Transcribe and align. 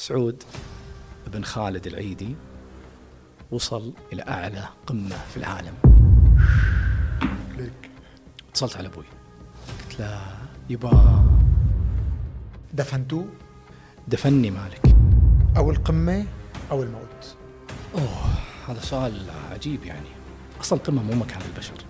سعود 0.00 0.42
بن 1.26 1.44
خالد 1.44 1.86
العيدي 1.86 2.34
وصل 3.50 3.92
إلى 4.12 4.22
أعلى 4.22 4.68
قمة 4.86 5.16
في 5.30 5.36
العالم. 5.36 5.74
ليك. 7.56 7.90
اتصلت 8.50 8.76
على 8.76 8.88
أبوي. 8.88 9.04
قلت 9.68 10.00
له 10.00 10.20
يبا 10.70 11.24
دفنتوه 12.72 13.26
دفني 14.08 14.50
مالك. 14.50 14.96
أو 15.56 15.70
القمة 15.70 16.26
أو 16.70 16.82
الموت. 16.82 17.36
أوه 17.94 18.24
هذا 18.68 18.80
سؤال 18.80 19.30
عجيب 19.52 19.84
يعني. 19.84 20.08
أصلا 20.60 20.78
القمة 20.78 21.02
مو 21.02 21.14
مكان 21.14 21.40
البشر. 21.52 21.84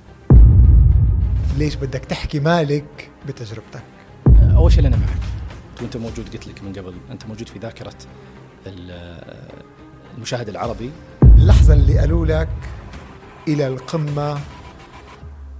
ليش 1.58 1.74
بدك 1.74 2.04
تحكي 2.04 2.40
مالك 2.40 3.10
بتجربتك؟ 3.28 3.84
أول 4.56 4.72
شيء 4.72 4.86
أنا 4.86 4.96
معك. 4.96 5.39
وأنت 5.80 5.96
موجود 5.96 6.32
قلت 6.32 6.46
لك 6.46 6.62
من 6.62 6.72
قبل 6.72 7.00
أنت 7.10 7.26
موجود 7.26 7.48
في 7.48 7.58
ذاكرة 7.58 7.96
ال- 8.66 9.50
المشاهد 10.16 10.48
العربي. 10.48 10.92
اللحظه 11.22 11.74
اللي 11.74 11.98
قالوا 11.98 12.26
لك 12.26 12.48
إلى 13.48 13.66
القمة. 13.66 14.40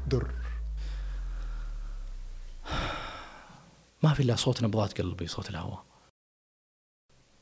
در. 0.08 0.30
ما 4.02 4.14
في 4.14 4.22
إلا 4.22 4.36
صوت 4.36 4.62
نبضات 4.62 5.00
قلبي 5.00 5.26
صوت 5.26 5.50
الهواء. 5.50 5.84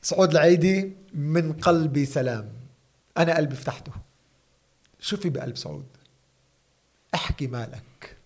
سعود 0.01 0.31
العيدي 0.31 0.97
من 1.13 1.53
قلبي 1.53 2.05
سلام. 2.05 2.53
أنا 3.17 3.35
قلبي 3.37 3.55
فتحته. 3.55 3.91
شو 4.99 5.17
في 5.17 5.29
بقلب 5.29 5.57
سعود 5.57 5.85
أحكي 7.15 7.47
مالك. 7.47 8.17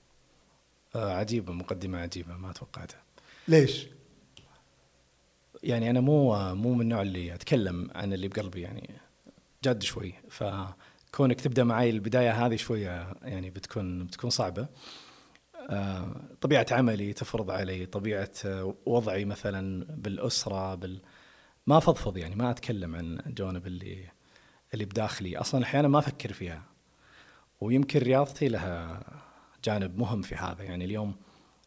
آه، 0.95 1.13
عجيبة 1.13 1.53
مقدمة 1.53 1.99
عجيبة 1.99 2.33
ما 2.37 2.51
توقعتها. 2.51 3.01
ليش؟ 3.47 3.87
يعني 5.63 5.89
أنا 5.89 5.99
مو 6.01 6.55
مو 6.55 6.73
من 6.73 6.81
النوع 6.81 7.01
اللي 7.01 7.33
أتكلم 7.33 7.89
عن 7.95 8.13
اللي 8.13 8.27
بقلبي 8.27 8.61
يعني 8.61 8.89
جد 9.65 9.83
شوي. 9.83 10.13
فكونك 10.29 11.41
تبدأ 11.41 11.63
معي 11.63 11.89
البداية 11.89 12.45
هذه 12.45 12.55
شوية 12.55 13.13
يعني 13.21 13.49
بتكون 13.49 14.05
بتكون 14.05 14.29
صعبة. 14.29 14.67
آه، 15.69 16.15
طبيعة 16.41 16.65
عملي 16.71 17.13
تفرض 17.13 17.51
علي 17.51 17.85
طبيعة 17.85 18.29
وضعي 18.85 19.25
مثلا 19.25 19.85
بالأسرة 19.89 20.75
بال 20.75 21.01
ما 21.67 21.79
فضفض 21.79 22.17
يعني 22.17 22.35
ما 22.35 22.51
أتكلم 22.51 22.95
عن 22.95 23.19
الجوانب 23.19 23.67
اللي 23.67 24.07
اللي 24.73 24.85
بداخلي. 24.85 25.37
أصلا 25.37 25.63
أحيانا 25.63 25.87
ما 25.87 25.99
أفكر 25.99 26.33
فيها. 26.33 26.63
ويمكن 27.61 27.99
رياضتي 27.99 28.47
لها 28.47 29.03
جانب 29.63 29.99
مهم 29.99 30.21
في 30.21 30.35
هذا. 30.35 30.63
يعني 30.63 30.85
اليوم 30.85 31.15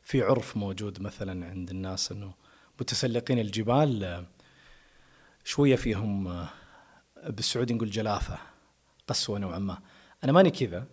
في 0.03 0.23
عرف 0.23 0.57
موجود 0.57 1.03
مثلا 1.03 1.47
عند 1.47 1.70
الناس 1.70 2.13
إنه 2.13 2.33
متسلقين 2.81 3.39
الجبال 3.39 4.05
آه، 4.05 4.25
شوية 5.45 5.77
فيهم 5.77 6.29
آه، 6.29 6.49
بالسعودي 7.29 7.75
نقول 7.75 7.91
جلافة 7.91 8.39
قسوة 9.09 9.39
نوعا 9.39 9.59
ما. 9.59 9.79
أنا 10.25 10.33
ماني 10.33 10.51
كذا 10.51 10.87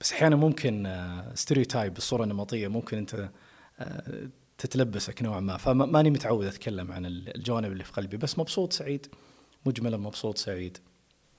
بس 0.00 0.12
أحيانا 0.12 0.36
ممكن 0.36 1.04
ستيريوتايب 1.34 1.94
بالصورة 1.94 2.24
النمطية 2.24 2.68
ممكن 2.68 2.98
أنت 2.98 3.30
آه، 3.78 4.28
تتلبسك 4.58 5.22
نوعا 5.22 5.40
ما. 5.40 5.56
فماني 5.56 6.10
متعود 6.10 6.46
أتكلم 6.46 6.92
عن 6.92 7.06
الجوانب 7.06 7.72
اللي 7.72 7.84
في 7.84 7.92
قلبي 7.92 8.16
بس 8.16 8.38
مبسوط 8.38 8.72
سعيد 8.72 9.06
مجملا 9.66 9.96
مبسوط 9.96 10.38
سعيد. 10.38 10.78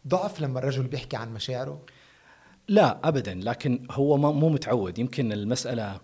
ضعف 0.08 0.42
لما 0.42 0.60
الرجل 0.60 0.84
بيحكي 0.84 1.18
عن 1.18 1.34
مشاعره؟ 1.34 1.86
لا 2.68 3.08
ابدا 3.08 3.34
لكن 3.34 3.88
هو 3.92 4.18
مو 4.18 4.50
متعود. 4.50 5.00
يمكن 5.00 5.32
المسألة 5.32 6.02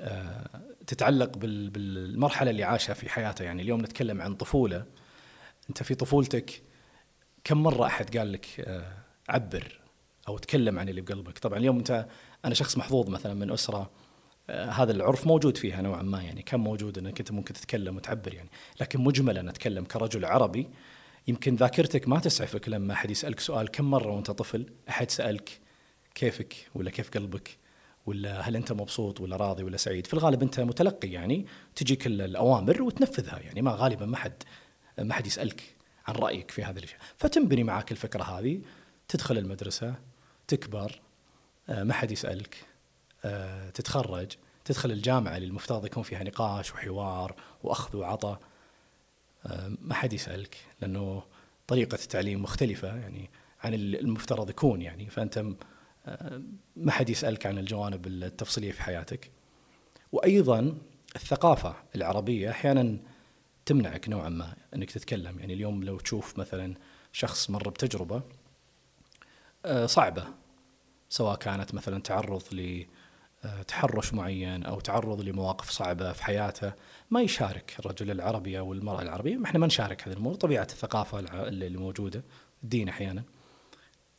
آه، 0.00 0.62
تتعلق 0.92 1.36
بال- 1.38 1.70
بالمرحلة 1.70 2.50
اللي 2.50 2.64
عاشها 2.64 2.94
في 2.94 3.08
حياته. 3.08 3.42
يعني 3.44 3.62
اليوم 3.62 3.80
نتكلم 3.80 4.20
عن 4.22 4.34
طفولة. 4.34 4.84
أنت 5.70 5.82
في 5.82 5.94
طفولتك 5.94 6.62
كم 7.44 7.62
مرة 7.62 7.86
أحد 7.86 8.16
قال 8.16 8.32
لك 8.32 8.46
آه، 8.60 8.92
عبر 9.28 9.80
أو 10.28 10.38
تكلم 10.38 10.78
عن 10.78 10.88
اللي 10.88 11.00
بقلبك؟ 11.00 11.38
طبعا 11.38 11.58
اليوم 11.58 11.78
أنت 11.78 12.06
أنا 12.44 12.54
شخص 12.54 12.76
محظوظ 12.78 13.08
مثلا 13.08 13.34
من 13.34 13.50
أسرة 13.50 13.90
آه، 14.50 14.70
هذا 14.70 14.92
العرف 14.92 15.26
موجود 15.26 15.56
فيها 15.56 15.82
نوعا 15.82 16.02
ما. 16.02 16.22
يعني 16.22 16.42
كان 16.42 16.60
موجود 16.60 16.98
إنك 16.98 17.18
أنت 17.20 17.32
ممكن 17.32 17.54
تتكلم 17.54 17.96
وتعبر 17.96 18.34
يعني. 18.34 18.50
لكن 18.80 19.00
مجملا 19.00 19.50
أتكلم 19.50 19.84
كرجل 19.84 20.24
عربي 20.24 20.68
يمكن 21.28 21.56
ذاكرتك 21.56 22.08
ما 22.08 22.18
تسعفك 22.20 22.68
لما 22.68 22.92
أحد 22.92 23.10
يسألك 23.10 23.40
سؤال. 23.40 23.70
كم 23.70 23.84
مرة 23.90 24.12
وأنت 24.12 24.30
طفل 24.30 24.66
أحد 24.88 25.10
سألك 25.10 25.60
كيفك 26.14 26.54
ولا 26.74 26.90
كيف 26.90 27.10
قلبك؟ 27.10 27.61
ولا 28.06 28.40
هل 28.40 28.56
أنت 28.56 28.72
مبسوط 28.72 29.20
ولا 29.20 29.36
راضي 29.36 29.62
ولا 29.62 29.76
سعيد؟ 29.76 30.06
في 30.06 30.14
الغالب 30.14 30.42
أنت 30.42 30.60
متلقي 30.60 31.08
يعني 31.10 31.46
تجيك 31.76 32.06
ال- 32.06 32.20
الأوامر 32.22 32.82
وتنفذها 32.82 33.38
يعني 33.38 33.62
ما 33.62 33.70
غالبا 33.74 34.06
ما 34.06 34.16
حد 34.16 34.42
ما 34.98 35.14
حد 35.14 35.26
يسألك 35.26 35.76
عن 36.06 36.14
رأيك 36.14 36.50
في 36.50 36.64
هذه 36.64 36.78
الأشياء. 36.78 37.00
فتنبني 37.16 37.64
معك 37.64 37.92
الفكرة 37.92 38.22
هذه 38.22 38.60
تدخل 39.08 39.38
المدرسة 39.38 39.94
تكبر 40.48 41.00
آه، 41.68 41.82
ما 41.82 41.92
حد 41.94 42.10
يسألك 42.10 42.64
آه، 43.24 43.70
تتخرج 43.70 44.32
تدخل 44.64 44.90
الجامعة 44.90 45.36
اللي 45.36 45.46
المفترض 45.48 45.86
يكون 45.86 46.02
فيها 46.02 46.22
نقاش 46.24 46.72
وحوار 46.74 47.34
وأخذ 47.62 47.96
وعطاء 47.96 48.40
آه، 49.46 49.72
ما 49.80 49.94
حد 49.94 50.12
يسألك 50.12 50.56
لأنه 50.80 51.22
طريقة 51.66 51.94
التعليم 51.94 52.42
مختلفة 52.42 52.88
يعني 52.96 53.30
عن 53.60 53.74
ال- 53.74 54.00
المفترض 54.00 54.50
يكون 54.50 54.82
يعني. 54.82 55.10
فأنت 55.10 55.44
ما 56.76 56.92
حد 56.92 57.10
يسألك 57.10 57.46
عن 57.46 57.58
الجوانب 57.58 58.06
التفصيلية 58.06 58.72
في 58.72 58.82
حياتك. 58.82 59.30
وأيضا 60.12 60.78
الثقافة 61.16 61.74
العربية 61.96 62.50
أحيانا 62.50 62.98
تمنعك 63.66 64.08
نوعا 64.08 64.28
ما 64.28 64.54
إنك 64.74 64.90
تتكلم. 64.90 65.38
يعني 65.38 65.54
اليوم 65.54 65.84
لو 65.84 65.98
تشوف 65.98 66.38
مثلا 66.38 66.74
شخص 67.12 67.50
مر 67.50 67.68
بتجربة 67.68 68.22
آه، 69.66 69.86
صعبة 69.86 70.24
سواء 71.08 71.36
كانت 71.36 71.74
مثلا 71.74 72.00
تعرض 72.02 72.42
لتحرش 73.44 74.14
معين 74.14 74.64
أو 74.64 74.80
تعرض 74.80 75.20
لمواقف 75.20 75.70
صعبة 75.70 76.12
في 76.12 76.24
حياته 76.24 76.72
ما 77.10 77.20
يشارك 77.22 77.76
الرجل 77.78 78.10
العربي 78.10 78.58
أو 78.58 78.72
المرأة 78.72 79.02
العربية. 79.02 79.44
إحنا 79.44 79.58
ما 79.58 79.66
نشارك 79.66 80.08
هذه 80.08 80.12
الأمور. 80.12 80.34
طبيعة 80.34 80.62
الثقافة 80.62 81.18
اللي 81.48 81.78
موجودة 81.78 82.24
الدين 82.64 82.88
أحيانا. 82.88 83.22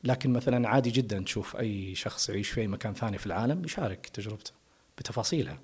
لكن 0.03 0.33
مثلا 0.33 0.69
عادي 0.69 0.91
جدا 0.91 1.19
تشوف 1.19 1.55
أي 1.55 1.95
شخص 1.95 2.29
يعيش 2.29 2.49
في 2.49 2.61
أي 2.61 2.67
مكان 2.67 2.93
ثاني 2.93 3.17
في 3.17 3.25
العالم 3.25 3.65
يشارك 3.65 4.07
تجربته 4.07 4.51
بتفاصيلها 4.97 5.59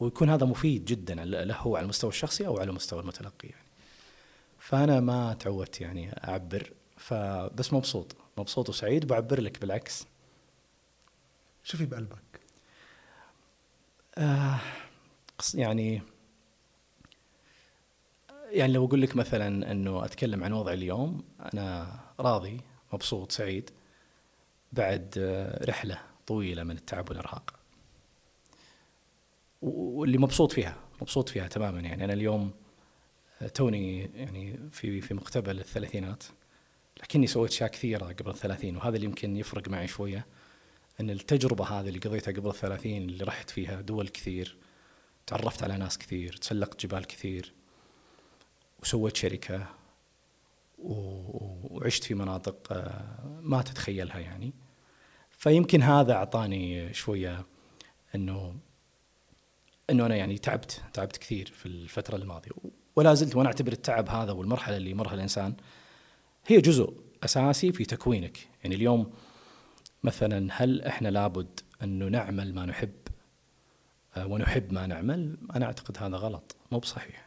ويكون 0.00 0.30
هذا 0.30 0.46
مفيد 0.46 0.84
جدا 0.84 1.14
له 1.24 1.56
هو 1.56 1.76
على 1.76 1.84
المستوى 1.84 2.10
الشخصي 2.10 2.46
أو 2.46 2.58
على 2.58 2.72
مستوى 2.72 3.00
المتلقي 3.00 3.48
يعني. 3.48 3.64
فأنا 4.58 5.00
ما 5.00 5.34
تعودت 5.34 5.80
يعني 5.80 6.12
أعبر 6.12 6.72
فبس 6.96 7.72
مبسوط 7.72 8.16
مبسوط 8.38 8.68
وسعيد 8.68 9.06
بعبر 9.06 9.40
لك 9.40 9.60
بالعكس 9.60 10.06
شو 11.64 11.78
في 11.78 11.86
بقلبك 11.86 12.40
آه 14.18 14.60
يعني 15.54 16.02
يعني 18.50 18.72
لو 18.72 18.86
أقول 18.86 19.02
لك 19.02 19.16
مثلا 19.16 19.70
إنه 19.70 20.04
أتكلم 20.04 20.44
عن 20.44 20.52
وضعي 20.52 20.74
اليوم 20.74 21.24
أنا 21.54 22.00
راضي 22.20 22.60
مبسوط 22.94 23.32
سعيد 23.32 23.70
بعد 24.72 25.14
رحلة 25.68 26.00
طويلة 26.26 26.62
من 26.62 26.76
التعب 26.76 27.08
والإرهاق. 27.08 27.54
و- 29.62 30.00
واللي 30.00 30.18
مبسوط 30.18 30.52
فيها 30.52 30.76
مبسوط 31.02 31.28
فيها 31.28 31.48
تماما 31.48 31.80
يعني. 31.80 32.04
أنا 32.04 32.12
اليوم 32.12 32.50
توني 33.54 34.00
يعني 34.14 34.58
في 34.70 35.00
في 35.00 35.14
مقتبل 35.14 35.58
الثلاثينات 35.58 36.24
لكني 37.02 37.26
سويت 37.26 37.50
أشياء 37.50 37.70
كثيرة 37.70 38.04
قبل 38.06 38.30
الثلاثين 38.30 38.76
وهذا 38.76 38.96
اللي 38.96 39.06
يمكن 39.06 39.36
يفرق 39.36 39.68
معي 39.68 39.86
شوية 39.86 40.26
إن 41.00 41.10
التجربة 41.10 41.64
هذه 41.64 41.88
اللي 41.88 41.98
قضيتها 41.98 42.32
قبل 42.32 42.48
الثلاثين 42.50 43.02
اللي 43.02 43.24
رحت 43.24 43.50
فيها 43.50 43.80
دول 43.80 44.08
كثير 44.08 44.56
تعرفت 45.26 45.62
على 45.62 45.76
ناس 45.76 45.98
كثير 45.98 46.36
تسلقت 46.36 46.86
جبال 46.86 47.04
كثير 47.06 47.52
وسويت 48.82 49.16
شركة 49.16 49.66
وعشت 50.78 52.04
في 52.04 52.14
مناطق 52.14 52.72
آه، 52.72 53.40
ما 53.42 53.62
تتخيلها 53.62 54.18
يعني. 54.18 54.52
فيمكن 55.30 55.82
هذا 55.82 56.12
أعطاني 56.12 56.94
شوية 56.94 57.46
إنه 58.14 58.54
إنه 59.90 60.06
أنا 60.06 60.16
يعني 60.16 60.38
تعبت 60.38 60.82
تعبت 60.92 61.16
كثير 61.16 61.52
في 61.56 61.66
الفترة 61.66 62.16
الماضية. 62.16 62.50
ولا 62.96 63.14
زلت 63.14 63.36
وأنا 63.36 63.48
أعتبر 63.48 63.72
التعب 63.72 64.08
هذا 64.08 64.32
والمرحلة 64.32 64.76
اللي 64.76 64.90
يمرها 64.90 65.14
الإنسان 65.14 65.54
هي 66.46 66.60
جزء 66.60 66.94
أساسي 67.24 67.72
في 67.72 67.84
تكوينك. 67.84 68.48
يعني 68.62 68.74
اليوم 68.74 69.12
مثلا 70.04 70.48
هل 70.52 70.82
إحنا 70.82 71.08
لابد 71.08 71.60
انه 71.82 72.08
نعمل 72.08 72.54
ما 72.54 72.66
نحب 72.66 72.92
آه، 74.16 74.26
ونحب 74.26 74.72
ما 74.72 74.86
نعمل؟ 74.86 75.38
أنا 75.56 75.66
أعتقد 75.66 75.98
هذا 75.98 76.16
غلط. 76.16 76.56
مو 76.72 76.78
بصحيح. 76.78 77.23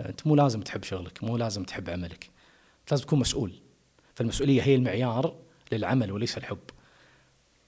أنت 0.00 0.26
مو 0.26 0.34
لازم 0.36 0.60
تحب 0.60 0.82
شغلك 0.82 1.24
مو 1.24 1.36
لازم 1.36 1.64
تحب 1.64 1.90
عملك. 1.90 2.30
لازم 2.90 3.04
تكون 3.04 3.18
مسؤول. 3.18 3.52
فالمسؤولية 4.14 4.62
هي 4.62 4.74
المعيار 4.74 5.36
للعمل 5.72 6.12
وليس 6.12 6.38
الحب. 6.38 6.58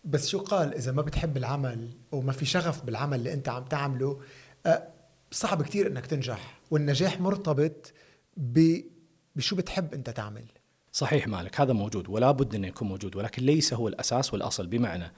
بس 0.04 0.28
شو 0.28 0.38
قال 0.38 0.74
إذا 0.74 0.92
ما 0.92 1.02
بتحب 1.02 1.36
العمل 1.36 1.88
وما 2.12 2.32
في 2.32 2.44
شغف 2.44 2.84
بالعمل 2.84 3.18
اللي 3.18 3.32
أنت 3.32 3.48
عم 3.48 3.64
تعمله 3.64 4.20
آه، 4.66 4.88
صعب 5.30 5.62
كتير 5.62 5.86
إنك 5.86 6.06
تنجح 6.06 6.58
والنجاح 6.70 7.20
مرتبط 7.20 7.92
بشو 8.36 9.56
بتحب 9.56 9.94
أنت 9.94 10.10
تعمل. 10.10 10.44
صحيح 10.92 11.28
مالك 11.28 11.60
هذا 11.60 11.72
موجود 11.72 12.08
ولا 12.08 12.30
بد 12.30 12.54
إنه 12.54 12.66
يكون 12.66 12.88
موجود 12.88 13.16
ولكن 13.16 13.42
ليس 13.42 13.74
هو 13.74 13.88
الأساس 13.88 14.32
والأصل. 14.32 14.66
بمعنى 14.66 15.12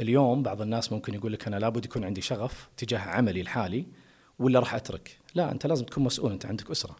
اليوم 0.00 0.42
بعض 0.42 0.62
الناس 0.62 0.92
ممكن 0.92 1.14
يقول 1.14 1.32
لك 1.32 1.46
أنا 1.46 1.56
لابد 1.56 1.84
يكون 1.84 2.04
عندي 2.04 2.20
شغف 2.20 2.68
تجاه 2.76 2.98
عملي 2.98 3.40
الحالي 3.40 3.86
ولا 4.38 4.60
راح 4.60 4.74
أترك؟ 4.74 5.18
لا 5.34 5.52
أنت 5.52 5.66
لازم 5.66 5.84
تكون 5.84 6.04
مسؤول. 6.04 6.32
أنت 6.32 6.46
عندك 6.46 6.70
أسرة 6.70 6.96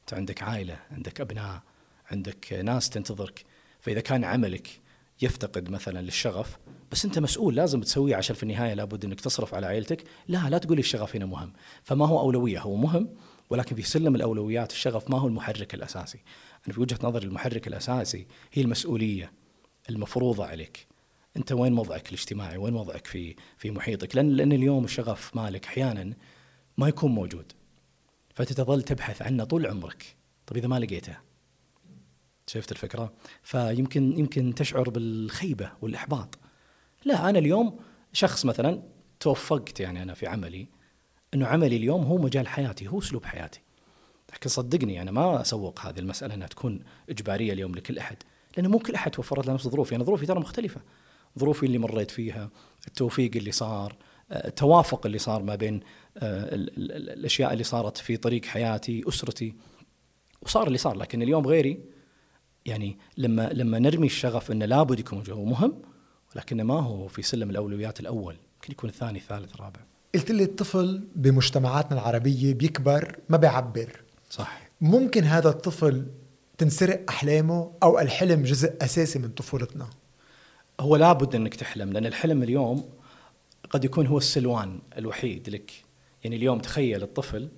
أنت 0.00 0.14
عندك 0.14 0.42
عائلة 0.42 0.78
عندك 0.90 1.20
أبناء 1.20 1.62
عندك 2.10 2.52
ناس 2.52 2.90
تنتظرك. 2.90 3.44
فإذا 3.80 4.00
كان 4.00 4.24
عملك 4.24 4.80
يفتقد 5.22 5.70
مثلا 5.70 6.02
للشغف 6.02 6.58
بس 6.92 7.04
أنت 7.04 7.18
مسؤول 7.18 7.54
لازم 7.54 7.80
تسويه 7.80 8.16
عشان 8.16 8.36
في 8.36 8.42
النهاية 8.42 8.74
لابد 8.74 9.04
أنك 9.04 9.20
تصرف 9.20 9.54
على 9.54 9.66
عائلتك. 9.66 10.04
لا 10.28 10.50
لا 10.50 10.58
تقول 10.58 10.78
الشغف 10.78 11.16
هنا 11.16 11.26
مهم. 11.26 11.52
فما 11.82 12.06
هو 12.06 12.20
أولوية؟ 12.20 12.60
هو 12.60 12.76
مهم 12.76 13.08
ولكن 13.50 13.76
في 13.76 13.82
سلم 13.82 14.14
الأولويات 14.14 14.72
الشغف 14.72 15.10
ما 15.10 15.18
هو 15.18 15.26
المحرك 15.26 15.74
الأساسي. 15.74 16.18
أنا 16.66 16.74
في 16.74 16.80
وجهة 16.80 16.98
نظري 17.02 17.26
المحرك 17.26 17.66
الأساسي 17.66 18.26
هي 18.52 18.62
المسؤولية 18.62 19.32
المفروضة 19.90 20.46
عليك. 20.46 20.86
أنت 21.36 21.52
وين 21.52 21.72
موضعك 21.72 22.08
الاجتماعي؟ 22.08 22.56
وين 22.56 22.74
وضعك 22.74 23.06
في 23.06 23.36
في 23.58 23.70
محيطك؟ 23.70 24.16
لأن 24.16 24.28
لأن 24.30 24.52
اليوم 24.52 24.84
الشغف 24.84 25.36
مالك 25.36 25.66
أحيانا 25.66 26.14
ما 26.78 26.88
يكون 26.88 27.10
موجود. 27.10 27.52
فتتظل 28.34 28.82
تبحث 28.82 29.22
عنه 29.22 29.44
طول 29.44 29.66
عمرك. 29.66 30.16
طيب 30.46 30.58
إذا 30.58 30.68
ما 30.68 30.78
لقيته. 30.78 31.16
شفت 32.46 32.72
الفكرة؟ 32.72 33.12
فيمكن 33.42 34.18
يمكن 34.18 34.54
تشعر 34.54 34.90
بالخيبة 34.90 35.72
والإحباط. 35.82 36.38
لا 37.04 37.30
أنا 37.30 37.38
اليوم 37.38 37.80
شخص 38.12 38.44
مثلا 38.44 38.82
توفقت 39.20 39.80
يعني 39.80 40.02
أنا 40.02 40.14
في 40.14 40.26
عملي 40.26 40.68
إنه 41.34 41.46
عملي 41.46 41.76
اليوم 41.76 42.04
هو 42.04 42.18
مجال 42.18 42.48
حياتي 42.48 42.88
هو 42.88 42.98
أسلوب 42.98 43.24
حياتي. 43.24 43.60
لكن 44.34 44.50
صدقني 44.50 45.02
أنا 45.02 45.10
ما 45.10 45.40
أسوق 45.40 45.80
هذه 45.80 45.98
المسألة 45.98 46.34
إنها 46.34 46.46
تكون 46.46 46.80
إجبارية 47.10 47.52
اليوم 47.52 47.74
لكل 47.74 47.98
أحد. 47.98 48.16
لأن 48.56 48.70
مو 48.70 48.78
كل 48.78 48.94
أحد 48.94 49.10
توفرت 49.10 49.46
له 49.46 49.52
نفس 49.52 49.68
ظروفي. 49.68 49.94
يعني 49.94 50.04
ظروفي 50.04 50.26
ترى 50.26 50.40
مختلفة. 50.40 50.80
ظروفي 51.38 51.66
اللي 51.66 51.78
مريت 51.78 52.10
فيها 52.10 52.50
التوفيق 52.86 53.30
اللي 53.36 53.52
صار 53.52 53.96
التوافق 54.32 55.06
اللي 55.06 55.18
صار 55.18 55.42
ما 55.42 55.54
بين 55.54 55.80
الأشياء 56.16 57.52
اللي 57.52 57.64
صارت 57.64 57.98
في 57.98 58.16
طريق 58.16 58.44
حياتي 58.44 59.04
أسرتي. 59.08 59.54
وصار 60.42 60.66
اللي 60.66 60.78
صار 60.78 60.96
لكن 60.96 61.22
اليوم 61.22 61.46
غيري. 61.46 61.80
يعني 62.66 62.98
لما 63.16 63.52
لما 63.52 63.78
نرمي 63.78 64.06
الشغف 64.06 64.50
إنه 64.50 64.66
لابد 64.66 65.00
يكون 65.00 65.22
جو 65.22 65.44
مهم 65.44 65.82
ولكن 66.34 66.62
ما 66.62 66.80
هو 66.80 67.08
في 67.08 67.22
سلم 67.22 67.50
الأولويات 67.50 68.00
الأول. 68.00 68.36
يمكن 68.54 68.72
يكون 68.72 68.90
الثاني 68.90 69.20
ثالث 69.20 69.56
رابع 69.56 69.80
قلت 70.14 70.30
لي 70.30 70.42
الطفل 70.42 71.04
بمجتمعاتنا 71.16 72.00
العربية 72.00 72.54
بيكبر 72.54 73.18
ما 73.28 73.36
بيعبر. 73.36 74.00
صح. 74.30 74.70
ممكن 74.80 75.24
هذا 75.24 75.48
الطفل 75.48 76.06
تنسرق 76.58 77.04
أحلامه 77.08 77.72
أو 77.82 77.98
الحلم 77.98 78.42
جزء 78.42 78.84
أساسي 78.84 79.18
من 79.18 79.28
طفولتنا؟ 79.28 79.90
هو 80.80 80.96
لابد 80.96 81.34
إنك 81.34 81.54
تحلم 81.54 81.92
لأن 81.92 82.06
الحلم 82.06 82.42
اليوم 82.42 82.88
قد 83.70 83.84
يكون 83.84 84.06
هو 84.06 84.18
السلوان 84.18 84.78
الوحيد 84.98 85.48
لك. 85.48 85.83
يعني 86.24 86.36
اليوم 86.36 86.58
تخيل 86.58 87.02
الطفل 87.02 87.48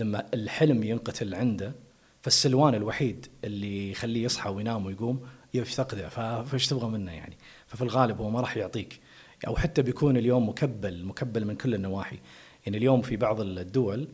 لما 0.00 0.26
الحلم 0.34 0.82
ينقتل 0.82 1.34
عنده 1.34 1.74
فالسلوان 2.22 2.74
الوحيد 2.74 3.26
اللي 3.44 3.90
يخليه 3.90 4.24
يصحى 4.24 4.50
وينام 4.50 4.86
ويقوم 4.86 5.26
يفتقده 5.54 6.08
فايش 6.08 6.66
تبغى 6.66 6.88
منه 6.88 7.12
يعني؟ 7.12 7.36
ففي 7.66 7.82
الغالب 7.82 8.20
هو 8.20 8.30
ما 8.30 8.40
راح 8.40 8.56
يعطيك. 8.56 9.00
أو 9.46 9.56
حتى 9.56 9.82
بيكون 9.82 10.16
اليوم 10.16 10.48
مكبل 10.48 11.04
مكبل 11.04 11.44
من 11.44 11.56
كل 11.56 11.74
النواحي. 11.74 12.18
يعني 12.66 12.78
اليوم 12.78 13.02
في 13.02 13.16
بعض 13.16 13.40
الدول 13.40 14.08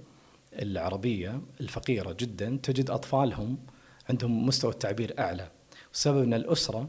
العربية 0.52 1.40
الفقيرة 1.60 2.12
جدا 2.12 2.58
تجد 2.62 2.90
أطفالهم 2.90 3.58
عندهم 4.10 4.46
مستوى 4.46 4.72
التعبير 4.72 5.14
أعلى. 5.18 5.50
والسبب 5.88 6.22
أن 6.22 6.34
الأسرة 6.34 6.88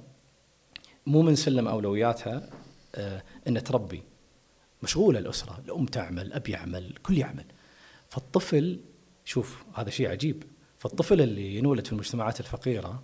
مو 1.06 1.22
من 1.22 1.36
سلم 1.36 1.68
أولوياتها 1.68 2.50
آه 2.96 3.24
ان 3.48 3.64
تربي. 3.64 4.04
مشغولة 4.84 5.20
الأسرة 5.20 5.60
الأم 5.66 5.86
تعمل 5.86 6.26
الاب 6.26 6.50
يعمل 6.50 6.86
الكل 6.86 7.18
يعمل. 7.18 7.46
فالطفل 8.10 8.80
شوف 9.26 9.64
هذا 9.76 9.90
شيء 9.90 10.10
عجيب. 10.10 10.44
فالطفل 10.78 11.22
اللي 11.22 11.58
ينولد 11.58 11.86
في 11.86 11.94
المجتمعات 11.94 12.40
الفقيرة 12.40 13.04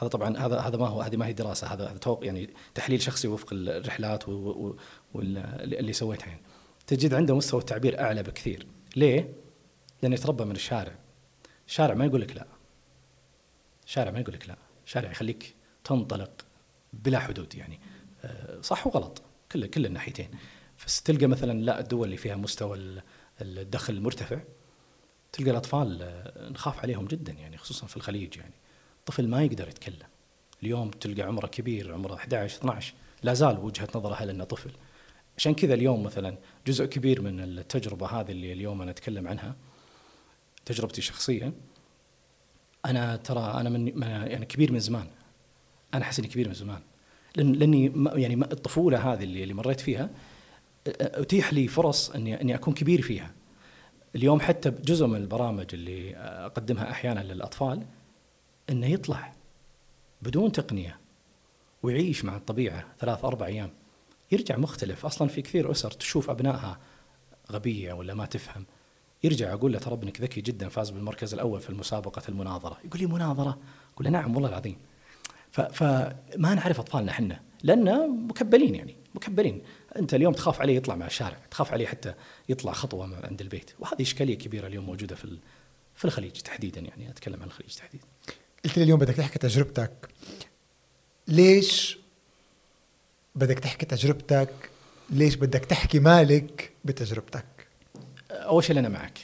هذا 0.00 0.08
طبعا 0.08 0.36
هذا 0.38 0.58
هذا 0.60 0.76
ما 0.76 0.88
هو 0.88 1.02
هذه 1.02 1.16
ما 1.16 1.26
هي 1.26 1.32
دراسة 1.32 1.66
هذا 1.66 1.88
هذا 1.90 2.18
يعني 2.22 2.50
تحليل 2.74 3.02
شخصي 3.02 3.28
وفق 3.28 3.48
الرحلات 3.52 4.28
واللي 5.14 5.92
سويتها 5.92 6.26
يعني. 6.26 6.40
تجد 6.86 7.14
عنده 7.14 7.36
مستوى 7.36 7.60
التعبير 7.60 8.00
أعلى 8.00 8.22
بكثير. 8.22 8.66
ليه؟ 8.96 9.34
لأنه 10.02 10.14
يتربى 10.14 10.44
من 10.44 10.54
الشارع. 10.54 10.98
الشارع 11.66 11.94
ما 11.94 12.04
يقول 12.04 12.20
لك 12.20 12.36
لا. 12.36 12.46
الشارع 13.86 14.10
ما 14.10 14.20
يقول 14.20 14.34
لك 14.34 14.48
لا. 14.48 14.56
الشارع 14.86 15.10
يخليك 15.10 15.54
تنطلق 15.84 16.30
بلا 16.92 17.18
حدود 17.18 17.54
يعني. 17.54 17.80
آه، 18.24 18.60
صح 18.60 18.86
وغلط. 18.86 19.22
كل 19.52 19.66
كل 19.66 19.86
الناحيتين. 19.86 20.30
فتلقى 20.98 21.26
مثلا 21.26 21.60
لا 21.60 21.80
الدول 21.80 22.04
اللي 22.04 22.16
فيها 22.16 22.36
مستوى 22.36 23.00
الدخل 23.40 23.94
المرتفع 23.94 24.40
تلقى 25.32 25.50
الأطفال 25.50 25.98
آه، 26.02 26.48
نخاف 26.48 26.80
عليهم 26.80 27.06
جدا 27.06 27.32
يعني 27.32 27.56
خصوصا 27.56 27.86
في 27.86 27.96
الخليج 27.96 28.36
يعني. 28.36 28.54
طفل 29.06 29.28
ما 29.28 29.42
يقدر 29.42 29.68
يتكلم. 29.68 30.06
اليوم 30.62 30.90
تلقى 30.90 31.22
عمره 31.22 31.46
كبير 31.46 31.94
عمره 31.94 32.14
11 32.14 32.58
12 32.58 32.94
لا 33.22 33.34
زال 33.34 33.58
وجهة 33.58 33.88
نظره 33.94 34.14
هل 34.14 34.30
إنه 34.30 34.44
طفل. 34.44 34.70
عشان 35.36 35.54
كذا 35.54 35.74
اليوم 35.74 36.02
مثلا 36.02 36.38
جزء 36.66 36.84
كبير 36.84 37.22
من 37.22 37.40
التجربة 37.40 38.06
هذه 38.06 38.30
اللي 38.30 38.52
اليوم 38.52 38.82
أنا 38.82 38.90
أتكلم 38.90 39.28
عنها 39.28 39.56
تجربتي 40.64 40.98
الشخصيه 40.98 41.52
أنا 42.86 43.16
ترى 43.16 43.60
أنا 43.60 43.70
من 43.70 44.02
يعني 44.02 44.46
كبير 44.46 44.72
من 44.72 44.80
زمان. 44.80 45.06
أنا 45.94 46.02
أحس 46.02 46.18
إني 46.18 46.28
كبير 46.28 46.48
من 46.48 46.54
زمان. 46.54 46.80
لأن 47.36 47.52
لأني 47.52 47.92
يعني 48.22 48.34
الطفولة 48.34 49.12
هذه 49.12 49.24
اللي 49.24 49.54
مريت 49.54 49.80
فيها 49.80 50.10
أتيح 50.86 51.52
لي 51.52 51.68
فرص 51.68 52.10
اني 52.10 52.40
إني 52.40 52.54
أكون 52.54 52.74
كبير 52.74 53.02
فيها. 53.02 53.30
اليوم 54.14 54.40
حتى 54.40 54.70
جزء 54.70 55.06
من 55.06 55.16
البرامج 55.16 55.66
اللي 55.72 56.16
أقدمها 56.16 56.90
أحيانا 56.90 57.20
للأطفال 57.20 57.82
إنه 58.70 58.86
يطلع 58.86 59.32
بدون 60.22 60.52
تقنية 60.52 60.98
ويعيش 61.82 62.24
مع 62.24 62.36
الطبيعة 62.36 62.84
ثلاث 62.98 63.24
أربع 63.24 63.46
أيام. 63.46 63.70
يرجع 64.32 64.56
مختلف. 64.56 65.06
أصلا 65.06 65.28
في 65.28 65.42
كثير 65.42 65.70
أسر 65.70 65.90
تشوف 65.90 66.30
أبنائها 66.30 66.78
غبية 67.52 67.92
ولا 67.92 68.14
ما 68.14 68.26
تفهم. 68.26 68.64
يرجع 69.24 69.52
أقول 69.52 69.72
له 69.72 69.78
ترى 69.78 69.94
ابنك 69.94 70.20
ذكي 70.20 70.40
جدا 70.40 70.68
فاز 70.68 70.90
بالمركز 70.90 71.34
الأول 71.34 71.60
في 71.60 71.70
المسابقة 71.70 72.22
المناظرة. 72.28 72.78
يقول 72.84 73.00
لي 73.00 73.06
مناظرة؟ 73.06 73.58
أقول 73.94 74.04
له 74.04 74.10
نعم 74.10 74.34
والله 74.34 74.48
العظيم. 74.48 74.76
فما 75.52 76.54
نعرف 76.54 76.80
أطفالنا 76.80 77.10
إحنا 77.10 77.40
لأن 77.62 78.10
مكبلين 78.26 78.74
يعني 78.74 78.96
مكبلين. 79.14 79.62
أنت 79.96 80.14
اليوم 80.14 80.34
تخاف 80.34 80.60
عليه 80.60 80.76
يطلع 80.76 80.94
مع 80.96 81.06
الشارع 81.06 81.38
تخاف 81.50 81.72
عليه 81.72 81.86
حتى 81.86 82.14
يطلع 82.48 82.72
خطوة 82.72 83.26
عند 83.26 83.40
البيت. 83.40 83.70
وهذه 83.78 84.02
إشكالية 84.02 84.38
كبيرة 84.38 84.66
اليوم 84.66 84.86
موجودة 84.86 85.16
في 85.16 85.38
في 85.94 86.04
الخليج 86.04 86.32
تحديدا 86.32 86.80
يعني 86.80 87.10
أتكلم 87.10 87.42
عن 87.42 87.46
الخليج 87.46 87.74
تحديدا. 87.74 88.04
قلت 88.64 88.76
لي 88.76 88.84
اليوم 88.84 89.00
بدك 89.00 89.14
تحكي 89.14 89.38
تجربتك. 89.38 90.08
ليش 91.28 91.98
بدك 93.34 93.58
تحكي 93.58 93.86
تجربتك؟ 93.86 94.70
ليش 95.10 95.34
بدك 95.34 95.64
تحكي 95.64 95.98
مالك 95.98 96.72
بتجربتك؟ 96.84 97.44
أول 98.30 98.64
شيء 98.64 98.78
أنا 98.78 98.88
معك. 98.88 99.18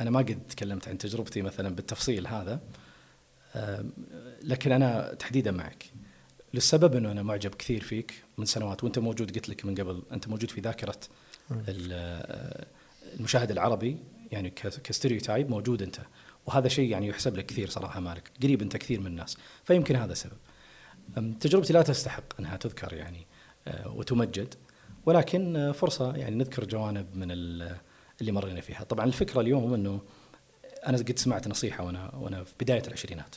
أنا 0.00 0.10
ما 0.10 0.18
قد 0.18 0.38
تكلمت 0.48 0.88
عن 0.88 0.98
تجربتي 0.98 1.42
مثلا 1.42 1.74
بالتفصيل 1.74 2.26
هذا. 2.26 2.60
لكن 4.42 4.72
أنا 4.72 5.14
تحديدا 5.14 5.50
معك. 5.50 5.84
للسبب 6.54 6.96
إنه 6.96 7.10
أنا 7.10 7.22
معجب 7.22 7.54
كثير 7.54 7.82
فيك 7.82 8.14
من 8.38 8.46
سنوات 8.46 8.84
وأنت 8.84 8.98
موجود 8.98 9.34
قلت 9.34 9.48
لك 9.48 9.64
من 9.64 9.74
قبل 9.74 10.02
أنت 10.12 10.28
موجود 10.28 10.50
في 10.50 10.60
ذاكرة 10.60 11.00
المشاهد 13.20 13.50
العربي 13.50 13.98
يعني 14.32 14.50
كستيريوتايب 14.84 15.50
موجود 15.50 15.82
أنت. 15.82 15.96
وهذا 16.46 16.68
شيء 16.68 16.90
يعني 16.90 17.08
يحسب 17.08 17.36
لك 17.36 17.46
كثير 17.46 17.68
صراحة 17.68 18.00
مالك. 18.00 18.30
قريب 18.42 18.62
أنت 18.62 18.76
كثير 18.76 19.00
من 19.00 19.06
الناس. 19.06 19.36
فيمكن 19.64 19.96
هذا 19.96 20.12
السبب. 20.12 20.36
تجربتي 21.40 21.72
لا 21.72 21.82
تستحق 21.82 22.40
أنها 22.40 22.56
تذكر 22.56 22.92
يعني 22.92 23.26
أه، 23.68 23.88
وتمجد. 23.88 24.54
ولكن 25.06 25.56
أه، 25.56 25.72
فرصة 25.72 26.16
يعني 26.16 26.36
نذكر 26.36 26.64
جوانب 26.64 27.16
من 27.16 27.30
اللي 27.30 28.32
مرينا 28.32 28.60
فيها. 28.60 28.84
طبعا 28.84 29.04
الفكرة 29.04 29.40
اليوم 29.40 29.74
إنه 29.74 30.00
أنا 30.86 30.98
قد 30.98 31.18
سمعت 31.18 31.48
نصيحة 31.48 31.84
وأنا 31.84 32.14
وأنا 32.14 32.44
في 32.44 32.52
بداية 32.60 32.82
العشرينات. 32.86 33.36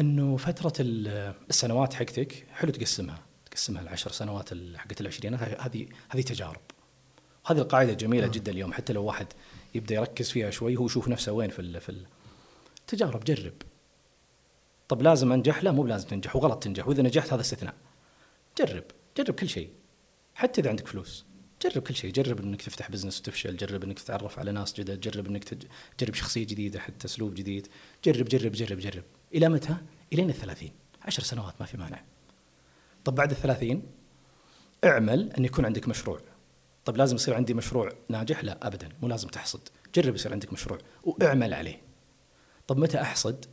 إنه 0.00 0.36
فترة 0.36 0.72
السنوات 0.80 1.94
حقتك 1.94 2.46
حلو 2.52 2.70
تقسمها 2.70 3.22
تقسمها 3.50 3.82
العشر 3.82 4.12
سنوات 4.12 4.48
حقت 4.76 5.00
العشرينات 5.00 5.40
هذه 5.40 5.88
هذه 6.08 6.20
تجارب. 6.20 6.60
هذه 7.46 7.58
القاعدة 7.58 7.92
جميلة 7.92 8.26
آه. 8.26 8.30
جدا 8.30 8.52
اليوم 8.52 8.72
حتى 8.72 8.92
لو 8.92 9.04
واحد 9.04 9.26
يبدأ 9.74 9.94
يركز 9.94 10.30
فيها 10.30 10.50
شوي 10.50 10.76
هو 10.76 10.86
يشوف 10.86 11.08
نفسه 11.08 11.32
وين 11.32 11.50
في 11.50 11.80
في 11.80 12.04
التجارب 12.80 13.24
جرب. 13.24 13.54
طب 14.88 15.02
لازم 15.02 15.32
أنجح؟ 15.32 15.64
لا 15.64 15.72
مو 15.72 15.86
لازم 15.86 16.08
تنجح 16.08 16.36
وغلط 16.36 16.62
تنجح 16.62 16.88
وإذا 16.88 17.02
نجحت 17.02 17.32
هذا 17.32 17.40
استثناء. 17.40 17.74
جرب 18.58 18.84
جرب 19.16 19.34
كل 19.34 19.48
شيء. 19.48 19.70
حتى 20.34 20.60
إذا 20.60 20.70
عندك 20.70 20.86
فلوس 20.86 21.24
جرب 21.62 21.82
كل 21.82 21.94
شيء. 21.94 22.12
جرب 22.12 22.40
إنك 22.40 22.62
تفتح 22.62 22.90
بزنس 22.90 23.20
وتفشل 23.20 23.56
جرب 23.56 23.84
إنك 23.84 23.98
تتعرف 23.98 24.38
على 24.38 24.52
ناس 24.52 24.72
جدد 24.72 25.00
جرب 25.00 25.26
إنك 25.26 25.44
تجرب 25.98 26.14
شخصية 26.14 26.44
جديدة 26.44 26.80
حتى 26.80 27.06
أسلوب 27.06 27.34
جديد. 27.34 27.68
جرب 28.04 28.28
جرب 28.28 28.52
جرب 28.52 28.78
جرب. 28.78 29.04
إلى 29.34 29.48
متى؟ 29.48 29.76
الين 30.12 30.30
الثلاثين. 30.30 30.72
عشر 31.02 31.22
سنوات 31.22 31.54
ما 31.60 31.66
في 31.66 31.76
مانع. 31.76 32.02
طب 33.04 33.14
بعد 33.14 33.30
الثلاثين 33.30 33.82
اعمل 34.84 35.32
أن 35.32 35.44
يكون 35.44 35.64
عندك 35.64 35.88
مشروع. 35.88 36.20
طب 36.84 36.96
لازم 36.96 37.16
يصير 37.16 37.34
عندي 37.34 37.54
مشروع 37.54 37.92
ناجح؟ 38.08 38.44
لا 38.44 38.66
ابدا. 38.66 38.88
مو 39.02 39.08
لازم 39.08 39.28
تحصد. 39.28 39.60
جرب 39.94 40.14
يصير 40.14 40.32
عندك 40.32 40.52
مشروع 40.52 40.78
واعمل 41.04 41.54
عليه. 41.54 41.80
طب 42.66 42.78
متى 42.78 43.00
أحصد؟ 43.00 43.44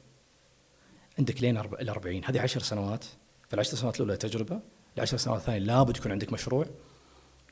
عندك 1.20 1.42
لين 1.42 1.58
ال 1.58 1.90
40 1.90 2.22
هذه 2.26 2.42
10 2.42 2.62
سنوات. 2.62 3.04
في 3.48 3.54
العشر 3.54 3.78
سنوات 3.78 3.96
الأولى 3.96 4.18
تجربة 4.18 4.60
العشر 4.98 5.18
سنوات 5.18 5.40
الثانية 5.40 5.60
لابد 5.60 5.98
يكون 5.98 6.12
عندك 6.12 6.34
مشروع. 6.34 6.66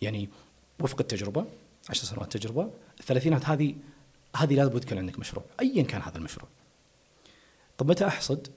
يعني 0.01 0.29
وفق 0.79 0.99
التجربة 0.99 1.45
10 1.89 2.05
سنوات 2.05 2.37
تجربة. 2.37 2.71
الثلاثينات 2.99 3.45
هذه 3.45 3.75
هذه 4.35 4.55
لابد 4.55 4.83
يكون 4.83 4.97
عندك 4.97 5.19
مشروع. 5.19 5.45
ايا 5.61 5.83
كان 5.83 6.01
هذا 6.01 6.17
المشروع. 6.17 6.49
طب 7.77 7.89
متى 7.89 8.07
أحصد؟ 8.07 8.47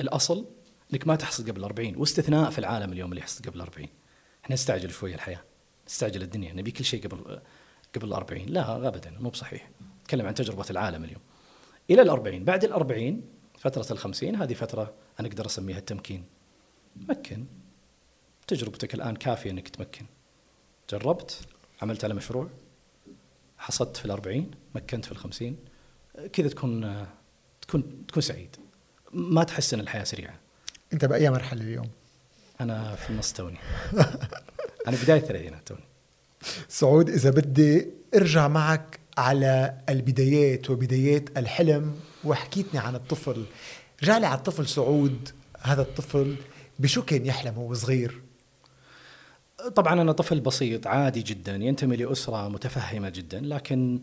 الأصل 0.00 0.46
إنك 0.92 1.06
ما 1.06 1.16
تحصد 1.16 1.50
قبل 1.50 1.64
40 1.64 1.96
واستثناء 1.96 2.50
في 2.50 2.58
العالم 2.58 2.92
اليوم 2.92 3.10
اللي 3.10 3.20
يحصد 3.20 3.48
قبل 3.48 3.60
40 3.60 3.88
إحنا 4.44 4.54
نستعجل 4.54 4.90
شوية 4.90 5.14
الحياة 5.14 5.44
نستعجل 5.86 6.22
الدنيا 6.22 6.52
نبي 6.52 6.70
كل 6.70 6.84
شيء 6.84 7.08
قبل 7.08 7.40
قبل 7.96 8.12
40 8.12 8.42
لا 8.46 8.88
ابدا 8.88 9.10
مو 9.20 9.30
بصحيح. 9.30 9.70
نتكلم 10.02 10.26
عن 10.26 10.34
تجربة 10.34 10.64
العالم 10.70 11.04
اليوم. 11.04 11.20
إلى 11.90 12.02
ال 12.02 12.08
40 12.10 12.44
بعد 12.44 12.64
ال 12.64 12.72
40 12.72 13.22
فترة 13.58 13.92
ال 13.92 13.98
50 13.98 14.36
هذه 14.36 14.54
فترة 14.54 14.94
أنا 15.20 15.28
أقدر 15.28 15.46
أسميها 15.46 15.78
التمكين. 15.78 16.24
مكن 16.96 17.46
تجربتك 18.46 18.94
الآن 18.94 19.16
كافية 19.16 19.50
إنك 19.50 19.68
تمكن. 19.68 20.06
جربت؟ 20.90 21.40
عملت 21.82 22.04
على 22.04 22.14
مشروع؟ 22.14 22.48
حصدت 23.58 23.96
في 23.96 24.04
الأربعين؟ 24.04 24.50
مكنت 24.74 25.04
في 25.04 25.12
الخمسين؟ 25.12 25.56
كذا 26.32 26.48
تكون 26.48 27.06
تكون 27.68 28.06
تكون 28.08 28.22
سعيد. 28.22 28.56
ما 29.12 29.44
تحس 29.44 29.74
ان 29.74 29.80
الحياة 29.80 30.04
سريعة. 30.04 30.34
أنت 30.92 31.04
بأي 31.04 31.30
مرحلة 31.30 31.62
اليوم؟ 31.62 31.88
أنا 32.60 32.94
في 32.94 33.10
النص 33.10 33.32
توني. 33.32 33.58
أنا 34.88 34.96
بداية 35.02 35.20
الثلاثينات 35.20 35.68
توني. 35.68 35.80
سعود 36.68 37.10
إذا 37.10 37.30
بدي 37.30 37.86
أرجع 38.14 38.48
معك 38.48 39.00
على 39.18 39.78
البدايات 39.88 40.70
وبدايات 40.70 41.38
الحلم 41.38 41.96
وحكيتني 42.24 42.80
عن 42.80 42.94
الطفل. 42.94 43.44
رجع 44.02 44.18
لي 44.18 44.26
على 44.26 44.38
الطفل 44.38 44.68
سعود 44.68 45.28
هذا 45.62 45.82
الطفل 45.82 46.36
بشو 46.78 47.02
كان 47.02 47.26
يحلم 47.26 47.58
وهو 47.58 47.74
صغير؟ 47.74 48.20
طبعا 49.74 50.02
أنا 50.02 50.12
طفل 50.12 50.40
بسيط 50.40 50.86
عادي 50.86 51.22
جدا 51.22 51.54
ينتمي 51.54 51.96
لأسرة 51.96 52.48
متفهمة 52.48 53.08
جدا 53.08 53.40
لكن 53.40 54.00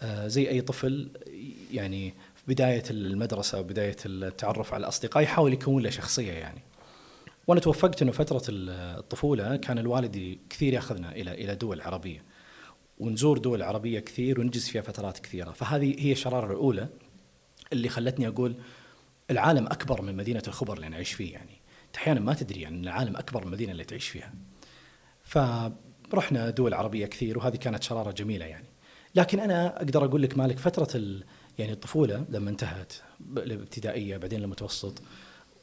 آه، 0.00 0.26
زي 0.26 0.48
أي 0.48 0.60
طفل 0.60 1.08
يعني 1.72 2.14
بداية 2.48 2.82
المدرسة 2.90 3.60
وبدايه 3.60 3.96
التعرف 4.06 4.74
على 4.74 4.80
الاصدقاء 4.80 5.22
يحاول 5.22 5.52
يكون 5.52 5.82
له 5.82 5.90
شخصية 5.90 6.32
يعني. 6.32 6.62
وأنا 7.46 7.60
توفقت 7.60 8.02
إنه 8.02 8.12
فترة 8.12 8.42
الطفولة 8.48 9.56
كان 9.56 9.78
الوالد 9.78 10.38
كثير 10.50 10.72
يأخذنا 10.72 11.12
إلى 11.12 11.32
إلى 11.34 11.54
دول 11.54 11.80
عربية. 11.80 12.22
ونزور 12.98 13.38
دول 13.38 13.62
عربية 13.62 14.00
كثير 14.00 14.40
ونجلس 14.40 14.68
فيها 14.68 14.82
فترات 14.82 15.18
كثيرة. 15.18 15.50
فهذه 15.50 15.96
هي 15.98 16.12
الشرارة 16.12 16.52
الأولى 16.52 16.88
اللي 17.72 17.88
خلتني 17.88 18.28
أقول 18.28 18.54
العالم 19.30 19.66
أكبر 19.66 20.02
من 20.02 20.16
مدينة 20.16 20.42
الخبر 20.48 20.74
اللي 20.74 20.86
أنا 20.86 20.96
اعيش 20.96 21.12
فيه 21.12 21.32
يعني. 21.32 21.60
أحيانا 21.96 22.20
ما 22.20 22.34
تدري 22.34 22.60
يعني 22.60 22.80
العالم 22.80 23.16
أكبر 23.16 23.40
من 23.40 23.46
المدينة 23.46 23.72
اللي 23.72 23.84
تعيش 23.84 24.08
فيها. 24.08 24.32
فرحنا 25.24 26.50
دول 26.50 26.74
عربية 26.74 27.06
كثير 27.06 27.38
وهذه 27.38 27.56
كانت 27.56 27.82
شرارة 27.82 28.10
جميلة 28.10 28.44
يعني. 28.44 28.66
لكن 29.14 29.40
أنا 29.40 29.76
أقدر 29.76 30.04
أقول 30.04 30.22
لك 30.22 30.38
مالك 30.38 30.58
فترة 30.58 31.00
يعني 31.58 31.72
الطفولة 31.72 32.24
لما 32.28 32.50
انتهت 32.50 32.92
الابتدائية 33.36 34.16
بعدين 34.16 34.44
المتوسط 34.44 35.02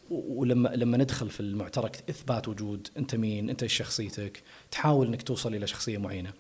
ولما 0.10 0.70
لما 0.70 0.98
ندخل 0.98 1.30
في 1.30 1.40
المعترك 1.40 2.04
إثبات 2.10 2.48
وجود 2.48 2.88
أنت 2.98 3.16
مين 3.16 3.50
أنت 3.50 3.64
إيش 3.64 3.74
شخصيتك 3.74 4.44
تحاول 4.72 5.08
إنك 5.08 5.22
توصل 5.22 5.56
إلى 5.56 5.68
شخصية 5.68 5.98
معينة. 5.98 6.34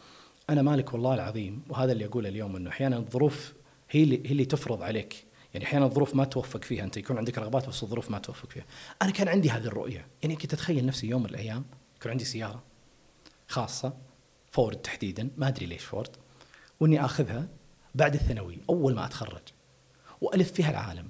أنا 0.49 0.61
مالك 0.61 0.93
والله 0.93 1.13
العظيم 1.13 1.61
وهذا 1.69 1.91
اللي 1.91 2.05
أقوله 2.05 2.29
اليوم 2.29 2.55
إنه 2.55 2.69
أحيانا 2.69 2.97
الظروف 2.97 3.53
هي 3.89 4.03
اللي 4.03 4.27
هي 4.27 4.31
اللي 4.31 4.45
تفرض 4.45 4.81
عليك. 4.81 5.25
يعني 5.53 5.65
أحيانا 5.65 5.85
الظروف 5.85 6.15
ما 6.15 6.25
توفق 6.25 6.63
فيها 6.63 6.83
أنت 6.83 6.97
يكون 6.97 7.17
عندك 7.17 7.37
رغبات 7.37 7.69
بس 7.69 7.83
الظروف 7.83 8.11
ما 8.11 8.19
توفق 8.19 8.49
فيها. 8.49 8.65
أنا 9.01 9.11
كان 9.11 9.27
عندي 9.27 9.49
هذه 9.49 9.65
الرؤية. 9.65 10.07
يعني 10.23 10.35
كنت 10.35 10.53
أتخيل 10.53 10.85
نفسي 10.85 11.07
يوم 11.07 11.23
من 11.23 11.29
الأيام 11.29 11.65
يكون 11.97 12.11
عندي 12.11 12.25
سيارة 12.25 12.63
خاصة 13.47 13.93
فورد 14.51 14.77
تحديدا 14.77 15.29
ما 15.37 15.47
أدري 15.47 15.65
ليش 15.65 15.83
فورد 15.83 16.09
وإني 16.79 17.05
آخذها 17.05 17.47
بعد 17.95 18.13
الثانوي 18.13 18.59
أول 18.69 18.95
ما 18.95 19.05
أتخرج 19.05 19.41
وألف 20.21 20.51
فيها 20.51 20.69
العالم. 20.71 21.09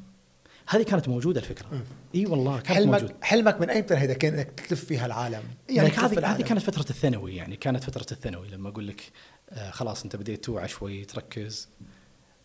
هذه 0.68 0.84
كانت 0.84 1.10
موجودة 1.10 1.40
الفكرة. 1.40 1.84
إي 2.16 2.26
والله 2.26 2.60
كانت 2.60 2.78
حلمك 2.78 3.02
موجود. 3.02 3.16
حلمك 3.22 3.62
من 3.62 3.70
ايمتى 3.70 3.96
هيدا 3.96 4.14
كان 4.14 4.34
إنك 4.34 4.60
تلف 4.60 4.86
فيها 4.86 5.06
العالم؟ 5.06 5.44
يعني 5.70 5.90
هذه 5.90 6.36
هذه 6.36 6.42
كانت 6.42 6.62
فترة 6.62 6.90
الثانوي 6.90 7.36
يعني 7.36 7.56
كانت 7.56 7.84
فترة 7.84 8.06
الثانوي 8.12 8.50
لما 8.50 8.70
أقول 8.70 8.88
لك 8.88 9.12
آه 9.50 9.72
خلاص 9.72 10.04
أنت 10.04 10.16
بديت 10.16 10.46
توعى 10.46 10.68
شوي 10.68 11.06
تركز. 11.06 11.70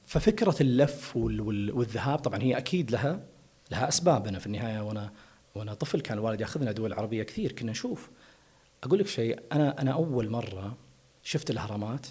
ففكرة 0.07 0.57
اللف 0.61 1.17
والذهاب 1.17 2.19
طبعا 2.19 2.43
هي 2.43 2.59
أكيد 2.59 2.91
لها 2.91 3.21
لها 3.71 3.89
أسباب. 3.89 4.27
أنا 4.27 4.39
في 4.39 4.47
النهاية 4.47 4.81
وأنا 4.81 5.13
وأنا 5.55 5.75
طفل 5.75 6.01
كان 6.01 6.19
الوالد 6.19 6.41
يأخذنا 6.41 6.73
دول 6.73 6.93
عربية 6.93 7.23
كثير 7.23 7.53
كنا 7.53 7.71
نشوف. 7.71 8.11
أقول 8.85 8.99
لك 8.99 9.07
شيء 9.07 9.41
أنا 9.53 9.81
أنا 9.83 9.93
أول 9.93 10.31
مرة 10.31 10.77
شفت 11.23 11.51
الأهرامات. 11.51 12.07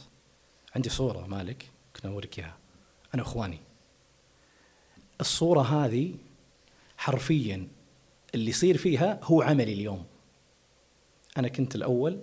عندي 0.75 0.89
صورة 0.89 1.27
مالك. 1.27 1.65
كنا 2.01 2.11
اوريك 2.11 2.39
إياها. 2.39 2.57
أنا 3.13 3.23
واخواني 3.23 3.59
الصورة 5.21 5.61
هذه 5.61 6.15
حرفيا 6.97 7.67
اللي 8.35 8.49
يصير 8.49 8.77
فيها 8.77 9.19
هو 9.23 9.41
عملي 9.41 9.73
اليوم. 9.73 10.05
أنا 11.37 11.47
كنت 11.47 11.75
الأول 11.75 12.19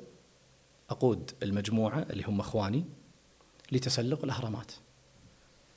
أقود 0.90 1.30
المجموعة 1.42 2.06
اللي 2.10 2.24
هم 2.24 2.40
إخواني 2.40 2.84
لتسلق 3.72 4.24
الأهرامات. 4.24 4.72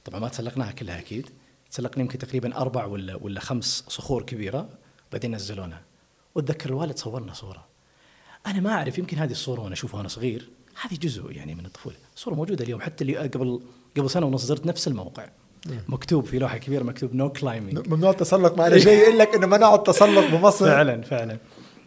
طبعا 0.05 0.19
ما 0.19 0.29
تسلقناها 0.29 0.71
كلها 0.71 0.99
أكيد. 0.99 1.29
تسلقنا 1.71 2.03
يمكن 2.03 2.19
تقريبا 2.19 2.57
أربع 2.57 2.85
ولا 2.85 3.15
ولا 3.15 3.39
خمس 3.39 3.83
صخور 3.87 4.23
كبيرة 4.23 4.69
بعدين 5.11 5.35
نزلونا 5.35 5.81
وأتذكر 6.35 6.69
الوالد 6.69 6.97
صورنا 6.97 7.33
صورة. 7.33 7.67
أنا 8.45 8.59
ما 8.59 8.71
أعرف 8.71 8.97
يمكن 8.97 9.17
هذه 9.17 9.31
الصورة 9.31 9.61
وأنا 9.61 9.73
أشوفها 9.73 9.97
وأنا 9.97 10.07
صغير. 10.07 10.49
هذه 10.81 10.95
جزء 10.95 11.31
يعني 11.31 11.55
من 11.55 11.65
الطفولة. 11.65 11.95
الصورة 12.15 12.35
موجودة 12.35 12.63
اليوم 12.63 12.81
حتى 12.81 13.03
اللي 13.03 13.17
قبل 13.17 13.61
قبل 13.99 14.09
سنة 14.09 14.25
ونص 14.25 14.45
زرت 14.45 14.65
نفس 14.65 14.87
الموقع. 14.87 15.29
مكتوب 15.87 16.25
في 16.25 16.39
لوحة 16.39 16.57
كبيرة 16.57 16.83
مكتوب 16.83 17.15
no 17.15 17.31
climbing 17.31 17.89
ممنوع 17.89 18.09
التسلق 18.09 18.57
ما 18.57 18.67
أنا 18.67 18.77
جاي 18.77 19.03
أقول 19.03 19.19
لك 19.19 19.35
إنه 19.35 19.47
منعوا 19.47 19.75
التسلق 19.75 20.27
بمصر. 20.35 20.65
فعلا 20.65 21.01
فعلا. 21.01 21.37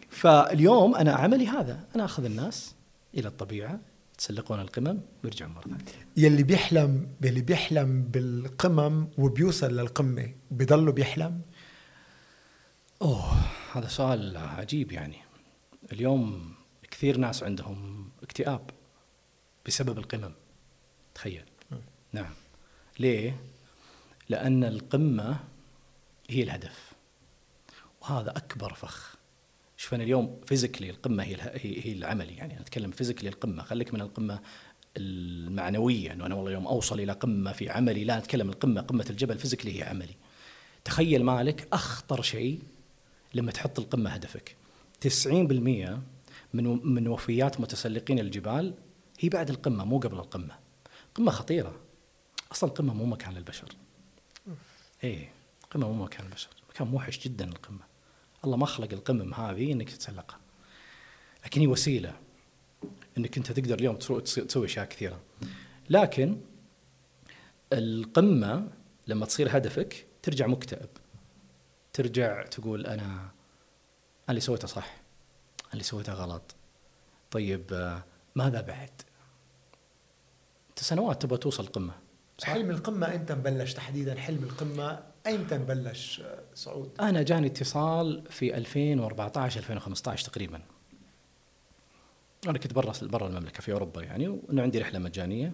فاليوم 0.09 0.95
أنا 0.95 1.13
عملي 1.13 1.47
هذا. 1.47 1.83
أنا 1.95 2.05
أخذ 2.05 2.25
الناس 2.25 2.75
إلى 3.17 3.27
الطبيعة 3.27 3.79
يتسلقون 4.13 4.59
القمم 4.59 4.99
ويرجعون 5.23 5.51
مرة 5.51 5.61
ثانية. 5.63 5.77
يلي 6.17 6.43
بيحلم 6.43 7.07
يلي 7.21 7.41
بيحلم 7.41 8.01
بالقمم 8.03 9.07
وبيوصل 9.17 9.77
للقمة 9.77 10.31
بضله 10.51 10.91
بيحلم؟ 10.91 11.41
أوه 13.01 13.23
هذا 13.73 13.87
سؤال 13.87 14.37
عجيب 14.37 14.91
يعني. 14.91 15.17
اليوم 15.91 16.51
كثير 16.91 17.17
ناس 17.17 17.43
عندهم 17.43 18.09
اكتئاب 18.23 18.69
بسبب 19.65 19.97
القمم. 19.97 20.31
تخيل. 21.15 21.43
نعم. 22.13 22.33
ليه؟ 22.99 23.41
لأن 24.29 24.63
القمة 24.63 25.39
هي 26.29 26.43
الهدف 26.43 26.91
وهذا 28.01 28.29
أكبر 28.29 28.73
فخ. 28.73 29.15
شوف 29.77 29.93
أنا 29.93 30.03
اليوم 30.03 30.41
physically 30.45 30.89
القمة 30.89 31.23
هي 31.23 31.37
هي 31.55 31.93
العملي 31.93 32.35
يعني 32.35 32.53
أنا 32.53 32.61
أتكلم 32.61 32.91
physically 32.91 33.29
القمة. 33.29 33.63
خليك 33.63 33.93
من 33.93 34.01
القمة 34.01 34.39
المعنوية 34.97 36.13
إنه 36.13 36.25
أنا 36.25 36.35
والله 36.35 36.51
يوم 36.51 36.67
أوصل 36.67 36.99
إلى 36.99 37.11
قمة 37.11 37.51
في 37.51 37.69
عملي 37.69 38.03
لا 38.03 38.19
نتكلم 38.19 38.49
القمة 38.49 38.81
قمة 38.81 39.05
الجبل 39.09 39.37
physically 39.37 39.79
هي 39.79 39.83
عملي. 39.83 40.15
تخيل 40.85 41.23
مالك 41.23 41.67
أخطر 41.73 42.21
شيء 42.21 42.59
لما 43.33 43.51
تحط 43.51 43.79
القمة 43.79 44.09
هدفك. 44.09 44.55
90% 44.99 45.27
من 46.53 46.93
من 46.93 47.07
وفيات 47.07 47.61
متسلقين 47.61 48.19
الجبال 48.19 48.73
هي 49.19 49.29
بعد 49.29 49.49
القمة 49.49 49.85
مو 49.85 49.99
قبل 49.99 50.17
القمة. 50.17 50.55
قمة 51.15 51.31
خطيرة. 51.31 51.80
أصلا 52.51 52.69
القمه 52.69 52.93
مو 52.93 53.05
مكان 53.05 53.33
للبشر. 53.33 53.75
إيه 55.03 55.31
القمه 55.63 55.91
مو 55.91 56.03
مكان 56.03 56.25
للبشر. 56.25 56.49
مكان 56.69 56.87
موحش 56.87 57.19
جدا 57.19 57.45
القمة. 57.49 57.91
الله 58.45 58.57
ما 58.57 58.65
خلق 58.65 58.93
القمم 58.93 59.33
هذه 59.33 59.71
إنك 59.71 59.89
تتسلقها. 59.89 60.39
لكن 61.45 61.61
هي 61.61 61.67
وسيلة 61.67 62.19
إنك 63.17 63.37
أنت 63.37 63.51
تقدر 63.51 63.79
اليوم 63.79 63.95
تسوي 63.95 64.65
أشياء 64.65 64.85
كثيرة. 64.85 65.21
لكن 65.89 66.41
القمة 67.73 68.67
لما 69.07 69.25
تصير 69.25 69.57
هدفك 69.57 70.05
ترجع 70.21 70.47
مكتئب. 70.47 70.89
ترجع 71.93 72.43
تقول 72.43 72.85
أنا 72.85 73.03
أنا 73.03 73.31
اللي 74.29 74.41
سويته 74.41 74.67
صح. 74.67 75.01
أنا 75.63 75.73
اللي 75.73 75.83
سويته 75.83 76.13
غلط. 76.13 76.55
طيب 77.31 78.01
ماذا 78.35 78.61
بعد؟ 78.61 79.01
أنت 80.69 80.79
سنوات 80.79 81.21
تبغى 81.21 81.37
توصل 81.37 81.65
قمة. 81.65 81.93
صح؟ 82.41 82.49
حلم 82.49 82.69
القمة 82.69 83.15
إمتى 83.15 83.35
بلش 83.35 83.73
تحديدا 83.73 84.15
حلم 84.19 84.43
القمة 84.43 85.03
ايمتى 85.27 85.57
بلش 85.57 86.21
صعود؟ 86.55 86.91
أنا 86.99 87.21
جاني 87.21 87.47
اتصال 87.47 88.23
في 88.29 88.57
2014 88.57 89.59
2015 89.59 90.29
تقريبا 90.29 90.61
أنا 92.47 92.57
كنت 92.57 92.73
برا 92.73 92.93
برا 93.01 93.27
المملكة 93.27 93.61
في 93.61 93.71
أوروبا 93.73 94.03
يعني 94.03 94.27
وانه 94.27 94.61
عندي 94.61 94.79
رحلة 94.79 94.99
مجانية 94.99 95.53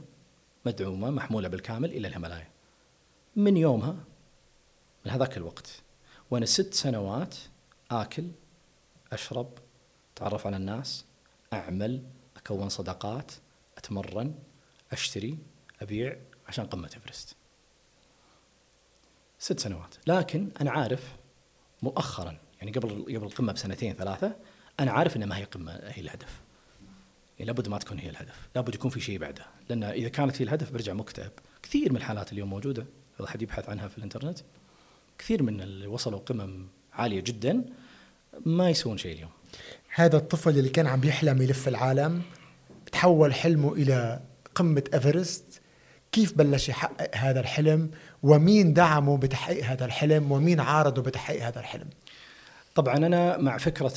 مدعومة 0.66 1.10
محمولة 1.10 1.48
بالكامل 1.48 1.92
إلى 1.92 2.08
الهيمالايا 2.08 2.48
من 3.36 3.58
يومها 3.58 3.96
من 5.06 5.12
هذاك 5.12 5.38
الوقت 5.38 5.82
وأنا 6.32 6.46
ست 6.46 6.74
سنوات 6.74 7.36
آكل 7.92 8.28
أشرب 9.14 9.50
أتعرف 10.16 10.48
على 10.48 10.58
الناس 10.58 11.06
أعمل 11.54 12.04
أكون 12.38 12.70
صداقات 12.70 13.32
أتمرن 13.78 14.36
أشتري 14.92 15.38
أبيع 15.82 16.18
عشان 16.48 16.66
قمة 16.66 16.90
إيفرست. 16.96 17.36
ست 19.40 19.60
سنوات. 19.60 19.96
لكن 20.08 20.50
أنا 20.62 20.72
عارف 20.72 21.16
مؤخرا 21.82 22.38
يعني 22.60 22.72
قبل 22.72 22.90
قبل 22.90 23.26
القمة 23.26 23.54
بسنتين 23.54 23.94
ثلاثة 23.94 24.36
أنا 24.80 24.92
عارف 24.92 25.16
إنها 25.16 25.28
ما 25.28 25.38
هي 25.38 25.44
قمة 25.44 25.72
هي 25.72 26.02
الهدف. 26.02 26.42
يعني 27.40 27.52
لابد 27.52 27.68
ما 27.68 27.78
تكون 27.78 28.00
هي 28.00 28.10
الهدف. 28.10 28.48
لابد 28.56 28.76
يكون 28.76 28.92
في 28.92 29.00
شيء 29.00 29.20
بعده. 29.20 29.46
لأن 29.70 29.84
إذا 29.84 30.10
كانت 30.10 30.42
هي 30.42 30.46
الهدف 30.46 30.72
برجع 30.72 30.94
مكتئب. 30.94 31.32
كثير 31.64 31.92
من 31.92 31.98
الحالات 31.98 32.32
اليوم 32.32 32.50
موجودة. 32.50 32.86
اذا 33.20 33.28
حد 33.28 33.42
يبحث 33.42 33.70
عنها 33.70 33.88
في 33.88 33.98
الإنترنت. 33.98 34.40
كثير 35.18 35.44
من 35.44 35.62
اللي 35.62 35.88
وصلوا 35.88 36.20
قمم 36.20 36.68
عالية 36.94 37.20
جدا 37.20 37.66
ما 38.46 38.70
يسوون 38.70 38.98
شيء 38.98 39.16
اليوم. 39.16 39.32
هذا 39.90 40.18
الطفل 40.18 40.50
اللي 40.50 40.70
كان 40.70 40.88
عم 40.88 41.04
يحلم 41.04 41.42
يلف 41.42 41.68
العالم 41.68 42.22
تحول 42.92 43.34
حلمه 43.34 43.74
إلى 43.74 44.22
قمة 44.56 44.84
إيفرست 44.94 45.62
كيف 46.12 46.38
بلش 46.38 46.70
يحقق 46.70 47.16
هذا 47.16 47.40
الحلم؟ 47.40 47.92
ومين 48.24 48.74
دعمه 48.74 49.18
بتحقيق 49.18 49.66
هذا 49.66 49.86
الحلم؟ 49.86 50.32
ومين 50.32 50.60
عارضه 50.60 51.02
بتحقيق 51.02 51.44
هذا 51.44 51.60
الحلم؟ 51.60 51.90
طبعا 52.76 52.98
أنا 52.98 53.38
مع 53.38 53.58
فكرة 53.58 53.94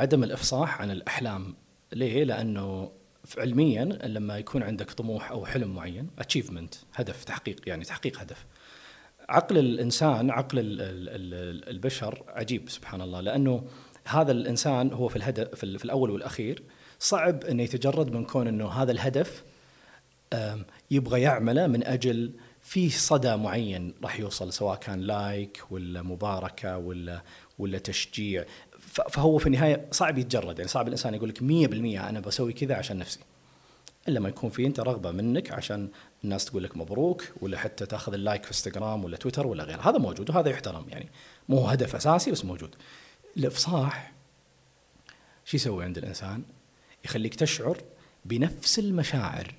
عدم 0.00 0.24
الإفصاح 0.24 0.80
عن 0.80 0.90
الأحلام. 0.90 1.54
ليه؟ 1.92 2.24
لأنه 2.24 2.90
علميا 3.38 3.84
لما 3.84 4.38
يكون 4.38 4.62
عندك 4.62 4.90
طموح 4.90 5.30
أو 5.30 5.46
حلم 5.46 5.74
معين 5.74 6.10
achievement 6.18 6.74
هدف 6.94 7.24
تحقيق 7.24 7.60
يعني 7.66 7.84
تحقيق 7.84 8.20
هدف. 8.20 8.46
عقل 9.28 9.58
الإنسان 9.58 10.30
عقل 10.30 10.58
البشر 11.68 12.22
عجيب 12.28 12.68
سبحان 12.68 13.00
الله. 13.00 13.20
لأنه 13.20 13.64
هذا 14.06 14.32
الإنسان 14.32 14.92
هو 14.92 15.08
في 15.08 15.16
الهدف 15.16 15.54
في 15.54 15.84
الأول 15.84 16.10
والأخير 16.10 16.62
صعب 16.98 17.44
إنه 17.44 17.62
يتجرد 17.62 18.12
من 18.12 18.24
كون 18.24 18.46
إنه 18.46 18.68
هذا 18.68 18.92
الهدف 18.92 19.42
يبغى 20.90 21.20
يعمله 21.20 21.66
من 21.66 21.84
أجل 21.86 22.32
في 22.62 22.90
صدى 22.90 23.36
معين 23.36 23.94
راح 24.02 24.20
يوصل 24.20 24.52
سواء 24.52 24.76
كان 24.78 25.00
لايك 25.00 25.62
ولا 25.70 26.02
مباركة 26.02 26.78
ولا 26.78 27.22
ولا 27.58 27.78
تشجيع. 27.78 28.44
فهو 29.10 29.38
في 29.38 29.46
النهاية 29.46 29.86
صعب 29.90 30.18
يتجرد 30.18 30.58
يعني 30.58 30.68
صعب 30.68 30.86
الإنسان 30.86 31.14
يقول 31.14 31.28
لك 31.28 31.38
100% 31.38 31.42
أنا 32.08 32.20
بسوي 32.20 32.52
كذا 32.52 32.74
عشان 32.74 32.98
نفسي. 32.98 33.20
إلا 34.08 34.20
ما 34.20 34.28
يكون 34.28 34.50
في 34.50 34.66
أنت 34.66 34.80
رغبة 34.80 35.10
منك 35.10 35.52
عشان 35.52 35.88
الناس 36.24 36.44
تقول 36.44 36.64
لك 36.64 36.76
مبروك 36.76 37.24
ولا 37.40 37.58
حتى 37.58 37.86
تأخذ 37.86 38.14
اللايك 38.14 38.42
في 38.42 38.48
إنستغرام 38.48 39.04
ولا 39.04 39.16
تويتر 39.16 39.46
ولا 39.46 39.64
غيره 39.64 39.90
هذا 39.90 39.98
موجود 39.98 40.30
وهذا 40.30 40.50
يحترم 40.50 40.84
يعني 40.88 41.08
مو 41.48 41.66
هدف 41.66 41.96
أساسي 41.96 42.30
بس 42.30 42.44
موجود. 42.44 42.74
الإفصاح 43.36 44.12
شو 45.44 45.56
يسوي 45.56 45.84
عند 45.84 45.98
الإنسان؟ 45.98 46.42
يخليك 47.04 47.34
تشعر 47.34 47.78
بنفس 48.24 48.78
المشاعر 48.78 49.54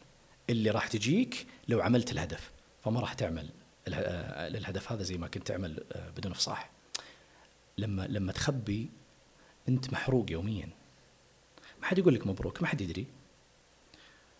اللي 0.50 0.70
راح 0.70 0.88
تجيك 0.88 1.48
لو 1.68 1.82
عملت 1.82 2.12
الهدف. 2.12 2.52
فما 2.84 3.00
راح 3.00 3.14
تعمل 3.14 3.50
الهدف 3.88 4.92
هذا 4.92 5.04
زي 5.04 5.18
ما 5.18 5.28
كنت 5.28 5.48
تعمل 5.48 5.84
آه، 5.92 6.10
بدون 6.10 6.32
افصاح 6.32 6.70
لما 7.78 8.08
لما 8.10 8.32
تخبي 8.32 8.90
أنت 9.70 9.94
محروق 9.94 10.31
يوميا. 10.31 10.70
ما 11.81 11.88
حد 11.88 11.98
يقول 11.98 12.16
لك 12.16 12.27
مبروك 12.27 12.62
ما 12.62 12.68
حد 12.68 12.81
يدري. 12.81 13.05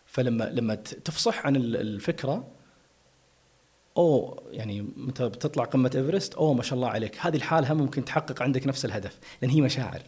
فلما 0.06 0.44
لما 0.44 0.76
تفصح 0.76 1.46
عن 1.46 1.56
الفكرة 1.56 2.48
أو 3.98 4.44
يعني 4.52 4.82
متى 4.82 5.30
بتطلع 5.30 5.64
قمة 5.64 5.92
إيفرست 5.96 6.34
أو 6.34 6.54
ما 6.54 6.64
شاء 6.64 6.74
الله 6.74 6.90
عليك. 6.90 7.18
هذه 7.20 7.36
الحالة 7.36 7.74
ممكن 7.74 8.06
تحقق 8.06 8.42
عندك 8.42 8.68
نفس 8.68 8.86
الهدف 8.86 9.20
لأن 9.42 9.52
هي 9.52 9.62
مشاعر. 9.62 10.02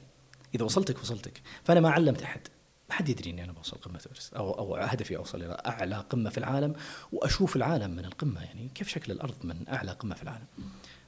إذا 0.56 0.64
وصلتك 0.64 1.00
وصلتك. 1.00 1.42
فأنا 1.64 1.80
ما 1.80 1.90
علمت 1.90 2.22
أحد. 2.22 2.48
ما 2.90 2.96
حد 2.96 3.10
يدري 3.10 3.30
إني 3.30 3.44
أنا 3.44 3.52
بوصل 3.52 3.78
قمة 3.78 3.96
ايفرست 3.96 4.34
أو 4.34 4.52
أو 4.52 4.76
هدفي 4.76 5.18
أوصل 5.18 5.44
إلى 5.44 5.62
أعلى 5.66 5.96
قمة 5.96 6.30
في 6.30 6.38
العالم 6.38 6.74
وأشوف 7.12 7.56
العالم 7.56 7.92
من 7.92 8.06
القمة 8.06 8.44
يعني 8.44 8.70
كيف 8.76 8.88
شكل 8.88 9.12
الأرض 9.12 9.46
من 9.46 9.70
أعلى 9.70 9.92
قمة 9.92 10.16
في 10.16 10.24
العالم؟ 10.24 10.46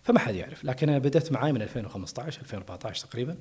فما 0.04 0.20
حد 0.20 0.36
يعرف. 0.36 0.63
لكن 0.63 0.89
أنا 0.89 1.00
بدأت 1.00 1.32
معاي 1.32 1.54
من 1.54 1.62
2015 1.62 2.42
2014 2.42 3.08
تقريبا. 3.08 3.38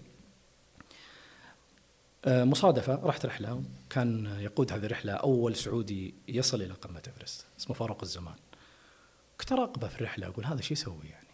آه، 2.25 2.45
مصادفة 2.45 2.95
رحت 2.95 3.27
رحلة 3.27 3.63
كان 3.91 4.37
يقود 4.41 4.73
هذه 4.73 4.87
الرحلة 4.87 5.13
أول 5.13 5.57
سعودي 5.57 6.15
يصل 6.29 6.63
إلى 6.63 6.75
قمة 6.75 7.03
إيفرست 7.07 7.47
اسمه 7.61 7.77
فاروق 7.77 8.03
الزمان. 8.03 8.37
كنت 9.41 9.53
أراقبه 9.53 9.89
في 9.89 9.97
الرحلة 9.97 10.27
أقول 10.27 10.45
هذا 10.45 10.61
شو 10.61 10.73
يسوي 10.73 11.09
يعني؟ 11.09 11.29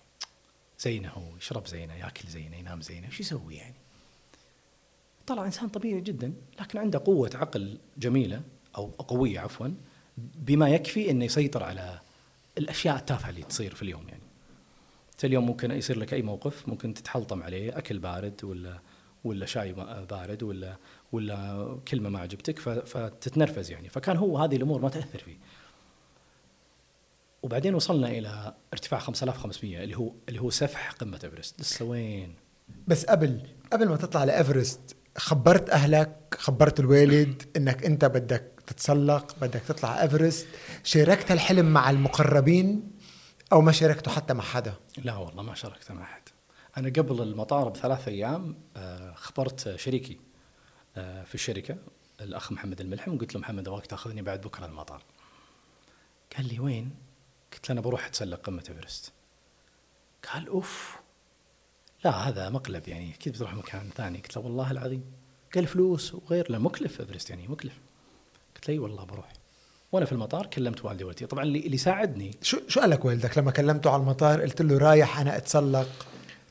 زينه 0.78 1.08
هو 1.08 1.36
يشرب 1.36 1.66
زينه 1.66 1.94
يأكل 1.94 2.28
زينه 2.28 2.56
ينام 2.56 2.80
زينه 2.80 3.10
شو 3.10 3.22
يسوي 3.22 3.54
يعني؟ 3.54 3.83
طلع 5.26 5.46
إنسان 5.46 5.68
طبيعي 5.68 6.00
جدا 6.00 6.32
لكن 6.60 6.78
عنده 6.78 7.02
قوة 7.04 7.30
عقل 7.34 7.78
جميلة 7.98 8.42
أو 8.76 8.86
قوية 8.86 9.40
عفوا 9.40 9.68
بما 10.16 10.68
يكفي 10.68 11.10
أنه 11.10 11.24
يسيطر 11.24 11.62
على 11.62 12.00
الأشياء 12.58 12.96
التافهة 12.96 13.30
اللي 13.30 13.42
تصير 13.42 13.74
في 13.74 13.82
اليوم 13.82 14.08
يعني. 14.08 14.22
اليوم 15.24 15.46
ممكن 15.46 15.70
يصير 15.70 15.98
لك 15.98 16.14
أي 16.14 16.22
موقف 16.22 16.68
ممكن 16.68 16.94
تتحلطم 16.94 17.42
عليه 17.42 17.78
أكل 17.78 17.98
بارد 17.98 18.44
ولا 18.44 18.78
ولا 19.24 19.46
شاي 19.46 19.72
بارد 20.10 20.42
ولا 20.42 20.76
ولا 21.12 21.78
كلمة 21.88 22.08
ما 22.08 22.18
عجبتك 22.18 22.58
فتتنرفز 22.58 23.70
يعني. 23.70 23.88
فكان 23.88 24.16
هو 24.16 24.38
هذه 24.38 24.56
الأمور 24.56 24.82
ما 24.82 24.88
تأثر 24.88 25.18
فيه. 25.18 25.36
وبعدين 27.42 27.74
وصلنا 27.74 28.08
إلى 28.08 28.54
ارتفاع 28.72 29.00
5500 29.00 29.84
اللي 29.84 29.96
هو 29.96 30.12
اللي 30.28 30.40
هو 30.40 30.50
سفح 30.50 30.92
قمة 30.92 31.20
إيفرست. 31.24 31.60
لسه 31.60 31.84
وين؟ 31.84 32.34
بس 32.88 33.04
قبل 33.04 33.40
قبل 33.72 33.88
ما 33.88 33.96
تطلع 33.96 34.24
لإيفرست 34.24 34.93
خبرت 35.16 35.70
أهلك 35.70 36.36
خبرت 36.38 36.80
الوالد 36.80 37.42
إنك 37.56 37.84
أنت 37.84 38.04
بدك 38.04 38.54
تتسلق 38.66 39.36
بدك 39.40 39.60
تطلع 39.60 40.02
إيفرست. 40.02 40.46
شاركت 40.84 41.32
الحلم 41.32 41.66
مع 41.66 41.90
المقربين 41.90 42.90
أو 43.52 43.60
ما 43.60 43.72
شاركته 43.72 44.10
حتى 44.10 44.34
مع 44.34 44.44
حدا؟ 44.44 44.74
لا 45.04 45.16
والله 45.16 45.42
ما 45.42 45.54
شاركت 45.54 45.92
مع 45.92 46.02
أحد. 46.02 46.22
أنا 46.76 46.88
قبل 46.88 47.22
المطار 47.22 47.68
بثلاث 47.68 48.08
أيام 48.08 48.56
آه، 48.76 49.14
خبرت 49.14 49.76
شريكي 49.76 50.20
آه، 50.96 51.24
في 51.24 51.34
الشركة 51.34 51.76
الأخ 52.20 52.52
محمد 52.52 52.80
الملحم. 52.80 53.18
قلت 53.18 53.34
له 53.34 53.40
محمد 53.40 53.68
أبغاك 53.68 53.86
تأخذني 53.86 54.22
بعد 54.22 54.40
بكرة 54.40 54.66
المطار. 54.66 55.02
قال 56.36 56.48
لي 56.48 56.60
وين؟ 56.60 56.90
قلت 57.52 57.68
له 57.68 57.72
أنا 57.72 57.80
بروح 57.80 58.06
أتسلق 58.06 58.40
قمة 58.40 58.64
إيفرست. 58.68 59.12
قال 60.32 60.48
أوف. 60.48 61.03
لا 62.04 62.10
هذا 62.10 62.48
مقلب 62.48 62.88
يعني 62.88 63.14
أكيد 63.14 63.32
بتروح 63.32 63.54
مكان 63.54 63.90
ثاني؟ 63.96 64.18
قلت 64.18 64.36
له 64.36 64.42
والله 64.42 64.70
العظيم 64.70 65.04
قال 65.54 65.66
فلوس 65.66 66.14
وغير 66.14 66.52
لا 66.52 66.58
مكلف 66.58 67.00
إيفرست 67.00 67.30
يعني 67.30 67.48
مكلف. 67.48 67.72
قلت 68.54 68.68
له 68.68 68.74
إي 68.74 68.78
والله 68.78 69.04
بروح. 69.04 69.32
وأنا 69.92 70.06
في 70.06 70.12
المطار 70.12 70.46
كلمت 70.46 70.84
والدي 70.84 71.04
ووالدتي. 71.04 71.26
طبعا 71.26 71.44
اللي 71.44 71.58
اللي 71.58 71.76
ساعدني 71.76 72.30
شو 72.42 72.58
شو 72.68 72.80
قال 72.80 72.90
لك 72.90 73.04
والدك؟ 73.04 73.38
لما 73.38 73.50
كلمته 73.50 73.90
على 73.90 74.02
المطار 74.02 74.40
قلت 74.42 74.62
له 74.62 74.78
رايح 74.78 75.20
أنا 75.20 75.36
أتسلق. 75.36 75.88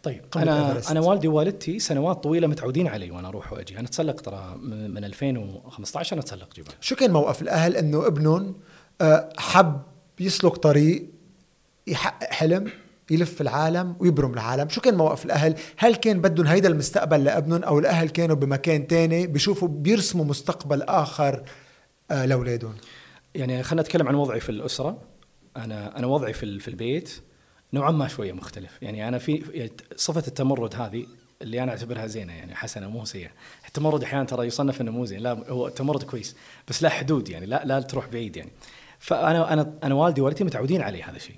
طيب 0.04 0.22
أنا 0.36 0.70
إيفرست. 0.70 0.92
أنا 0.92 1.00
والدي 1.00 1.28
ووالدتي 1.28 1.80
سنوات 1.80 2.24
طويلة 2.24 2.48
متعودين 2.48 2.88
علي 2.88 3.12
وأنا 3.12 3.28
أروح 3.28 3.54
وأجي. 3.54 3.80
أنا 3.80 3.88
أتسلق 3.88 4.22
ترى 4.22 4.56
من 4.62 5.04
2015 5.04 6.14
أنا 6.14 6.22
أتسلق 6.22 6.56
جبال. 6.56 6.74
شو 6.82 6.96
كان 6.96 7.12
موقف 7.12 7.42
الأهل 7.42 7.76
إنه 7.76 8.08
ابنهم 8.08 8.56
آه، 9.02 9.30
حب 9.38 9.82
يسلك 10.20 10.58
طريق 10.58 11.06
يحقق 11.88 12.34
حلم؟ 12.34 12.72
يلف 13.12 13.42
العالم 13.42 13.96
ويبرم 14.00 14.34
العالم. 14.34 14.70
شو 14.70 14.82
كان 14.82 14.96
موقف 14.96 15.26
الأهل؟ 15.26 15.56
هل 15.78 15.96
كان 15.96 16.22
بدهم 16.22 16.48
هيدا 16.48 16.70
المستقبل 16.70 17.24
لابنهم 17.24 17.64
أو 17.64 17.80
الأهل 17.80 18.10
كانوا 18.10 18.36
بمكان 18.36 18.88
تاني 18.88 19.28
بيشوفوا 19.28 19.68
بيرسموا 19.68 20.26
مستقبل 20.26 20.82
آخر 20.82 21.44
آه، 22.12 22.26
لأولادهم؟ 22.26 22.76
يعني 23.36 23.64
خلينا 23.64 23.82
نتكلم 23.82 24.08
عن 24.08 24.16
وضعي 24.16 24.40
في 24.40 24.50
الأسرة. 24.50 25.02
أنا 25.58 25.98
أنا 25.98 26.08
وضعي 26.08 26.34
في 26.34 26.60
في 26.60 26.68
البيت 26.68 27.22
نوعا 27.74 27.92
ما 27.92 28.08
شوية 28.08 28.32
مختلف. 28.32 28.78
يعني 28.82 29.08
أنا 29.08 29.18
في 29.18 29.70
صفة 29.96 30.24
التمرد 30.28 30.76
هذه 30.76 31.06
اللي 31.42 31.64
أنا 31.64 31.72
أعتبرها 31.72 32.08
زينة 32.08 32.34
يعني 32.34 32.56
حسنة 32.56 32.88
مو 32.88 33.06
سيئة. 33.06 33.30
التمرد 33.68 34.04
أحيانا 34.04 34.24
ترى 34.24 34.48
يصنف 34.48 34.82
إنه 34.82 34.92
مو 34.92 35.06
زين. 35.06 35.20
لا 35.20 35.50
هو 35.50 35.68
التمرد 35.68 36.04
كويس 36.04 36.36
بس 36.68 36.84
لا 36.84 36.90
حدود 36.90 37.30
يعني 37.30 37.46
لا 37.46 37.66
لا 37.66 37.80
تروح 37.80 38.08
بعيد 38.08 38.38
يعني. 38.38 38.52
فأنا 39.00 39.54
أنا 39.54 39.74
أنا 39.84 39.96
والدي 39.96 40.22
ووالدتي 40.22 40.44
متعودين 40.44 40.82
علي 40.82 41.04
هذا 41.04 41.16
الشيء. 41.16 41.36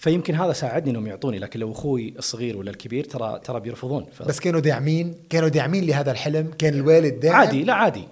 فيمكن 0.00 0.34
هذا 0.34 0.52
ساعدني 0.52 0.90
إنهم 0.90 1.06
يعطوني 1.06 1.38
لكن 1.38 1.60
لو 1.60 1.72
أخوي 1.72 2.14
الصغير 2.18 2.56
ولا 2.56 2.70
الكبير 2.70 3.04
ترى 3.04 3.40
ترى 3.44 3.60
بيرفضون. 3.60 4.06
ف... 4.12 4.22
بس 4.22 4.40
كانوا 4.40 4.60
داعمين 4.60 5.14
كانوا 5.30 5.48
داعمين 5.48 5.84
لهذا 5.84 6.10
الحلم؟ 6.10 6.50
كان 6.58 6.74
الوالد 6.74 7.20
داعم؟ 7.20 7.36
عادي 7.36 7.64
لا 7.64 7.74
عادي. 7.74 8.04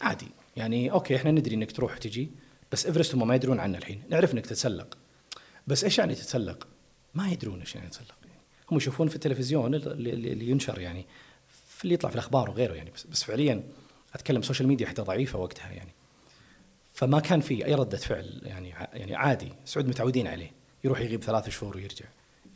عادي. 0.00 0.26
يعني 0.56 0.92
okay 0.92 1.16
إحنا 1.16 1.30
ندري 1.30 1.54
إنك 1.54 1.72
تروح 1.72 1.98
تجي 1.98 2.30
بس 2.72 2.86
إيفرست 2.86 3.14
هم 3.14 3.28
ما 3.28 3.34
يدرون 3.34 3.60
عنه 3.60 3.78
الحين. 3.78 4.02
نعرف 4.08 4.34
إنك 4.34 4.46
تتسلق. 4.46 4.98
بس 5.66 5.84
إيش 5.84 5.98
يعني 5.98 6.14
تتسلق؟ 6.14 6.68
ما 7.14 7.28
يدرون 7.28 7.60
إيش 7.60 7.74
يعني 7.74 7.88
تتسلق. 7.88 8.14
هم 8.70 8.76
يشوفون 8.76 9.08
في 9.08 9.14
التلفزيون 9.14 9.74
اللي, 9.74 10.12
اللي 10.12 10.50
ينشر 10.50 10.80
يعني 10.80 11.06
في 11.68 11.84
اللي 11.84 11.94
يطلع 11.94 12.10
في 12.10 12.14
الأخبار 12.14 12.50
وغيره 12.50 12.74
يعني. 12.74 12.90
بس, 12.90 13.06
بس 13.06 13.24
فعليا 13.24 13.62
أتكلم 14.14 14.42
social 14.42 14.68
media 14.68 14.86
حتى 14.86 15.02
ضعيفة 15.02 15.38
وقتها 15.38 15.70
يعني. 15.70 15.92
فما 16.94 17.20
كان 17.20 17.40
في 17.40 17.66
أي 17.66 17.74
ردة 17.74 17.98
فعل 17.98 18.40
يعني 18.44 18.68
يعني 18.92 19.14
عادي. 19.14 19.52
سعود 19.64 19.88
متعودين 19.88 20.26
عليه. 20.26 20.59
يروح 20.84 21.00
يغيب 21.00 21.24
ثلاث 21.24 21.48
شهور 21.48 21.76
ويرجع 21.76 22.04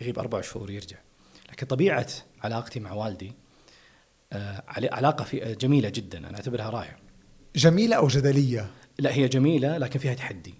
يغيب 0.00 0.18
أربع 0.18 0.40
شهور 0.40 0.70
ويرجع. 0.70 0.96
لكن 1.52 1.66
طبيعة 1.66 2.06
علاقتي 2.42 2.80
مع 2.80 2.92
والدي 2.92 3.32
آه 4.32 4.62
علاقة 4.68 5.24
في 5.24 5.54
جميلة 5.60 5.88
جدا 5.88 6.18
أنا 6.18 6.36
أعتبرها 6.36 6.70
رائعة. 6.70 6.96
جميلة 7.56 7.96
أو 7.96 8.06
جدلية؟ 8.08 8.70
لا 8.98 9.14
هي 9.14 9.28
جميلة 9.28 9.78
لكن 9.78 9.98
فيها 9.98 10.14
تحدي. 10.14 10.54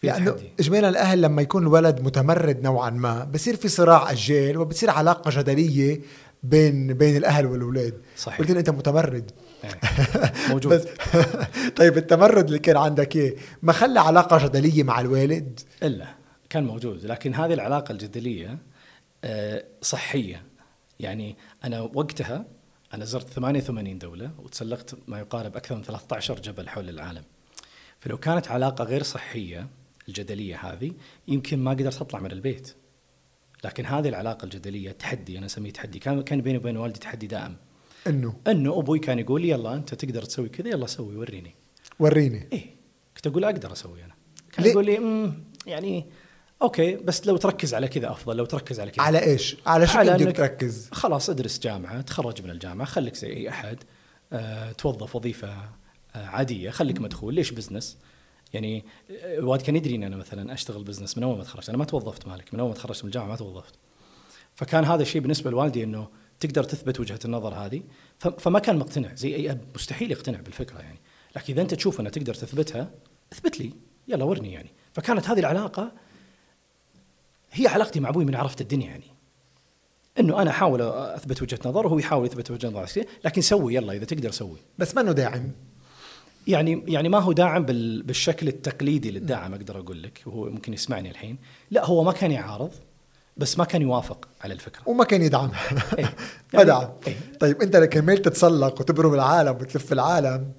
فيها 0.00 0.12
لأنه 0.12 0.30
يعني 0.30 0.52
اجمالا 0.60 0.88
الأهل 0.88 1.22
لما 1.22 1.42
يكون 1.42 1.62
الولد 1.62 2.00
متمرد 2.00 2.62
نوعا 2.62 2.90
ما 2.90 3.24
بصير 3.24 3.56
في 3.56 3.68
صراع 3.68 4.10
اجيال 4.10 4.58
وبصير 4.58 4.90
علاقة 4.90 5.40
جدلية 5.40 6.00
بين 6.42 6.94
بين 6.94 7.16
الأهل 7.16 7.46
والأولاد. 7.46 7.94
صحيح. 8.16 8.38
قلت 8.38 8.50
لي 8.50 8.58
أنت 8.58 8.70
متمرد. 8.70 9.30
إيه. 9.64 9.80
موجود. 10.50 10.72
بس 10.72 10.84
طيب 11.78 11.96
التمرد 11.96 12.46
اللي 12.46 12.58
كان 12.58 12.76
عندك 12.76 13.16
اياه 13.16 13.32
ما 13.62 13.72
خلى 13.72 14.00
علاقة 14.00 14.46
جدلية 14.46 14.82
مع 14.82 15.00
الوالد؟ 15.00 15.60
إلا. 15.82 16.21
كان 16.52 16.64
موجود 16.64 17.06
لكن 17.06 17.34
هذه 17.34 17.52
العلاقة 17.52 17.92
الجدلية 17.92 18.58
آه، 19.24 19.64
صحية. 19.82 20.42
يعني 21.00 21.36
أنا 21.64 21.80
وقتها 21.80 22.44
أنا 22.94 23.04
زرت 23.04 23.28
88 23.30 23.98
دولة 23.98 24.30
وتسلقت 24.38 24.94
ما 25.08 25.18
يقارب 25.18 25.56
أكثر 25.56 25.74
من 25.74 25.82
13 25.82 26.40
جبل 26.40 26.68
حول 26.68 26.88
العالم. 26.88 27.22
فلو 28.00 28.18
كانت 28.18 28.48
علاقة 28.48 28.84
غير 28.84 29.02
صحية 29.02 29.68
الجدلية 30.08 30.56
هذه 30.56 30.92
يمكن 31.28 31.58
ما 31.58 31.70
قدرت 31.70 32.00
أطلع 32.00 32.20
من 32.20 32.32
البيت. 32.32 32.74
لكن 33.64 33.86
هذه 33.86 34.08
العلاقة 34.08 34.44
الجدلية 34.44 34.92
تحدي 34.92 35.38
أنا 35.38 35.46
أسميه 35.46 35.70
تحدي. 35.70 35.98
كان 35.98 36.22
كان 36.22 36.40
بيني 36.40 36.58
وبين 36.58 36.76
والدي 36.76 37.00
تحدي 37.00 37.26
دائم. 37.26 37.56
إنه؟ 38.06 38.34
إنه 38.46 38.78
أبوي 38.78 38.98
كان 38.98 39.18
يقول 39.18 39.42
لي 39.42 39.48
يلا 39.48 39.74
أنت 39.74 39.94
تقدر 39.94 40.22
تسوي 40.22 40.48
كذا 40.48 40.68
يلا 40.68 40.86
سوي 40.86 41.16
وريني. 41.16 41.54
وريني. 41.98 42.48
إيه 42.52 42.74
كنت 43.16 43.26
أقول 43.26 43.44
أقدر 43.44 43.72
أسوي 43.72 44.04
أنا. 44.04 44.14
كان 44.52 44.66
يقول 44.66 44.86
لي 44.86 45.32
يعني 45.66 46.06
okay 46.62 46.96
بس 46.96 47.26
لو 47.26 47.36
تركز 47.36 47.74
على 47.74 47.88
كذا 47.88 48.10
أفضل 48.10 48.36
لو 48.36 48.44
تركز 48.44 48.80
على 48.80 48.90
كذا. 48.90 49.04
على 49.04 49.22
إيش؟ 49.22 49.56
على 49.66 49.86
شو 49.86 49.98
على 49.98 50.14
بدك 50.14 50.36
تركز؟ 50.36 50.88
خلاص 50.92 51.30
ادرس 51.30 51.58
جامعة 51.58 52.00
تخرج 52.00 52.42
من 52.42 52.50
الجامعة 52.50 52.86
خليك 52.86 53.14
زي 53.14 53.32
أي 53.32 53.48
أحد. 53.48 53.78
أه 54.32 54.72
توظف 54.72 55.16
وظيفة 55.16 55.48
أه 55.48 56.26
عادية 56.26 56.70
خليك 56.70 57.00
مدخول. 57.00 57.34
ليش 57.34 57.50
business؟ 57.50 57.98
يعني 58.52 58.84
الوالد 59.10 59.62
كان 59.62 59.76
يدري 59.76 59.94
إن 59.94 60.02
أنا 60.02 60.16
مثلا 60.16 60.52
أشتغل 60.52 60.84
business 60.84 61.18
من 61.18 61.24
أول 61.24 61.36
ما 61.36 61.44
تخرجت. 61.44 61.68
أنا 61.68 61.78
ما 61.78 61.84
توظفت 61.84 62.28
مالك 62.28 62.54
من 62.54 62.60
أول 62.60 62.68
ما 62.68 62.74
تخرجت 62.74 63.04
من 63.04 63.08
الجامعة 63.08 63.28
ما 63.28 63.36
توظفت. 63.36 63.74
فكان 64.54 64.84
هذا 64.84 65.02
الشيء 65.02 65.20
بالنسبة 65.20 65.50
لوالدي 65.50 65.84
إنه 65.84 66.08
تقدر 66.40 66.64
تثبت 66.64 67.00
وجهة 67.00 67.18
النظر 67.24 67.54
هذه. 67.54 67.82
فما 68.38 68.58
كان 68.58 68.78
مقتنع 68.78 69.14
زي 69.14 69.36
أي 69.36 69.50
أب 69.50 69.60
مستحيل 69.74 70.10
يقتنع 70.10 70.40
بالفكرة 70.40 70.78
يعني. 70.78 70.98
لكن 71.36 71.52
إذا 71.52 71.62
أنت 71.62 71.74
تشوف 71.74 72.00
انها 72.00 72.10
تقدر 72.10 72.34
تثبتها 72.34 72.90
اثبت 73.32 73.60
لي 73.60 73.72
يلا 74.08 74.24
ورني 74.24 74.52
يعني. 74.52 74.70
فكانت 74.92 75.28
هذه 75.28 75.38
العلاقة 75.38 75.92
هي 77.52 77.66
علاقتي 77.66 78.00
مع 78.00 78.08
أبوي 78.08 78.24
من 78.24 78.34
عرفت 78.34 78.60
الدنيا 78.60 78.86
يعني. 78.86 79.04
إنه 80.20 80.42
أنا 80.42 80.50
أحاول 80.50 80.82
أثبت 80.82 81.42
وجهة 81.42 81.58
نظر 81.66 81.86
وهو 81.86 81.98
يحاول 81.98 82.26
يثبت 82.26 82.50
وجهة 82.50 82.68
نظر. 82.68 83.04
لكن 83.24 83.40
سوي 83.40 83.74
يلا 83.74 83.92
إذا 83.92 84.04
تقدر 84.04 84.30
سوي. 84.30 84.58
بس 84.78 84.94
ما 84.94 85.00
إنه 85.00 85.12
داعم؟ 85.12 85.50
يعني 86.46 86.84
يعني 86.88 87.08
ما 87.08 87.18
هو 87.18 87.32
داعم 87.32 87.64
بالشكل 87.64 88.48
التقليدي 88.48 89.10
للداعم 89.10 89.54
أقدر 89.54 89.78
أقول 89.78 90.02
لك. 90.02 90.22
وهو 90.26 90.44
ممكن 90.44 90.74
يسمعني 90.74 91.10
الحين. 91.10 91.38
لا 91.70 91.86
هو 91.86 92.04
ما 92.04 92.12
كان 92.12 92.30
يعارض 92.30 92.70
بس 93.36 93.58
ما 93.58 93.64
كان 93.64 93.82
يوافق 93.82 94.28
على 94.40 94.54
الفكرة. 94.54 94.82
وما 94.86 95.04
كان 95.04 95.22
يدعم. 95.22 95.50
إيه؟ 95.98 96.14
ما 96.54 96.62
دعم. 96.62 96.88
إيه؟ 97.06 97.16
طيب 97.40 97.62
أنت 97.62 97.76
كملت 97.76 98.24
تتسلق 98.24 98.80
وتبرم 98.80 99.14
العالم 99.14 99.52
وتلف 99.52 99.92
العالم 99.92 100.52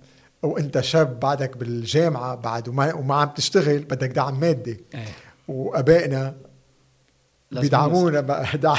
وانت 0.43 0.79
شاب 0.79 1.19
بعدك 1.19 1.57
بالجامعة 1.57 2.35
بعد 2.35 2.67
وما, 2.69 2.93
وما 2.93 3.15
عم 3.15 3.29
تشتغل 3.29 3.79
بدك 3.79 4.09
دعم 4.09 4.39
مادي. 4.39 4.83
إيه؟ 4.95 5.05
وأبائنا 5.47 6.35
بيدعمونا 7.61 8.21
دعم, 8.55 8.77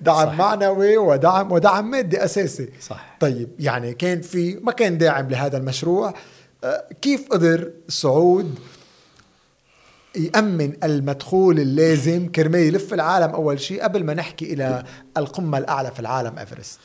دعم 0.00 0.36
معنوي 0.36 0.96
ودعم 0.96 1.52
ودعم 1.52 1.90
مادي 1.90 2.24
أساسي. 2.24 2.68
صح 2.80 3.16
طيب 3.20 3.48
يعني 3.58 3.94
كان 3.94 4.20
في 4.20 4.54
ما 4.62 4.72
كان 4.72 4.98
داعم 4.98 5.28
لهذا 5.28 5.56
المشروع. 5.56 6.14
آه، 6.64 6.88
كيف 7.02 7.28
قدر 7.28 7.72
سعود 7.88 8.58
يأمن 10.16 10.72
المدخول 10.84 11.60
اللازم 11.60 12.28
كرمال 12.28 12.60
يلف 12.60 12.94
العالم 12.94 13.30
أول 13.30 13.60
شيء 13.60 13.82
قبل 13.82 14.04
ما 14.04 14.14
نحكي 14.14 14.52
إلى 14.52 14.84
القمة 15.16 15.58
الأعلى 15.58 15.90
في 15.90 16.00
العالم 16.00 16.38
إيفرست؟ 16.38 16.80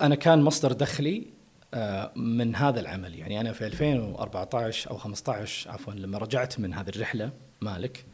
أنا 0.00 0.14
كان 0.14 0.42
مصدر 0.42 0.72
دخلي 0.72 1.26
آه، 1.74 2.12
من 2.16 2.56
هذا 2.56 2.80
العمل. 2.80 3.14
يعني 3.14 3.40
أنا 3.40 3.52
في 3.52 3.66
2014 3.66 4.90
أو 4.90 4.96
15 4.96 5.70
عفوا 5.70 5.92
لما 5.92 6.18
رجعت 6.18 6.60
من 6.60 6.74
هذه 6.74 6.88
الرحلة 6.88 7.30
مالك 7.60 8.04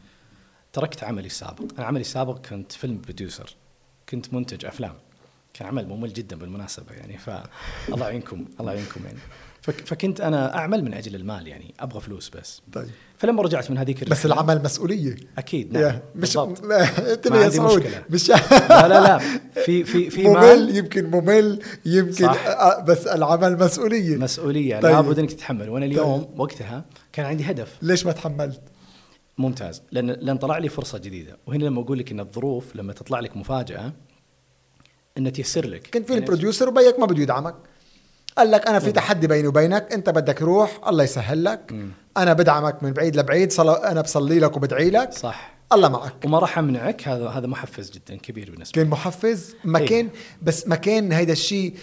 تركت 0.73 1.03
عملي 1.03 1.27
السابق. 1.27 1.63
أنا 1.77 1.85
عملي 1.85 2.01
السابق 2.01 2.37
كنت 2.49 2.71
فيلم 2.71 3.01
بروديوسر 3.01 3.55
كنت 4.09 4.33
منتج 4.33 4.65
أفلام. 4.65 4.93
كان 5.53 5.67
عمل 5.67 5.87
ممل 5.87 6.13
جدا 6.13 6.35
بالمناسبة 6.35 6.93
يعني 6.97 7.17
فالله 7.17 8.07
يعينكم 8.07 8.45
الله 8.59 8.73
يعينكم 8.73 9.01
يعني. 9.05 9.17
فكنت 9.61 10.21
أنا 10.21 10.57
أعمل 10.57 10.83
من 10.83 10.93
أجل 10.93 11.15
المال 11.15 11.47
يعني 11.47 11.73
أبغى 11.79 12.01
فلوس 12.01 12.29
بس. 12.29 12.61
طيب. 12.73 12.89
فلما 13.17 13.41
رجعت 13.41 13.71
من 13.71 13.77
هذيك 13.77 14.09
بس 14.09 14.25
العمل 14.25 14.63
مسؤولية. 14.63 15.15
أكيد 15.37 15.77
نعم 15.77 15.99
مش 16.15 16.37
انت 16.37 17.25
يا 17.25 17.49
سعود 17.49 17.87
مش 18.09 18.29
لا 18.29 18.87
لا 18.87 19.01
لا. 19.01 19.17
في 19.65 19.83
في 19.83 20.09
في 20.09 20.27
ممل 20.27 20.77
يمكن 20.77 21.11
ممل 21.11 21.63
يمكن 21.85 22.25
صح. 22.25 22.79
بس 22.79 23.07
العمل 23.07 23.57
مسؤولية. 23.57 24.17
مسؤولية. 24.17 24.79
طيب. 24.79 24.91
لابد 24.95 25.19
إنك 25.19 25.31
تتحمل. 25.31 25.69
وأنا 25.69 25.85
اليوم 25.85 26.23
طيب. 26.23 26.39
وقتها 26.39 26.85
كان 27.13 27.25
عندي 27.25 27.43
هدف. 27.43 27.77
ليش 27.81 28.05
ما 28.05 28.11
تحملت؟ 28.11 28.61
ممتاز. 29.37 29.81
لأن 29.91 30.11
لأن 30.11 30.37
طلع 30.37 30.57
لي 30.57 30.69
فرصة 30.69 30.97
جديدة. 30.97 31.37
وهنا 31.47 31.63
لما 31.63 31.81
أقول 31.81 31.99
لك 31.99 32.11
إن 32.11 32.19
الظروف 32.19 32.75
لما 32.75 32.93
تطلع 32.93 33.19
لك 33.19 33.37
مفاجأة 33.37 33.93
ان 35.17 35.33
تيسر 35.33 35.67
لك. 35.67 35.87
كنت 35.93 36.07
فيلم 36.07 36.19
يعني 36.19 36.25
بروديوسر 36.25 36.69
وبيك 36.69 36.99
ما 36.99 37.05
بده 37.05 37.21
يدعمك. 37.21 37.55
قال 38.37 38.51
لك 38.51 38.67
أنا 38.67 38.79
في 38.79 38.91
تحدي 38.91 39.27
بيني 39.27 39.47
وبينك. 39.47 39.93
أنت 39.93 40.09
بدك 40.09 40.41
روح 40.41 40.87
الله 40.87 41.03
يسهل 41.03 41.43
لك. 41.43 41.71
م. 41.71 41.91
أنا 42.17 42.33
بدعمك 42.33 42.83
من 42.83 42.91
بعيد 42.91 43.15
لبعيد. 43.15 43.51
صلا 43.51 43.91
أنا 43.91 44.01
بصلي 44.01 44.39
لك 44.39 44.57
وبدعي 44.57 44.89
لك. 44.89 45.13
صح. 45.13 45.53
الله 45.73 45.89
معك. 45.89 46.25
وما 46.25 46.39
راح 46.39 46.57
أمنعك. 46.57 47.07
هذا 47.07 47.27
هذا 47.27 47.47
محفز 47.47 47.91
جدا 47.91 48.15
كبير 48.15 48.51
بالنسبة 48.51 48.75
كان 48.75 48.87
محفز 48.87 49.55
ما 49.63 49.79
إيه؟ 49.79 49.85
كان 49.85 50.09
بس 50.41 50.67
ما 50.67 50.75
كان 50.75 51.11
هيدا 51.11 51.33
الشيء 51.33 51.75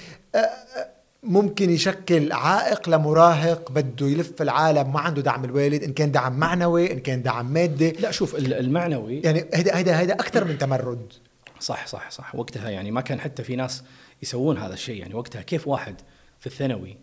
ممكن 1.22 1.70
يشكل 1.70 2.32
عائق 2.32 2.88
لمراهق 2.88 3.72
بده 3.72 4.06
يلف 4.06 4.42
العالم 4.42 4.92
ما 4.92 5.00
عنده 5.00 5.22
دعم 5.22 5.44
الوالد 5.44 5.82
إن 5.82 5.92
كان 5.92 6.12
دعم 6.12 6.38
معنوي 6.38 6.92
إن 6.92 7.00
كان 7.00 7.22
دعم 7.22 7.52
مادي. 7.52 7.90
لا 7.90 8.10
شوف 8.10 8.34
المعنوي 8.34 9.20
يعني 9.20 9.44
هيدا 9.54 9.76
هيدا 9.76 10.00
هيدا 10.00 10.14
أكثر 10.14 10.44
من 10.44 10.58
تمرد. 10.58 11.12
صح 11.60 11.86
صح 11.86 12.10
صح. 12.10 12.34
وقتها 12.34 12.70
يعني 12.70 12.90
ما 12.90 13.00
كان 13.00 13.20
حتى 13.20 13.42
في 13.44 13.56
ناس 13.56 13.84
يسوون 14.22 14.58
هذا 14.58 14.74
الشيء. 14.74 15.00
يعني 15.00 15.14
وقتها 15.14 15.42
كيف 15.42 15.68
واحد 15.68 15.94
في 16.38 16.46
الثانوي 16.46 16.96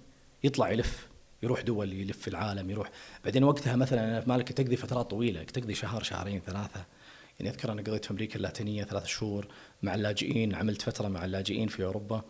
يطلع 0.43 0.71
يلف 0.71 1.08
يروح 1.43 1.62
دول 1.62 1.93
يلف 1.93 2.27
العالم 2.27 2.69
يروح. 2.69 2.89
بعدين 3.25 3.43
وقتها 3.43 3.75
مثلا 3.75 4.03
أنا 4.03 4.21
في 4.21 4.30
مالك 4.30 4.51
تقضي 4.51 4.75
فترات 4.75 5.10
طويلة 5.10 5.43
تقضي 5.43 5.73
شهر 5.73 6.03
شهرين 6.03 6.41
ثلاثة. 6.45 6.86
يعني 7.39 7.51
أذكر 7.51 7.71
أنا 7.71 7.82
قضيت 7.82 8.06
في 8.06 8.12
أمريكا 8.12 8.36
اللاتينية 8.36 8.84
ثلاث 8.84 9.06
شهور 9.06 9.47
مع 9.84 9.95
اللاجئين 9.95 10.56
عملت 10.56 10.82
فترة 10.82 11.08
مع 11.08 11.25
اللاجئين 11.25 11.67
في 11.67 11.84
أوروبا. 11.84 12.21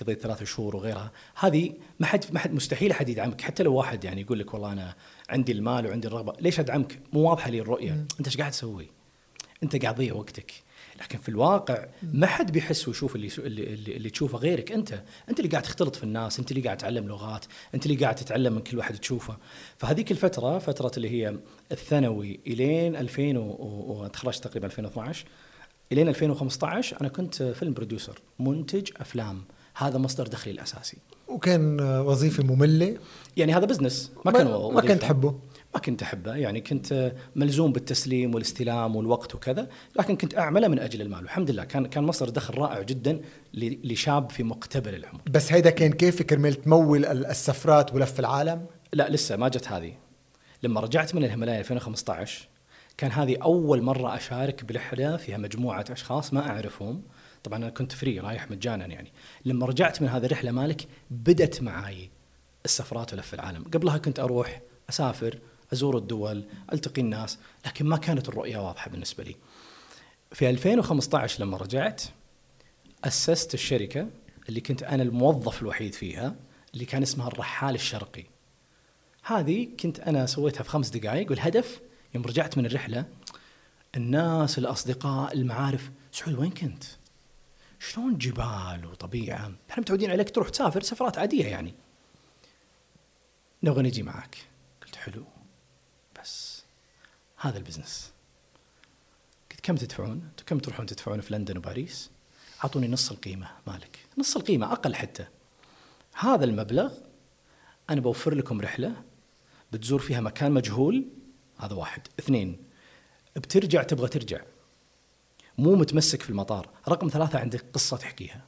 قضيت 0.00 0.20
ثلاث 0.22 0.42
شهور 0.42 0.76
وغيرها. 0.76 1.10
هذه 1.34 1.72
ما 2.00 2.06
حد 2.06 2.24
ما 2.32 2.38
حد 2.38 2.52
مستحيل 2.52 2.90
أحد 2.90 3.08
يدعمك. 3.08 3.40
حتى 3.40 3.62
لو 3.62 3.74
واحد 3.74 4.04
يعني 4.04 4.20
يقول 4.20 4.38
لك 4.38 4.54
والله 4.54 4.72
أنا 4.72 4.94
عندي 5.28 5.52
المال 5.52 5.86
وعندي 5.86 6.08
الرغبة 6.08 6.32
ليش 6.40 6.60
أدعمك؟ 6.60 6.98
مو 7.12 7.20
واضحة 7.20 7.50
لي 7.50 7.60
الرؤية. 7.60 8.06
أنت 8.20 8.26
إيش 8.26 8.36
قاعد 8.36 8.50
تسوي؟ 8.50 8.88
أنت 9.62 9.82
قاعد 9.82 9.94
تضيع 9.94 10.14
وقتك. 10.14 10.52
لكن 11.00 11.18
في 11.18 11.28
الواقع 11.28 11.86
ما 12.02 12.26
حد 12.26 12.52
بيحس 12.52 12.88
ويشوف 12.88 13.16
اللي 13.16 13.30
اللي, 13.38 13.74
اللي, 13.74 13.96
اللي 13.96 14.10
تشوفه 14.10 14.38
غيرك. 14.38 14.72
انت 14.72 15.02
أنت 15.28 15.40
اللي 15.40 15.50
قاعد 15.50 15.62
تختلط 15.62 15.96
في 15.96 16.04
الناس 16.04 16.38
أنت 16.38 16.50
اللي 16.50 16.62
قاعد 16.62 16.76
تتعلم 16.76 17.08
لغات 17.08 17.44
أنت 17.74 17.86
اللي 17.86 17.96
قاعد 17.96 18.14
تتعلم 18.14 18.52
من 18.52 18.60
كل 18.60 18.78
واحد 18.78 18.98
تشوفه. 18.98 19.36
فهذيك 19.78 20.10
الفترة 20.10 20.58
فترة 20.58 20.92
اللي 20.96 21.10
هي 21.10 21.36
الثانوي 21.72 22.40
إلين 22.46 22.96
2000 22.96 23.38
وتخرجت 23.38 24.44
تقريبا 24.44 24.66
2012 24.66 25.26
إلين 25.92 26.08
2015 26.08 27.00
أنا 27.00 27.08
كنت 27.08 27.42
film 27.42 27.72
producer 27.72 28.18
منتج 28.38 28.90
أفلام. 28.96 29.44
هذا 29.80 29.98
مصدر 29.98 30.26
دخلي 30.26 30.52
الأساسي. 30.52 30.96
وكان 31.28 31.80
وظيفة 31.80 32.44
مملة؟ 32.44 32.96
يعني 33.36 33.54
هذا 33.54 33.66
business 33.66 34.12
ما 34.24 34.32
كان 34.32 34.46
ما 34.46 34.80
كنت 34.80 35.02
تحبه؟ 35.02 35.38
ما 35.74 35.80
كنت 35.80 36.02
أحبه. 36.02 36.34
يعني 36.34 36.60
كنت 36.60 37.12
ملزوم 37.36 37.72
بالتسليم 37.72 38.34
والاستلام 38.34 38.96
والوقت 38.96 39.34
وكذا 39.34 39.68
لكن 39.98 40.16
كنت 40.16 40.38
أعمله 40.38 40.68
من 40.68 40.78
أجل 40.78 41.02
المال. 41.02 41.18
والحمد 41.18 41.50
لله. 41.50 41.64
كان 41.64 41.86
كان 41.86 42.04
مصدر 42.04 42.28
دخل 42.28 42.54
رائع 42.54 42.82
جدا 42.82 43.20
لشاب 43.54 44.30
في 44.30 44.42
مقتبل 44.42 44.94
العمر 44.94 45.20
بس 45.30 45.52
هيدا 45.52 45.70
كان 45.70 45.92
كيف 45.92 46.22
كرمال 46.22 46.54
تمول 46.54 47.04
السفرات 47.04 47.94
ولف 47.94 48.20
العالم؟ 48.20 48.66
لا 48.92 49.10
لسه 49.10 49.36
ما 49.36 49.48
جت 49.48 49.68
هذه. 49.68 49.92
لما 50.62 50.80
رجعت 50.80 51.14
من 51.14 51.24
الهيمالايا 51.24 51.60
2015 51.60 52.48
كان 52.96 53.10
هذه 53.10 53.36
أول 53.42 53.82
مرة 53.82 54.16
أشارك 54.16 54.64
برحله 54.64 55.16
فيها 55.16 55.38
مجموعة 55.38 55.84
أشخاص 55.90 56.32
ما 56.32 56.50
أعرفهم. 56.50 57.02
طبعا 57.44 57.58
أنا 57.58 57.70
كنت 57.70 57.92
فري 57.92 58.20
رايح 58.20 58.50
مجانا 58.50 58.86
يعني. 58.86 59.12
لما 59.44 59.66
رجعت 59.66 60.02
من 60.02 60.08
هذه 60.08 60.26
الرحلة 60.26 60.50
مالك 60.50 60.88
بدت 61.10 61.62
معي 61.62 62.10
السفرات 62.64 63.12
ولف 63.12 63.34
العالم. 63.34 63.64
قبلها 63.64 63.98
كنت 63.98 64.20
أروح 64.20 64.60
أسافر 64.90 65.38
أزور 65.72 65.98
الدول 65.98 66.44
ألتقي 66.72 67.02
الناس 67.02 67.38
لكن 67.66 67.86
ما 67.86 67.96
كانت 67.96 68.28
الرؤية 68.28 68.56
واضحة 68.56 68.90
بالنسبة 68.90 69.24
لي. 69.24 69.36
في 70.32 70.50
2015 70.50 71.44
لما 71.44 71.56
رجعت 71.56 72.02
أسست 73.04 73.54
الشركة 73.54 74.06
اللي 74.48 74.60
كنت 74.60 74.82
أنا 74.82 75.02
الموظف 75.02 75.62
الوحيد 75.62 75.94
فيها 75.94 76.34
اللي 76.74 76.84
كان 76.84 77.02
اسمها 77.02 77.28
الرحال 77.28 77.74
الشرقي. 77.74 78.24
هذه 79.22 79.68
كنت 79.80 80.00
أنا 80.00 80.26
سويتها 80.26 80.62
في 80.62 80.70
خمس 80.70 80.88
دقائق 80.88 81.30
والهدف 81.30 81.80
يوم 82.14 82.24
رجعت 82.24 82.58
من 82.58 82.66
الرحلة 82.66 83.04
الناس 83.96 84.58
الأصدقاء 84.58 85.32
المعارف 85.32 85.90
سعود 86.12 86.34
وين 86.34 86.50
كنت؟ 86.50 86.84
شلون 87.80 88.18
جبال 88.18 88.86
وطبيعة؟ 88.86 89.52
إحنا 89.70 89.80
متعودين 89.82 90.10
عليك 90.10 90.30
تروح 90.30 90.48
تسافر 90.48 90.82
سفرات 90.82 91.18
عادية 91.18 91.46
يعني. 91.46 91.74
نبغى 93.62 93.82
نجي 93.82 94.02
معك. 94.02 94.36
قلت 94.82 94.96
حلو 94.96 95.24
بس 96.20 96.62
هذا 97.36 97.58
البزنس. 97.58 98.12
قلت 99.50 99.60
كم 99.60 99.76
تدفعون؟ 99.76 100.30
كم 100.46 100.58
تروحون 100.58 100.86
تدفعون 100.86 101.20
في 101.20 101.34
لندن 101.34 101.58
وباريس؟ 101.58 102.10
أعطوني 102.64 102.88
نص 102.88 103.10
القيمة 103.10 103.48
مالك، 103.66 103.98
نص 104.18 104.36
القيمة 104.36 104.72
أقل 104.72 104.94
حتى. 104.94 105.26
هذا 106.14 106.44
المبلغ 106.44 106.92
أنا 107.90 108.00
بوفر 108.00 108.34
لكم 108.34 108.60
رحلة 108.60 109.02
بتزور 109.72 110.00
فيها 110.00 110.20
مكان 110.20 110.52
مجهول 110.52 111.04
هذا 111.58 111.74
واحد 111.74 112.02
اثنين 112.18 112.64
بترجع 113.36 113.82
تبغى 113.82 114.08
ترجع 114.08 114.40
مو 115.60 115.74
متمسك 115.74 116.22
في 116.22 116.30
المطار. 116.30 116.68
رقم 116.88 117.08
ثلاثة 117.08 117.38
عندك 117.38 117.64
قصة 117.72 117.96
تحكيها. 117.96 118.46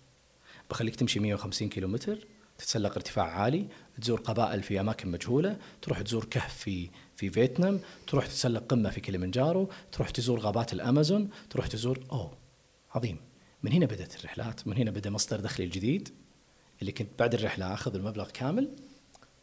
بخليك 0.70 0.96
تمشي 0.96 1.20
150 1.20 1.68
كيلو 1.68 1.88
متر 1.88 2.26
تتسلق 2.58 2.92
ارتفاع 2.92 3.24
عالي 3.24 3.66
تزور 4.00 4.20
قبائل 4.20 4.62
في 4.62 4.80
أماكن 4.80 5.10
مجهولة 5.10 5.56
تروح 5.82 6.02
تزور 6.02 6.24
كهف 6.24 6.56
في 6.56 6.90
في 7.16 7.30
فيتنام 7.30 7.80
تروح 8.06 8.26
تتسلق 8.26 8.66
قمة 8.68 8.90
في 8.90 9.00
كليمنجارو 9.00 9.68
تروح 9.92 10.10
تزور 10.10 10.40
غابات 10.40 10.72
الأمازون 10.72 11.30
تروح 11.50 11.66
تزور 11.66 12.00
أوه 12.12 12.32
عظيم. 12.94 13.16
من 13.62 13.72
هنا 13.72 13.86
بدأت 13.86 14.16
الرحلات 14.16 14.68
من 14.68 14.76
هنا 14.76 14.90
بدأ 14.90 15.10
مصدر 15.10 15.40
دخلي 15.40 15.66
الجديد 15.66 16.08
اللي 16.80 16.92
كنت 16.92 17.08
بعد 17.18 17.34
الرحلة 17.34 17.74
أخذ 17.74 17.94
المبلغ 17.94 18.30
كامل 18.30 18.70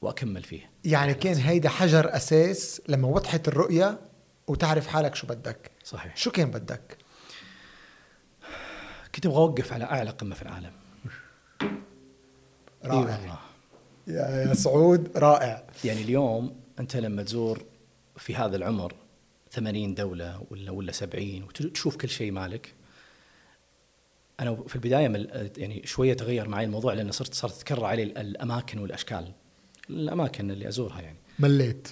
وأكمل 0.01 0.43
فيه. 0.43 0.69
يعني 0.83 1.13
كان 1.13 1.35
هيدا 1.35 1.69
حجر 1.69 2.15
أساس 2.15 2.81
لما 2.87 3.07
وضحت 3.07 3.47
الرؤية 3.47 3.99
وتعرف 4.47 4.87
حالك 4.87 5.15
شو 5.15 5.27
بدك. 5.27 5.71
صحيح. 5.83 6.17
شو 6.17 6.31
كان 6.31 6.51
بدك؟ 6.51 6.97
كنت 9.15 9.25
أبغى 9.25 9.37
أوقف 9.37 9.73
على 9.73 9.83
أعلى 9.83 10.09
قمة 10.09 10.35
في 10.35 10.41
العالم. 10.41 10.71
رائع. 12.85 12.93
إي 12.93 12.97
والله. 12.97 13.39
يا 14.07 14.47
يا 14.49 14.53
سعود 14.53 15.17
رائع. 15.17 15.63
يعني 15.83 16.01
اليوم 16.01 16.55
أنت 16.79 16.95
لما 16.95 17.23
تزور 17.23 17.63
في 18.17 18.35
هذا 18.35 18.55
العمر 18.55 18.93
80 19.51 19.95
دولة 19.95 20.43
ولا 20.49 20.71
ولا 20.71 20.91
70 20.91 21.43
وتشوف 21.43 21.95
كل 21.95 22.09
شيء 22.09 22.31
مالك. 22.31 22.73
أنا 24.39 24.55
في 24.67 24.75
البداية 24.75 25.29
يعني 25.57 25.81
شوية 25.85 26.13
تغير 26.13 26.47
معي 26.47 26.65
الموضوع 26.65 26.93
لأن 26.93 27.11
صرت 27.11 27.33
صارت 27.33 27.53
تتكرر 27.53 27.85
علي 27.85 28.03
الأماكن 28.03 28.79
والأشكال. 28.79 29.31
الأماكن 29.89 30.51
اللي 30.51 30.67
أزورها 30.67 31.01
يعني. 31.01 31.17
مليت. 31.39 31.87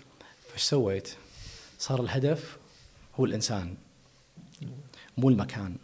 فايش 0.47 0.62
سويت؟ 0.63 1.10
صار 1.80 2.01
الهدف 2.01 2.58
هو 3.15 3.25
الإنسان. 3.25 3.75
مو 5.17 5.30
المكان. 5.30 5.75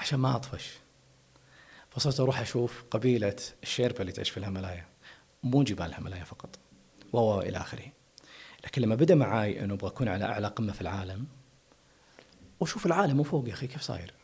عشان 0.00 0.18
ما 0.18 0.36
أطفش 0.36 0.70
فصرت 1.90 2.20
أروح 2.20 2.40
أشوف 2.40 2.84
قبيلة 2.90 3.36
الشيربا 3.62 4.00
اللي 4.00 4.12
تعيش 4.12 4.30
في 4.30 4.36
الهيمالايا 4.36 4.86
مو 5.42 5.62
جبال 5.62 5.86
الهيمالايا 5.86 6.24
فقط 6.24 6.58
و 7.12 7.40
إلى 7.40 7.58
آخره 7.58 7.86
لكن 8.64 8.82
لما 8.82 8.94
بدأ 8.94 9.14
معاي 9.14 9.64
إنه 9.64 9.74
أبغى 9.74 9.88
أكون 9.88 10.08
على 10.08 10.24
أعلى 10.24 10.46
قمة 10.46 10.72
في 10.72 10.80
العالم 10.80 11.26
وأشوف 12.60 12.86
العالم 12.86 13.16
من 13.16 13.22
فوق 13.22 13.48
يا 13.48 13.52
أخي 13.52 13.66
كيف 13.66 13.82
صاير؟ 13.82 14.14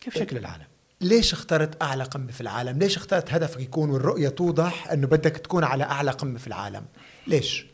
كيف 0.00 0.18
شكل 0.18 0.36
العالم؟ 0.36 0.66
ليش 1.00 1.32
اخترت 1.32 1.82
أعلى 1.82 2.04
قمة 2.04 2.32
في 2.32 2.40
العالم؟ 2.40 2.78
ليش 2.78 2.96
اخترت 2.96 3.32
هدفك 3.32 3.60
يكون 3.60 3.90
والرؤية 3.90 4.28
توضح 4.28 4.90
إنه 4.90 5.06
بدك 5.06 5.36
تكون 5.36 5.64
على 5.64 5.84
أعلى 5.84 6.10
قمة 6.10 6.38
في 6.38 6.46
العالم؟ 6.46 6.86
ليش؟ 7.26 7.66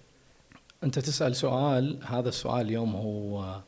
أنت 0.84 0.98
تسأل 0.98 1.36
سؤال 1.36 2.00
هذا 2.04 2.28
السؤال 2.28 2.66
اليوم 2.66 2.96
هو 2.96 3.60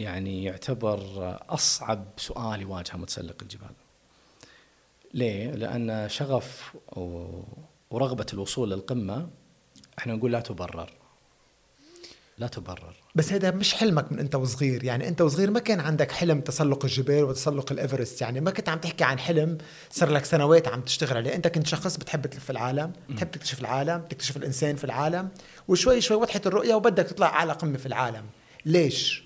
يعني 0.00 0.44
يعتبر 0.44 1.00
أصعب 1.48 2.04
سؤال 2.16 2.60
يواجهه 2.62 2.96
متسلق 2.96 3.36
الجبال. 3.42 3.70
ليه؟ 5.14 5.50
لأن 5.50 6.08
شغف 6.08 6.74
و- 6.96 7.42
ورغبة 7.90 8.26
الوصول 8.32 8.70
للقمة 8.70 9.28
إحنا 9.98 10.14
نقول 10.14 10.32
لا 10.32 10.40
تبرر. 10.40 10.90
لا 12.38 12.46
تبرر. 12.46 12.94
بس 13.14 13.32
هذا 13.32 13.50
مش 13.50 13.74
حلمك 13.74 14.12
من 14.12 14.18
أنت 14.18 14.34
وصغير 14.34 14.84
يعني 14.84 15.08
أنت 15.08 15.20
وصغير 15.20 15.50
ما 15.50 15.60
كان 15.60 15.80
عندك 15.80 16.12
حلم 16.12 16.40
تسلق 16.40 16.84
الجبال 16.84 17.24
وتسلق 17.24 17.72
الإيفرست 17.72 18.20
يعني 18.20 18.40
ما 18.40 18.50
كنت 18.50 18.68
عم 18.68 18.78
تحكي 18.78 19.04
عن 19.04 19.18
حلم 19.18 19.58
صار 19.90 20.10
لك 20.10 20.24
سنوات 20.24 20.68
عم 20.68 20.80
تشتغل 20.80 21.16
عليه 21.16 21.34
أنت 21.34 21.48
كنت 21.48 21.66
شخص 21.66 21.96
بتحب 21.96 22.26
تلف 22.26 22.50
العالم 22.50 22.92
بتحب 23.10 23.30
تكتشف 23.30 23.60
العالم 23.60 24.02
تكتشف 24.10 24.36
الإنسان 24.36 24.76
في 24.76 24.84
العالم 24.84 25.28
وشوي 25.68 26.00
شوي 26.00 26.16
وضحت 26.16 26.46
الرؤية 26.46 26.74
وبدك 26.74 27.06
تطلع 27.06 27.26
أعلى 27.26 27.52
قمة 27.52 27.78
في 27.78 27.86
العالم 27.86 28.24
ليش 28.64 29.24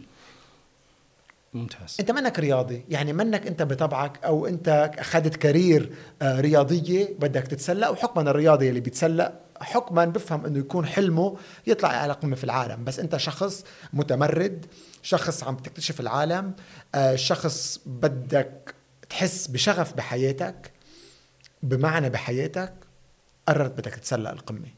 ممتاز. 1.55 1.97
انت 2.01 2.11
منك 2.11 2.39
رياضي 2.39 2.85
يعني 2.89 3.13
منك 3.13 3.47
انت 3.47 3.63
بطبعك 3.63 4.25
أو 4.25 4.47
انت 4.47 4.91
اخذت 4.99 5.37
كارير 5.37 5.93
آه، 6.23 6.41
رياضية 6.41 7.15
بدك 7.19 7.43
تتسلق 7.43 7.91
وحكما 7.91 8.31
الرياضي 8.31 8.69
اللي 8.69 8.81
بيتسلق 8.81 9.41
حكما 9.61 10.05
بفهم 10.05 10.47
إنه 10.47 10.59
يكون 10.59 10.87
حلمه 10.87 11.37
يطلع 11.67 11.89
على 11.89 12.13
قمة 12.13 12.37
في 12.37 12.45
العالم 12.45 12.85
بس 12.85 12.99
انت 12.99 13.17
شخص 13.17 13.65
متمرد 13.93 14.67
شخص 15.03 15.45
عم 15.45 15.57
تكتشف 15.57 16.01
العالم 16.01 16.55
آه، 16.95 17.17
شخص 17.17 17.81
بدك 17.87 18.75
تحس 19.09 19.47
بشغف 19.47 19.95
بحياتك 19.95 20.73
بمعنى 21.63 22.11
بحياتك 22.11 22.75
قررت 23.49 23.73
بدك 23.73 23.95
تتسلق 23.95 24.31
القمة 24.31 24.69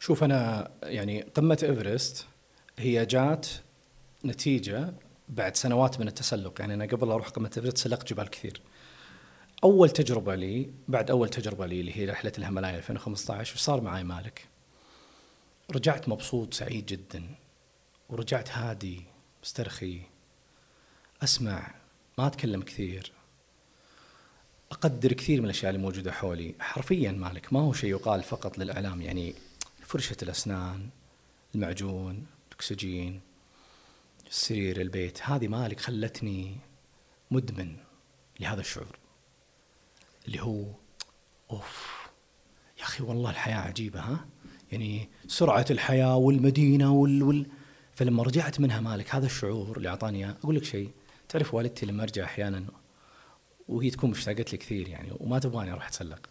شوف 0.00 0.24
أنا 0.24 0.70
يعني 0.82 1.22
قمة 1.34 1.58
إيفرست 1.62 2.26
هي 2.78 3.06
جات 3.06 3.46
نتيجة 4.24 4.94
بعد 5.28 5.56
سنوات 5.56 6.00
من 6.00 6.08
التسلق. 6.08 6.60
يعني 6.60 6.74
أنا 6.74 6.84
قبل 6.84 7.10
أروح 7.10 7.28
قمة 7.28 7.50
إيفرست 7.56 7.78
سلقت 7.78 8.12
جبال 8.12 8.30
كثير. 8.30 8.60
أول 9.64 9.90
تجربة 9.90 10.34
لي 10.34 10.70
بعد 10.88 11.10
أول 11.10 11.28
تجربة 11.28 11.66
لي 11.66 11.80
اللي 11.80 11.96
هي 11.96 12.04
رحلة 12.04 12.32
الهيمالايا 12.38 12.76
2015 12.76 13.54
وش 13.54 13.60
صار 13.60 13.80
معي 13.80 14.04
مالك. 14.04 14.48
رجعت 15.70 16.08
مبسوط 16.08 16.54
سعيد 16.54 16.86
جدا. 16.86 17.24
ورجعت 18.08 18.50
هادي 18.50 19.02
مسترخي. 19.42 20.00
أسمع 21.22 21.74
ما 22.18 22.26
أتكلم 22.26 22.62
كثير. 22.62 23.12
أقدر 24.72 25.12
كثير 25.12 25.38
من 25.38 25.44
الأشياء 25.44 25.70
اللي 25.70 25.82
موجودة 25.82 26.12
حولي. 26.12 26.54
حرفيا 26.60 27.12
مالك 27.12 27.52
ما 27.52 27.60
هو 27.60 27.72
شيء 27.72 27.90
يقال 27.90 28.22
فقط 28.22 28.58
للإعلام. 28.58 29.02
يعني 29.02 29.34
فرشة 29.80 30.16
الأسنان 30.22 30.88
المعجون 31.54 32.26
الأكسجين. 32.48 33.20
السرير 34.26 34.80
البيت. 34.80 35.22
هذه 35.22 35.48
مالك 35.48 35.80
خلتني 35.80 36.56
مدمن 37.30 37.76
لهذا 38.40 38.60
الشعور 38.60 38.98
اللي 40.26 40.42
هو 40.42 40.64
أوف 41.50 42.08
يا 42.78 42.82
أخي 42.82 43.04
والله 43.04 43.30
الحياة 43.30 43.56
عجيبة 43.56 44.00
ها؟ 44.00 44.26
يعني 44.72 45.08
سرعة 45.26 45.66
الحياة 45.70 46.16
والمدينة 46.16 46.92
وال, 46.92 47.22
وال 47.22 47.46
فلما 47.92 48.22
رجعت 48.22 48.60
منها 48.60 48.80
مالك 48.80 49.14
هذا 49.14 49.26
الشعور 49.26 49.76
اللي 49.76 49.88
أعطاني 49.88 50.18
إياه. 50.18 50.36
أقول 50.44 50.56
لك 50.56 50.64
شيء 50.64 50.90
تعرف 51.28 51.54
والدتي 51.54 51.86
لما 51.86 52.02
أرجع 52.02 52.24
أحيانا 52.24 52.64
وهي 53.68 53.90
تكون 53.90 54.10
مشتاقت 54.10 54.52
لي 54.52 54.58
كثير 54.58 54.88
يعني 54.88 55.12
وما 55.20 55.38
تبغاني 55.38 55.72
أروح 55.72 55.86
أتسلق. 55.86 56.28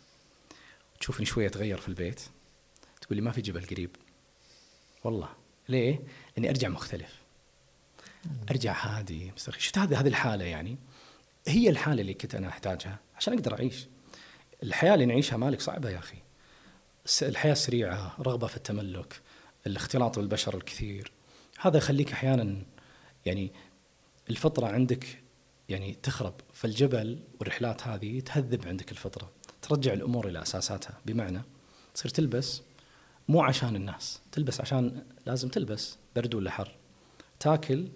تشوفني 1.00 1.26
شوية 1.26 1.48
أتغير 1.48 1.78
في 1.78 1.88
البيت 1.88 2.22
تقول 3.02 3.16
لي 3.16 3.22
ما 3.22 3.32
في 3.32 3.42
جبل 3.42 3.66
قريب. 3.66 3.96
والله 5.04 5.30
ليه؟ 5.70 6.00
لاني 6.36 6.50
أرجع 6.50 6.70
مختلف. 6.70 7.23
أرجع 8.52 8.74
هادي 8.86 9.32
مسترخي 9.36 9.60
شفت 9.60 9.78
هذه 9.78 10.00
هذه 10.00 10.08
الحالة 10.08 10.46
يعني؟ 10.46 10.78
هي 11.48 11.70
الحالة 11.70 12.02
اللي 12.02 12.14
كنت 12.14 12.36
أنا 12.36 12.48
أحتاجها 12.48 13.00
عشان 13.18 13.34
أقدر 13.34 13.54
أعيش. 13.54 13.88
الحياة 14.64 14.94
اللي 14.94 15.06
نعيشها 15.06 15.38
مالك 15.38 15.62
صعبة 15.62 15.90
يا 15.90 16.00
أخي. 16.00 16.18
الحياة 17.22 17.54
سريعة 17.54 18.16
رغبة 18.20 18.48
في 18.48 18.58
التملك 18.58 19.22
الاختلاط 19.68 20.20
بالبشر 20.20 20.58
الكثير. 20.58 21.12
هذا 21.60 21.78
يخليك 21.78 22.12
أحيانا 22.12 22.62
يعني 23.26 23.52
الفطرة 24.30 24.68
عندك 24.68 25.24
يعني 25.70 25.98
تخرب 26.04 26.34
فالجبل 26.54 27.20
والرحلات 27.40 27.88
هذه 27.88 28.20
تهذب 28.20 28.68
عندك 28.68 28.92
الفطرة 28.92 29.32
ترجع 29.62 29.94
الأمور 29.94 30.28
إلى 30.28 30.42
أساساتها. 30.42 30.98
بمعنى 31.06 31.42
تصير 31.94 32.12
تلبس 32.12 32.62
مو 33.28 33.42
عشان 33.42 33.76
الناس 33.76 34.22
تلبس 34.32 34.62
عشان 34.62 35.06
لازم 35.26 35.50
تلبس 35.50 35.98
برد 36.16 36.36
ولا 36.36 36.52
حر. 36.52 36.76
تاكل 37.40 37.88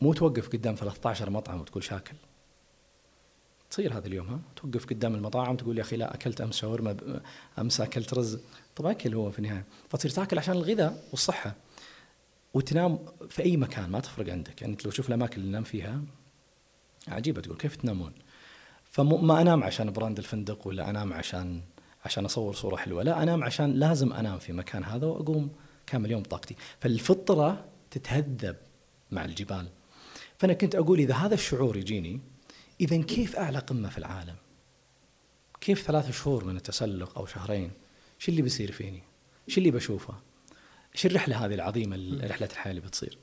مو 0.00 0.12
توقف 0.12 0.48
قدام 0.48 0.74
13 0.74 1.30
مطعم 1.30 1.60
وتقول 1.60 1.84
شاكل. 1.84 2.14
تصير 3.70 3.98
هذا 3.98 4.06
اليوم 4.06 4.28
ها؟ 4.28 4.40
توقف 4.56 4.86
قدام 4.86 5.14
المطاعم 5.14 5.56
تقول 5.56 5.78
يا 5.78 5.82
أخي 5.82 5.96
لا 5.96 6.14
أكلت 6.14 6.40
أمس 6.40 6.56
شاورما 6.56 7.20
أمس 7.58 7.80
أكلت 7.80 8.14
رز. 8.14 8.38
طب 8.76 8.86
أكل 8.86 9.14
هو 9.14 9.30
في 9.30 9.38
النهاية. 9.38 9.64
فتصير 9.88 10.10
تاكل 10.10 10.38
عشان 10.38 10.54
الغذاء 10.54 11.04
والصحة. 11.10 11.54
وتنام 12.54 12.98
في 13.28 13.42
أي 13.42 13.56
مكان 13.56 13.90
ما 13.90 14.00
تفرق 14.00 14.32
عندك. 14.32 14.62
يعني 14.62 14.76
لو 14.84 14.90
تشوف 14.90 15.08
الأماكن 15.08 15.36
اللي 15.36 15.48
ننام 15.48 15.64
فيها 15.64 16.02
عجيبة 17.08 17.40
تقول 17.40 17.56
كيف 17.56 17.76
تنامون؟ 17.76 18.12
فما 18.84 19.40
أنام 19.40 19.64
عشان 19.64 19.92
براند 19.92 20.18
الفندق 20.18 20.66
ولا 20.66 20.90
أنام 20.90 21.12
عشان 21.12 21.60
عشان 22.04 22.24
أصور 22.24 22.54
صورة 22.54 22.76
حلوة. 22.76 23.02
لا 23.02 23.22
أنام 23.22 23.44
عشان 23.44 23.72
لازم 23.72 24.12
أنام 24.12 24.38
في 24.38 24.52
مكان 24.52 24.84
هذا 24.84 25.06
وأقوم 25.06 25.50
كامل 25.86 26.10
يوم 26.10 26.22
بطاقتي. 26.22 26.56
فالفطرة 26.80 27.64
تتهذب 27.90 28.56
مع 29.10 29.24
الجبال. 29.24 29.68
فأنا 30.44 30.54
كنت 30.54 30.74
أقول 30.74 30.98
إذا 30.98 31.14
هذا 31.14 31.34
الشعور 31.34 31.76
يجيني 31.76 32.20
اذا 32.80 33.02
كيف 33.02 33.36
اعلى 33.36 33.58
قمه 33.58 33.88
في 33.88 33.98
العالم؟ 33.98 34.34
كيف 35.60 35.82
ثلاث 35.82 36.10
شهور 36.10 36.44
من 36.44 36.56
التسلق 36.56 37.18
أو 37.18 37.26
شهرين؟ 37.26 37.70
شو 38.18 38.30
اللي 38.32 38.42
بيصير 38.42 38.72
فيني؟ 38.72 39.02
شو 39.48 39.58
اللي 39.58 39.70
بشوفه؟ 39.70 40.14
إيش 40.94 41.06
الرحلة 41.06 41.44
هذه 41.44 41.54
العظيمة 41.54 41.96
رحلة 42.24 42.48
الحياة 42.52 42.70
اللي 42.70 42.80
بتصير؟ 42.80 43.18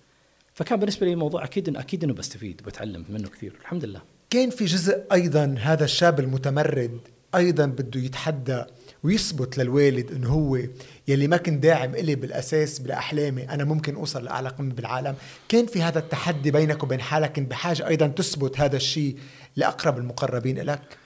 فكان 0.53 0.79
بالنسبة 0.79 1.05
لي 1.05 1.13
الموضوع 1.13 1.43
أكيد 1.43 1.77
أكيد 1.77 2.03
إنه 2.03 2.13
بستفيد 2.13 2.62
وبتعلم 2.62 3.05
منه 3.10 3.29
كثير 3.29 3.53
الحمد 3.62 3.86
لله. 3.86 4.01
كان 4.29 4.49
في 4.49 4.65
جزء 4.65 5.03
أيضا 5.12 5.55
هذا 5.60 5.86
الشاب 5.86 6.19
المتمرد 6.19 6.99
أيضا 7.36 7.65
بده 7.65 7.99
يتحدى 7.99 8.63
ويثبت 9.03 9.57
للوالد 9.57 10.11
انه 10.11 10.29
هو 10.29 10.59
يلي 11.07 11.27
ما 11.27 11.37
كان 11.37 11.59
داعم 11.59 11.95
إلي 11.95 12.15
بالأساس 12.15 12.79
باحلامي 12.79 13.49
أنا 13.49 13.63
ممكن 13.63 13.95
أوصل 13.95 14.23
لأعلى 14.23 14.49
قمة 14.49 14.73
بالعالم. 14.73 15.15
كان 15.49 15.65
في 15.65 15.81
هذا 15.81 15.99
التحدي 15.99 16.51
بينك 16.51 16.83
وبين 16.83 17.01
حالك 17.01 17.33
كنت 17.33 17.51
بحاجة 17.51 17.87
أيضا 17.87 18.07
تثبت 18.07 18.59
هذا 18.59 18.75
الشيء 18.75 19.17
لأقرب 19.55 19.97
المقربين 19.97 20.59
لك 20.59 20.97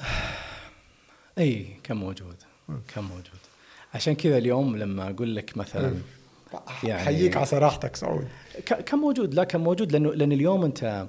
أي 1.38 1.66
كان 1.82 1.96
موجود 1.96 2.36
كان 2.94 3.04
موجود. 3.04 3.40
عشان 3.94 4.14
كذا 4.14 4.38
اليوم 4.38 4.76
لما 4.76 5.10
أقول 5.10 5.36
لك 5.36 5.56
مثلا 5.56 5.94
يعني 6.84 7.04
حييك 7.04 7.36
على 7.36 7.46
صراحتك 7.46 7.96
سعود. 7.96 8.28
كان 8.66 8.98
موجود 8.98 9.34
لا 9.34 9.44
كان 9.44 9.60
موجود 9.60 9.92
لأنه 9.92 10.14
لأن 10.14 10.32
اليوم 10.32 10.64
أنت 10.64 11.06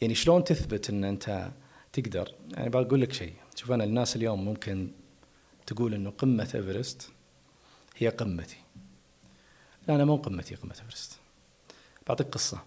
يعني 0.00 0.14
شلون 0.14 0.44
تثبت 0.44 0.90
إن 0.90 1.04
أنت 1.04 1.48
تقدر؟ 1.92 2.32
يعني 2.50 2.68
بقول 2.68 3.00
لك 3.00 3.12
شيء 3.12 3.32
شوف 3.54 3.72
أنا 3.72 3.84
الناس 3.84 4.16
اليوم 4.16 4.44
ممكن 4.44 4.90
تقول 5.66 5.94
إنه 5.94 6.10
قمة 6.10 6.50
إيفرست 6.54 7.10
هي 7.96 8.08
قمتي. 8.08 8.56
لا 9.88 9.94
أنا 9.94 10.04
مو 10.04 10.16
قمتي 10.16 10.54
قمة 10.54 10.76
إيفرست. 10.80 11.12
بعطيك 12.08 12.26
قصة. 12.26 12.62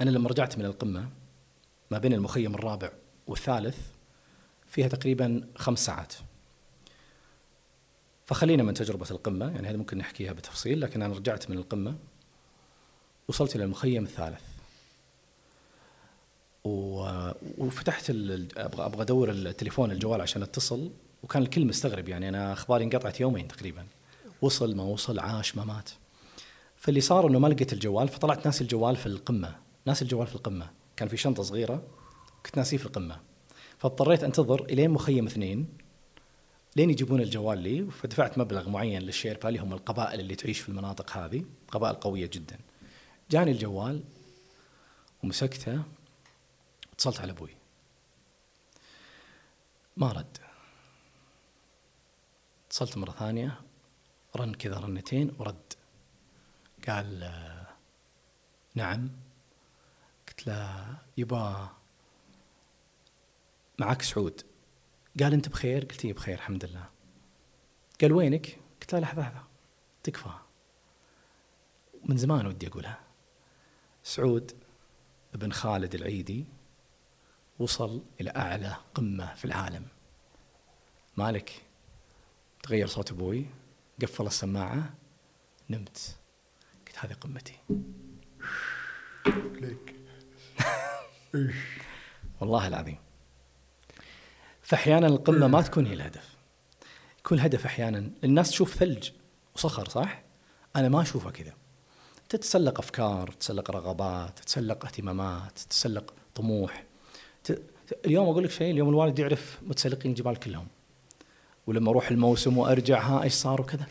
أنا 0.00 0.10
لما 0.10 0.28
رجعت 0.28 0.58
من 0.58 0.64
القمة 0.64 1.08
ما 1.90 1.98
بين 1.98 2.12
المخيم 2.12 2.54
الرابع 2.54 2.92
والثالث 3.26 3.78
فيها 4.66 4.88
تقريبا 4.88 5.48
خمس 5.56 5.86
ساعات. 5.86 6.14
فخلينا 8.26 8.62
من 8.62 8.74
تجربة 8.74 9.06
القمة 9.10 9.50
يعني 9.50 9.68
هذه 9.68 9.76
ممكن 9.76 9.98
نحكيها 9.98 10.32
بتفصيل 10.32 10.80
لكن 10.80 11.02
أنا 11.02 11.14
رجعت 11.14 11.50
من 11.50 11.58
القمة 11.58 11.98
وصلت 13.28 13.56
إلى 13.56 13.64
المخيم 13.64 14.04
الثالث. 14.04 14.42
وفتحت 16.64 18.10
أبغى 18.10 18.86
أبغى 18.86 19.02
أدور 19.02 19.30
التليفون 19.30 19.90
الجوال 19.90 20.20
عشان 20.20 20.42
اتصل. 20.42 20.90
وكان 21.24 21.42
الكل 21.42 21.66
مستغرب 21.66 22.08
يعني 22.08 22.28
أنا 22.28 22.52
أخباري 22.52 22.84
انقطعت 22.84 23.20
يومين 23.20 23.48
تقريبا. 23.48 23.86
وصل 24.42 24.76
ما 24.76 24.82
وصل 24.82 25.18
عاش 25.18 25.56
ما 25.56 25.64
مات. 25.64 25.90
فاللي 26.76 27.00
صار 27.00 27.28
إنه 27.28 27.38
ما 27.38 27.48
لقيت 27.48 27.72
الجوال 27.72 28.08
فطلعت 28.08 28.46
ناسي 28.46 28.64
الجوال 28.64 28.96
في 28.96 29.06
القمة. 29.06 29.56
ناسي 29.86 30.02
الجوال 30.04 30.26
في 30.26 30.34
القمة. 30.34 30.70
كان 30.96 31.08
في 31.08 31.16
شنطة 31.16 31.42
صغيرة 31.42 31.82
كنت 32.46 32.56
ناسيه 32.56 32.76
في 32.76 32.86
القمة. 32.86 33.20
فاضطريت 33.78 34.24
أنتظر 34.24 34.64
إلين 34.64 34.90
مخيم 34.90 35.26
اثنين 35.26 35.68
لين 36.76 36.90
يجيبون 36.90 37.20
الجوال 37.20 37.58
لي 37.58 37.90
فدفعت 37.90 38.38
مبلغ 38.38 38.68
معين 38.68 39.02
للشيربا 39.02 39.48
اللي 39.48 39.60
هم 39.60 39.72
القبائل 39.72 40.20
اللي 40.20 40.34
تعيش 40.34 40.60
في 40.60 40.68
المناطق 40.68 41.16
هذه 41.16 41.44
قبائل 41.68 41.94
قوية 41.94 42.26
جدا. 42.26 42.58
جاني 43.30 43.50
الجوال 43.50 44.02
ومسكته 45.22 45.82
اتصلت 46.92 47.20
على 47.20 47.32
أبوي. 47.32 47.50
ما 49.96 50.12
رد. 50.12 50.43
اتصلت 52.74 52.98
مرة 52.98 53.10
ثانية 53.10 53.60
رن 54.36 54.54
كذا 54.54 54.78
رنتين 54.78 55.32
ورد. 55.38 55.72
قال 56.88 57.32
نعم. 58.74 59.10
قلت 60.28 60.46
له 60.46 60.96
يبا 61.16 61.68
معك 63.78 64.02
سعود. 64.02 64.42
قال 65.20 65.32
أنت 65.32 65.48
بخير؟ 65.48 65.84
قلت 65.84 66.06
بخير 66.06 66.34
الحمد 66.34 66.64
لله. 66.64 66.90
قال 68.00 68.12
وينك؟ 68.12 68.58
قلت 68.80 68.94
له 68.94 69.00
لحظة 69.00 69.22
لحظة 69.22 69.44
تكفى. 70.02 70.34
من 72.04 72.16
زمان 72.16 72.46
ودي 72.46 72.68
أقولها. 72.68 73.00
سعود 74.02 74.52
ابن 75.34 75.52
خالد 75.52 75.94
العيدي 75.94 76.46
وصل 77.58 78.02
إلى 78.20 78.30
أعلى 78.30 78.76
قمة 78.94 79.34
في 79.34 79.44
العالم. 79.44 79.88
مالك؟ 81.16 81.63
تغير 82.64 82.86
صوت 82.86 83.10
أبوي 83.10 83.46
قفل 84.02 84.26
السماعة 84.26 84.94
نمت. 85.70 86.16
قلت 86.86 86.96
هذه 86.98 87.12
قمتي. 87.12 87.54
ليك. 89.60 89.94
والله 92.40 92.68
العظيم. 92.68 92.98
فأحيانا 94.62 95.06
القمة 95.06 95.46
ما 95.46 95.62
تكون 95.62 95.86
هي 95.86 95.94
الهدف. 95.94 96.36
يكون 97.18 97.38
الهدف 97.38 97.66
أحيانا 97.66 98.10
الناس 98.24 98.50
تشوف 98.50 98.74
ثلج 98.74 99.10
وصخر 99.54 99.88
صح؟ 99.88 100.22
أنا 100.76 100.88
ما 100.88 101.02
اشوفه 101.02 101.30
كذا. 101.30 101.52
تتسلق 102.28 102.78
أفكار 102.78 103.30
تتسلق 103.30 103.70
رغبات 103.70 104.38
تتسلق 104.38 104.84
اهتمامات 104.84 105.58
تتسلق 105.58 106.14
طموح. 106.34 106.84
اليوم 108.04 108.28
أقول 108.28 108.44
لك 108.44 108.50
شيء 108.50 108.70
اليوم 108.70 108.88
الوالد 108.88 109.18
يعرف 109.18 109.58
متسلقين 109.62 110.10
الجبال 110.10 110.36
كلهم. 110.36 110.68
ولما 111.66 111.90
أروح 111.90 112.10
الموسم 112.10 112.58
وارجع 112.58 113.02
ها 113.02 113.22
إيش 113.22 113.32
صار 113.32 113.60
وكذا؟ 113.60 113.86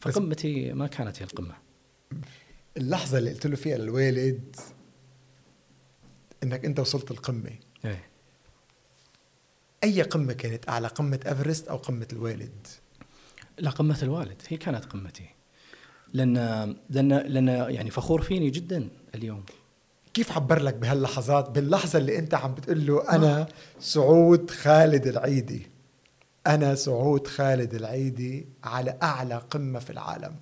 فقمتي 0.00 0.72
ما 0.72 0.86
كانت 0.86 1.22
هي 1.22 1.24
القمة. 1.24 1.54
اللحظة 2.76 3.18
اللي 3.18 3.32
قلت 3.32 3.46
له 3.46 3.56
فيها 3.56 3.78
للوالد 3.78 4.56
إنك 6.42 6.64
أنت 6.64 6.80
وصلت 6.80 7.10
القمة. 7.10 7.50
إيه. 7.84 8.08
أي 9.84 10.02
قمة 10.02 10.32
كانت 10.32 10.68
أعلى؟ 10.68 10.88
قمة 10.88 11.20
إيفرست 11.26 11.68
أو 11.68 11.76
قمة 11.76 12.08
الوالد؟ 12.12 12.66
لا 13.58 13.70
قمة 13.70 13.98
الوالد. 14.02 14.42
هي 14.48 14.56
كانت 14.56 14.84
قمتي. 14.84 15.28
لأن 16.12 16.34
لأن 16.90 17.08
لأن 17.12 17.48
يعني 17.48 17.90
فخور 17.90 18.22
فيني 18.22 18.50
جدا 18.50 18.88
اليوم. 19.14 19.44
كيف 20.14 20.32
عبر 20.32 20.62
لك 20.62 20.74
بهاللحظات؟ 20.74 21.50
باللحظة 21.50 21.98
اللي 21.98 22.18
أنت 22.18 22.34
عم 22.34 22.54
بتقول 22.54 22.86
له 22.86 23.10
أنا 23.10 23.48
سعود 23.80 24.50
خالد 24.50 25.06
العيدي. 25.06 25.66
أنا 26.46 26.74
سعود 26.74 27.26
خالد 27.26 27.74
العيدي 27.74 28.46
على 28.64 28.98
أعلى 29.02 29.34
قمة 29.34 29.78
في 29.78 29.90
العالم. 29.90 30.36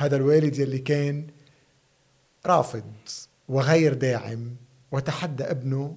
وهذا 0.00 0.16
الوالد 0.16 0.58
يلي 0.58 0.78
كان 0.78 1.26
رافض 2.46 2.92
وغير 3.48 3.94
داعم 3.94 4.56
وتحدى 4.92 5.44
ابنه 5.44 5.96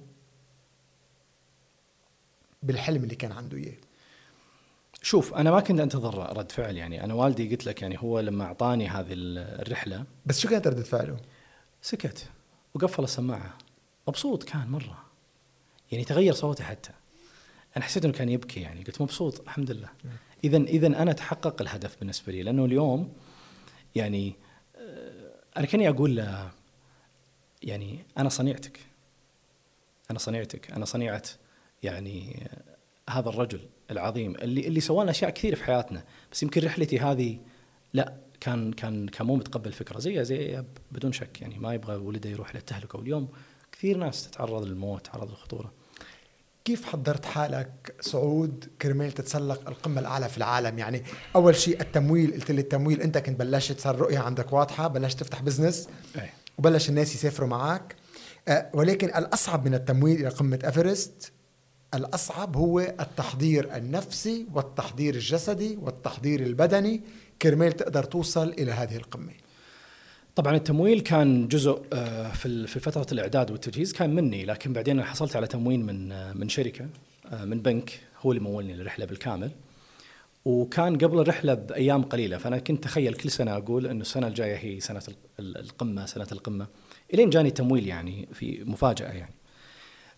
بالحلم 2.62 3.04
اللي 3.04 3.14
كان 3.14 3.32
عنده 3.32 3.56
إياه. 3.56 3.76
شوف 5.02 5.34
أنا 5.34 5.50
ما 5.50 5.60
كنت 5.60 5.80
أنتظر 5.80 6.36
رد 6.36 6.52
فعل 6.52 6.76
يعني. 6.76 7.04
أنا 7.04 7.14
والدي 7.14 7.50
قلت 7.50 7.66
لك 7.66 7.82
يعني 7.82 7.98
هو 7.98 8.20
لما 8.20 8.44
أعطاني 8.44 8.88
هذه 8.88 9.12
الرحلة 9.12 10.04
بس 10.26 10.40
شو 10.40 10.48
كانت 10.48 10.66
رده 10.66 10.82
فعله؟ 10.82 11.16
سكت 11.82 12.28
وقفل 12.74 13.04
السماعة. 13.04 13.58
مبسوط 14.08 14.42
كان 14.42 14.68
مرة. 14.68 15.04
يعني 15.92 16.04
تغير 16.04 16.32
صوته 16.32 16.64
حتى. 16.64 16.90
أنا 17.76 17.84
حسيت 17.84 18.04
إنه 18.04 18.14
كان 18.14 18.28
يبكي 18.28 18.60
يعني. 18.60 18.82
قلت 18.84 19.02
مبسوط 19.02 19.40
الحمد 19.40 19.70
لله. 19.70 19.88
اذا 20.44 20.56
اذا 20.56 20.86
أنا 20.86 21.12
تحقق 21.12 21.62
الهدف 21.62 21.98
بالنسبة 21.98 22.32
لي 22.32 22.42
لأنه 22.42 22.64
اليوم 22.64 23.12
يعني 23.94 24.34
آه، 24.76 25.32
أنا 25.56 25.66
كأني 25.66 25.88
أقول 25.88 26.16
له 26.16 26.50
يعني 27.62 28.04
أنا 28.18 28.28
صنيعتك. 28.28 28.80
أنا 30.10 30.18
صنيعتك. 30.18 30.70
أنا 30.70 30.84
صنيعة 30.84 31.22
يعني 31.82 32.46
هذا 33.10 33.28
الرجل 33.28 33.60
العظيم 33.90 34.34
اللي 34.34 34.66
اللي 34.66 34.80
سوى 34.80 35.02
لنا 35.02 35.10
أشياء 35.10 35.30
كثير 35.30 35.56
في 35.56 35.64
حياتنا. 35.64 36.04
بس 36.32 36.42
يمكن 36.42 36.64
رحلتي 36.64 36.98
هذه 37.00 37.38
لا 37.94 38.16
كان 38.40 38.72
كان 38.72 39.08
كان 39.08 39.26
مو 39.26 39.36
متقبل 39.36 39.72
فكرة. 39.72 39.98
زي 39.98 40.24
زي 40.24 40.64
بدون 40.92 41.12
شك 41.12 41.42
يعني 41.42 41.58
ما 41.58 41.74
يبغى 41.74 41.96
ولده 41.96 42.30
يروح 42.30 42.54
للتهلكة. 42.54 42.98
واليوم 42.98 43.28
كثير 43.72 43.96
ناس 43.96 44.30
تتعرض 44.30 44.64
للموت 44.64 45.06
تتعرض 45.06 45.30
للخطورة. 45.30 45.72
كيف 46.70 46.84
حضرت 46.84 47.24
حالك 47.24 47.94
سعود 48.00 48.64
كرمال 48.82 49.12
تتسلق 49.12 49.68
القمة 49.68 50.00
الأعلى 50.00 50.28
في 50.28 50.38
العالم؟ 50.38 50.78
يعني 50.78 51.02
أول 51.36 51.56
شيء 51.56 51.80
التمويل 51.80 52.32
قلت 52.32 52.50
لي 52.50 52.60
التمويل 52.60 53.02
أنت 53.02 53.18
كنت 53.18 53.40
بلشت 53.40 53.80
صار 53.80 53.94
الرؤية 53.94 54.18
عندك 54.18 54.52
واضحة 54.52 54.88
بلشت 54.88 55.20
تفتح 55.20 55.42
بزنس. 55.42 55.88
وبلش 56.58 56.88
الناس 56.88 57.14
يسافروا 57.14 57.48
معك 57.48 57.96
أه 58.48 58.70
ولكن 58.74 59.06
الأصعب 59.08 59.66
من 59.66 59.74
التمويل 59.74 60.20
إلى 60.20 60.28
قمة 60.28 60.58
أفرست 60.64 61.32
الأصعب 61.94 62.56
هو 62.56 62.80
التحضير 62.80 63.76
النفسي 63.76 64.46
والتحضير 64.54 65.14
الجسدي 65.14 65.78
والتحضير 65.82 66.40
البدني. 66.40 67.02
كرمال 67.42 67.72
تقدر 67.72 68.04
توصل 68.04 68.48
إلى 68.48 68.72
هذه 68.72 68.96
القمة. 68.96 69.32
طبعا 70.36 70.56
التمويل 70.56 71.00
كان 71.00 71.48
جزء 71.48 71.82
آه، 71.92 72.28
في 72.32 72.66
في 72.66 72.80
فترة 72.80 73.06
الإعداد 73.12 73.50
والتجهيز 73.50 73.92
كان 73.92 74.14
مني 74.14 74.44
لكن 74.44 74.72
بعدين 74.72 74.98
أنا 74.98 75.08
حصلت 75.08 75.36
على 75.36 75.46
تموين 75.46 75.86
من 75.86 76.12
آه، 76.12 76.32
من 76.32 76.48
شركة 76.48 76.86
آه، 77.26 77.44
من 77.44 77.62
بنك 77.62 78.00
هو 78.20 78.32
اللي 78.32 78.42
مولني 78.42 78.74
الرحلة 78.74 79.06
بالكامل. 79.06 79.50
وكان 80.44 80.98
قبل 80.98 81.20
الرحلة 81.20 81.54
بأيام 81.54 82.02
قليلة 82.02 82.38
فأنا 82.38 82.58
كنت 82.58 82.86
اتخيل 82.86 83.14
كل 83.14 83.30
سنة 83.30 83.56
أقول 83.56 83.86
إنه 83.86 84.00
السنة 84.00 84.26
الجاية 84.26 84.56
هي 84.56 84.80
سنة 84.80 85.02
القمة 85.38 86.06
سنة 86.06 86.26
القمة. 86.32 86.66
إلين 87.14 87.30
جاني 87.30 87.50
تمويل 87.50 87.86
يعني 87.86 88.28
في 88.32 88.64
مفاجأة 88.64 89.12
يعني. 89.12 89.34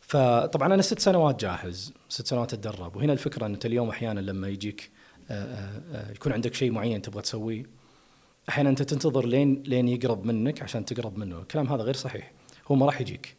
فطبعا 0.00 0.74
أنا 0.74 0.82
ست 0.82 0.98
سنوات 0.98 1.40
جاهز 1.40 1.92
ست 2.08 2.26
سنوات 2.26 2.52
أتدرب. 2.52 2.96
وهنا 2.96 3.12
الفكرة 3.12 3.46
إنه 3.46 3.54
أنت 3.54 3.66
اليوم 3.66 3.88
أحيانا 3.88 4.20
لما 4.20 4.48
يجيك 4.48 4.90
يكون 6.14 6.32
عندك 6.32 6.54
شيء 6.54 6.70
معين 6.70 7.02
تبغى 7.02 7.22
تسويه 7.22 7.81
أحيانا 8.48 8.70
أنت 8.70 8.82
تنتظر 8.82 9.26
لين 9.26 9.62
لين 9.66 9.88
يقرب 9.88 10.24
منك 10.24 10.62
عشان 10.62 10.84
تقرب 10.84 11.18
منه، 11.18 11.38
الكلام 11.38 11.68
هذا 11.68 11.82
غير 11.82 11.96
صحيح، 11.96 12.32
هو 12.66 12.74
ما 12.74 12.86
راح 12.86 13.00
يجيك. 13.00 13.36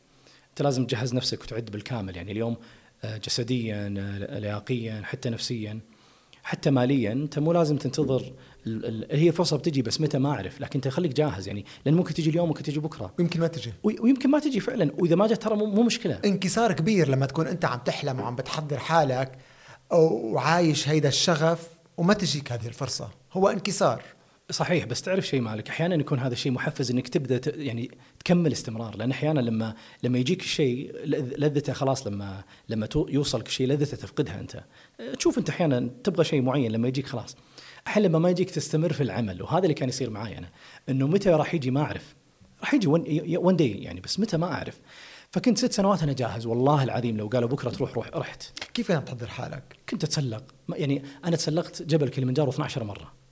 أنت 0.50 0.62
لازم 0.62 0.86
تجهز 0.86 1.14
نفسك 1.14 1.42
وتعد 1.42 1.66
بالكامل، 1.66 2.16
يعني 2.16 2.32
اليوم 2.32 2.56
آه، 3.04 3.18
جسديا 3.18 3.96
آه، 3.98 4.40
لياقيا 4.40 5.02
حتى 5.04 5.30
نفسيا. 5.30 5.80
حتى 6.44 6.72
ماليا 6.72 7.12
أنت 7.12 7.40
مو 7.40 7.54
لازم 7.54 7.78
تنتظر 7.78 8.34
هي 9.12 9.32
فرصة 9.32 9.58
بتجي 9.58 9.82
بس 9.82 10.02
متى 10.02 10.18
ما 10.18 10.30
أعرف. 10.30 10.62
لكن 10.62 10.72
أنت 10.76 10.88
خليك 10.88 11.14
جاهز. 11.14 11.48
يعني 11.48 11.66
لأن 11.86 11.94
ممكن 11.96 12.14
تجي 12.14 12.30
اليوم 12.30 12.48
ممكن 12.48 12.64
تجي 12.64 12.80
بكرة. 12.80 13.14
ويمكن 13.20 13.40
ما 13.40 13.48
تجي. 13.48 13.74
ويمكن 13.84 14.30
ما 14.30 14.40
تجي 14.40 14.60
فعلا. 14.60 14.92
وإذا 14.98 15.16
ما 15.16 15.28
جت 15.28 15.42
ترى 15.42 15.56
مو 15.56 15.84
مشكلة. 15.84 16.20
انكسار 16.26 16.74
كبير 16.74 17.10
لما 17.10 17.26
تكون 17.26 17.48
أنت 17.48 17.66
عم 17.66 17.80
تحلم 17.80 18.20
وعم 18.20 18.36
بتحضر 18.36 18.78
حالك 18.78 19.38
وعايش 19.92 20.90
هيدا 20.90 21.10
الشغف 21.10 21.70
وما 21.98 22.14
تجيك 22.14 22.52
هذه 22.52 22.68
الفرصة. 22.68 23.10
هو 23.34 23.48
انكسار. 23.48 24.04
صحيح 24.52 24.86
بس 24.86 25.02
تعرف 25.02 25.28
شيء 25.28 25.42
مالك 25.42 25.70
أحيانا 25.70 25.96
يكون 25.96 26.20
هذا 26.20 26.34
الشيء 26.34 26.52
محفز 26.52 26.92
إنك 26.92 27.08
تبدأ 27.08 27.38
ت... 27.38 27.48
يعني 27.48 27.92
تكمل 28.20 28.52
استمرار 28.52 28.98
لأن 28.98 29.12
أحيانا 29.12 29.40
لما 29.40 29.76
لما 30.04 30.18
يجيك 30.18 30.42
الشيء 30.42 30.96
لذته 31.38 31.74
خلاص 31.74 32.08
لما 32.08 32.44
لما 32.70 32.88
يوصلك 32.96 33.48
شيء 33.48 33.68
لذته 33.68 33.98
تفقدها 33.98 34.40
أنت. 34.40 34.64
تشوف 35.18 35.38
أنت 35.38 35.50
أحيانا 35.50 35.90
تبغى 36.04 36.24
شيء 36.24 36.42
معين 36.42 36.72
لما 36.72 36.88
يجيك 36.88 37.08
خلاص. 37.08 37.36
أحيانا 37.88 38.08
لما 38.08 38.20
ما 38.20 38.30
يجيك 38.30 38.52
تستمر 38.52 38.94
في 38.94 39.04
العمل 39.04 39.42
وهذا 39.42 39.64
اللي 39.64 39.74
كان 39.74 39.90
يصير 39.90 40.10
معي 40.10 40.38
أنا 40.38 40.50
إنه 40.90 41.08
متى 41.08 41.30
راح 41.30 41.54
يجي 41.54 41.72
ما 41.72 41.82
أعرف. 41.82 42.16
راح 42.62 42.74
يجي 42.74 42.88
ون 43.38 43.56
داي 43.56 43.72
يعني 43.72 44.02
بس 44.02 44.20
متى 44.20 44.38
ما 44.38 44.54
أعرف. 44.54 44.80
فكنت 45.32 45.58
ست 45.58 45.74
سنوات 45.74 46.04
أنا 46.04 46.14
جاهز 46.14 46.46
والله 46.46 46.84
العظيم 46.84 47.18
لو 47.18 47.28
قالوا 47.28 47.50
بكرة 47.50 47.70
تروح 47.70 47.94
روح 47.94 48.10
رحت. 48.16 48.60
كيف 48.74 48.90
يعني 48.90 49.06
تحضر 49.06 49.28
حالك؟ 49.28 49.64
كنت 49.90 50.04
أتسلق 50.04 50.44
يعني 50.70 51.04
أنا 51.26 51.36
تسلقت 51.36 51.82
جبل 51.82 52.10
كليمنجارو 52.10 52.52
12 52.52 52.84
مرة. 52.84 53.23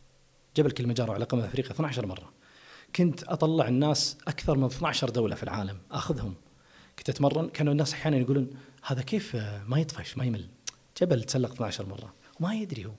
جبل 0.57 0.71
كليمنجارو 0.71 1.13
على 1.13 1.25
قمة 1.25 1.45
أفريقيا 1.45 1.71
12 1.71 2.05
مرة 2.05 2.31
كنت 2.95 3.23
أطلع 3.23 3.67
الناس 3.67 4.17
أكثر 4.27 4.57
من 4.57 4.63
12 4.63 5.09
دولة 5.09 5.35
في 5.35 5.43
العالم 5.43 5.77
أخذهم 5.91 6.33
كنت 6.97 7.09
أتمرن 7.09 7.49
كانوا 7.49 7.71
الناس 7.73 7.93
أحيانا 7.93 8.17
يقولون 8.17 8.49
هذا 8.83 9.01
كيف 9.01 9.35
ما 9.67 9.79
يطفش 9.79 10.17
ما 10.17 10.25
يمل 10.25 10.45
جبل 11.01 11.23
تسلق 11.23 11.51
12 11.51 11.85
مرة 11.85 12.13
وما 12.39 12.55
يدري 12.55 12.85
هو 12.85 12.91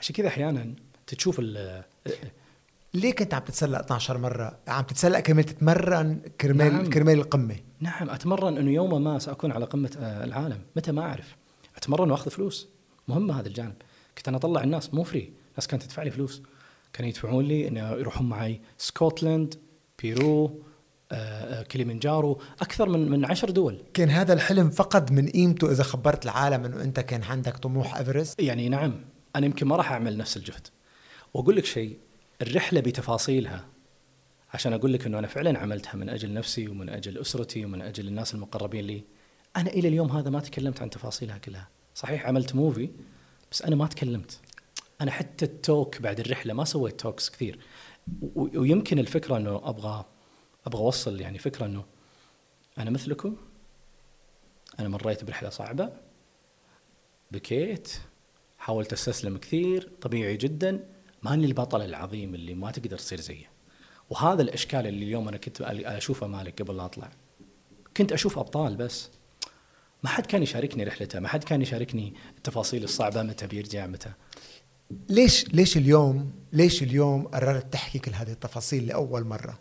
عشان 0.00 0.14
كذا 0.14 0.28
أحيانا 0.28 0.74
تشوف 1.06 1.40
ليه 2.94 3.12
كنت 3.12 3.34
عم 3.34 3.42
تتسلق 3.42 3.78
12 3.78 4.18
مرة؟ 4.18 4.58
عم 4.68 4.84
تتسلق 4.84 5.20
كرمال 5.20 5.44
تتمرن 5.44 6.20
كرمال 6.40 6.72
نعم. 6.72 6.90
كرمال 6.90 7.18
القمة 7.18 7.56
نعم 7.80 8.10
أتمرن 8.10 8.56
إنه 8.56 8.70
يوم 8.70 9.04
ما 9.04 9.18
سأكون 9.18 9.52
على 9.52 9.64
قمة 9.64 9.90
آه، 9.98 10.24
العالم، 10.24 10.60
متى 10.76 10.92
ما 10.92 11.02
أعرف. 11.02 11.36
أتمرن 11.76 12.10
وأخذ 12.10 12.30
فلوس، 12.30 12.68
مهمة 13.08 13.40
هذا 13.40 13.48
الجانب. 13.48 13.74
كنت 14.18 14.28
أنا 14.28 14.36
أطلع 14.36 14.62
الناس 14.62 14.94
مو 14.94 15.02
free، 15.02 15.32
الناس 15.50 15.66
كانت 15.66 15.82
تدفع 15.82 16.02
لي 16.02 16.10
فلوس. 16.10 16.42
كانوا 16.98 17.10
يدفعون 17.10 17.44
لي 17.44 17.68
إنه 17.68 17.90
يروحون 17.90 18.28
معي 18.28 18.60
سكوتلاند 18.78 19.54
بيرو 20.02 20.62
آه، 21.12 21.60
آه، 21.60 21.62
كليمنجارو 21.62 22.40
أكثر 22.60 22.88
من 22.88 23.10
من 23.10 23.24
عشر 23.24 23.50
دول. 23.50 23.82
كان 23.94 24.10
هذا 24.10 24.32
الحلم 24.32 24.70
فقد 24.70 25.12
من 25.12 25.28
قيمته 25.28 25.70
إذا 25.70 25.82
خبرت 25.82 26.24
العالم 26.24 26.64
إنه 26.64 26.82
أنت 26.82 27.00
كان 27.00 27.22
عندك 27.22 27.56
طموح 27.56 27.96
إيفرست؟ 27.96 28.40
يعني 28.40 28.68
نعم 28.68 29.04
أنا 29.36 29.46
يمكن 29.46 29.66
ما 29.66 29.76
راح 29.76 29.92
أعمل 29.92 30.16
نفس 30.16 30.36
الجهد. 30.36 30.66
وأقول 31.34 31.56
لك 31.56 31.64
شيء 31.64 31.98
الرحلة 32.42 32.80
بتفاصيلها 32.80 33.64
عشان 34.54 34.72
أقول 34.72 34.92
لك 34.92 35.06
إنه 35.06 35.18
أنا 35.18 35.26
فعلا 35.26 35.58
عملتها 35.58 35.96
من 35.96 36.08
أجل 36.08 36.32
نفسي 36.32 36.68
ومن 36.68 36.88
أجل 36.88 37.18
أسرتي 37.18 37.64
ومن 37.64 37.82
أجل 37.82 38.08
الناس 38.08 38.34
المقربين 38.34 38.84
لي. 38.84 39.04
أنا 39.56 39.70
إلى 39.70 39.88
اليوم 39.88 40.10
هذا 40.10 40.30
ما 40.30 40.40
تكلمت 40.40 40.82
عن 40.82 40.90
تفاصيلها 40.90 41.38
كلها. 41.38 41.68
صحيح 41.94 42.26
عملت 42.26 42.54
movie 42.54 42.90
بس 43.52 43.62
أنا 43.62 43.76
ما 43.76 43.86
تكلمت. 43.86 44.40
أنا 45.00 45.10
حتى 45.10 45.44
ال 45.44 45.55
talk 45.55 46.00
بعد 46.00 46.20
الرحلة 46.20 46.54
ما 46.54 46.64
سويت 46.64 47.00
talks 47.00 47.30
كثير. 47.30 47.58
ويمكن 48.34 48.98
الفكرة 48.98 49.36
إنه 49.36 49.56
أبغى 49.64 50.04
أبغى 50.66 50.82
أوصل 50.82 51.20
يعني 51.20 51.38
فكرة 51.38 51.66
إنه 51.66 51.84
أنا 52.78 52.90
مثلكم 52.90 53.36
أنا 54.80 54.88
مريت 54.88 55.24
برحلة 55.24 55.50
صعبة 55.50 55.92
بكيت 57.30 57.92
حاولت 58.58 58.92
أستسلم 58.92 59.36
كثير 59.38 59.90
طبيعي 60.00 60.36
جدا 60.36 60.88
ماني 61.22 61.46
البطل 61.46 61.82
العظيم 61.82 62.34
اللي 62.34 62.54
ما 62.54 62.70
تقدر 62.70 62.98
تصير 62.98 63.20
زيه. 63.20 63.50
وهذا 64.10 64.42
الإشكال 64.42 64.86
اللي 64.86 65.04
اليوم 65.04 65.28
أنا 65.28 65.36
كنت 65.36 65.60
أشوفه 65.60 66.26
مالك 66.26 66.62
قبل 66.62 66.76
لا 66.76 66.84
أطلع. 66.84 67.10
كنت 67.96 68.12
أشوف 68.12 68.38
أبطال 68.38 68.76
بس. 68.76 69.10
ما 70.02 70.08
حد 70.08 70.26
كان 70.26 70.42
يشاركني 70.42 70.84
رحلته 70.84 71.20
ما 71.20 71.28
حد 71.28 71.44
كان 71.44 71.62
يشاركني 71.62 72.14
التفاصيل 72.36 72.84
الصعبة 72.84 73.22
متى 73.22 73.46
بيرجع 73.46 73.86
متى. 73.86 74.12
ليش 75.08 75.48
ليش 75.48 75.76
اليوم 75.76 76.32
ليش 76.52 76.82
اليوم 76.82 77.26
قررت 77.26 77.72
تحكي 77.72 77.98
كل 77.98 78.12
هذه 78.12 78.32
التفاصيل 78.32 78.86
لأول 78.86 79.24
مرة؟ 79.24 79.58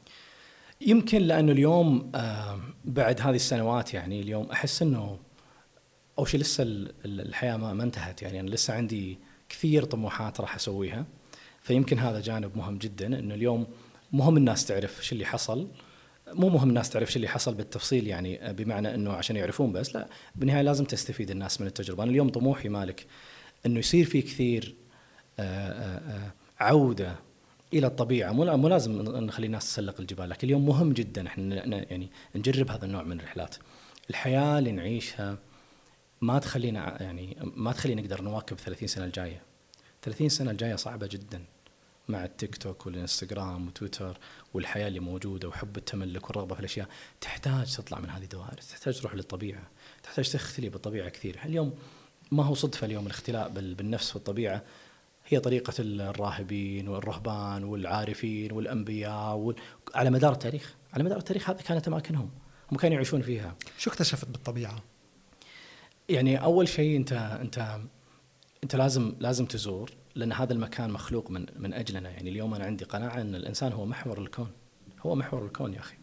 يمكن 0.82 1.22
لأنه 1.22 1.52
اليوم 1.52 2.12
آه 2.16 2.60
بعد 2.86 3.22
هذه 3.22 3.36
السنوات 3.36 3.94
يعني 3.94 4.22
اليوم 4.22 4.52
أحس 4.52 4.82
إنه 4.82 5.20
أول 6.20 6.28
شيء 6.30 6.40
لسه 6.40 6.64
الحياة 7.06 7.58
ما 7.58 7.84
انتهت 7.84 8.22
يعني. 8.22 8.40
أنا 8.40 8.50
لسه 8.50 8.74
عندي 8.74 9.20
كثير 9.50 9.84
طموحات 9.84 10.42
راح 10.42 10.56
أسويها. 10.56 11.06
فيمكن 11.62 12.00
هذا 12.00 12.22
جانب 12.22 12.58
مهم 12.58 12.78
جدا 12.78 13.20
إنه 13.20 13.36
اليوم 13.36 13.68
مهم 14.12 14.38
الناس 14.38 14.66
تعرف 14.66 15.06
شو 15.06 15.16
اللي 15.16 15.26
حصل. 15.26 15.68
مو 16.28 16.50
مهم 16.50 16.70
الناس 16.70 16.90
تعرف 16.90 17.12
شو 17.12 17.16
اللي 17.16 17.28
حصل 17.28 17.54
بالتفصيل 17.54 18.08
يعني 18.08 18.54
بمعنى 18.54 18.96
إنه 18.96 19.12
عشان 19.14 19.36
يعرفون 19.36 19.72
بس. 19.72 19.96
لا 19.96 20.08
بالنهاية 20.36 20.62
لازم 20.62 20.86
تستفيد 20.86 21.32
الناس 21.32 21.62
من 21.62 21.68
التجربة. 21.68 22.04
أنا 22.04 22.12
اليوم 22.12 22.30
طموحي 22.30 22.70
مالك 22.70 23.06
إنه 23.66 23.80
يصير 23.80 24.06
في 24.06 24.22
كثير 24.22 24.64
آه، 24.64 24.72
آه، 24.72 24.86
آه، 24.86 24.87
عودة 26.60 27.16
إلى 27.74 27.88
الطبيعة. 27.88 28.32
مو 28.32 28.58
مو 28.58 28.68
لازم 28.68 29.02
نخلي 29.02 29.46
الناس 29.46 29.66
تسلق 29.66 30.00
الجبال 30.00 30.30
لكن 30.30 30.48
اليوم 30.48 30.66
مهم 30.66 30.94
جدا. 30.94 31.28
إحنا 31.28 31.66
يعني 31.66 32.10
نجرب 32.36 32.72
هذا 32.72 32.86
النوع 32.86 33.04
من 33.04 33.20
الرحلات. 33.20 33.56
الحياة 34.10 34.60
اللي 34.60 34.72
نعيشها 34.72 35.38
ما 36.22 36.40
تخلينا 36.40 37.04
يعني 37.04 37.38
ما 37.42 37.72
تخلينا 37.72 38.02
نقدر 38.02 38.22
نواكب 38.22 38.58
30 38.58 38.88
سنة 38.88 39.06
الجاية. 39.06 39.42
30 40.02 40.30
سنة 40.30 40.52
الجاية 40.52 40.76
صعبة 40.76 41.08
جدا 41.08 41.44
مع 42.08 42.26
التيك 42.26 42.58
توك 42.58 42.86
والإنستغرام 42.86 43.68
وتويتر 43.68 44.18
والحياة 44.54 44.88
اللي 44.88 45.00
موجودة 45.00 45.48
وحب 45.48 45.78
التملك 45.78 46.30
والرغبة 46.30 46.54
في 46.56 46.60
الأشياء. 46.60 46.88
تحتاج 47.22 47.76
تطلع 47.76 48.00
من 48.00 48.10
هذه 48.10 48.24
الدوائر 48.24 48.58
تحتاج 48.58 49.00
تروح 49.00 49.16
للطبيعة 49.16 49.64
تحتاج 50.04 50.32
تختلي 50.32 50.70
بالطبيعة 50.70 51.10
كثير. 51.10 51.40
اليوم 51.46 51.74
ما 52.32 52.44
هو 52.44 52.54
صدفة 52.54 52.86
اليوم 52.86 53.06
الاختلاء 53.06 53.50
بالنفس 53.50 54.16
والطبيعة؟ 54.16 54.64
هي 55.28 55.40
طريقة 55.40 55.74
الراهبين 55.80 56.88
والرهبان 56.88 57.64
والعارفين 57.64 58.52
والأنبياء 58.52 59.36
وال... 59.36 59.56
على 59.96 60.10
مدار 60.10 60.34
التاريخ. 60.34 60.76
على 60.94 61.04
مدار 61.04 61.18
التاريخ 61.18 61.50
هذه 61.50 61.62
كانت 61.62 61.88
أماكنهم. 61.88 62.30
هم 62.72 62.78
كانوا 62.78 62.96
يعيشون 62.96 63.22
فيها. 63.22 63.56
شو 63.78 63.90
اكتشفت 63.90 64.26
بالطبيعة؟ 64.26 64.84
يعني 66.10 66.44
أول 66.44 66.68
شيء 66.68 66.98
أنت 66.98 67.14
أنت 67.14 67.80
أنت 68.64 68.76
لازم 68.76 69.16
لازم 69.20 69.46
تزور 69.46 69.92
لأن 70.16 70.34
هذا 70.34 70.54
المكان 70.54 70.90
مخلوق 70.90 71.32
من 71.32 71.46
من 71.56 71.74
أجلنا. 71.74 72.10
يعني 72.10 72.30
اليوم 72.30 72.54
أنا 72.54 72.66
عندي 72.66 72.86
قناعة 72.86 73.22
أن 73.22 73.36
الإنسان 73.36 73.74
هو 73.74 73.86
محور 73.86 74.22
الكون. 74.22 74.52
هو 75.00 75.16
محور 75.16 75.46
الكون 75.46 75.74
يا 75.74 75.80
أخي. 75.80 75.96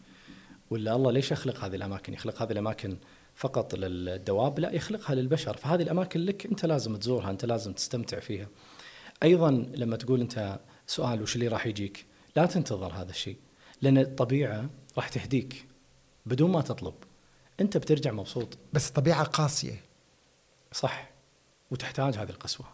ولا 0.69 0.95
الله 0.95 1.11
ليش 1.11 1.31
يخلق 1.31 1.63
هذه 1.63 1.75
الأماكن؟ 1.75 2.13
يخلق 2.13 2.41
هذه 2.41 2.51
الأماكن 2.51 2.97
فقط 3.35 3.75
للدواب؟ 3.75 4.59
لا 4.59 4.71
يخلقها 4.71 5.15
للبشر. 5.15 5.57
فهذه 5.57 5.81
الأماكن 5.81 6.19
لك 6.19 6.45
أنت 6.45 6.65
لازم 6.65 6.95
تزورها 6.95 7.29
أنت 7.29 7.45
لازم 7.45 7.73
تستمتع 7.73 8.19
فيها. 8.19 8.47
أيضا 9.23 9.51
لما 9.51 9.97
تقول 9.97 10.21
أنت 10.21 10.59
سؤال 10.87 11.21
وش 11.21 11.35
اللي 11.35 11.47
راح 11.47 11.67
يجيك؟ 11.67 12.05
لا 12.35 12.45
تنتظر 12.45 12.93
هذا 12.93 13.09
الشيء 13.09 13.37
لأن 13.81 13.97
الطبيعة 13.97 14.69
راح 14.97 15.09
تهديك 15.09 15.65
بدون 16.25 16.51
ما 16.51 16.61
تطلب. 16.61 16.93
أنت 17.59 17.77
بترجع 17.77 18.11
مبسوط. 18.11 18.57
بس 18.73 18.89
الطبيعة 18.89 19.23
قاسية. 19.23 19.81
صح. 20.71 21.09
وتحتاج 21.71 22.15
هذه 22.15 22.29
القسوة. 22.29 22.67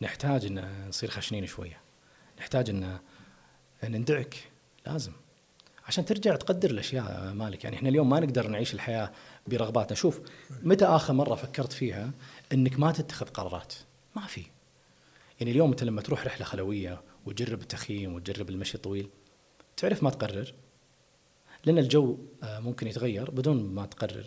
نحتاج 0.00 0.46
إن 0.46 0.88
نصير 0.88 1.10
خشنين 1.10 1.46
شوية. 1.46 1.80
نحتاج 2.38 2.70
إن 2.70 2.98
ندعك 3.84 4.50
لازم. 4.86 5.12
عشان 5.86 6.04
ترجع 6.04 6.36
تقدر 6.36 6.70
الأشياء 6.70 7.32
مالك. 7.32 7.64
يعني 7.64 7.76
إحنا 7.76 7.88
اليوم 7.88 8.08
ما 8.10 8.20
نقدر 8.20 8.48
نعيش 8.48 8.74
الحياة 8.74 9.12
برغباتنا. 9.46 9.96
شوف 9.96 10.20
متى 10.62 10.84
آخر 10.84 11.12
مرة 11.12 11.34
فكرت 11.34 11.72
فيها 11.72 12.10
إنك 12.52 12.78
ما 12.78 12.92
تتخذ 12.92 13.26
قرارات؟ 13.26 13.74
ما 14.16 14.26
في. 14.26 14.44
يعني 15.40 15.52
اليوم 15.52 15.70
أنت 15.70 15.84
لما 15.84 16.02
تروح 16.02 16.24
رحلة 16.26 16.44
خلوية 16.44 17.02
وتجرب 17.26 17.60
التخييم 17.60 18.14
وتجرب 18.14 18.50
المشي 18.50 18.74
الطويل 18.74 19.08
تعرف 19.76 20.02
ما 20.02 20.10
تقرر؟ 20.10 20.54
لأن 21.64 21.78
الجو 21.78 22.18
آه، 22.42 22.58
ممكن 22.58 22.86
يتغير 22.86 23.30
بدون 23.30 23.74
ما 23.74 23.86
تقرر. 23.86 24.26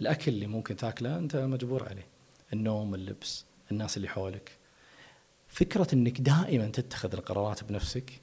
الأكل 0.00 0.32
اللي 0.32 0.46
ممكن 0.46 0.76
تاكله 0.76 1.18
أنت 1.18 1.36
مجبور 1.36 1.88
عليه. 1.88 2.06
النوم 2.52 2.94
اللبس 2.94 3.44
الناس 3.70 3.96
اللي 3.96 4.08
حولك. 4.08 4.58
فكرة 5.48 5.86
إنك 5.92 6.20
دائما 6.20 6.66
تتخذ 6.66 7.12
القرارات 7.14 7.64
بنفسك 7.64 8.20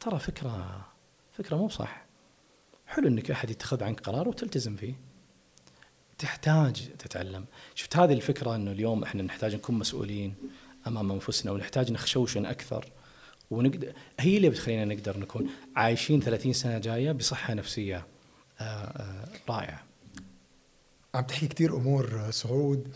ترى 0.00 0.18
فكرة 0.18 0.86
فكرة 1.32 1.56
مو 1.56 1.68
صح 1.68 2.04
حلو 2.86 3.08
إنك 3.08 3.30
أحد 3.30 3.50
يتخذ 3.50 3.84
عنك 3.84 4.00
قرار 4.00 4.28
وتلتزم 4.28 4.76
فيه. 4.76 4.94
تحتاج 6.18 6.88
تتعلم. 6.98 7.44
شفت 7.74 7.96
هذه 7.96 8.12
الفكرة 8.12 8.56
إنه 8.56 8.72
اليوم 8.72 9.02
إحنا 9.02 9.22
نحتاج 9.22 9.54
نكون 9.54 9.78
مسؤولين. 9.78 10.34
أمام 10.86 11.12
أنفسنا 11.12 11.52
ونحتاج 11.52 11.92
نخشوشن 11.92 12.46
أكثر. 12.46 12.86
ونقدر 13.50 13.92
هي 14.20 14.36
اللي 14.36 14.50
بتخلينا 14.50 14.84
نقدر 14.84 15.18
نكون 15.18 15.46
عايشين 15.76 16.20
30 16.20 16.52
سنة 16.52 16.78
جاية 16.78 17.12
بصحة 17.12 17.54
نفسية. 17.54 18.06
آه، 18.60 18.62
آه، 18.62 19.28
رائعة. 19.48 19.82
عم 21.14 21.24
تحكي 21.24 21.48
كتير 21.48 21.76
أمور 21.76 22.30
سعود. 22.30 22.88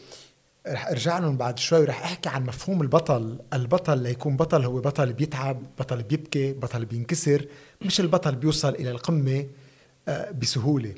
رح 0.67 0.87
أرجع 0.87 1.19
لهم 1.19 1.37
بعد 1.37 1.59
شوي 1.59 1.81
ورح 1.81 2.03
أحكي 2.03 2.29
عن 2.29 2.47
مفهوم 2.47 2.83
البطل، 2.83 3.39
البطل 3.53 3.99
ليكون 3.99 4.37
بطل 4.37 4.65
هو 4.65 4.81
بطل 4.81 5.13
بيتعب، 5.13 5.63
بطل 5.79 6.03
بيبكي، 6.03 6.53
بطل 6.53 6.85
بينكسر، 6.85 7.47
مش 7.83 8.01
البطل 8.01 8.35
بيوصل 8.35 8.75
إلى 8.75 8.91
القمة 8.91 9.47
آه، 10.09 10.31
بسهولة. 10.31 10.95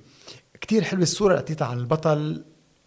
كتير 0.61 0.85
حلوة 0.85 1.03
الصورة 1.03 1.29
اللي 1.31 1.41
اعطيتها 1.41 1.67
عن 1.67 1.79
البطل. 1.79 2.45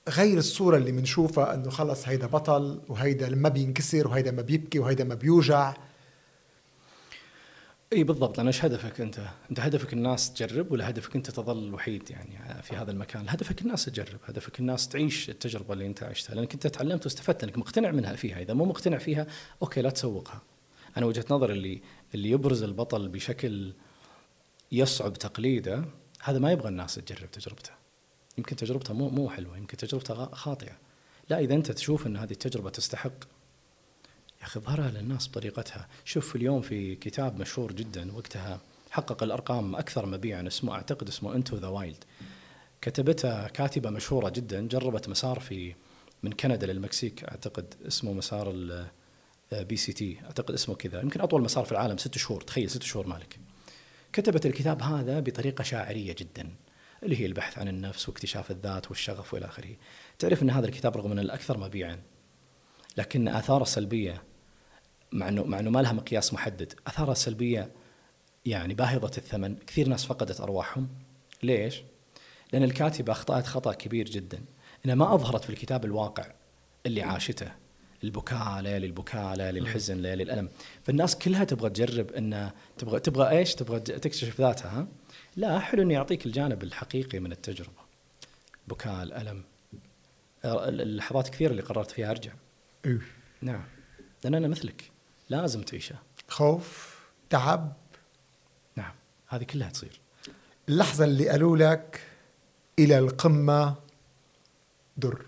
غير 0.10 0.38
الصورة 0.38 0.78
اللي 0.78 0.92
بنشوفها 0.92 1.54
إنه 1.54 1.70
خلص 1.70 2.08
هيدا 2.08 2.28
بطل 2.28 2.82
وهيدا 2.88 3.30
ما 3.30 3.50
بينكسر 3.50 4.08
وهيدا 4.08 4.32
ما 4.32 4.42
بيبكي 4.42 4.80
وهيدا 4.80 5.04
ما 5.04 5.16
بيوجع 5.16 5.74
إي 7.94 8.04
بالضبط 8.04 8.40
أنا 8.40 8.48
إيش 8.48 8.66
هدفك 8.66 9.02
أنت؟ 9.02 9.20
أنت 9.50 9.60
هدفك 9.60 9.94
الناس 9.94 10.34
تجرب 10.34 10.72
ولا 10.72 10.90
هدفك 10.90 11.16
أنت 11.16 11.32
تظل 11.32 11.68
الوحيد 11.68 12.12
يعني 12.12 12.64
في 12.64 12.76
هذا 12.76 12.92
المكان؟ 12.92 13.30
هدفك 13.30 13.62
الناس 13.62 13.86
تجرب، 13.86 14.20
هدفك 14.26 14.60
الناس 14.60 14.88
تعيش 14.88 15.30
التجربة 15.30 15.74
اللي 15.74 15.86
أنت 15.86 16.04
عشتها 16.04 16.36
لأنك 16.36 16.54
أنت 16.54 16.68
تعلمت 16.68 17.06
واستفدت 17.06 17.44
انك 17.44 17.58
مقتنع 17.58 17.92
منها 17.92 18.16
فيها، 18.16 18.42
إذا 18.42 18.54
مو 18.54 18.66
مقتنع 18.66 18.98
فيها 18.98 19.28
أوكي 19.62 19.82
لا 19.82 19.90
تسوقها. 19.90 20.42
أنا 20.98 21.06
وجهة 21.06 21.26
نظري 21.30 21.54
اللي 21.54 21.82
اللي 22.16 22.30
يبرز 22.30 22.64
البطل 22.64 23.10
بشكل 23.10 23.74
يصعب 24.72 25.14
تقليده 25.14 25.86
هذا 26.22 26.40
ما 26.40 26.52
يبغى 26.52 26.70
الناس 26.70 26.96
تجرب 26.96 27.32
تجربته. 27.32 27.81
يمكن 28.38 28.56
تجربته 28.56 28.94
مو 28.94 29.10
مو 29.10 29.30
حلوة، 29.30 29.58
يمكن 29.58 29.78
تجربته 29.78 30.26
خاطئة. 30.26 30.78
لا 31.30 31.40
إذا 31.40 31.54
أنت 31.54 31.72
تشوف 31.72 32.08
إن 32.08 32.18
هذه 32.18 32.32
التجربة 32.32 32.70
تستحق 32.70 33.24
يا 34.42 34.46
أخي 34.46 34.60
ظهرها 34.60 34.92
للناس 34.92 35.28
بطريقتها. 35.28 35.88
شوف 36.06 36.36
اليوم 36.36 36.62
في 36.62 36.96
كتاب 36.96 37.40
مشهور 37.40 37.72
جدا 37.72 38.16
وقتها 38.16 38.60
حقق 38.92 39.24
الأرقام 39.24 39.76
أكثر 39.76 40.06
مبيعا 40.06 40.48
اسمه 40.48 40.74
أعتقد 40.74 41.08
اسمه 41.08 41.36
Into 41.36 41.58
the 41.58 41.68
Wild 41.68 42.04
كتبتها 42.82 43.48
كاتبة 43.48 43.90
مشهورة 43.90 44.30
جدا 44.30 44.68
جربت 44.68 45.10
مسار 45.10 45.40
في 45.40 45.76
من 46.24 46.32
كندا 46.32 46.68
للمكسيك 46.68 47.24
أعتقد 47.24 47.76
اسمه 47.88 48.14
مسار 48.14 48.86
PCT 49.52 50.18
أعتقد 50.24 50.54
اسمه 50.54 50.76
كذا. 50.76 51.02
يمكن 51.02 51.22
أطول 51.22 51.42
مسار 51.42 51.66
في 51.66 51.72
العالم 51.72 51.98
ست 51.98 52.18
شهور 52.18 52.42
تخيل 52.42 52.70
ست 52.70 52.84
شهور 52.84 53.08
مالك. 53.08 53.40
كتبت 54.14 54.46
الكتاب 54.46 54.82
هذا 54.82 55.20
بطريقة 55.20 55.64
شاعرية 55.64 56.16
جدا. 56.18 56.50
اللي 57.04 57.20
هي 57.20 57.26
البحث 57.26 57.58
عن 57.58 57.68
النفس 57.68 58.10
واكتشاف 58.10 58.52
الذات 58.52 58.88
والشغف 58.90 59.34
والى 59.34 59.46
آخره. 59.46 59.76
تعرف 60.20 60.44
أن 60.44 60.50
هذا 60.50 60.66
الكتاب 60.66 60.98
رغم 60.98 61.12
انه 61.12 61.22
الأكثر 61.22 61.58
مبيعا 61.58 62.02
لكن 62.98 63.28
آثاره 63.28 63.64
السلبية 63.64 64.24
مع 65.12 65.30
انه 65.30 65.44
مع 65.44 65.60
أنه 65.60 65.70
ما 65.70 65.80
لها 65.82 65.94
مقياس 65.94 66.34
محدد 66.34 66.74
اثارها 66.88 67.12
السلبية 67.12 67.72
يعني 68.46 68.74
باهظة 68.74 69.12
الثمن 69.18 69.56
كثير 69.68 69.88
ناس 69.88 70.06
فقدت 70.06 70.42
أرواحهم. 70.42 70.90
ليش؟ 71.44 71.84
لأن 72.54 72.64
الكاتبه 72.64 73.12
أخطأت 73.12 73.48
خطأ 73.48 73.74
كبير 73.74 74.06
جدا. 74.06 74.42
إنها 74.86 74.96
ما 74.96 75.14
أظهرت 75.14 75.44
في 75.44 75.50
الكتاب 75.50 75.86
الواقع 75.86 76.26
اللي 76.86 77.02
عاشته 77.02 77.52
البكاء 78.04 78.62
ليالي 78.62 78.88
البكاء 78.88 79.36
ليالي 79.36 79.60
الحزن 79.60 79.98
ليالي 79.98 80.24
الألم. 80.24 80.50
فالناس 80.84 81.16
كلها 81.16 81.44
تبغى 81.44 81.70
تجرب 81.70 82.12
ان 82.12 82.52
تبغى 82.78 83.00
تبغى 83.00 83.30
إيش؟ 83.30 83.56
تبغى 83.56 83.80
تكتشف 83.80 84.42
ذاتها 84.42 84.80
ها؟ 84.80 84.88
لا 85.36 85.60
حلو 85.60 85.84
انه 85.84 85.94
يعطيك 85.94 86.26
الجانب 86.26 86.64
الحقيقي 86.64 87.20
من 87.20 87.32
التجربة. 87.32 87.82
البكاء 88.64 89.04
الالم 89.04 89.44
اللحظات 90.46 91.30
كثيرة 91.30 91.52
اللي 91.52 91.62
قررت 91.62 91.92
فيها 91.92 92.12
أرجع. 92.12 92.32
إيه. 92.86 93.02
نعم. 93.42 93.64
لأن 94.24 94.36
أنا 94.36 94.48
مثلك. 94.48 94.92
لازم 95.30 95.62
تعيشها. 95.62 96.02
خوف 96.28 97.00
تعب. 97.30 97.74
نعم. 98.76 98.94
هذه 99.28 99.44
كلها 99.44 99.70
تصير. 99.70 100.00
اللحظة 100.70 101.06
اللي 101.06 101.30
قالوا 101.30 101.58
لك 101.58 102.02
إلى 102.80 103.00
القمة 103.00 103.76
در 104.98 105.26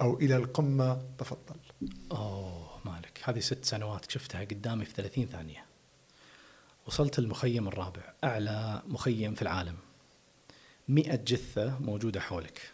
أو 0.00 0.18
إلى 0.18 0.36
القمة 0.36 1.02
تفضل. 1.18 1.56
أوه 2.12 2.80
مالك. 2.84 3.20
هذه 3.24 3.40
ست 3.40 3.64
سنوات 3.64 4.10
شفتها 4.10 4.40
قدامي 4.40 4.84
في 4.84 4.94
30 4.94 5.26
ثانية. 5.26 5.69
وصلت 6.90 7.18
المخيم 7.18 7.68
الرابع 7.68 8.02
أعلى 8.24 8.82
مخيم 8.86 9.34
في 9.34 9.42
العالم 9.42 9.74
مئة 10.88 11.16
جثة 11.16 11.78
موجودة 11.80 12.20
حولك 12.20 12.70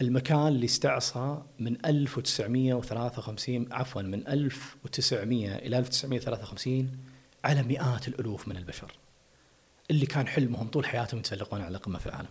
المكان 0.00 0.48
اللي 0.48 0.64
استعصى 0.64 1.42
من 1.58 1.86
1953 1.86 3.72
عفوا 3.72 4.02
من 4.02 4.28
1900 4.28 5.56
إلى 5.56 5.78
1953 5.78 6.98
على 7.44 7.62
مئات 7.62 8.08
الألوف 8.08 8.48
من 8.48 8.56
البشر 8.56 8.92
اللي 9.90 10.06
كان 10.06 10.28
حلمهم 10.28 10.68
طول 10.68 10.86
حياتهم 10.86 11.20
يتسلقون 11.20 11.60
على 11.60 11.78
قمه 11.78 11.98
في 11.98 12.06
العالم. 12.06 12.30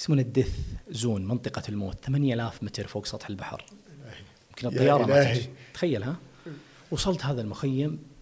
يسمونه 0.00 0.22
الدث 0.22 0.58
زون 0.88 1.28
منطقة 1.28 1.62
الموت 1.68 2.04
8000 2.04 2.62
متر 2.62 2.86
فوق 2.86 3.06
سطح 3.06 3.28
البحر. 3.28 3.64
يمكن 4.50 4.68
الطيارة 4.68 5.06
ما 5.06 5.32
تجي 5.32 5.48
تخيل 5.74 6.02
ها؟ 6.02 6.16
وصلت 6.90 7.24
هذا 7.24 7.40
المخيم 7.40 8.13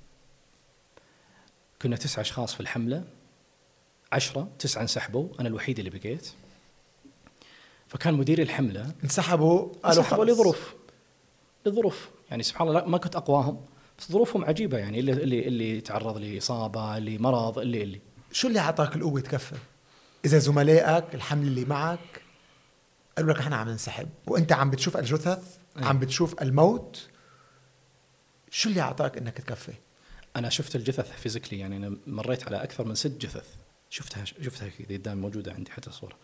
كنا 1.82 1.96
تسعة 1.96 2.20
أشخاص 2.20 2.54
في 2.54 2.60
الحملة 2.60 3.04
عشرة 4.12 4.48
تسعة 4.58 4.82
انسحبوا 4.82 5.28
أنا 5.40 5.48
الوحيد 5.48 5.78
اللي 5.78 5.90
بقيت 5.90 6.30
فكان 7.88 8.14
مدير 8.14 8.42
الحملة 8.42 8.94
انسحبوا 9.04 9.72
انسحبوا 9.86 10.24
لظروف 10.24 10.74
لظروف 11.66 12.10
يعني 12.30 12.42
سبحان 12.42 12.68
الله 12.68 12.84
ما 12.84 12.98
كنت 12.98 13.16
أقواهم 13.16 13.60
بس 13.98 14.12
ظروفهم 14.12 14.44
عجيبة 14.44 14.78
يعني 14.78 15.00
اللي 15.00 15.12
اللي 15.12 15.48
اللي 15.48 15.80
تعرض 15.80 16.18
لإصابة 16.18 16.96
اللي 16.96 17.18
مرض 17.18 17.58
اللي 17.58 17.82
اللي 17.82 18.00
شو 18.32 18.48
اللي 18.48 18.60
أعطاك 18.60 18.96
القوة 18.96 19.20
تكفي؟ 19.20 19.56
إذا 20.24 20.38
زملائك 20.38 21.14
الحملة 21.14 21.48
اللي 21.48 21.64
معك 21.64 22.22
قالوا 23.16 23.32
لك 23.32 23.38
إحنا 23.38 23.56
عم 23.56 23.68
ننسحب 23.68 24.08
وأنت 24.26 24.52
عم 24.52 24.70
بتشوف 24.70 24.96
الجثث 24.96 25.58
أيه. 25.78 25.84
عم 25.84 25.98
بتشوف 25.98 26.42
الموت 26.42 27.08
شو 28.50 28.68
اللي 28.68 28.80
أعطاك 28.80 29.18
إنك 29.18 29.38
تكفي؟ 29.38 29.72
أنا 30.36 30.48
شفت 30.48 30.76
الجثث 30.76 31.20
فيزيكلي 31.20 31.58
يعني 31.58 31.76
أنا 31.76 31.96
مريت 32.06 32.46
على 32.46 32.62
أكثر 32.62 32.84
من 32.84 32.94
ست 32.94 33.26
جثث. 33.26 33.54
شفتها 33.90 34.24
شفتها 34.24 34.68
كذا 34.68 34.96
قدام 34.96 35.18
موجودة 35.18 35.52
عندي 35.52 35.70
حتى 35.70 35.90
صورة. 35.90 36.16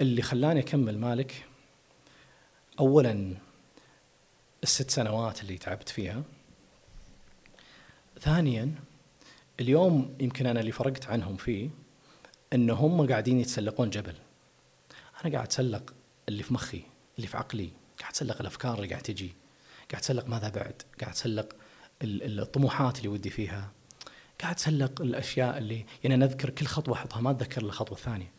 اللي 0.00 0.22
خلاني 0.22 0.60
أكمل 0.60 0.98
مالك 0.98 1.46
اولا 2.80 3.34
الست 4.62 4.90
سنوات 4.90 5.42
اللي 5.42 5.58
تعبت 5.58 5.88
فيها. 5.88 6.22
ثانيا 8.20 8.74
اليوم 9.60 10.16
يمكن 10.20 10.46
أنا 10.46 10.60
اللي 10.60 10.72
فرقت 10.72 11.06
عنهم 11.06 11.36
فيه 11.36 11.70
انه 12.52 12.74
هم 12.74 13.08
قاعدين 13.08 13.40
يتسلقون 13.40 13.90
جبل. 13.90 14.14
أنا 15.24 15.32
قاعد 15.32 15.46
أتسلق 15.46 15.94
اللي 16.28 16.42
في 16.42 16.54
مخي 16.54 16.82
اللي 17.16 17.26
في 17.26 17.36
عقلي. 17.36 17.70
قاعد 18.00 18.12
أتسلق 18.12 18.40
الأفكار 18.40 18.74
اللي 18.74 18.88
قاعد 18.88 19.02
تجي. 19.02 19.32
قاعد 19.90 20.02
أتسلق 20.02 20.26
ماذا 20.26 20.48
بعد؟ 20.48 20.82
قاعد 21.00 21.12
أتسلق 21.12 21.56
الطموحات 22.02 22.98
اللي 22.98 23.08
ودي 23.08 23.30
فيها. 23.30 23.70
قاعد 24.40 24.54
اتسلق 24.54 25.02
الأشياء 25.02 25.58
اللي 25.58 25.86
يعني 26.04 26.14
أنا 26.14 26.24
أذكر 26.24 26.50
كل 26.50 26.66
خطوة 26.66 26.94
أحطها 26.94 27.20
ما 27.20 27.30
أتذكر 27.30 27.62
الخطوه 27.62 27.98
الثانية 27.98 28.30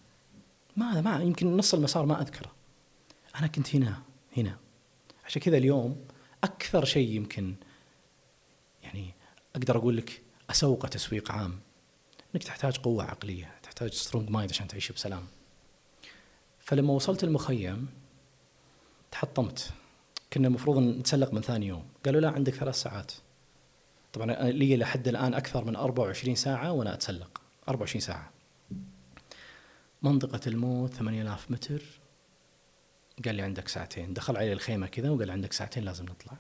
ما 0.77 1.01
ما 1.01 1.19
يمكن 1.23 1.57
نص 1.57 1.73
المسار 1.73 2.05
ما 2.05 2.21
أذكره. 2.21 2.51
أنا 3.35 3.47
كنت 3.47 3.75
هنا 3.75 4.01
هنا. 4.37 4.57
عشان 5.25 5.41
كذا 5.41 5.57
اليوم 5.57 6.05
أكثر 6.43 6.85
شيء 6.85 7.09
يمكن 7.09 7.55
يعني 8.83 9.13
أقدر 9.55 9.77
أقول 9.77 9.97
لك 9.97 10.21
أسوقه 10.49 10.87
تسويق 10.87 11.31
عام. 11.31 11.59
إنك 12.35 12.43
تحتاج 12.43 12.77
قوة 12.77 13.03
عقلية 13.03 13.51
تحتاج 13.63 13.93
strong 13.93 14.29
mind 14.29 14.51
عشان 14.51 14.67
تعيش 14.67 14.91
بسلام. 14.91 15.27
فلما 16.59 16.93
وصلت 16.93 17.23
المخيم 17.23 17.87
تحطمت. 19.11 19.71
كنا 20.33 20.47
المفروض 20.47 20.77
نتسلق 20.77 21.33
من 21.33 21.41
ثاني 21.41 21.67
يوم. 21.67 21.83
قالوا 22.05 22.21
لا 22.21 22.29
عندك 22.29 22.53
ثلاث 22.53 22.75
ساعات. 22.75 23.11
طبعا 24.13 24.25
أنا 24.31 24.49
لي 24.49 24.77
لحد 24.77 25.07
الآن 25.07 25.33
أكثر 25.33 25.65
من 25.65 25.75
24 25.75 26.35
ساعة 26.35 26.71
وأنا 26.71 26.93
أتسلق. 26.93 27.41
24 27.69 28.01
ساعة. 28.01 28.31
منطقة 30.01 30.39
الموت 30.47 30.93
8000 30.93 31.51
متر. 31.51 31.81
قال 33.25 33.35
لي 33.35 33.41
عندك 33.41 33.67
ساعتين. 33.67 34.13
دخل 34.13 34.37
علي 34.37 34.53
الخيمة 34.53 34.87
كذا 34.87 35.09
وقال 35.09 35.27
لي 35.27 35.33
عندك 35.33 35.53
ساعتين 35.53 35.83
لازم 35.83 36.05
نطلع. 36.05 36.33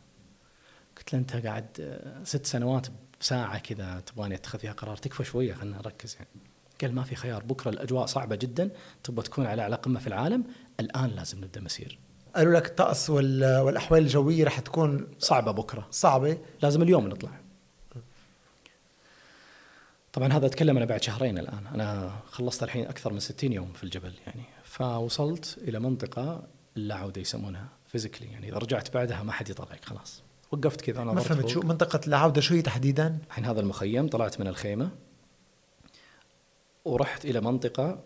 قلت 0.97 1.13
له 1.13 1.19
أنت 1.19 1.35
قاعد 1.35 1.65
آه، 1.79 2.23
ست 2.23 2.45
سنوات 2.45 2.87
بساعة 3.21 3.57
كذا 3.59 3.99
تبغاني 3.99 4.35
اتخذ 4.35 4.59
فيها 4.59 4.71
قرار. 4.71 4.97
تكفى 4.97 5.23
شوية 5.23 5.53
خلينا 5.53 5.77
نركز 5.77 6.15
يعني. 6.15 6.27
قال 6.81 6.95
ما 6.95 7.03
في 7.03 7.15
خيار. 7.15 7.43
بكرة 7.43 7.69
الأجواء 7.69 8.05
صعبة 8.05 8.35
جدا. 8.35 8.69
تبغى 9.03 9.23
تكون 9.23 9.45
على 9.45 9.61
أعلى 9.61 9.75
قمة 9.75 9.99
في 9.99 10.07
العالم. 10.07 10.43
الآن 10.79 11.09
لازم 11.09 11.37
نبدأ 11.37 11.61
مسير. 11.61 11.99
قالوا 12.35 12.53
لك 12.53 12.65
الطقس 12.65 13.09
وال- 13.09 13.59
والأحوال 13.61 14.01
الجوية 14.03 14.43
رح 14.45 14.59
تكون 14.59 15.07
صعبة 15.19 15.51
بكرة. 15.51 15.87
صعبة؟ 15.91 16.37
لازم 16.61 16.81
اليوم 16.81 17.07
نطلع. 17.07 17.40
طبعا 20.13 20.33
هذا 20.33 20.45
أتكلم 20.45 20.77
أنا 20.77 20.85
بعد 20.85 21.03
شهرين 21.03 21.37
الآن. 21.37 21.67
أنا 21.67 22.11
خلصت 22.31 22.63
الحين 22.63 22.85
أكثر 22.85 23.13
من 23.13 23.19
60 23.19 23.53
يوم 23.53 23.73
في 23.73 23.83
الجبل 23.83 24.13
يعني. 24.27 24.43
فوصلت 24.63 25.57
إلى 25.57 25.79
منطقة 25.79 26.43
لا 26.75 26.95
عوده 26.95 27.21
يسمونها 27.21 27.67
physically 27.87 28.27
يعني. 28.27 28.49
إذا 28.49 28.57
رجعت 28.57 28.93
بعدها 28.93 29.23
ما 29.23 29.31
حد 29.31 29.49
يطلعك 29.49 29.85
خلاص. 29.85 30.23
وقفت 30.51 30.81
كذا 30.81 31.03
ما 31.03 31.11
نظرت 31.11 31.27
فهمت. 31.27 31.47
شو 31.47 31.61
منطقة 31.61 31.99
العوده 32.07 32.41
شو 32.41 32.53
هي 32.53 32.61
تحديدا؟ 32.61 33.17
الحين 33.27 33.45
هذا 33.45 33.59
المخيم 33.59 34.07
طلعت 34.07 34.39
من 34.39 34.47
الخيمة. 34.47 34.91
ورحت 36.85 37.25
إلى 37.25 37.41
منطقة 37.41 37.99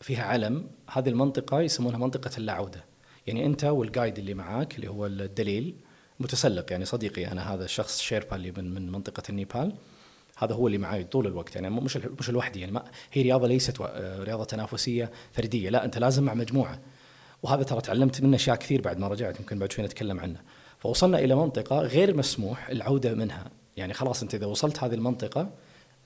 فيها 0.00 0.24
علم. 0.24 0.70
هذه 0.90 1.08
المنطقة 1.08 1.60
يسمونها 1.60 1.98
منطقة 1.98 2.30
اللا 2.38 2.52
عودة. 2.52 2.84
يعني 3.26 3.46
أنت 3.46 3.64
وال 3.64 3.79
guide 3.79 4.18
اللي 4.18 4.34
معاك 4.34 4.76
اللي 4.76 4.88
هو 4.88 5.06
الدليل 5.06 5.76
متسلق 6.20 6.72
يعني 6.72 6.84
صديقي 6.84 7.32
أنا 7.32 7.54
هذا 7.54 7.64
الشخص 7.64 8.00
شيربا 8.00 8.36
اللي 8.36 8.52
من 8.56 8.74
من 8.74 8.92
منطقة 8.92 9.22
النيبال. 9.30 9.74
هذا 10.38 10.54
هو 10.54 10.66
اللي 10.66 10.78
معي 10.78 11.04
طول 11.04 11.26
الوقت. 11.26 11.54
يعني 11.54 11.70
مش 11.70 11.96
مش 11.96 12.30
لوحدي 12.30 12.60
يعني 12.60 12.72
ما 12.72 12.84
هي 13.12 13.22
رياضة 13.22 13.46
ليست 13.48 13.80
و- 13.80 13.86
رياضة 14.22 14.44
تنافسية 14.44 15.10
فردية. 15.32 15.70
لا 15.70 15.84
أنت 15.84 15.98
لازم 15.98 16.22
مع 16.24 16.34
مجموعة. 16.34 16.78
وهذا 17.42 17.62
ترى 17.62 17.80
تعلمت 17.80 18.20
منه 18.22 18.36
أشياء 18.36 18.56
كثير 18.56 18.80
بعد 18.80 18.98
ما 18.98 19.08
رجعت 19.08 19.40
يمكن 19.40 19.58
بعد 19.58 19.72
شوي 19.72 19.84
نتكلم 19.84 20.20
عنه. 20.20 20.40
فوصلنا 20.78 21.18
إلى 21.18 21.34
منطقة 21.34 21.78
غير 21.80 22.16
مسموح 22.16 22.68
العودة 22.68 23.14
منها. 23.14 23.50
يعني 23.76 23.94
خلاص 23.94 24.22
أنت 24.22 24.34
إذا 24.34 24.46
وصلت 24.46 24.84
هذه 24.84 24.94
المنطقة 24.94 25.50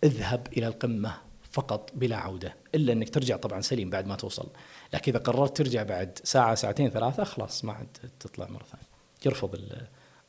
اذهب 0.05 0.47
إلى 0.57 0.67
القمة 0.67 1.15
فقط 1.53 1.91
بلا 1.95 2.17
عودة 2.17 2.55
إلا 2.75 2.93
أنك 2.93 3.09
ترجع 3.11 3.37
طبعا 3.37 3.61
سليم 3.61 3.91
بعد 3.91 4.07
ما 4.07 4.17
توصل. 4.17 4.49
لكن 4.95 5.13
إذا 5.13 5.21
قررت 5.23 5.57
ترجع 5.57 5.83
بعد 5.83 6.19
ساعة 6.25 6.55
ساعتين 6.55 6.91
ثلاثة 6.91 7.25
خلاص 7.25 7.65
ما 7.65 7.73
عاد 7.73 7.87
تطلع 8.21 8.47
مرة 8.49 8.65
ثانية. 8.65 8.85
يرفض 9.27 9.55
ال- 9.55 9.87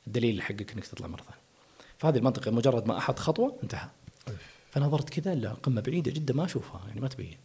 الدليل 0.08 0.42
حقك 0.42 0.74
أنك 0.74 0.88
تطلع 0.88 1.08
مرة 1.08 1.22
ثانية. 1.22 1.47
فهذه 1.98 2.18
المنطقة 2.18 2.52
مجرد 2.52 2.88
ما 2.88 2.98
أحط 2.98 3.20
خطوة 3.20 3.60
انتهى. 3.64 3.90
فنظرت 4.72 5.10
كذا 5.10 5.36
لا 5.36 5.54
قمة 5.54 5.82
بعيدة 5.82 6.12
جدا 6.12 6.34
ما 6.34 6.46
أشوفها 6.46 6.88
يعني 6.88 7.02
ما 7.02 7.08
تبين. 7.08 7.38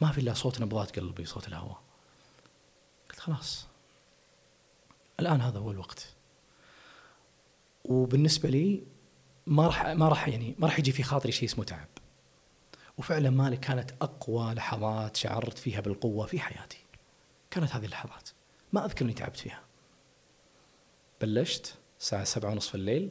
ما 0.00 0.12
في 0.12 0.20
إلا 0.20 0.34
صوت 0.34 0.60
نبضات 0.60 0.98
قلبي 0.98 1.24
صوت 1.24 1.48
الهواء. 1.48 1.80
قلت 3.10 3.20
خلاص. 3.20 3.66
الآن 5.20 5.40
هذا 5.40 5.58
هو 5.58 5.70
الوقت. 5.70 6.14
وبالنسبة 7.84 8.48
لي 8.48 8.82
ما 9.46 9.66
راح 9.66 9.86
ما 9.86 10.08
راح 10.08 10.28
يعني 10.28 10.54
ما 10.58 10.66
راح 10.66 10.78
يجي 10.78 10.92
في 10.92 11.02
خاطري 11.02 11.32
شيء 11.32 11.48
اسمه 11.48 11.64
تعب. 11.64 11.88
وفعلا 12.98 13.30
مالك 13.30 13.60
كانت 13.60 13.90
أقوى 14.02 14.54
لحظات 14.54 15.16
شعرت 15.16 15.58
فيها 15.58 15.80
بالقوة 15.80 16.26
في 16.26 16.40
حياتي. 16.40 16.84
كانت 17.50 17.72
هذه 17.72 17.84
اللحظات. 17.84 18.28
ما 18.72 18.84
أذكر 18.84 19.04
أني 19.04 19.12
تعبت 19.14 19.36
فيها. 19.36 19.67
بلشت 21.20 21.74
الساعة 22.00 22.24
سبعة 22.24 22.50
ونصف 22.50 22.74
الليل 22.74 23.10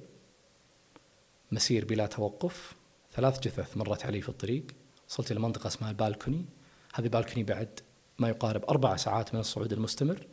مسير 1.51 1.85
بلا 1.85 2.05
توقف 2.05 2.75
ثلاث 3.11 3.39
جثث 3.39 3.77
مرت 3.77 4.05
علي 4.05 4.21
في 4.21 4.29
الطريق 4.29 4.65
وصلت 5.09 5.31
إلى 5.31 5.39
منطقة 5.39 5.67
اسمها 5.67 5.89
البالكوني 5.89 6.45
هذه 6.93 7.07
بالكوني 7.07 7.43
بعد 7.43 7.79
ما 8.19 8.29
يقارب 8.29 8.65
أربع 8.65 8.95
ساعات 8.95 9.33
من 9.33 9.39
الصعود 9.39 9.73
المستمر. 9.73 10.27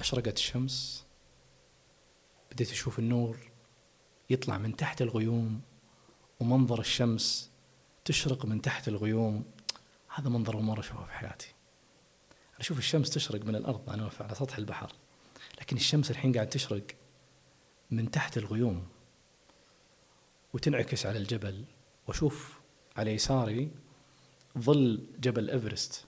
أشرقت 0.00 0.36
الشمس 0.36 1.04
بديت 2.52 2.70
أشوف 2.70 2.98
النور 2.98 3.38
يطلع 4.30 4.58
من 4.58 4.76
تحت 4.76 5.02
الغيوم 5.02 5.60
ومنظر 6.40 6.80
الشمس 6.80 7.50
تشرق 8.04 8.46
من 8.46 8.62
تحت 8.62 8.88
الغيوم. 8.88 9.44
هذا 10.14 10.28
منظر 10.28 10.56
مرة 10.56 10.80
أشوفه 10.80 11.04
في 11.04 11.12
حياتي. 11.12 11.54
أشوف 12.60 12.78
الشمس 12.78 13.10
تشرق 13.10 13.44
من 13.44 13.56
الأرض 13.56 13.90
أنا 13.90 14.10
على 14.20 14.34
سطح 14.34 14.58
البحر 14.58 14.92
لكن 15.60 15.76
الشمس 15.76 16.10
الحين 16.10 16.32
قاعد 16.32 16.48
تشرق 16.48 16.82
من 17.92 18.10
تحت 18.10 18.38
الغيوم 18.38 18.86
وتنعكس 20.54 21.06
على 21.06 21.18
الجبل. 21.18 21.64
واشوف 22.08 22.60
على 22.96 23.10
يساري 23.10 23.70
ظل 24.58 25.06
جبل 25.20 25.50
إيفرست 25.50 26.04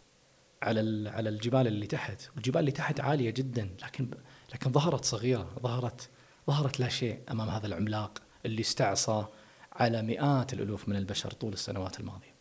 على 0.62 1.10
على 1.10 1.28
الجبال 1.28 1.66
اللي 1.66 1.86
تحت، 1.86 2.22
والجبال 2.34 2.60
اللي 2.60 2.72
تحت 2.72 3.00
عالية 3.00 3.30
جدا 3.30 3.76
لكن 3.82 4.10
لكن 4.54 4.72
ظهرت 4.72 5.04
صغيرة، 5.04 5.52
ظهرت 5.62 6.08
ظهرت 6.46 6.80
لا 6.80 6.88
شيء 6.88 7.20
أمام 7.30 7.48
هذا 7.48 7.66
العملاق 7.66 8.22
اللي 8.46 8.60
استعصى 8.60 9.26
على 9.72 10.02
مئات 10.02 10.52
الألوف 10.52 10.88
من 10.88 10.96
البشر 10.96 11.30
طول 11.30 11.52
السنوات 11.52 12.00
الماضية. 12.00 12.34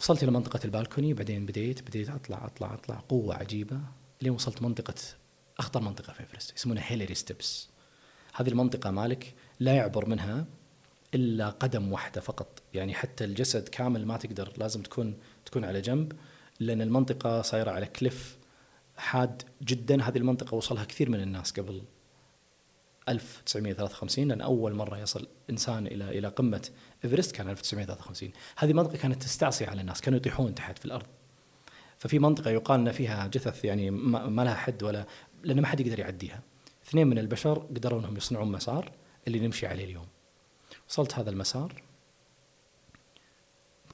وصلت 0.00 0.22
إلى 0.22 0.30
منطقة 0.32 0.60
ال 0.64 0.70
Balcony 0.70 1.14
بعدين 1.14 1.46
بديت 1.46 1.82
بديت 1.82 2.10
اطلع 2.10 2.44
اطلع 2.44 2.74
أطلع. 2.74 3.02
قوة 3.08 3.34
عجيبة. 3.34 3.80
لين 4.22 4.32
وصلت 4.32 4.62
منطقة 4.62 4.94
أخطر 5.60 5.80
منطقة 5.80 6.12
في 6.12 6.20
إيفرست 6.20 6.56
يسمونها 6.56 6.82
Hillary 6.86 7.14
Steps. 7.14 7.68
هذه 8.34 8.48
المنطقة 8.48 8.90
مالك 8.90 9.34
لا 9.60 9.72
يعبر 9.72 10.08
منها 10.08 10.46
إلا 11.14 11.50
قدم 11.50 11.92
واحدة 11.92 12.20
فقط. 12.20 12.62
يعني 12.74 12.94
حتى 12.94 13.24
الجسد 13.24 13.68
كامل 13.68 14.06
ما 14.06 14.16
تقدر 14.16 14.52
لازم 14.56 14.82
تكون 14.82 15.14
تكون 15.44 15.64
على 15.64 15.80
جنب 15.80 16.12
لأن 16.60 16.80
المنطقة 16.80 17.42
صايرة 17.42 17.70
على 17.70 17.86
cliff 17.86 18.38
حاد 18.96 19.42
جدا. 19.62 20.02
هذه 20.02 20.18
المنطقة 20.18 20.54
وصلها 20.54 20.84
كثير 20.84 21.10
من 21.10 21.20
الناس 21.20 21.52
قبل 21.52 21.82
1953 23.08 24.28
لأن 24.28 24.40
أول 24.40 24.74
مرة 24.74 24.98
يصل 24.98 25.28
إنسان 25.50 25.86
إلى 25.86 26.18
إلى 26.18 26.28
قمة 26.28 26.68
إيفرست 27.04 27.36
كان 27.36 27.48
1953 27.48 28.30
هذه 28.56 28.72
منطقة 28.72 28.96
كانت 28.96 29.22
تستعصي 29.22 29.64
على 29.64 29.80
الناس 29.80 30.00
كانوا 30.00 30.18
يطيحون 30.18 30.54
تحت 30.54 30.78
في 30.78 30.84
الأرض. 30.84 31.06
ففي 31.98 32.18
منطقة 32.18 32.50
يقال 32.50 32.80
إن 32.80 32.92
فيها 32.92 33.26
جثث 33.26 33.64
يعني 33.64 33.90
ما 33.90 34.44
لها 34.44 34.54
حد 34.54 34.82
ولا 34.82 35.06
لأن 35.42 35.60
ما 35.60 35.66
حد 35.66 35.80
يقدر 35.80 35.98
يعديها. 35.98 36.40
اثنين 36.86 37.06
من 37.06 37.18
البشر 37.18 37.58
قدروا 37.58 38.00
إنهم 38.00 38.16
يصنعون 38.16 38.52
مسار 38.52 38.92
اللي 39.26 39.40
نمشي 39.40 39.66
عليه 39.66 39.84
اليوم. 39.84 40.06
وصلت 40.88 41.14
هذا 41.14 41.30
المسار. 41.30 41.82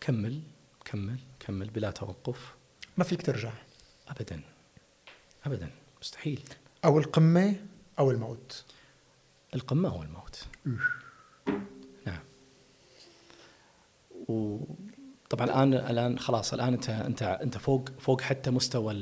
كمل 0.01 0.43
كمل 0.85 1.19
كمل 1.41 1.71
بلا 1.71 1.91
توقف. 1.91 2.55
ما 2.97 3.05
فيك 3.05 3.23
ترجع. 3.23 3.53
ابدا. 4.09 4.41
ابدا. 5.47 5.71
مستحيل. 6.01 6.43
أو 6.85 6.99
القمة 6.99 7.57
أو 7.99 8.11
الموت. 8.11 8.65
القمة 9.55 9.89
هو 9.89 10.03
الموت. 10.03 10.45
نعم. 12.07 12.23
وطبعا 14.29 15.45
الآن 15.47 15.75
الآن 15.75 16.19
خلاص 16.19 16.53
الآن 16.53 16.73
أنت 16.73 16.91
أنت 16.91 17.23
أنت 17.23 17.59
فوق 17.59 17.89
فوق 17.99 18.21
حتى 18.21 18.51
مستوى 18.51 18.93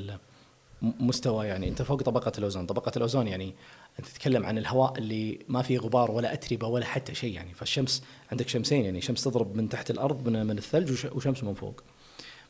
مستوى 0.81 1.47
يعني 1.47 1.67
أنت 1.69 1.81
فوق 1.81 2.01
طبقة 2.03 2.31
الأوزون، 2.37 2.65
طبقة 2.65 2.91
الأوزون 2.97 3.27
يعني 3.27 3.53
أنت 3.99 4.07
تتكلم 4.07 4.45
عن 4.45 4.57
الهواء 4.57 4.97
اللي 4.97 5.39
ما 5.47 5.61
فيه 5.61 5.79
غبار 5.79 6.11
ولا 6.11 6.33
أتربة 6.33 6.67
ولا 6.67 6.85
حتى 6.85 7.15
شيء 7.15 7.33
يعني 7.33 7.53
فالشمس 7.53 8.03
عندك 8.31 8.47
شمسين 8.47 8.85
يعني 8.85 9.01
شمس 9.01 9.23
تضرب 9.23 9.55
من 9.55 9.69
تحت 9.69 9.91
الأرض 9.91 10.29
من 10.29 10.45
من 10.45 10.57
الثلج 10.57 10.91
وش- 10.91 11.05
وشمس 11.05 11.43
من 11.43 11.53
فوق. 11.53 11.83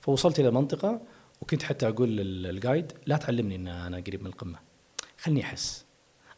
فوصلت 0.02 0.40
إلى 0.40 0.52
منطقة 0.52 1.02
وكنت 1.42 1.64
حتى 1.64 1.88
أقول 1.88 2.10
لل 2.18 2.39
guide 2.39 2.92
لا 3.06 3.18
تعلمني 3.18 3.56
إن 3.56 3.68
أنا 3.68 3.98
قريب 3.98 4.22
من 4.22 4.28
القمة. 4.28 4.60
خلني 5.18 5.44
أحس. 5.44 5.86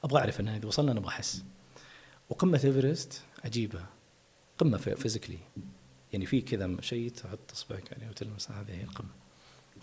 أبغى 0.04 0.20
أعرف 0.20 0.40
إن 0.40 0.48
إذا 0.48 0.68
وصلنا 0.68 0.94
نبغى 0.94 1.08
أحس. 1.10 1.44
وقمة 2.30 2.62
إيفرست 2.66 3.22
عجيبة. 3.46 3.86
قمة 4.58 4.78
physically 4.78 5.38
يعني 6.14 6.26
في 6.26 6.42
كذا 6.42 6.76
شيء 6.82 7.10
تحط 7.10 7.52
أصبعك 7.54 7.94
عليه 7.94 8.10
وتلمس 8.10 8.52
هذه 8.52 8.72
هي 8.72 8.84
القمة. 8.84 9.10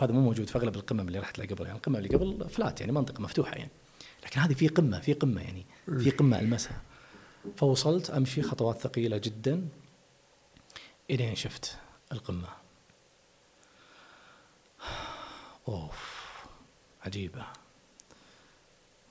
هذا 0.01 0.11
مو 0.11 0.21
موجود 0.21 0.49
في 0.49 0.57
أغلب 0.57 0.75
القمم 0.75 1.07
اللي 1.07 1.19
رحت 1.19 1.39
لها 1.39 1.47
قبل 1.47 1.65
يعني 1.65 1.77
القمه 1.77 1.97
اللي 1.99 2.09
قبل 2.09 2.49
flat 2.49 2.79
يعني 2.79 2.91
منطقة 2.91 3.21
مفتوحة 3.21 3.55
يعني. 3.55 3.71
لكن 4.25 4.39
هذه 4.39 4.53
في 4.53 4.67
قمة 4.67 4.99
في 4.99 5.13
قمة 5.13 5.41
يعني 5.41 5.65
في 5.85 6.09
قمة 6.09 6.39
ألمسها. 6.39 6.81
فوصلت 7.57 8.09
أمشي 8.09 8.41
خطوات 8.41 8.79
ثقيلة 8.81 9.17
جدا 9.17 9.67
إلين 11.09 11.35
شفت 11.35 11.77
القمة. 12.11 12.47
أوف 15.67 16.25
عجيبة. 17.05 17.45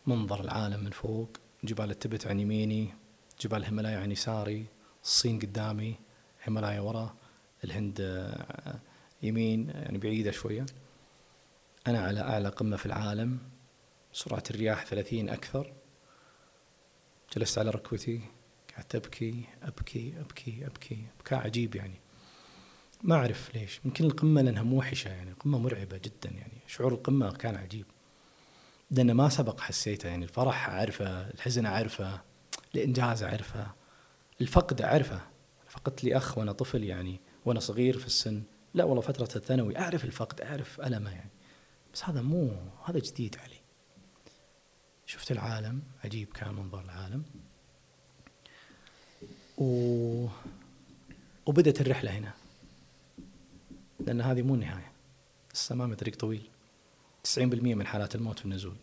منظر 0.06 0.40
العالم 0.40 0.84
من 0.84 0.90
فوق 0.90 1.28
جبال 1.64 1.90
التبت 1.90 2.26
عن 2.26 2.40
يميني 2.40 2.94
جبال 3.40 3.58
الهيمالايا 3.58 3.98
عن 3.98 4.12
يساري 4.12 4.66
الصين 5.02 5.38
قدامي 5.38 5.96
الهيمالايا 6.40 6.80
ورا 6.80 7.14
الهند 7.64 8.00
آه، 8.00 8.78
يمين 9.24 9.68
يعني 9.68 9.98
بعيدة 9.98 10.30
شوية. 10.30 10.66
أنا 11.86 11.98
على 11.98 12.20
أعلى 12.20 12.48
قمة 12.48 12.76
في 12.76 12.86
العالم. 12.86 13.38
سرعة 14.12 14.42
الرياح 14.50 14.86
30 14.86 15.28
أكثر. 15.28 15.72
جلست 17.36 17.58
على 17.58 17.70
ركبتي. 17.70 18.20
قعدت 18.76 18.94
أبكي 18.94 19.44
أبكي 19.62 20.14
أبكي 20.20 20.66
أبكي. 20.66 21.06
بكاء 21.20 21.38
عجيب 21.38 21.74
يعني. 21.74 22.00
ما 23.02 23.14
أعرف 23.14 23.54
ليش. 23.54 23.80
يمكن 23.84 24.04
القمة 24.04 24.42
لأنها 24.42 24.62
موحشه 24.62 25.08
يعني. 25.08 25.32
قمة 25.32 25.58
مرعبة 25.58 25.98
جدا 25.98 26.30
يعني. 26.30 26.58
شعور 26.66 26.92
القمة 26.92 27.32
كان 27.32 27.56
عجيب. 27.56 27.86
لأن 28.90 29.12
ما 29.12 29.28
سبق 29.28 29.60
حسيته 29.60 30.08
يعني. 30.08 30.24
الفرح 30.24 30.68
أعرفه 30.68 31.30
الحزن 31.30 31.66
أعرفه 31.66 32.20
الإنجاز 32.74 33.22
أعرفه 33.22 33.66
الفقد 34.40 34.82
أعرفه. 34.82 35.20
فقدت 35.68 36.04
لي 36.04 36.16
أخ 36.16 36.38
وأنا 36.38 36.52
طفل 36.52 36.84
يعني. 36.84 37.20
وأنا 37.44 37.60
صغير 37.60 37.98
في 37.98 38.06
السن. 38.06 38.42
لا 38.74 38.84
والله 38.84 39.00
فترة 39.00 39.28
الثانوي 39.36 39.78
أعرف 39.78 40.04
الفقد 40.04 40.40
أعرف 40.40 40.80
ألمه 40.80 41.10
يعني. 41.10 41.30
بس 41.94 42.04
هذا 42.04 42.22
مو 42.22 42.50
هذا 42.84 42.98
جديد 42.98 43.36
علي. 43.38 43.60
شفت 45.06 45.32
العالم 45.32 45.82
عجيب 46.04 46.28
كان 46.32 46.54
منظر 46.54 46.80
العالم. 46.80 47.24
و... 49.58 50.26
وبدت 51.46 51.80
الرحلة 51.80 52.10
هنا. 52.10 52.32
لأن 54.00 54.20
هذه 54.20 54.42
مو 54.42 54.54
النهاية. 54.54 54.92
السماء 55.52 55.94
طريق 55.94 56.16
طويل. 56.16 56.48
90% 57.36 57.38
من 57.38 57.86
حالات 57.86 58.14
الموت 58.14 58.38
في 58.38 58.44
النزول. 58.44 58.76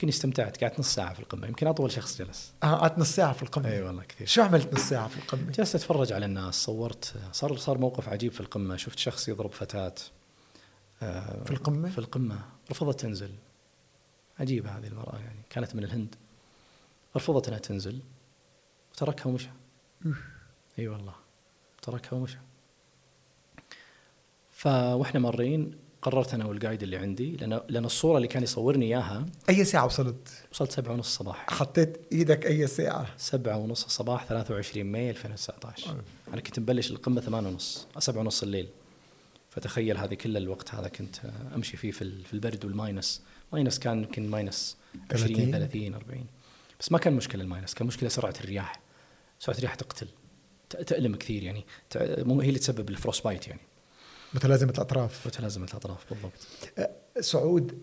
لكن 0.00 0.08
استمتعت 0.08 0.64
قعدت 0.64 0.80
نص 0.80 0.94
ساعة 0.94 1.14
في 1.14 1.20
القمة 1.20 1.46
يمكن 1.46 1.66
أطول 1.66 1.92
شخص 1.92 2.18
جلس. 2.18 2.52
آه 2.62 2.74
قعدت 2.74 2.98
نص 2.98 3.14
ساعة 3.14 3.32
في 3.32 3.42
القمة. 3.42 3.68
أي 3.68 3.82
والله 3.82 4.02
كثير. 4.02 4.26
شو 4.26 4.42
عملت 4.42 4.74
نص 4.74 4.80
ساعة 4.80 5.08
في 5.08 5.16
القمة؟ 5.16 5.50
جلست 5.50 5.74
أتفرج 5.74 6.12
على 6.12 6.26
الناس 6.26 6.54
صورت 6.54 7.14
صار 7.32 7.56
صار 7.56 7.78
موقف 7.78 8.08
عجيب 8.08 8.32
في 8.32 8.40
القمة 8.40 8.76
شفت 8.76 8.98
شخص 8.98 9.28
يضرب 9.28 9.52
فتاة 9.52 9.94
آه، 11.02 11.44
في 11.44 11.50
القمة؟ 11.50 11.90
في 11.90 11.98
القمة. 11.98 12.40
رفضت 12.70 13.00
تنزل. 13.00 13.34
عجيبة 14.38 14.70
هذه 14.70 14.86
المرأة 14.86 15.18
يعني 15.18 15.42
كانت 15.50 15.74
من 15.74 15.84
الهند. 15.84 16.14
رفضت 17.16 17.48
أنها 17.48 17.58
تنزل. 17.58 18.00
وتركها 18.92 19.26
ومشى. 19.26 19.50
إي 20.78 20.88
والله. 20.88 21.14
تركها 21.82 22.16
ومشى. 22.16 22.38
فواحنا 24.50 25.20
مارين 25.20 25.78
قررت 26.02 26.34
أنا 26.34 26.46
والقايد 26.46 26.82
اللي 26.82 26.96
عندي 26.96 27.36
لأن 27.36 27.60
لأن 27.68 27.84
الصورة 27.84 28.16
اللي 28.16 28.28
كان 28.28 28.42
يصورني 28.42 28.86
إياها 28.86 29.26
أي 29.48 29.64
ساعة 29.64 29.86
وصلت؟ 29.86 30.28
وصلت 30.52 30.72
سبعة 30.72 30.92
ونص 30.92 31.16
صباح 31.16 31.46
حطيت 31.50 31.96
إيدك 32.12 32.46
أي 32.46 32.66
ساعة؟ 32.66 33.06
سبعة 33.16 33.56
ونص 33.56 33.84
الصباح 33.84 34.24
23 34.26 34.86
ماي 34.86 35.10
2019 35.10 35.96
أنا 36.32 36.40
كنت 36.40 36.58
مبلش 36.60 36.90
القمة 36.90 37.20
ثمانية 37.20 37.48
ونص 37.48 37.86
سبعة 37.98 38.20
ونص 38.20 38.42
الليل. 38.42 38.68
فتخيل 39.50 39.96
هذه 39.98 40.14
كل 40.14 40.36
الوقت 40.36 40.74
هذا 40.74 40.88
كنت 40.88 41.16
أمشي 41.54 41.76
فيه 41.76 41.90
في 41.90 42.02
ال- 42.02 42.24
في 42.24 42.32
البرد 42.34 42.64
وال 42.64 42.78
minus. 42.78 43.22
minus 43.52 43.78
كان 43.78 43.98
يمكن 43.98 44.28
minus 44.30 44.76
20 45.12 45.34
30. 45.34 45.52
30 45.52 45.94
40 45.94 46.26
بس 46.80 46.92
ما 46.92 46.98
كان 46.98 47.12
مشكلة 47.12 47.42
ال 47.42 47.47
minus 47.47 47.74
كان 47.74 47.86
مشكلة 47.86 48.08
سرعة 48.08 48.34
الرياح. 48.40 48.80
سرعة 49.38 49.54
الرياح 49.56 49.74
تقتل 49.74 50.08
تألم 50.70 51.14
كثير 51.16 51.42
يعني. 51.42 51.64
هي 51.96 52.48
اللي 52.48 52.58
تسبب 52.58 52.88
ال 52.90 53.24
frostbite 53.24 53.48
يعني. 53.48 53.60
متلازمة 54.34 54.70
الأطراف. 54.70 55.26
متلازمة 55.26 55.66
الأطراف 55.66 56.04
بالضبط. 56.10 56.32
آه، 56.78 56.90
سعود 57.20 57.78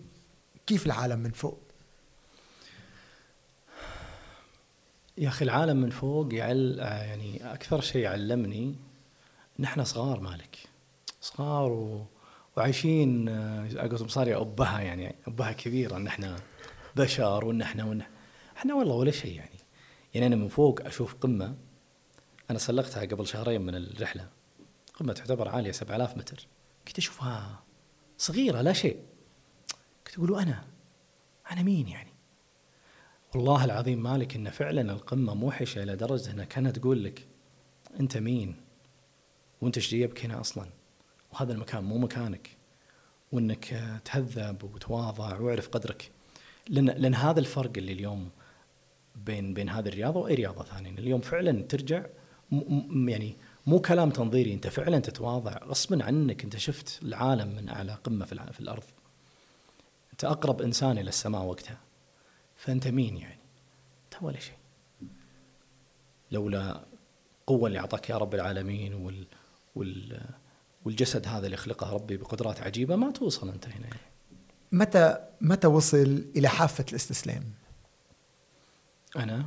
كيف 0.66 0.86
العالم 0.86 1.18
من 1.18 1.30
فوق؟ 1.30 1.60
يا 5.18 5.28
أخي 5.28 5.44
العالم 5.44 5.76
من 5.76 5.90
فوق 5.90 6.34
يعل 6.34 6.80
آه، 6.80 7.02
يعني 7.02 7.52
أكثر 7.52 7.80
شيء 7.80 8.06
علمني 8.06 8.76
نحن 9.58 9.84
صغار 9.84 10.20
مالك. 10.20 10.58
صغار 11.20 11.72
و... 11.72 12.06
وعايشين 12.56 13.28
آه، 13.28 13.68
أقول 13.76 14.10
صار 14.10 14.28
يا 14.28 14.40
ابها 14.40 14.80
يعني 14.80 15.14
ابها 15.26 15.52
كبيرة. 15.52 15.96
ان 15.96 16.06
إحنا 16.06 16.36
بشر 16.96 17.44
وان 17.44 17.62
إحنا 17.62 17.84
وان 17.84 18.02
إحنا 18.56 18.74
والله 18.74 18.94
ولا 18.94 19.10
شيء 19.10 19.36
يعني. 19.36 19.58
يعني 20.14 20.26
أنا 20.26 20.36
من 20.36 20.48
فوق 20.48 20.80
أشوف 20.86 21.14
قمة. 21.14 21.54
أنا 22.50 22.58
سلقتها 22.58 23.00
قبل 23.04 23.26
شهرين 23.26 23.60
من 23.60 23.74
الرحلة. 23.74 24.37
قمة 25.00 25.12
تعتبر 25.12 25.48
عالية 25.48 25.72
7000 25.72 26.16
متر. 26.16 26.46
كنت 26.88 26.98
أشوفها 26.98 27.62
صغيرة 28.18 28.60
لا 28.60 28.72
شيء. 28.72 28.96
كنت 30.06 30.16
أقول 30.16 30.38
أنا 30.38 30.64
أنا 31.50 31.62
مين 31.62 31.88
يعني؟ 31.88 32.10
والله 33.34 33.64
العظيم 33.64 34.02
مالك 34.02 34.36
إن 34.36 34.50
فعلا 34.50 34.92
القمة 34.92 35.34
موحشة 35.34 35.82
إلى 35.82 35.96
درجة 35.96 36.30
إنها 36.30 36.44
كانت 36.44 36.78
تقول 36.78 37.04
لك 37.04 37.26
أنت 38.00 38.16
مين؟ 38.16 38.56
وأنت 39.60 39.76
إيش 39.76 39.90
جايبك 39.90 40.24
هنا 40.24 40.40
أصلا؟ 40.40 40.66
وهذا 41.32 41.52
المكان 41.52 41.84
مو 41.84 41.98
مكانك. 41.98 42.56
وإنك 43.32 43.64
تهذب 44.04 44.64
وتواضع 44.74 45.38
وأعرف 45.38 45.68
قدرك. 45.68 46.10
لأن 46.68 46.86
لأن 46.86 47.14
هذا 47.14 47.40
الفرق 47.40 47.72
اللي 47.76 47.92
اليوم 47.92 48.30
بين 49.16 49.54
بين 49.54 49.68
هذه 49.68 49.88
الرياضة 49.88 50.20
وأي 50.20 50.34
رياضة 50.34 50.64
ثانية. 50.64 50.90
اليوم 50.90 51.20
فعلا 51.20 51.62
ترجع 51.62 52.06
م- 52.50 53.02
م- 53.02 53.08
يعني 53.08 53.36
مو 53.68 53.80
كلام 53.80 54.10
تنظيري 54.10 54.54
انت 54.54 54.66
فعلا 54.66 54.98
تتواضع 54.98 55.58
غصبا 55.64 56.04
عنك 56.04 56.44
انت 56.44 56.56
شفت 56.56 57.02
العالم 57.02 57.56
من 57.56 57.68
اعلى 57.68 57.92
قمة 58.04 58.24
في 58.24 58.52
في 58.52 58.60
الأرض 58.60 58.84
انت 60.12 60.24
أقرب 60.24 60.62
إنسان 60.62 60.98
إلى 60.98 61.08
السماء 61.08 61.42
وقتها 61.42 61.78
فأنت 62.56 62.88
مين 62.88 63.16
يعني؟ 63.16 63.38
أنت 64.04 64.22
ولا 64.22 64.38
شيء. 64.40 64.54
لولا 66.30 66.84
القوة 67.40 67.66
اللي 67.66 67.78
أعطاك 67.78 68.10
يا 68.10 68.16
رب 68.16 68.34
العالمين 68.34 68.94
وال 68.94 69.26
وال 69.74 70.20
والجسد 70.84 71.26
هذا 71.26 71.46
اللي 71.46 71.56
خلقه 71.56 71.92
ربي 71.92 72.16
بقدرات 72.16 72.60
عجيبة 72.60 72.96
ما 72.96 73.10
توصل 73.10 73.48
أنت 73.48 73.66
هنا 73.66 73.86
يعني. 73.86 74.00
متى 74.72 75.18
متى 75.40 75.66
وصل 75.66 76.24
إلى 76.36 76.48
حافة 76.48 76.84
الاستسلام؟ 76.88 77.44
أنا 79.16 79.46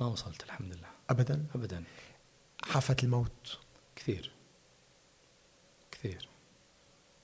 ما 0.00 0.06
وصلت 0.06 0.42
الحمد 0.44 0.74
لله 0.76 0.88
أبدا 1.10 1.46
ابدا 1.54 1.84
حافة 2.64 2.96
الموت. 3.02 3.58
كثير. 3.96 4.30
كثير. 5.90 6.28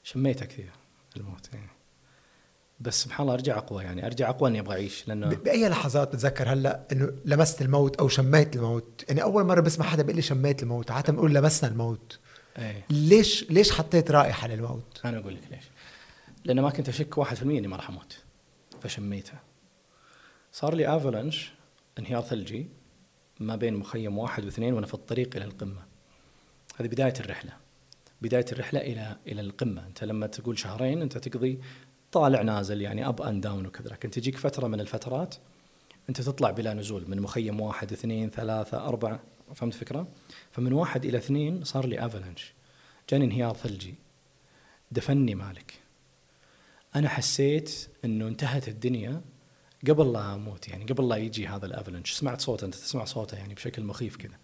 شميته 0.03 0.47
كثير 0.47 0.71
الموت 1.17 1.49
يعني. 1.55 1.69
بس 2.81 3.03
سبحان 3.03 3.21
الله 3.23 3.35
أرجع 3.35 3.59
أقوى 3.59 3.85
يعني. 3.85 4.07
أرجع 4.07 4.29
أقوى 4.31 4.51
إني 4.51 4.61
أبغى 4.61 4.75
أعيش 4.75 5.09
لأنه 5.09 5.27
ب- 5.29 5.43
بأي 5.45 5.69
لحظات 5.69 6.09
بتذكر 6.09 6.53
هلأ 6.53 6.87
إنه 6.93 7.13
لمست 7.25 7.63
الموت 7.63 7.97
أو 7.97 8.09
شميت 8.09 8.57
الموت؟ 8.57 9.05
يعني 9.09 9.23
أول 9.23 9.45
مرة 9.45 9.61
بسمع 9.61 9.87
حدا 9.87 10.03
بيقول 10.03 10.17
لي 10.17 10.23
شميت 10.23 10.63
الموت، 10.63 10.91
عادة 10.91 11.13
بنقول 11.13 11.35
لمسنا 11.35 11.71
الموت. 11.71 12.19
إيه. 12.59 12.85
ليش 12.91 13.51
ليش 13.51 13.73
حطيت 13.73 14.11
رائحة 14.11 14.49
للموت؟ 14.49 15.01
أنا 15.05 15.19
أقول 15.19 15.35
لك 15.35 15.43
ليش. 15.51 15.65
لأن 16.45 16.61
ما 16.61 16.71
كنت 16.71 16.89
أشك 16.89 17.19
1% 17.25 17.43
إني 17.43 17.69
ما 17.69 17.77
راح 17.77 17.89
أموت 17.89 18.19
فشميته 18.83 19.33
صار 20.53 20.75
لي 20.75 20.97
افلانش 20.97 21.53
انهيار 21.99 22.23
ثلجي. 22.23 22.69
ما 23.41 23.57
بين 23.57 23.75
مخيم 23.77 24.19
واحد 24.19 24.45
واثنين 24.45 24.75
وأنا 24.75 24.87
في 24.87 24.95
الطريق 24.95 25.37
إلى 25.37 25.45
القمة. 25.45 25.83
هذه 26.77 26.87
بداية 26.87 27.15
الرحلة. 27.21 27.53
بداية 28.23 28.45
الرحلة 28.53 28.81
إلى 28.81 29.17
إلى 29.27 29.41
القمة. 29.41 29.87
أنت 29.87 30.05
لما 30.05 30.27
تقول 30.27 30.59
شهرين 30.59 31.03
أنت 31.03 31.19
تقضي 31.19 31.61
طالع 32.13 32.43
نازل 32.43 32.83
يعني 32.83 33.09
up 33.09 33.23
and 33.23 33.43
down 33.43 33.67
وكذا. 33.67 33.89
لكن 33.89 34.11
تجيك 34.11 34.37
فترة 34.37 34.67
من 34.67 34.81
الفترات 34.81 35.35
أنت 36.09 36.21
تطلع 36.21 36.51
بلا 36.51 36.75
نزول. 36.75 37.11
من 37.11 37.21
مخيم 37.21 37.61
واحد 37.61 37.93
اثنين 37.93 38.31
ثلاثة 38.31 38.89
أربعة. 38.89 39.21
فهمت 39.55 39.75
الفكرة؟ 39.75 40.09
فمن 40.51 40.73
واحد 40.73 41.05
إلى 41.05 41.19
اثنين 41.19 41.65
صار 41.65 41.87
لي 41.87 42.07
avalanche 42.07 42.53
جاني 43.11 43.25
انهيار 43.25 43.55
ثلجي. 43.57 43.95
دفني 44.93 45.35
مالك. 45.35 45.75
أنا 46.97 47.09
حسيت 47.09 47.89
إنه 48.05 48.29
انتهت 48.29 48.69
الدنيا 48.69 49.21
قبل 49.89 50.13
لا 50.13 50.35
أموت 50.35 50.69
يعني 50.69 50.85
قبل 50.85 51.09
لا 51.09 51.17
يجي 51.17 51.49
هذا 51.49 51.67
ال 51.67 51.71
avalanche 51.71 52.13
سمعت 52.13 52.41
صوته 52.41 52.65
أنت 52.65 52.75
تسمع 52.75 53.05
صوته 53.05 53.37
يعني 53.37 53.55
بشكل 53.55 53.83
مخيف 53.83 54.17
كذا. 54.17 54.39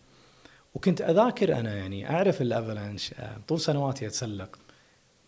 وكنت 0.75 1.01
أذاكر 1.01 1.61
أنا 1.61 1.77
يعني 1.77 2.11
أعرف 2.11 2.43
الافلنش 2.43 3.15
آه، 3.15 3.37
طول 3.49 3.61
سنواتي 3.61 4.07
أتسلق. 4.07 4.59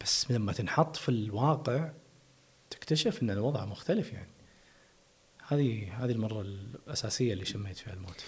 بس 0.00 0.30
لما 0.30 0.52
تنحط 0.52 0.96
في 0.96 1.08
الواقع 1.08 1.90
تكتشف 2.70 3.22
إن 3.22 3.30
الوضع 3.30 3.64
مختلف 3.64 4.12
يعني. 4.12 4.30
هذه 5.48 6.04
هذه 6.04 6.10
المرة 6.12 6.40
الأساسية 6.40 7.32
اللي 7.32 7.44
شميت 7.44 7.76
فيها 7.76 7.92
الموت. 7.92 8.24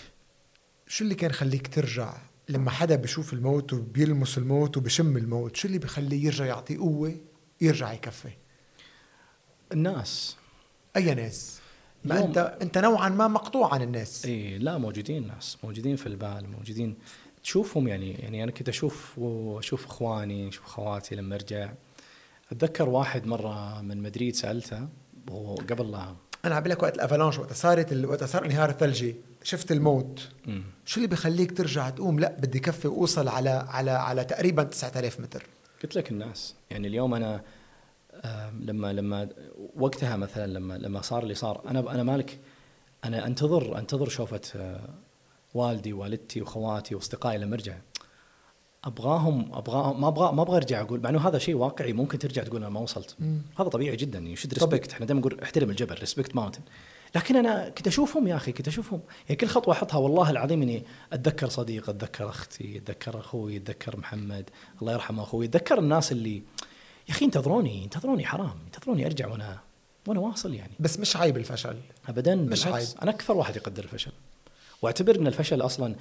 شو 0.86 1.04
اللي 1.04 1.14
كان 1.14 1.32
خليك 1.32 1.74
ترجع 1.74 2.16
لما 2.48 2.70
حدا 2.70 2.96
بشوف 2.96 3.32
الموت 3.32 3.72
وبيلمس 3.72 4.38
الموت 4.38 4.76
وبشم 4.76 5.16
الموت؟ 5.16 5.56
شو 5.56 5.68
اللي 5.68 5.78
بخليه 5.78 6.24
يرجع 6.26 6.46
يعطي 6.46 6.76
قوة 6.76 7.14
يرجع 7.60 7.92
يكفي؟ 7.92 8.32
الناس. 9.72 10.36
أي 10.96 11.14
ناس؟ 11.14 11.57
ما 12.04 12.24
أنت 12.24 12.38
أنت 12.62 12.78
نوعا 12.78 13.08
ما 13.08 13.28
مقطوع 13.28 13.74
عن 13.74 13.82
الناس. 13.82 14.24
اي 14.26 14.58
لا 14.58 14.78
موجودين 14.78 15.26
ناس 15.26 15.58
موجودين 15.64 15.96
في 15.96 16.06
البال 16.06 16.50
موجودين. 16.58 16.94
تشوفهم 17.42 17.88
يعني 17.88 18.12
يعني 18.12 18.42
أنا 18.44 18.50
كنت 18.52 18.68
أشوف 18.68 19.18
واشوف 19.18 19.86
إخواني 19.86 20.48
أشوف 20.48 20.64
أخواتي 20.64 21.14
لما 21.14 21.34
أرجع. 21.34 21.72
أتذكر 22.52 22.88
واحد 22.88 23.26
مرة 23.26 23.80
من 23.82 24.02
مدريد 24.02 24.34
سألته 24.36 24.88
وهو 25.30 25.54
قبل 25.54 25.90
لا. 25.90 26.14
أنا 26.44 26.54
عم 26.54 26.64
لك 26.66 26.82
وقت 26.82 26.94
الأفلانش 26.94 27.38
وقت 27.38 27.52
صارت 27.52 27.92
ال- 27.92 28.06
وقت 28.06 28.24
صار 28.24 28.42
الانهيار 28.44 28.70
الثلجي 28.70 29.16
شفت 29.42 29.72
الموت. 29.72 30.28
مم. 30.46 30.62
شو 30.86 30.96
اللي 30.96 31.08
بخليك 31.08 31.56
ترجع 31.56 31.90
تقوم؟ 31.90 32.18
لا 32.20 32.36
بدي 32.38 32.58
كفي 32.60 32.88
واوصل 32.88 33.28
على 33.28 33.50
على 33.50 33.90
على 33.90 34.24
تقريبا 34.24 34.62
9000 34.62 35.20
متر. 35.20 35.46
قلت 35.82 35.96
لك 35.96 36.10
الناس 36.10 36.54
يعني 36.70 36.88
اليوم 36.88 37.14
أنا 37.14 37.42
لما 38.60 38.92
لما 38.92 39.28
وقتها 39.76 40.16
مثلا 40.16 40.46
لما 40.46 40.74
لما 40.74 41.00
صار 41.00 41.22
اللي 41.22 41.34
صار 41.34 41.62
أنا 41.68 41.94
أنا 41.94 42.02
مالك 42.02 42.38
أنا 43.04 43.26
أنتظر 43.26 43.78
أنتظر 43.78 44.08
شوفة 44.08 44.40
آه، 44.56 44.88
والدي 45.54 45.92
والدتي 45.92 46.40
واخواتي 46.40 46.94
وأصدقائي 46.94 47.38
لما 47.38 47.54
ارجع 47.54 47.76
أبغاهم 48.84 49.54
أبغاهم 49.54 50.00
ما 50.00 50.08
أبغى 50.08 50.32
ما 50.32 50.42
أبغى 50.42 50.56
أرجع 50.56 50.80
أقول 50.80 51.00
مع 51.00 51.10
إنه 51.10 51.28
هذا 51.28 51.38
شيء 51.38 51.54
واقعي 51.54 51.92
ممكن 51.92 52.18
ترجع 52.18 52.42
تقول 52.42 52.56
أنا 52.56 52.68
ما 52.68 52.80
وصلت 52.80 53.16
مم. 53.18 53.42
هذا 53.58 53.68
طبيعي 53.68 53.96
جدا 53.96 54.18
يشد 54.18 54.54
طبيعي. 54.54 54.70
respect 54.70 54.92
إحنا 54.92 55.06
دائما 55.06 55.20
نقول 55.20 55.40
احترم 55.40 55.70
الجبل 55.70 55.94
respect 55.94 56.36
mountain 56.36 56.60
لكن 57.16 57.36
أنا 57.36 57.68
كنت 57.68 57.86
أشوفهم 57.86 58.26
يا 58.26 58.36
أخي 58.36 58.52
كنت 58.52 58.68
أشوفهم 58.68 59.00
يعني 59.28 59.36
كل 59.36 59.46
خطوة 59.46 59.74
أحطها 59.74 59.98
والله 59.98 60.30
العظيم 60.30 60.62
إني 60.62 60.84
أتذكر 61.12 61.48
صديق 61.48 61.88
أتذكر 61.88 62.28
أختي 62.28 62.76
أتذكر 62.76 63.20
أخوي 63.20 63.56
أتذكر 63.56 63.96
محمد 63.96 64.50
الله 64.82 64.92
يرحمه 64.92 65.22
أخوي 65.22 65.46
أتذكر 65.46 65.78
الناس 65.78 66.12
اللي 66.12 66.42
يا 67.08 67.12
أخي 67.14 67.24
انتظروني 67.24 67.84
انتظروني 67.84 68.26
حرام 68.26 68.54
انتظروني 68.66 69.06
أرجع 69.06 69.26
وأنا 69.28 69.58
وأنا 70.06 70.20
واصل 70.20 70.54
يعني. 70.54 70.72
بس 70.80 70.98
مش 70.98 71.16
عيب 71.16 71.36
الفشل. 71.36 71.76
ابدا 72.08 72.34
مش 72.34 72.66
عيب. 72.66 72.86
أنا 73.02 73.10
أكثر 73.10 73.36
واحد 73.36 73.56
يقدر 73.56 73.84
الفشل. 73.84 74.12
واعتبر 74.82 75.16
إن 75.16 75.26
الفشل 75.26 75.60
أصلا 75.60 75.94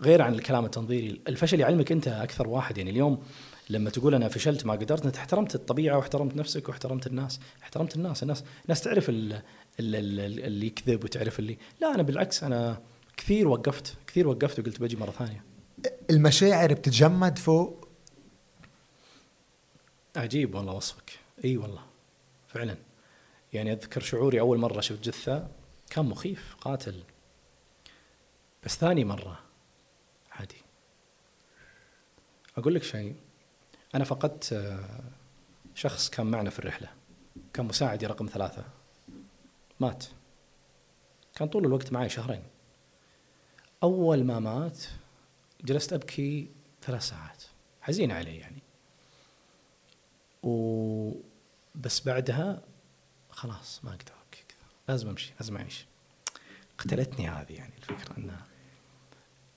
غير 0.00 0.22
عن 0.22 0.34
الكلام 0.34 0.64
التنظيري. 0.64 1.20
الفشل 1.28 1.60
يعلمك 1.60 1.92
أنت 1.92 2.08
أكثر 2.08 2.48
واحد 2.48 2.78
يعني. 2.78 2.90
اليوم 2.90 3.22
لما 3.70 3.90
تقول 3.90 4.14
أنا 4.14 4.28
فشلت 4.28 4.66
ما 4.66 4.72
قدرت 4.72 5.06
أنت 5.06 5.16
احترمت 5.16 5.54
الطبيعة 5.54 5.96
واحترمت 5.96 6.36
نفسك 6.36 6.68
واحترمت 6.68 7.06
الناس 7.06 7.40
احترمت 7.62 7.96
الناس. 7.96 8.22
الناس 8.22 8.44
الناس 8.64 8.80
تعرف 8.80 9.08
ال- 9.08 9.32
ال- 9.32 9.42
ال- 9.80 10.44
اللي 10.44 10.66
يكذب 10.66 11.04
وتعرف 11.04 11.38
اللي. 11.38 11.58
لا 11.80 11.94
أنا 11.94 12.02
بالعكس 12.02 12.44
أنا 12.44 12.80
كثير 13.16 13.48
وقفت 13.48 13.94
كثير 14.06 14.28
وقفت 14.28 14.58
وقلت 14.58 14.80
بجي 14.80 14.96
مرة 14.96 15.10
ثانية. 15.10 15.44
المشاعر 16.10 16.72
بتتجمد 16.74 17.38
فوق 17.38 17.81
عجيب 20.16 20.54
والله 20.54 20.72
وصفك. 20.72 21.18
إي 21.44 21.56
والله 21.56 21.86
فعلا. 22.48 22.76
يعني 23.52 23.72
أذكر 23.72 24.00
شعوري 24.00 24.40
أول 24.40 24.58
مرة 24.58 24.80
شفت 24.80 25.00
جثة 25.04 25.48
كان 25.90 26.04
مخيف 26.04 26.56
قاتل. 26.60 27.02
بس 28.64 28.76
ثاني 28.76 29.04
مرة 29.04 29.40
عادي. 30.32 30.62
أقول 32.58 32.74
لك 32.74 32.82
شيء 32.82 33.16
أنا 33.94 34.04
فقدت 34.04 34.52
آه، 34.52 35.00
شخص 35.74 36.10
كان 36.10 36.26
معنا 36.26 36.50
في 36.50 36.58
الرحلة. 36.58 36.88
كان 37.52 37.66
مساعدي 37.66 38.06
رقم 38.06 38.26
ثلاثة. 38.26 38.64
مات. 39.80 40.04
كان 41.34 41.48
طول 41.48 41.66
الوقت 41.66 41.92
معي 41.92 42.08
شهرين. 42.08 42.42
أول 43.82 44.24
ما 44.24 44.38
مات 44.38 44.78
جلست 45.64 45.92
أبكي 45.92 46.48
ثلاث 46.82 47.02
ساعات. 47.02 47.42
حزين 47.80 48.10
عليه 48.12 48.40
يعني. 48.40 48.61
و 50.42 51.12
بس 51.74 52.00
بعدها 52.00 52.62
خلاص 53.30 53.84
ما 53.84 53.90
أقدر 53.90 54.12
كذا. 54.32 54.68
لازم 54.88 55.08
أمشي 55.08 55.32
لازم 55.40 55.56
أعيش. 55.56 55.86
قتلتني 56.78 57.28
هذه 57.28 57.52
يعني 57.52 57.72
الفكرة 57.78 58.18
انه 58.18 58.46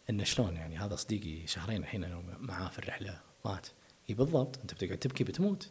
انه 0.10 0.24
شلون 0.24 0.56
يعني؟ 0.56 0.78
هذا 0.78 0.96
صديقي 0.96 1.48
شهرين 1.48 1.82
الحين 1.82 2.04
أنا 2.04 2.24
معاه 2.40 2.70
في 2.70 2.80
الرحلة 2.80 3.22
مات. 3.46 3.68
إي 4.10 4.16
بالضبط 4.16 4.60
أنت 4.60 4.74
بتقعد 4.74 4.98
تبكي 4.98 5.24
بتموت. 5.24 5.70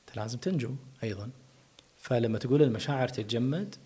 أنت 0.00 0.16
لازم 0.16 0.38
تنجو 0.38 0.76
أيضا. 1.02 1.30
فلما 1.96 2.38
تقول 2.38 2.62
المشاعر 2.62 3.08
تتجمد 3.08 3.76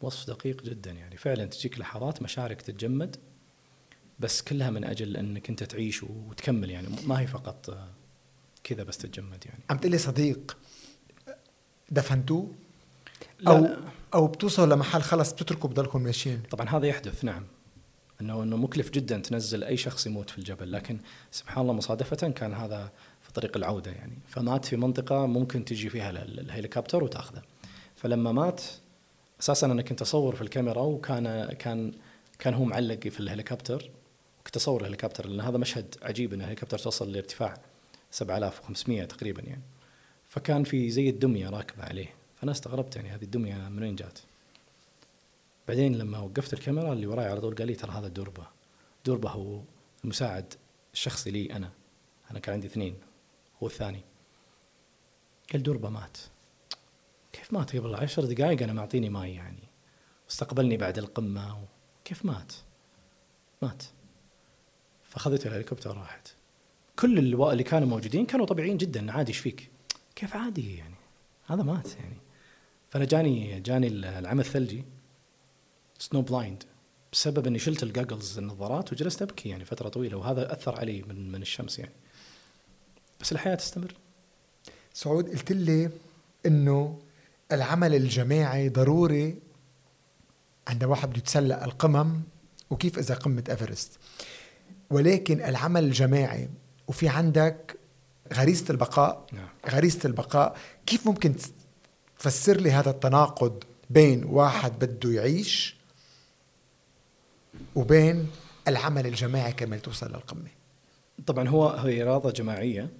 وصف 0.00 0.26
دقيق 0.26 0.62
جدا 0.62 0.90
يعني. 0.90 1.16
فعلا 1.16 1.46
تجيك 1.46 1.78
لحظات 1.78 2.22
مشاعرك 2.22 2.62
تتجمد 2.62 3.16
بس 4.18 4.42
كلها 4.42 4.70
من 4.70 4.84
أجل 4.84 5.16
إنك 5.16 5.50
أنت 5.50 5.64
تعيش 5.64 6.02
وتكمل 6.02 6.70
يعني. 6.70 6.88
ما 7.06 7.20
هي 7.20 7.26
فقط 7.26 7.78
كذا 8.66 8.82
بس 8.82 8.98
تتجمد 8.98 9.44
يعني. 9.46 9.60
عم 9.70 9.76
تقلي 9.78 9.98
صديق 9.98 10.56
دفنتوه؟ 11.90 12.50
أو 13.48 13.58
لا. 13.58 13.76
أو 14.14 14.26
بتوصل 14.26 14.72
لمحل 14.72 15.02
خلص 15.02 15.32
بتتركوا 15.32 15.70
بضلكم 15.70 16.02
ماشيين؟ 16.02 16.42
طبعا 16.50 16.68
هذا 16.68 16.86
يحدث 16.86 17.24
نعم. 17.24 17.44
انه 18.20 18.42
إنه 18.42 18.56
مكلف 18.56 18.90
جدا 18.90 19.18
تنزل 19.18 19.64
أي 19.64 19.76
شخص 19.76 20.06
يموت 20.06 20.30
في 20.30 20.38
الجبل 20.38 20.72
لكن 20.72 20.98
سبحان 21.30 21.62
الله 21.62 21.72
مصادفة 21.72 22.28
كان 22.30 22.54
هذا 22.54 22.92
في 23.22 23.32
طريق 23.32 23.56
العودة 23.56 23.90
يعني. 23.90 24.12
فمات 24.28 24.64
في 24.64 24.76
منطقة 24.76 25.26
ممكن 25.26 25.64
تجي 25.64 25.88
فيها 25.88 26.10
ال- 26.10 26.40
الهليكوبتر 26.40 27.04
وتأخذه. 27.04 27.42
فلما 27.96 28.32
مات 28.32 28.62
أساسا 29.40 29.66
أنا 29.66 29.82
كنت 29.82 30.02
أصور 30.02 30.34
في 30.36 30.42
الكاميرا 30.42 30.80
وكان 30.82 31.52
كان 31.52 31.92
كان 32.38 32.54
هو 32.54 32.64
معلق 32.64 33.08
في 33.08 33.20
الهليكوبتر 33.20 33.90
كنت 34.46 34.56
أصور 34.56 34.80
الهليكوبتر 34.80 35.26
لأن 35.28 35.40
هذا 35.40 35.58
مشهد 35.58 35.94
عجيب 36.02 36.32
إن 36.32 36.40
الهليكوبتر 36.40 36.78
توصل 36.78 37.12
لارتفاع 37.12 37.54
7500 38.10 39.04
تقريبا 39.04 39.42
يعني. 39.42 39.62
فكان 40.26 40.64
في 40.64 40.90
زي 40.90 41.08
الدمية 41.08 41.50
راكبة 41.50 41.84
عليه. 41.84 42.14
فأنا 42.36 42.52
استغربت 42.52 42.96
يعني 42.96 43.08
هذه 43.08 43.22
الدمية 43.22 43.54
من 43.68 43.82
وين 43.82 43.96
جات؟ 43.96 44.18
بعدين 45.68 45.98
لما 45.98 46.18
وقفت 46.18 46.52
الكاميرا 46.52 46.92
اللي 46.92 47.06
وراي 47.06 47.26
على 47.26 47.40
طول 47.40 47.54
قال 47.54 47.66
لي 47.66 47.74
ترى 47.74 47.92
هذا 47.92 48.08
دوربه 48.08 48.46
دوربه 49.04 49.30
هو 49.30 49.60
المساعد 50.04 50.54
الشخصي 50.92 51.30
لي 51.30 51.52
أنا. 51.52 51.70
أنا 52.30 52.38
كان 52.38 52.52
عندي 52.52 52.66
اثنين 52.66 52.96
هو 53.62 53.66
الثاني. 53.66 54.00
قال 55.52 55.62
دوربة 55.62 55.88
مات. 55.88 56.18
كيف 57.32 57.52
مات؟ 57.52 57.76
قبل 57.76 57.94
عشر 57.94 58.24
دقائق 58.24 58.62
أنا 58.62 58.72
معطيني 58.72 59.08
ماي 59.08 59.34
يعني. 59.34 59.62
واستقبلني 60.24 60.76
بعد 60.76 60.98
القمة. 60.98 61.64
كيف 62.04 62.24
مات؟ 62.24 62.52
مات. 63.62 63.82
فأخذته 65.04 65.48
الهليكوبتر 65.48 65.90
وراحت 65.90 66.35
كل 66.96 67.18
اللي, 67.18 67.62
كانوا 67.62 67.88
موجودين 67.88 68.26
كانوا 68.26 68.46
طبيعيين 68.46 68.76
جدا. 68.76 69.12
عادي 69.12 69.32
إيش 69.32 69.38
فيك؟ 69.38 69.70
كيف 70.16 70.36
عادي 70.36 70.76
يعني؟ 70.76 70.94
هذا 71.46 71.62
مات 71.62 71.88
يعني. 71.94 72.16
فأنا 72.90 73.04
جاني 73.04 73.60
جاني 73.60 73.88
العمى 73.88 74.40
الثلجي 74.40 74.84
snow 75.98 76.22
blind 76.22 76.62
بسبب 77.12 77.46
إني 77.46 77.58
شلت 77.58 77.82
ال 77.82 77.89
goggles 77.89 78.38
النظارات 78.38 78.92
وجلست 78.92 79.22
أبكي 79.22 79.48
يعني 79.48 79.64
فترة 79.64 79.88
طويلة 79.88 80.16
وهذا 80.16 80.52
أثر 80.52 80.80
علي 80.80 81.02
من 81.02 81.32
من 81.32 81.42
الشمس 81.42 81.78
يعني. 81.78 81.92
بس 83.20 83.32
الحياة 83.32 83.54
تستمر. 83.54 83.94
سعود 84.94 85.28
قلت 85.28 85.52
لي 85.52 85.90
إنه 86.46 86.98
العمل 87.52 87.94
الجماعي 87.94 88.68
ضروري 88.68 89.38
عند 90.68 90.84
واحد 90.84 91.10
بده 91.10 91.18
يتسلق 91.18 91.62
القمم 91.62 92.20
وكيف 92.70 92.98
إذا 92.98 93.14
قمة 93.14 93.44
إيفرست؟ 93.48 93.98
ولكن 94.90 95.40
العمل 95.44 95.84
الجماعي 95.84 96.48
وفي 96.88 97.08
عندك 97.08 97.78
غريزة 98.32 98.64
البقاء 98.70 99.26
نعم 99.32 99.48
غريزة 99.70 100.00
البقاء 100.04 100.56
كيف 100.86 101.06
ممكن 101.06 101.34
تفسر 102.18 102.56
لي 102.56 102.70
هذا 102.70 102.90
التناقض 102.90 103.64
بين 103.90 104.24
واحد 104.24 104.78
بده 104.78 105.10
يعيش 105.10 105.76
وبين 107.74 108.30
العمل 108.68 109.06
الجماعي 109.06 109.52
كمان 109.52 109.82
توصل 109.82 110.06
للقمة 110.06 110.50
طبعا 111.26 111.48
هو 111.48 111.68
هي 111.68 112.02
إرادة 112.02 112.30
جماعية 112.30 112.90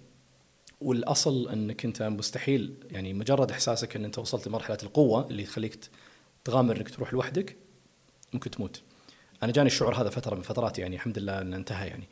والأصل 0.80 1.48
إنك 1.48 1.84
أنت 1.84 2.02
مستحيل 2.02 2.74
يعني 2.90 3.14
مجرد 3.14 3.50
إحساسك 3.50 3.96
إن 3.96 4.04
أنت 4.04 4.18
وصلت 4.18 4.48
لمرحلة 4.48 4.78
القوة 4.82 5.26
اللي 5.30 5.44
تخليك 5.44 5.78
تغامر 6.44 6.76
إنك 6.76 6.90
تروح 6.90 7.12
لوحدك 7.12 7.56
ممكن 8.32 8.50
تموت. 8.50 8.82
أنا 9.42 9.52
جاني 9.52 9.66
الشعور 9.66 9.94
هذا 9.94 10.10
فترة 10.10 10.34
من 10.34 10.42
فترات 10.42 10.78
يعني 10.78 10.96
الحمد 10.96 11.18
لله 11.18 11.40
إنه 11.40 11.56
انتهى 11.56 11.88
يعني. 11.88 12.08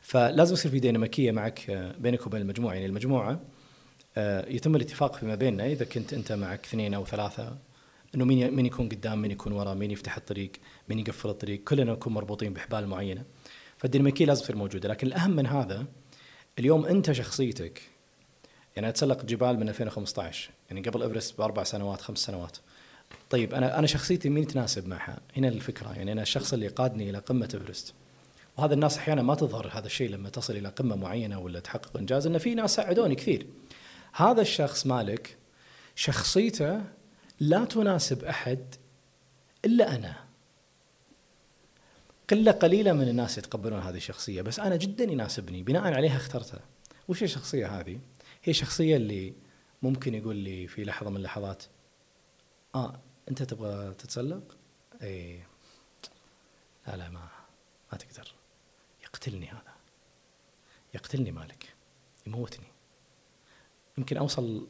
فلازم 0.00 0.54
يصير 0.54 0.70
في 0.70 0.80
ديناميكية 0.80 1.30
معك 1.32 1.70
آه، 1.70 1.94
بينك 1.98 2.26
وبين 2.26 2.40
المجموعة. 2.40 2.74
يعني 2.74 2.86
المجموعة 2.86 3.40
آه، 4.16 4.48
يتم 4.48 4.76
الاتفاق 4.76 5.16
فيما 5.16 5.34
بيننا. 5.34 5.66
إذا 5.66 5.84
كنت 5.84 6.12
أنت 6.12 6.32
معك 6.32 6.64
اثنين 6.64 6.94
أو 6.94 7.04
ثلاثة 7.04 7.58
إنه 8.14 8.24
مين 8.24 8.54
مين 8.54 8.66
يكون 8.66 8.88
قدام 8.88 9.22
مين 9.22 9.30
يكون 9.30 9.52
ورا 9.52 9.74
مين 9.74 9.90
يفتح 9.90 10.16
الطريق 10.16 10.52
مين 10.88 10.98
يقفل 10.98 11.28
الطريق 11.28 11.64
كلنا 11.64 11.92
نكون 11.92 12.12
مربوطين 12.12 12.52
بحبال 12.52 12.86
معينة. 12.86 13.24
فالديناميكية 13.78 14.24
لازم 14.24 14.42
تصير 14.42 14.56
موجوده 14.56 14.88
لكن 14.88 15.06
الأهم 15.06 15.30
من 15.30 15.46
هذا 15.46 15.86
اليوم 16.58 16.86
أنت 16.86 17.12
شخصيتك 17.12 17.82
يعني 18.76 18.88
أتسلق 18.88 19.24
جبال 19.24 19.60
من 19.60 19.68
2015 19.68 20.50
يعني 20.70 20.82
قبل 20.82 21.02
إيفرست 21.02 21.38
بأربع 21.38 21.62
سنوات 21.62 22.00
خمس 22.00 22.18
سنوات. 22.18 22.56
طيب 23.30 23.54
أنا 23.54 23.78
أنا 23.78 23.86
شخصيتي 23.86 24.28
مين 24.28 24.46
تناسب 24.46 24.88
معها؟ 24.88 25.20
هنا 25.36 25.48
الفكرة. 25.48 25.92
يعني 25.92 26.12
أنا 26.12 26.22
الشخص 26.22 26.52
اللي 26.52 26.68
قادني 26.68 27.10
إلى 27.10 27.18
قمة 27.18 27.48
إيفرست. 27.54 27.94
وهذا 28.58 28.74
الناس 28.74 28.98
أحيانا 28.98 29.22
ما 29.22 29.34
تظهر 29.34 29.70
هذا 29.72 29.86
الشيء 29.86 30.10
لما 30.10 30.28
تصل 30.28 30.56
إلى 30.56 30.68
قمة 30.68 30.96
معينة 30.96 31.38
ولا 31.38 31.60
تحقق 31.60 31.96
إنجاز 31.96 32.26
إن 32.26 32.38
في 32.38 32.54
ناس 32.54 32.74
ساعدوني 32.74 33.14
كثير. 33.14 33.46
هذا 34.12 34.40
الشخص 34.40 34.86
مالك 34.86 35.36
شخصيته 35.94 36.80
لا 37.40 37.64
تناسب 37.64 38.24
أحد 38.24 38.74
إلا 39.64 39.94
أنا. 39.94 40.16
قلة 42.30 42.52
قليلة 42.52 42.92
من 42.92 43.08
الناس 43.08 43.38
يتقبلون 43.38 43.80
هذه 43.80 43.96
الشخصية 43.96 44.42
بس 44.42 44.60
أنا 44.60 44.76
جدا 44.76 45.04
يناسبني 45.04 45.62
بناء 45.62 45.94
عليها 45.94 46.16
اخترتها. 46.16 46.60
وش 47.08 47.22
الشخصية 47.22 47.80
هذه؟ 47.80 48.00
هي 48.44 48.50
الشخصيه 48.50 48.96
اللي 48.96 49.34
ممكن 49.82 50.14
يقول 50.14 50.36
لي 50.36 50.66
في 50.66 50.84
لحظة 50.84 51.10
من 51.10 51.16
اللحظات 51.16 51.62
آه 52.74 53.00
أنت 53.30 53.42
تبغى 53.42 53.94
تتسلق؟ 53.94 54.56
اي 55.02 55.42
لا 56.86 56.96
لا 56.96 57.08
ما 57.08 57.28
ما 57.92 57.98
تقدر 57.98 58.37
يقتلني 59.28 59.46
هذا. 59.46 59.74
يقتلني 60.94 61.32
مالك. 61.32 61.74
يموتني. 62.26 62.66
يمكن 63.98 64.16
أوصل 64.16 64.68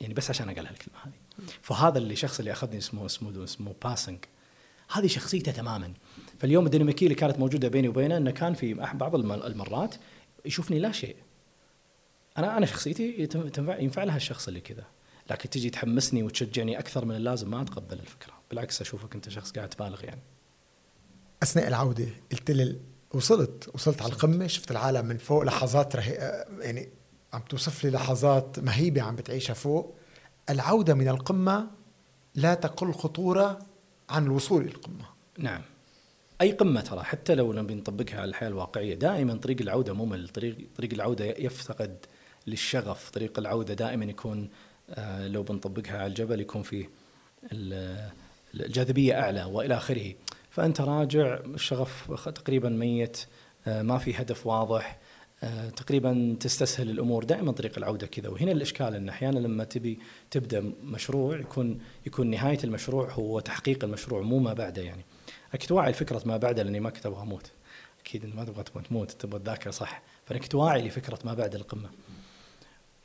يعني 0.00 0.14
بس 0.14 0.30
عشان 0.30 0.48
اقال 0.48 0.66
هالكلمه 0.66 0.98
هذه. 1.02 1.46
فهذا 1.62 1.98
اللي 1.98 2.16
شخص 2.16 2.38
اللي 2.38 2.52
أخذني 2.52 2.78
اسمه 2.78 3.06
اسمه 3.06 3.44
اسمه 3.44 3.74
باسنج 3.84 4.18
هذه 4.92 5.06
شخصيته 5.06 5.52
تماما. 5.52 5.94
فاليوم 6.38 6.66
الديناميكيه 6.66 7.06
اللي 7.06 7.14
كانت 7.14 7.38
موجودة 7.38 7.68
بيني 7.68 7.88
وبينه 7.88 8.16
إنه 8.16 8.30
كان 8.30 8.54
في 8.54 8.74
بعض 8.74 9.14
المرات 9.14 9.94
يشوفني 10.44 10.78
لا 10.78 10.92
شيء. 10.92 11.16
أنا 12.38 12.56
أنا 12.56 12.66
شخصيتي 12.66 13.28
ينفع, 13.34 13.78
ينفع 13.78 14.04
لها 14.04 14.16
الشخص 14.16 14.48
اللي 14.48 14.60
كذا. 14.60 14.84
لكن 15.30 15.50
تجي 15.50 15.70
تحمسني 15.70 16.22
وتشجعني 16.22 16.78
أكثر 16.78 17.04
من 17.04 17.16
اللازم 17.16 17.50
ما 17.50 17.62
أتقبل 17.62 17.98
الفكرة. 17.98 18.32
بالعكس 18.50 18.80
أشوفك 18.80 19.14
أنت 19.14 19.28
شخص 19.28 19.52
قاعد 19.52 19.68
تبالغ 19.68 20.04
يعني. 20.04 20.22
أثناء 21.42 21.68
العودة 21.68 22.08
قلت 22.32 22.50
لي 22.50 22.80
وصلت 23.14 23.70
وصلت 23.74 24.02
على 24.02 24.12
القمة 24.12 24.46
شفت 24.46 24.70
العالم 24.70 25.06
من 25.06 25.18
فوق 25.18 25.42
لحظات 25.42 25.96
رهي 25.96 26.44
يعني 26.60 26.88
عم 27.32 27.40
توصف 27.40 27.84
لي 27.84 27.90
لحظات 27.90 28.58
مهيبة 28.58 29.02
عم 29.02 29.16
بتعيشها 29.16 29.54
فوق. 29.54 29.94
العودة 30.50 30.94
من 30.94 31.08
القمة 31.08 31.70
لا 32.34 32.54
تقل 32.54 32.92
خطورة 32.92 33.58
عن 34.08 34.26
الوصول 34.26 34.62
إلى 34.62 34.70
القمة. 34.70 35.04
نعم. 35.38 35.62
أي 36.40 36.52
قمة 36.52 36.80
ترى؟ 36.80 37.02
حتى 37.02 37.34
لو 37.34 37.52
نبي 37.52 37.74
نطبقها 37.74 38.20
على 38.20 38.28
الحياة 38.28 38.48
الواقعية 38.48 38.94
دائما 38.94 39.34
طريق 39.34 39.60
العودة 39.60 39.92
ممل 39.92 40.28
طريق 40.28 40.56
طريق 40.76 40.92
العودة 40.92 41.24
يفتقد 41.24 42.06
للشغف. 42.46 43.10
طريق 43.10 43.38
العودة 43.38 43.74
دائما 43.74 44.04
يكون 44.04 44.50
آه، 44.90 45.28
لو 45.28 45.42
بنطبقها 45.42 45.98
على 45.98 46.06
الجبل 46.06 46.40
يكون 46.40 46.62
فيه 46.62 46.90
الجاذبية 48.54 49.20
أعلى 49.20 49.44
وإلى 49.44 49.76
آخره. 49.76 50.14
فأنت 50.50 50.80
راجع 50.80 51.34
الشغف 51.34 52.28
تقريبا 52.28 52.68
ميت 52.68 53.26
آه، 53.66 53.82
ما 53.82 53.98
في 53.98 54.14
هدف 54.22 54.46
واضح 54.46 54.98
آه، 55.42 55.70
تقريبا 55.70 56.36
تستسهل 56.40 56.90
الأمور. 56.90 57.24
دائما 57.24 57.52
طريق 57.52 57.78
العودة 57.78 58.06
كذا. 58.06 58.28
وهنا 58.28 58.52
الإشكال 58.52 58.94
إن 58.94 59.08
أحيانا 59.08 59.38
لما 59.38 59.64
تبي 59.64 59.98
تبدأ 60.30 60.72
مشروع 60.84 61.38
يكون 61.38 61.80
يكون 62.06 62.30
نهاية 62.30 62.58
المشروع 62.64 63.10
هو 63.10 63.40
تحقيق 63.40 63.84
المشروع 63.84 64.22
مو 64.22 64.38
ما 64.38 64.52
بعده 64.52 64.82
يعني. 64.82 65.04
أكيد 65.54 65.72
واعي 65.72 65.90
لفكره 65.90 66.22
ما 66.24 66.36
بعده 66.36 66.62
لأني 66.62 66.80
ما 66.80 66.90
كنت 66.90 67.06
أبغى 67.06 67.22
أموت 67.22 67.50
أكيد 68.00 68.36
ما 68.36 68.44
تبغى 68.44 68.64
تموت 68.88 69.10
تبغى 69.10 69.38
الذاكره 69.38 69.70
صح. 69.70 70.02
فأنا 70.24 70.38
كنت 70.38 70.54
واعي 70.54 70.82
لفكرة 70.82 71.18
ما 71.24 71.34
بعد 71.34 71.54
القمة. 71.54 71.90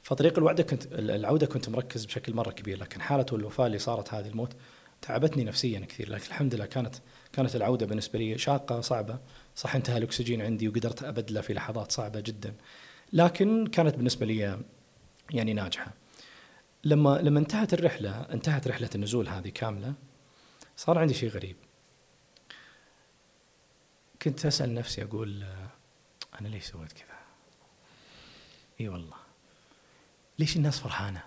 فطريق 0.04 0.38
الوعده 0.38 0.64
كنت 0.64 0.86
العودة 0.94 1.46
كنت 1.46 1.70
مركز 1.70 2.06
بشكل 2.06 2.34
مرة 2.34 2.52
كبير 2.52 2.78
لكن 2.78 3.02
حالة 3.02 3.26
الوفاة 3.34 3.66
اللي 3.66 3.80
صارت 3.80 4.14
هذه 4.14 4.28
الموت 4.28 4.54
تعبتني 5.02 5.44
نفسيا 5.44 5.80
كثير. 5.80 6.10
لكن 6.10 6.26
الحمد 6.28 6.56
لله 6.56 6.66
كانت 6.66 6.96
كانت 7.36 7.56
العودة 7.56 7.86
بالنسبة 7.86 8.20
لي 8.20 8.38
شاقة 8.38 8.82
صعبة. 8.82 9.20
صح 9.56 9.76
انتهى 9.76 9.98
الأكسجين 9.98 10.42
عندي 10.42 10.68
وقدرت 10.68 11.04
أبدله 11.04 11.42
في 11.42 11.54
لحظات 11.54 11.92
صعبة 11.92 12.20
جدا. 12.20 12.56
لكن 13.14 13.68
كانت 13.68 13.96
بالنسبة 13.96 14.26
لي 14.26 14.60
يعني 15.32 15.54
ناجحة. 15.54 15.94
لما 16.84 17.20
لما 17.22 17.40
انتهت 17.40 17.74
الرحلة 17.74 18.22
انتهت 18.22 18.68
رحلة 18.68 18.90
النزول 18.96 19.28
هذه 19.28 19.50
كاملة 19.50 19.94
صار 20.78 20.98
عندي 20.98 21.14
شيء 21.14 21.30
غريب. 21.30 21.56
كنت 24.22 24.46
أسأل 24.46 24.74
نفسي 24.74 25.04
أقول 25.04 25.46
أنا 26.42 26.48
ليش 26.48 26.66
سويت 26.66 26.92
كذا؟ 26.92 27.18
إي 28.82 28.88
والله. 28.88 29.18
ليش 30.40 30.56
الناس 30.56 30.80
فرحانة؟ 30.80 31.24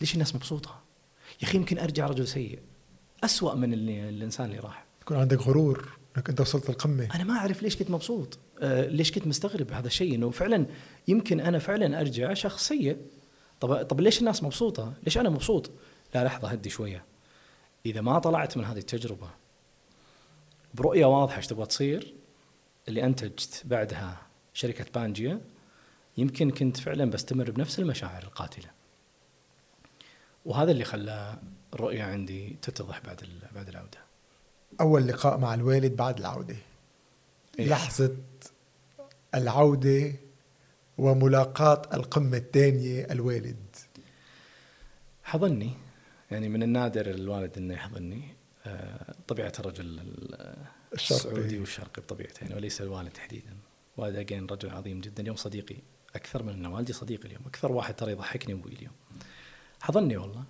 ليش 0.00 0.14
الناس 0.14 0.34
مبسوطة؟ 0.34 0.80
يا 1.42 1.48
أخي 1.48 1.58
يمكن 1.58 1.78
أرجع 1.78 2.06
رجل 2.06 2.28
سيء. 2.28 2.58
أسوأ 3.24 3.54
من 3.54 3.72
اللي 3.72 4.08
الإنسان 4.08 4.46
اللي 4.46 4.58
راح. 4.58 4.86
يكون 5.02 5.16
عندك 5.16 5.40
غرور 5.40 5.98
إنك 6.16 6.28
أنت 6.28 6.40
وصلت 6.40 6.70
القمة. 6.70 7.08
أنا 7.14 7.24
ما 7.24 7.34
أعرف 7.34 7.62
ليش 7.62 7.76
كنت 7.76 7.90
مبسوط. 7.90 8.38
آه 8.60 8.86
ليش 8.86 9.12
كنت 9.12 9.26
مستغرب 9.26 9.72
هذا 9.72 9.86
الشيء 9.86 10.14
إنه 10.14 10.30
فعلا 10.30 10.66
يمكن 11.08 11.40
أنا 11.40 11.58
فعلا 11.58 12.00
أرجع 12.00 12.34
شخص 12.34 12.68
سيء 12.68 12.96
طب 13.60 13.82
طب 13.82 14.00
ليش 14.00 14.20
الناس 14.20 14.42
مبسوطة؟ 14.42 14.92
ليش 15.02 15.18
أنا 15.18 15.30
مبسوط؟ 15.30 15.70
لا 16.14 16.24
لحظة 16.24 16.48
هدي 16.48 16.70
شوية. 16.70 17.04
إذا 17.86 18.00
ما 18.00 18.18
طلعت 18.18 18.56
من 18.56 18.64
هذه 18.64 18.78
التجربة 18.78 19.30
برؤية 20.74 21.06
واضحة 21.06 21.36
إيش 21.36 21.46
تبغى 21.46 21.66
تصير؟ 21.66 22.14
اللي 22.88 23.04
أنتجت 23.04 23.62
بعدها 23.64 24.22
شركة 24.54 24.86
بانجيا 24.94 25.40
يمكن 26.18 26.50
كنت 26.50 26.76
فعلا 26.76 27.10
بستمر 27.10 27.50
بنفس 27.50 27.78
المشاعر 27.78 28.22
القاتلة. 28.22 28.70
وهذا 30.44 30.70
اللي 30.70 30.84
خلى 30.84 31.38
الرؤيه 31.74 32.02
عندي 32.02 32.56
تتضح 32.62 33.00
بعد 33.00 33.28
بعد 33.54 33.68
العودة. 33.68 33.98
أول 34.80 35.06
لقاء 35.08 35.38
مع 35.38 35.54
الوالد 35.54 35.96
بعد 35.96 36.18
العودة. 36.18 36.56
إيه؟ 37.58 37.68
لحظة 37.68 38.16
العودة 39.34 40.12
وملاقاة 40.98 41.82
القمة 41.94 42.36
الثانية 42.36 43.06
الوالد. 43.10 43.76
حضني 45.24 45.70
يعني 46.30 46.48
من 46.48 46.62
النادر 46.62 47.10
الوالد 47.10 47.58
إنه 47.58 47.74
يحضني 47.74 48.22
آه، 48.66 49.14
طبيعة 49.28 49.52
الرجل 49.58 50.00
السعودي 50.94 51.58
والشرقي 51.58 52.02
بطبيعته 52.02 52.42
يعني 52.42 52.54
وليس 52.54 52.80
الوالد 52.80 53.10
تحديدا. 53.10 53.56
والد 53.96 54.16
again 54.16 54.46
رجل 54.46 54.70
عظيم 54.70 55.00
جدا. 55.00 55.22
اليوم 55.22 55.36
صديقي 55.36 55.76
أكثر 56.14 56.42
من 56.42 56.52
إنه 56.52 56.74
والدي 56.74 56.92
صديقي 56.92 57.28
اليوم 57.28 57.42
أكثر 57.46 57.72
واحد 57.72 57.94
ترى 57.96 58.12
يضحكني 58.12 58.54
أبوي 58.54 58.72
اليوم. 58.72 58.92
حضني 59.80 60.16
والله. 60.16 60.44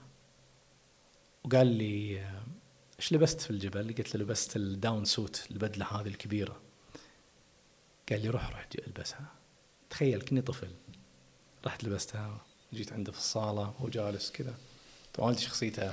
وقال 1.46 1.66
لي 1.66 2.20
إيش 3.00 3.12
لبست 3.12 3.40
في 3.40 3.50
الجبل؟ 3.50 3.94
قلت 3.94 4.16
له 4.16 4.22
لبست 4.22 4.56
ال 4.56 4.66
down 4.66 5.04
suit 5.04 5.46
البدلة 5.50 5.86
هذه 5.86 6.08
الكبيرة. 6.08 6.60
قال 8.10 8.22
لي 8.22 8.28
روح 8.28 8.50
روح 8.50 8.68
ألبسها. 8.86 9.26
تخيل 9.90 10.22
كني 10.22 10.42
طفل. 10.42 10.68
رحت 11.66 11.84
لبستها 11.84 12.40
جيت 12.74 12.92
عنده 12.92 13.12
في 13.12 13.18
الصالة 13.18 13.60
وهو 13.60 13.88
جالس 13.88 14.30
كذا. 14.30 14.54
والدي 15.18 15.42
شخصيته 15.42 15.92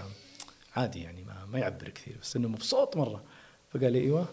عادي 0.75 1.01
يعني 1.01 1.23
ما, 1.23 1.45
ما 1.45 1.59
يعبر 1.59 1.89
كثير 1.89 2.17
بس 2.21 2.35
إنه 2.35 2.47
مبسوط 2.47 2.97
مرة. 2.97 3.23
فقال 3.73 3.93
لي 3.93 3.99
إيوه. 3.99 4.27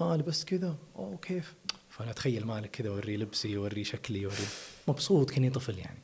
آه 0.00 0.16
لبست 0.16 0.48
كذا. 0.48 0.76
أوه 0.96 1.16
كيف؟ 1.16 1.54
فأنا 1.90 2.10
أتخيل 2.10 2.46
مالك 2.46 2.70
كذا 2.70 2.88
أوريه 2.88 3.16
لبسي 3.16 3.56
أوريه 3.56 3.84
شكلي 3.84 4.24
أوريه. 4.24 4.48
مبسوط 4.88 5.30
كني 5.30 5.50
طفل 5.50 5.78
يعني 5.78 5.98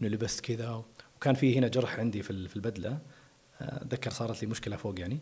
إنه 0.00 0.08
لبست 0.08 0.40
كذا. 0.40 0.84
وكان 1.16 1.34
في 1.34 1.58
هنا 1.58 1.68
جرح 1.68 1.98
عندي 1.98 2.22
في 2.22 2.30
البدلة. 2.30 2.98
أتذكر 3.60 4.10
صارت 4.10 4.42
لي 4.42 4.48
مشكلة 4.48 4.76
فوق 4.76 5.00
يعني. 5.00 5.20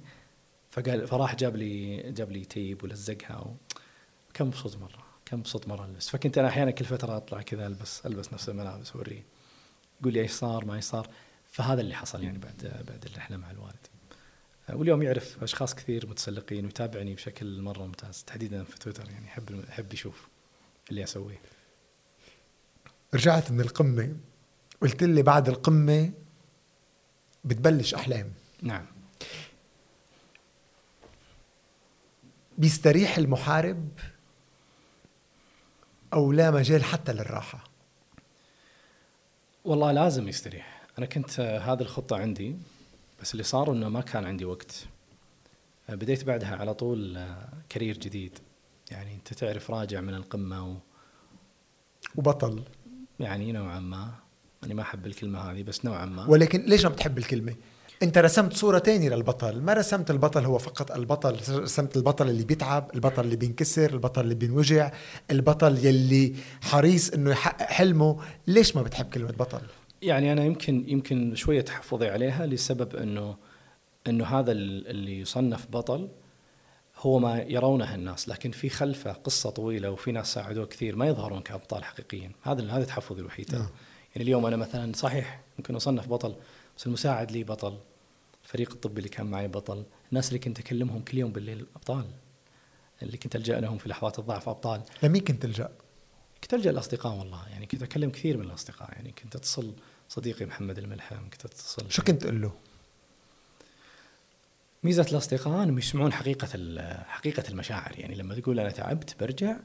فقال 0.70 1.06
فراح 1.06 1.34
جاب 1.34 1.56
لي 1.56 1.96
جاب 2.12 2.32
لي 2.32 2.44
تيب 2.44 2.84
ولزقها 2.84 3.54
كان 4.34 4.46
مبسوط 4.46 4.76
مرة 4.76 5.04
كان 5.24 5.38
مبسوط 5.38 5.68
مرة 5.68 5.84
ألبس. 5.84 6.08
فكنت 6.08 6.38
أنا 6.38 6.48
أحيانا 6.48 6.70
كل 6.70 6.84
فترة 6.84 7.16
أطلع 7.16 7.42
كذا 7.42 7.66
البس 7.66 8.06
ألبس 8.06 8.32
نفس 8.32 8.48
الملابس 8.48 8.92
اوريه 8.92 9.24
يقول 10.00 10.12
لي 10.12 10.20
إيش 10.20 10.30
صار 10.30 10.64
ما 10.64 10.74
إيش 10.74 10.84
صار. 10.84 11.08
فهذا 11.50 11.80
اللي 11.80 11.94
حصل 11.94 12.22
يعني 12.22 12.38
بعد 12.38 12.84
بعد 12.88 13.04
الرحلة 13.04 13.36
مع 13.36 13.50
الوالد. 13.50 13.86
واليوم 14.72 15.02
يعرف 15.02 15.42
أشخاص 15.42 15.74
كثير 15.74 16.06
متسلقين 16.06 16.64
ويتابعني 16.64 17.14
بشكل 17.14 17.62
مرة 17.62 17.86
ممتاز 17.86 18.24
تحديدا 18.24 18.64
في 18.64 18.78
تويتر 18.78 19.10
يعني. 19.10 19.26
يحب 19.26 19.64
يحب 19.68 19.92
يشوف 19.92 20.28
اللي 20.90 21.04
أسويه. 21.04 21.40
رجعت 23.14 23.50
من 23.50 23.60
القمة. 23.60 24.16
قلت 24.82 25.02
لي 25.02 25.22
بعد 25.22 25.48
القمة 25.48 26.12
بتبلش 27.48 27.94
أحلام. 27.94 28.32
نعم. 28.62 28.86
بيستريح 32.58 33.18
المحارب 33.18 33.88
أو 36.12 36.32
لا 36.32 36.50
مجال 36.50 36.84
حتى 36.84 37.12
للراحة؟ 37.12 37.64
والله 39.64 39.92
لازم 39.92 40.28
يستريح. 40.28 40.82
أنا 40.98 41.06
كنت 41.06 41.40
هذه 41.40 41.80
الخطة 41.80 42.16
عندي 42.16 42.56
بس 43.20 43.32
اللي 43.32 43.42
صار 43.42 43.72
إنه 43.72 43.88
ما 43.88 44.00
كان 44.00 44.24
عندي 44.24 44.44
وقت. 44.44 44.86
بديت 45.88 46.24
بعدها 46.24 46.56
على 46.56 46.74
طول 46.74 47.26
كارير 47.68 47.98
جديد. 47.98 48.38
يعني 48.90 49.14
أنت 49.14 49.34
تعرف 49.34 49.70
راجع 49.70 50.00
من 50.00 50.14
القمة 50.14 50.68
و 50.68 50.76
وبطل. 52.16 52.64
يعني 53.20 53.52
نوعا 53.52 53.80
ما. 53.80 54.14
أنا 54.64 54.74
ما 54.74 54.82
أحب 54.82 55.06
الكلمة 55.06 55.38
هذه 55.38 55.62
بس 55.62 55.84
نوعا 55.84 56.04
ما 56.04 56.26
ولكن 56.26 56.60
ليش 56.66 56.84
ما 56.84 56.90
بتحب 56.90 57.18
الكلمة؟ 57.18 57.54
أنت 58.02 58.18
رسمت 58.18 58.52
صورة 58.52 58.78
تانية 58.78 59.08
للبطل 59.08 59.60
ما 59.60 59.72
رسمت 59.72 60.10
البطل 60.10 60.44
هو 60.44 60.58
فقط 60.58 60.92
البطل 60.92 61.36
رسمت 61.50 61.96
البطل 61.96 62.28
اللي 62.28 62.44
بيتعب 62.44 62.90
البطل 62.94 63.24
اللي 63.24 63.36
بينكسر 63.36 63.90
البطل 63.90 64.20
اللي 64.20 64.34
بينوجع 64.34 64.92
البطل 65.30 65.86
يلي 65.86 66.34
حريص 66.60 67.10
أنه 67.10 67.30
يحقق 67.30 67.66
حلمه 67.66 68.20
ليش 68.46 68.76
ما 68.76 68.82
بتحب 68.82 69.06
كلمة 69.06 69.30
بطل؟ 69.30 69.60
يعني 70.02 70.32
أنا 70.32 70.44
يمكن 70.44 70.84
يمكن 70.88 71.34
شوية 71.34 71.60
تحفظي 71.60 72.08
عليها 72.08 72.46
لسبب 72.46 72.96
أنه 72.96 73.36
أنه 74.06 74.24
هذا 74.24 74.52
اللي 74.52 75.20
يصنف 75.20 75.66
بطل 75.70 76.08
هو 76.98 77.18
ما 77.18 77.42
يرونه 77.42 77.94
الناس 77.94 78.28
لكن 78.28 78.50
في 78.50 78.68
خلفه 78.68 79.12
قصة 79.12 79.50
طويلة 79.50 79.90
وفي 79.90 80.12
ناس 80.12 80.32
ساعدوه 80.34 80.66
كثير 80.66 80.96
ما 80.96 81.06
يظهرون 81.06 81.40
كأبطال 81.40 81.84
حقيقيين 81.84 82.32
هذا 82.42 82.70
هذا 82.70 82.84
تحفظي 82.84 83.20
الوحيد 83.20 83.54
نعم. 83.54 83.68
يعني 84.18 84.28
اليوم 84.28 84.46
أنا 84.46 84.56
مثلا 84.56 84.92
صحيح 84.96 85.40
ممكن 85.58 85.74
أصنف 85.74 86.08
بطل 86.08 86.34
بس 86.76 86.86
المساعد 86.86 87.32
لي 87.32 87.44
بطل 87.44 87.78
الفريق 88.44 88.72
الطبي 88.72 88.98
اللي 88.98 89.08
كان 89.08 89.26
معي 89.26 89.48
بطل 89.48 89.84
الناس 90.08 90.28
اللي 90.28 90.38
كنت 90.38 90.58
أكلمهم 90.58 91.02
كل 91.02 91.18
يوم 91.18 91.32
بالليل 91.32 91.66
أبطال 91.76 92.04
اللي 93.02 93.16
كنت 93.16 93.36
ألجأ 93.36 93.60
لهم 93.60 93.78
في 93.78 93.88
لحظات 93.88 94.18
الضعف 94.18 94.48
أبطال 94.48 94.82
لمين 95.02 95.24
كنت 95.24 95.42
تلجأ؟ 95.42 95.72
كنت 96.42 96.54
ألجأ 96.54 96.70
الاصدقاء 96.70 97.18
والله 97.18 97.48
يعني 97.48 97.66
كنت 97.66 97.82
أكلم 97.82 98.10
كثير 98.10 98.36
من 98.36 98.44
الأصدقاء 98.44 98.92
يعني 98.92 99.12
كنت 99.12 99.36
أتصل 99.36 99.72
صديقي 100.08 100.46
محمد 100.46 100.78
الملحم 100.78 101.30
كنت 101.30 101.44
أتصل 101.44 101.90
شو 101.90 102.02
كنت 102.02 102.22
تقول 102.22 102.42
له؟ 102.42 102.52
ميزة 104.84 105.06
الأصدقاء 105.12 105.62
إنهم 105.62 105.78
يسمعون 105.78 106.12
حقيقة 106.12 106.48
حقيقة 107.04 107.44
المشاعر 107.48 107.98
يعني 107.98 108.14
لما 108.14 108.34
تقول 108.34 108.60
أنا 108.60 108.70
تعبت 108.70 109.16
برجع 109.20 109.56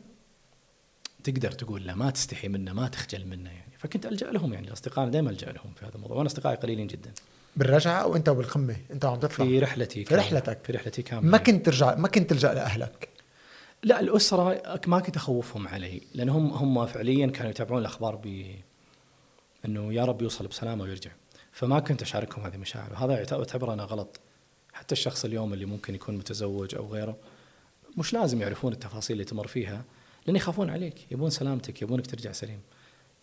تقدر 1.23 1.51
تقول 1.51 1.87
له 1.87 1.93
ما 1.93 2.09
تستحي 2.09 2.47
منه 2.47 2.73
ما 2.73 2.87
تخجل 2.87 3.27
منه 3.27 3.49
يعني. 3.49 3.73
فكنت 3.77 4.05
ألجأ 4.05 4.31
لهم 4.31 4.53
يعني 4.53 4.67
الأصدقاء 4.67 5.09
دائما 5.09 5.29
ألجأ 5.29 5.51
لهم 5.51 5.73
في 5.75 5.85
هذا 5.85 5.95
الموضوع 5.95 6.17
وأنا 6.17 6.27
أصدقائي 6.27 6.57
قليلين 6.57 6.87
جدا. 6.87 7.11
بالرجعة 7.55 8.01
أو 8.01 8.15
أنت 8.15 8.29
بالقمة؟ 8.29 8.75
أنت 8.91 9.05
عم 9.05 9.19
تطلع. 9.19 9.45
في 9.45 9.59
رحلتي 9.59 10.05
في 10.05 10.15
رحلتك. 10.15 10.59
في 10.63 10.71
رحلتي 10.71 11.01
كاملة. 11.01 11.29
ما 11.31 11.37
كنت 11.37 11.65
ترجع 11.65 11.95
ما 11.95 12.07
كنت 12.07 12.29
تلجأ 12.29 12.53
لأهلك؟ 12.53 13.09
لا 13.83 13.99
الأسرة 13.99 14.61
ما 14.87 14.99
كنت 14.99 15.15
أخوفهم 15.15 15.67
علي 15.67 16.01
لأن 16.13 16.29
هم 16.29 16.53
هم 16.53 16.85
فعليا 16.85 17.27
كانوا 17.27 17.51
يتابعون 17.51 17.81
الأخبار 17.81 18.15
ب 18.15 18.55
إنه 19.65 19.93
يا 19.93 20.05
رب 20.05 20.21
يوصل 20.21 20.47
بسلامة 20.47 20.83
ويرجع. 20.83 21.11
فما 21.51 21.79
كنت 21.79 22.01
أشاركهم 22.01 22.45
هذه 22.45 22.55
المشاعر 22.55 22.93
وهذا 22.93 23.13
اعتبر 23.13 23.73
أنا 23.73 23.83
غلط. 23.83 24.19
حتى 24.73 24.91
الشخص 24.91 25.25
اليوم 25.25 25.53
اللي 25.53 25.65
ممكن 25.65 25.95
يكون 25.95 26.17
متزوج 26.17 26.75
أو 26.75 26.87
غيره 26.87 27.17
مش 27.97 28.13
لازم 28.13 28.41
يعرفون 28.41 28.73
التفاصيل 28.73 29.13
اللي 29.13 29.25
تمر 29.25 29.47
فيها. 29.47 29.83
لأن 30.27 30.35
يخافون 30.35 30.69
عليك 30.69 31.11
يبون 31.11 31.29
سلامتك 31.29 31.81
يبونك 31.81 32.07
ترجع 32.07 32.31
سليم 32.31 32.59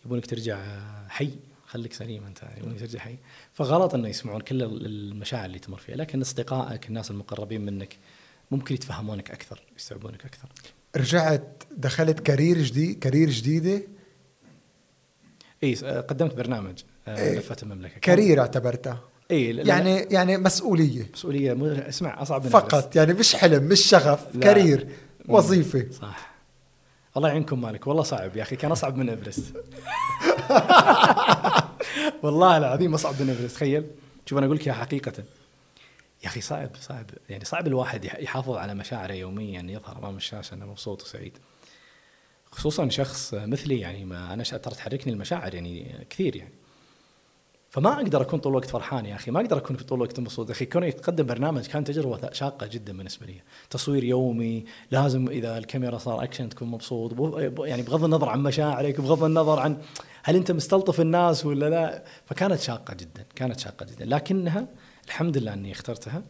يبونك 0.06 0.26
ترجع 0.26 0.80
حي 1.08 1.30
خليك 1.66 1.92
سليم 1.92 2.24
أنت 2.24 2.38
يبونك 2.58 2.80
ترجع 2.80 2.98
حي. 2.98 3.16
فغلط 3.52 3.94
إنه 3.94 4.08
يسمعون 4.08 4.40
كل 4.40 4.62
المشاعر 4.62 5.44
اللي 5.44 5.58
تمر 5.58 5.78
فيها 5.78 5.96
لكن 5.96 6.20
أصدقائك 6.20 6.88
الناس 6.88 7.10
المقربين 7.10 7.60
منك 7.60 7.96
ممكن 8.50 8.74
يتفهمونك 8.74 9.30
أكثر 9.30 9.62
يستوعبونك 9.78 10.24
أكثر. 10.24 10.48
رجعت 10.96 11.62
دخلت 11.76 12.20
career 12.20 12.58
جديد 12.62 12.98
career 12.98 13.30
جديدة؟ 13.30 13.82
اي 15.62 15.74
قدمت 15.74 16.34
برنامج 16.34 16.78
آه، 17.08 17.18
إيه 17.18 17.38
لفه 17.38 17.56
المملكة. 17.62 18.00
كارير 18.00 18.40
اعتبرتها 18.40 19.00
اي 19.30 19.56
يعني 19.56 19.96
يعني 19.96 20.38
مسؤولية. 20.38 21.10
مسؤولية 21.14 21.88
اسمع 21.88 22.22
أصعب 22.22 22.44
من 22.44 22.50
فقط 22.50 22.96
يعني 22.96 23.12
مش 23.12 23.34
حلم 23.36 23.64
مش 23.64 23.80
شغف 23.80 24.38
career 24.38 24.88
وظيفة. 25.28 25.86
صح. 25.90 26.29
الله 27.16 27.28
يعينكم 27.28 27.60
مالك 27.60 27.86
والله 27.86 28.02
صعب 28.02 28.36
يا 28.36 28.42
أخي 28.42 28.56
كان 28.56 28.72
أصعب 28.72 28.96
من 28.96 29.08
إيفرست. 29.08 29.54
والله 32.22 32.56
العظيم 32.56 32.94
أصعب 32.94 33.22
من 33.22 33.28
إيفرست 33.28 33.54
تخيل. 33.54 33.84
شوف 34.26 34.38
أنا 34.38 34.46
أقول 34.46 34.56
لك 34.56 34.68
حقيقة. 34.68 35.24
يا 36.22 36.28
أخي 36.28 36.40
صعب 36.40 36.70
صعب 36.80 37.10
يعني 37.28 37.44
صعب 37.44 37.66
الواحد 37.66 38.04
يحافظ 38.04 38.56
على 38.56 38.74
مشاعره 38.74 39.12
يوميا 39.12 39.62
يظهر 39.62 39.98
أمام 39.98 40.16
الشاشة 40.16 40.54
إنه 40.54 40.66
مبسوط 40.66 41.02
وسعيد 41.02 41.38
خصوصا 42.50 42.88
شخص 42.88 43.34
مثلي 43.34 43.80
يعني 43.80 44.04
ما 44.04 44.34
أنا 44.34 44.42
ترى 44.42 44.74
تحركني 44.74 45.12
المشاعر 45.12 45.54
يعني 45.54 46.06
كثير 46.10 46.36
يعني. 46.36 46.59
فما 47.70 47.92
أقدر 47.92 48.22
أكون 48.22 48.38
طول 48.38 48.52
الوقت 48.52 48.70
فرحان 48.70 49.06
يا 49.06 49.14
أخي 49.14 49.30
ما 49.30 49.40
أقدر 49.40 49.56
أكون 49.56 49.76
طول 49.76 49.98
الوقت 49.98 50.20
مبسوط. 50.20 50.48
يا 50.48 50.54
أخي 50.54 50.64
كوني 50.64 50.88
يتقدم 50.88 51.26
برنامج 51.26 51.66
كان 51.66 51.84
تجربة 51.84 52.32
شاقة 52.32 52.66
جدا 52.66 52.96
بالنسبة 52.96 53.26
لي. 53.26 53.42
تصوير 53.70 54.04
يومي 54.04 54.64
لازم 54.90 55.28
إذا 55.28 55.58
الكاميرا 55.58 55.98
صار 55.98 56.22
اكشن 56.22 56.48
تكون 56.48 56.68
مبسوط 56.68 57.38
يعني 57.58 57.82
بغض 57.82 58.04
النظر 58.04 58.28
عن 58.28 58.42
مشاعرك 58.42 59.00
بغض 59.00 59.24
النظر 59.24 59.58
عن 59.58 59.76
هل 60.22 60.36
أنت 60.36 60.52
مستلطف 60.52 61.00
الناس 61.00 61.46
ولا 61.46 61.70
لا. 61.70 62.04
فكانت 62.26 62.60
شاقة 62.60 62.94
جدا 62.94 63.24
كانت 63.34 63.60
شاقة 63.60 63.86
جدا. 63.86 64.04
لكنها 64.04 64.66
الحمد 65.06 65.38
لله 65.38 65.54
إني 65.54 65.72
اخترتها 65.72 66.22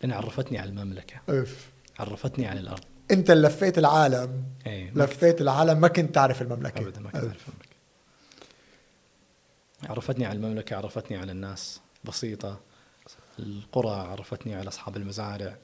لأن 0.00 0.12
عرفتني 0.12 0.58
على 0.58 0.70
المملكة. 0.70 1.14
أف. 1.28 1.72
عرفتني 1.98 2.46
على 2.46 2.60
الأرض. 2.60 2.84
أنت 3.10 3.30
لفيت 3.30 3.78
العالم. 3.78 4.44
إيه 4.66 4.92
لفيت 4.94 5.40
العالم 5.40 5.80
ما 5.80 5.88
كنت 5.88 6.14
تعرف 6.14 6.42
المملكة. 6.42 6.80
ابدا 6.80 7.00
ما 7.00 7.10
كنت 7.10 7.14
أعرف 7.24 7.48
المملكة. 7.48 7.63
عرفتني 9.86 10.26
على 10.26 10.36
المملكة 10.36 10.76
عرفتني 10.76 11.16
على 11.16 11.32
الناس. 11.32 11.80
بسيطة. 12.04 12.60
القرى 13.38 13.90
عرفتني 13.90 14.54
على 14.54 14.68
أصحاب 14.68 14.96
المزارع. 14.96 15.58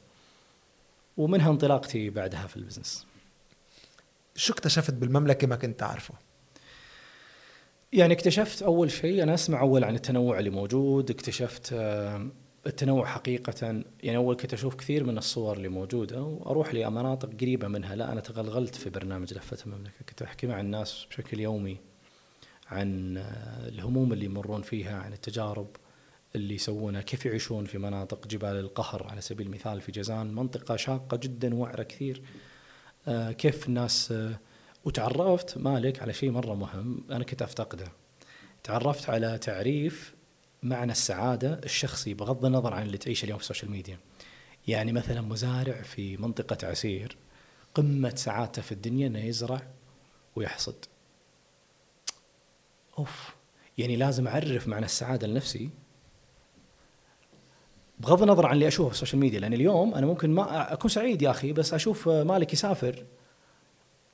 ومنها 1.17 1.51
انطلاقتي 1.51 2.11
بعدها 2.11 2.47
في 2.47 2.57
ال 2.57 2.62
business. 2.62 3.07
شو 4.37 4.53
اكتشفت 4.53 4.95
بالمملكة 4.95 5.47
ما 5.47 5.57
كنت 5.57 5.81
تعرفه؟ 5.81 6.15
يعني 7.93 8.15
اكتشفت 8.15 8.63
أول 8.63 8.91
شيء 8.91 9.23
أنا 9.23 9.35
أسمع 9.35 9.61
أول 9.61 9.85
عن 9.85 9.95
التنوع 9.95 10.39
اللي 10.39 10.51
موجود. 10.51 11.11
اكتشفت 11.11 11.73
آه، 11.73 12.29
التنوع 12.67 13.07
حقيقة. 13.07 13.83
يعني 14.03 14.17
أول 14.17 14.37
كنت 14.37 14.53
أشوف 14.55 14.75
كثير 14.75 15.05
من 15.05 15.19
الصور 15.19 15.57
اللي 15.57 15.69
موجودة 15.69 16.23
وأروح 16.23 16.75
لمناطق 16.75 17.31
قريبة 17.41 17.69
منها. 17.69 17.97
لا 17.97 18.13
أنا 18.13 18.21
تغلغلت 18.21 18.75
في 18.75 18.91
برنامج 18.91 19.35
لفة 19.35 19.59
المملكة. 19.67 20.05
كنت 20.09 20.23
أحكي 20.23 20.47
مع 20.47 20.61
الناس 20.61 21.07
بشكل 21.11 21.41
يومي. 21.41 21.90
عن 22.71 23.17
الهموم 23.69 24.13
اللي 24.13 24.25
يمرون 24.25 24.63
فيها 24.63 24.99
عن 24.99 25.13
التجارب 25.13 25.69
اللي 26.35 26.55
يسوونها 26.55 27.01
كيف 27.01 27.27
يعيشون 27.27 27.65
في 27.65 27.79
مناطق 27.79 28.27
جبال 28.27 28.57
القهر 28.57 29.07
على 29.11 29.21
سبيل 29.21 29.47
المثال 29.47 29.81
في 29.81 29.93
جازان 29.93 30.35
منطقة 30.35 30.77
شاقة 30.77 31.17
جدا 31.17 31.55
وعرة 31.55 31.83
كثير. 31.83 32.23
آه، 33.09 33.33
كيف 33.33 33.69
الناس 33.69 34.13
آه، 34.13 34.39
وتعرفت 34.85 35.59
مالك 35.59 36.03
على 36.03 36.13
شيء 36.13 36.31
مرة 36.31 36.55
مهم 36.55 37.05
أنا 37.11 37.25
كنت 37.25 37.43
أفتقده. 37.43 37.93
تعرفت 38.65 39.11
على 39.11 39.39
تعريف 39.39 40.15
معنى 40.63 40.93
السعادة 40.93 41.61
الشخصي 41.65 42.15
بغض 42.15 42.45
النظر 42.45 42.75
عن 42.75 42.87
اللي 42.87 42.99
تعيشه 42.99 43.25
اليوم 43.25 43.39
في 43.39 43.45
ال 43.45 43.48
social 43.48 43.71
media 43.71 43.99
يعني 44.69 44.93
مثلا 44.93 45.21
مزارع 45.21 45.83
في 45.83 46.17
منطقة 46.17 46.67
عسير 46.67 47.17
قمة 47.75 48.13
سعادته 48.17 48.63
في 48.63 48.73
الدنيا 48.73 49.07
أنه 49.07 49.25
يزرع 49.25 49.63
ويحصد. 50.37 50.85
أوف 53.01 53.35
يعني 53.79 53.97
لازم 53.97 54.29
أعرف 54.29 54.69
معنى 54.69 54.85
السعادة 54.85 55.27
لنفسي. 55.27 55.71
بغض 58.01 58.23
النظر 58.23 58.47
عن 58.47 58.55
اللي 58.55 58.69
أشوفه 58.69 58.89
في 58.89 58.95
ال 58.95 58.98
social 58.98 59.21
media 59.21 59.41
لأن 59.41 59.53
اليوم 59.53 59.95
أنا 59.95 60.07
ممكن 60.07 60.31
ما 60.31 60.73
أكون 60.73 60.91
سعيد 60.91 61.23
يا 61.23 61.31
أخي 61.31 61.53
بس 61.53 61.75
أشوف 61.75 62.09
مالك 62.09 62.53
يسافر 62.53 63.05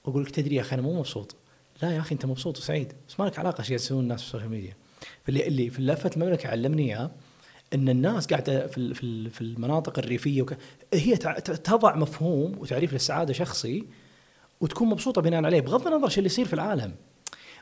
وأقول 0.04 0.22
لك 0.22 0.30
تدري 0.30 0.54
يا 0.54 0.60
أخي 0.60 0.74
أنا 0.74 0.82
مو 0.82 0.98
مبسوط. 0.98 1.36
لا 1.82 1.92
يا 1.92 2.00
أخي 2.00 2.14
أنت 2.14 2.26
مبسوط 2.26 2.58
وسعيد 2.58 2.92
بس 3.08 3.20
ما 3.20 3.24
لك 3.24 3.38
علاقة 3.38 3.60
إيش 3.60 3.70
يسوون 3.70 4.02
الناس 4.02 4.20
في 4.20 4.26
ال 4.26 4.30
social 4.30 4.50
media. 4.50 4.76
فاللي 5.24 5.46
اللي 5.46 5.70
في 5.70 5.82
لفه 5.82 6.10
المملكة 6.16 6.48
علمني 6.48 6.82
إياه 6.82 7.10
إن 7.74 7.88
الناس 7.88 8.26
قاعدة 8.26 8.66
في 8.66 8.94
في 9.30 9.40
المناطق 9.40 9.98
الريفية 9.98 10.42
وك... 10.42 10.56
هي 10.94 11.16
تضع 11.16 11.96
مفهوم 11.96 12.58
وتعريف 12.58 12.92
للسعادة 12.92 13.32
شخصي 13.32 13.86
وتكون 14.60 14.88
مبسوطة 14.88 15.22
بناء 15.22 15.44
عليه 15.44 15.60
بغض 15.60 15.86
النظر 15.86 16.08
شو 16.08 16.18
اللي 16.18 16.26
يصير 16.26 16.46
في 16.46 16.54
العالم. 16.54 16.94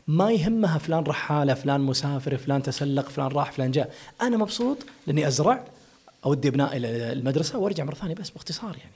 ما 0.06 0.32
يهمها 0.32 0.78
فلان 0.78 1.04
رحاله 1.04 1.54
فلان 1.54 1.80
مسافر 1.80 2.36
فلان 2.36 2.62
تسلق 2.62 3.08
فلان 3.08 3.28
راح 3.28 3.52
فلان 3.52 3.70
جاء. 3.70 3.90
أنا 4.22 4.36
مبسوط 4.36 4.78
لأني 5.06 5.28
أزرع 5.28 5.64
أودي 6.24 6.48
ابنائي 6.48 6.78
المدرسة 7.12 7.58
وأرجع 7.58 7.84
مرة 7.84 7.94
ثانية 7.94 8.14
بس 8.14 8.30
باختصار 8.30 8.76
يعني. 8.76 8.92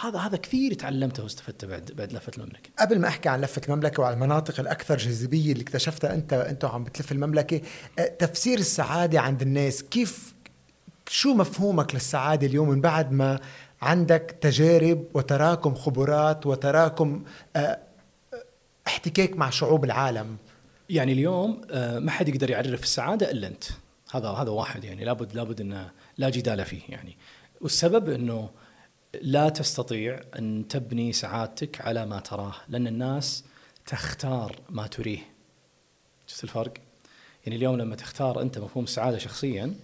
هذا 0.00 0.18
هذا 0.18 0.36
كثير 0.36 0.74
تعلمته 0.74 1.22
واستفدته 1.22 1.66
بعد 1.66 1.92
بعد 1.96 2.12
لفة 2.12 2.32
المملكة. 2.38 2.70
قبل 2.78 3.00
ما 3.00 3.08
أحكي 3.08 3.28
عن 3.28 3.40
لفة 3.40 3.62
المملكة 3.68 4.02
وعلى 4.02 4.14
المناطق 4.14 4.60
الأكثر 4.60 4.96
جاذبية 4.96 5.52
اللي 5.52 5.62
اكتشفتها 5.62 6.14
انت 6.14 6.32
أنت 6.32 6.64
عم 6.64 6.84
بتلف 6.84 7.12
المملكة، 7.12 7.60
أه، 7.98 8.06
تفسير 8.06 8.58
السعادة 8.58 9.20
عند 9.20 9.42
الناس. 9.42 9.82
كيف 9.82 10.34
شو 11.08 11.34
مفهومك 11.34 11.94
للسعادة 11.94 12.46
اليوم 12.46 12.68
من 12.68 12.80
بعد 12.80 13.12
ما 13.12 13.40
عندك 13.82 14.36
تجارب 14.40 15.04
وتراكم 15.14 15.74
خبرات 15.74 16.46
وتراكم 16.46 17.24
أه، 17.56 17.78
احتكاك 18.86 19.36
مع 19.36 19.50
شعوب 19.50 19.84
العالم؟ 19.84 20.36
يعني 20.90 21.12
اليوم 21.12 21.60
آه، 21.70 21.98
ما 21.98 22.10
حد 22.10 22.28
يقدر 22.28 22.50
يعرف 22.50 22.82
السعادة 22.82 23.30
إلا 23.30 23.46
أنت. 23.46 23.64
هذا 24.12 24.28
هذا 24.28 24.50
واحد 24.50 24.84
يعني 24.84 25.04
لابد 25.04 25.34
لابد 25.34 25.60
انه 25.60 25.90
لا 26.18 26.30
جدال 26.30 26.64
فيه 26.64 26.80
يعني. 26.88 27.16
والسبب 27.60 28.08
إنه 28.08 28.50
لا 29.22 29.48
تستطيع 29.48 30.20
أن 30.38 30.68
تبني 30.68 31.12
سعادتك 31.12 31.80
على 31.80 32.06
ما 32.06 32.20
تراه 32.20 32.54
لأن 32.68 32.86
الناس 32.86 33.44
تختار 33.86 34.56
ما 34.70 34.86
تريه. 34.86 35.18
شفت 36.26 36.44
الفرق؟ 36.44 36.72
يعني 37.46 37.56
اليوم 37.56 37.76
لما 37.76 37.96
تختار 37.96 38.42
أنت 38.42 38.58
مفهوم 38.58 38.84
السعادة 38.84 39.18
شخصيا 39.18 39.74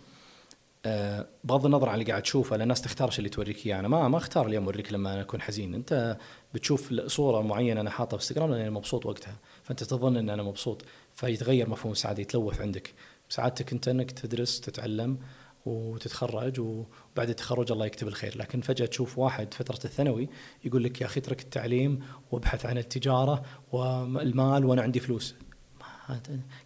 آه، 0.86 1.26
بغض 1.44 1.66
النظر 1.66 1.88
عن 1.88 1.94
اللي 1.94 2.10
قاعد 2.10 2.22
تشوفه 2.22 2.50
لأن 2.50 2.62
الناس 2.62 2.82
تختار 2.82 3.14
اللي 3.18 3.28
توريك 3.28 3.66
إياه. 3.66 3.78
أنا 3.78 3.88
ما 3.88 4.08
ما 4.08 4.16
أختار 4.16 4.46
اليوم 4.46 4.64
أوريك 4.64 4.92
لما 4.92 5.12
أنا 5.12 5.20
أكون 5.20 5.40
حزين. 5.42 5.74
أنت 5.74 6.16
بتشوف 6.54 6.94
صورة 7.06 7.42
معينة 7.42 7.80
أنا 7.80 7.90
حاطها 7.90 8.16
في 8.16 8.22
إنستغرام 8.22 8.50
لأني 8.50 8.70
مبسوط 8.70 9.06
وقتها. 9.06 9.36
فأنت 9.66 9.84
تظن 9.84 10.16
إن 10.16 10.30
أنا 10.30 10.42
مبسوط 10.42 10.84
فيتغير 11.14 11.68
مفهوم 11.68 11.92
السعاده 11.92 12.22
يتلوث 12.22 12.60
عندك. 12.60 12.94
سعادتك 13.28 13.72
أنت 13.72 13.88
إنك 13.88 14.10
تدرس 14.10 14.60
تتعلم 14.60 15.18
وتتخرج 15.66 16.60
وبعد 16.60 17.28
التخرج 17.28 17.72
الله 17.72 17.86
يكتب 17.86 18.08
الخير. 18.08 18.38
لكن 18.38 18.60
فجأة 18.60 18.86
تشوف 18.86 19.18
واحد 19.18 19.54
فترة 19.54 19.78
الثانوي 19.84 20.28
يقول 20.64 20.84
لك 20.84 21.00
يا 21.00 21.06
أخي 21.06 21.20
اترك 21.20 21.40
التعليم 21.40 22.04
وابحث 22.30 22.66
عن 22.66 22.78
التجارة 22.78 23.42
والمال 23.72 24.64
وأنا 24.64 24.82
عندي 24.82 25.00
فلوس. 25.00 25.34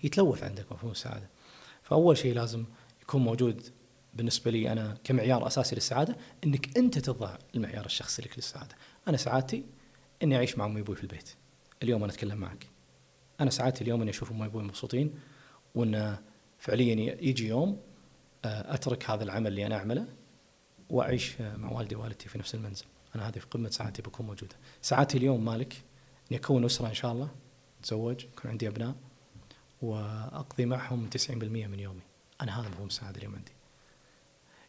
يتلوث 0.04 0.42
عندك 0.42 0.72
مفهوم 0.72 0.92
السعادة. 0.92 1.30
فأول 1.82 2.18
شيء 2.18 2.34
لازم 2.34 2.64
يكون 3.02 3.22
موجود 3.22 3.62
بالنسبة 4.14 4.50
لي 4.50 4.72
أنا 4.72 4.98
كمعيار 5.04 5.46
أساسي 5.46 5.74
للسعادة 5.74 6.16
إنك 6.44 6.78
أنت 6.78 6.98
تضع 6.98 7.36
المعيار 7.54 7.86
الشخصي 7.86 8.22
لك 8.22 8.32
للسعادة. 8.36 8.74
أنا 9.08 9.16
سعادتي 9.16 9.64
إني 10.22 10.36
أعيش 10.36 10.58
مع 10.58 10.66
أمي 10.66 10.80
وأبوي 10.80 10.96
في 10.96 11.02
البيت. 11.02 11.30
اليوم 11.82 12.04
أنا 12.04 12.12
أتكلم 12.12 12.38
معك. 12.38 12.69
أنا 13.40 13.50
سعادتي 13.50 13.84
اليوم 13.84 14.00
إني 14.00 14.10
أشوف 14.10 14.30
امي 14.30 14.42
وابوي 14.42 14.62
مبسوطين 14.62 15.14
وإن 15.74 16.16
فعليا 16.58 17.16
يجي 17.22 17.48
يوم 17.48 17.80
آه، 18.44 18.74
أترك 18.74 19.10
هذا 19.10 19.24
العمل 19.24 19.46
اللي 19.46 19.66
أنا 19.66 19.76
أعمله 19.76 20.06
وأعيش 20.90 21.40
مع 21.40 21.72
والدي 21.72 21.96
ووالدتي 21.96 22.28
في 22.28 22.38
نفس 22.38 22.54
المنزل. 22.54 22.84
أنا 23.14 23.28
هذه 23.28 23.38
في 23.38 23.46
قمة 23.46 23.70
سعادتي 23.70 24.02
بكون 24.02 24.26
موجودة. 24.26 24.56
سعادتي 24.82 25.18
اليوم 25.18 25.44
مالك 25.44 25.82
إني 26.30 26.40
أكون 26.40 26.64
أسرة 26.64 26.88
إن 26.88 26.94
شاء 26.94 27.12
الله 27.12 27.28
أتزوج 27.80 28.24
يكون 28.24 28.50
عندي 28.50 28.68
أبناء 28.68 28.94
وأقضي 29.82 30.66
معهم 30.66 31.10
90% 31.10 31.30
من 31.30 31.80
يومي. 31.80 32.00
أنا 32.40 32.60
هذا 32.60 32.68
مفهوم 32.68 32.86
السعادة 32.86 33.18
اليوم 33.18 33.34
عندي. 33.34 33.52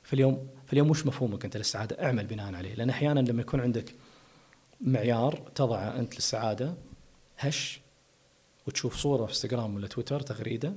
فاليوم 0.03 0.47
فاليوم 0.65 0.89
وش 0.89 1.05
مفهومك 1.05 1.45
أنت 1.45 1.57
للسعادة 1.57 2.05
أعمل 2.05 2.25
بناء 2.25 2.55
عليه. 2.55 2.75
لأن 2.75 2.89
أحيانا 2.89 3.19
لما 3.19 3.41
يكون 3.41 3.59
عندك 3.59 3.95
معيار 4.81 5.51
تضعه 5.55 5.99
أنت 5.99 6.15
للسعادة 6.15 6.75
هش 7.37 7.80
وتشوف 8.67 8.95
صورة 8.95 9.25
في 9.25 9.31
إنستغرام 9.31 9.75
ولا 9.75 9.87
تويتر 9.87 10.19
تغريدة 10.19 10.73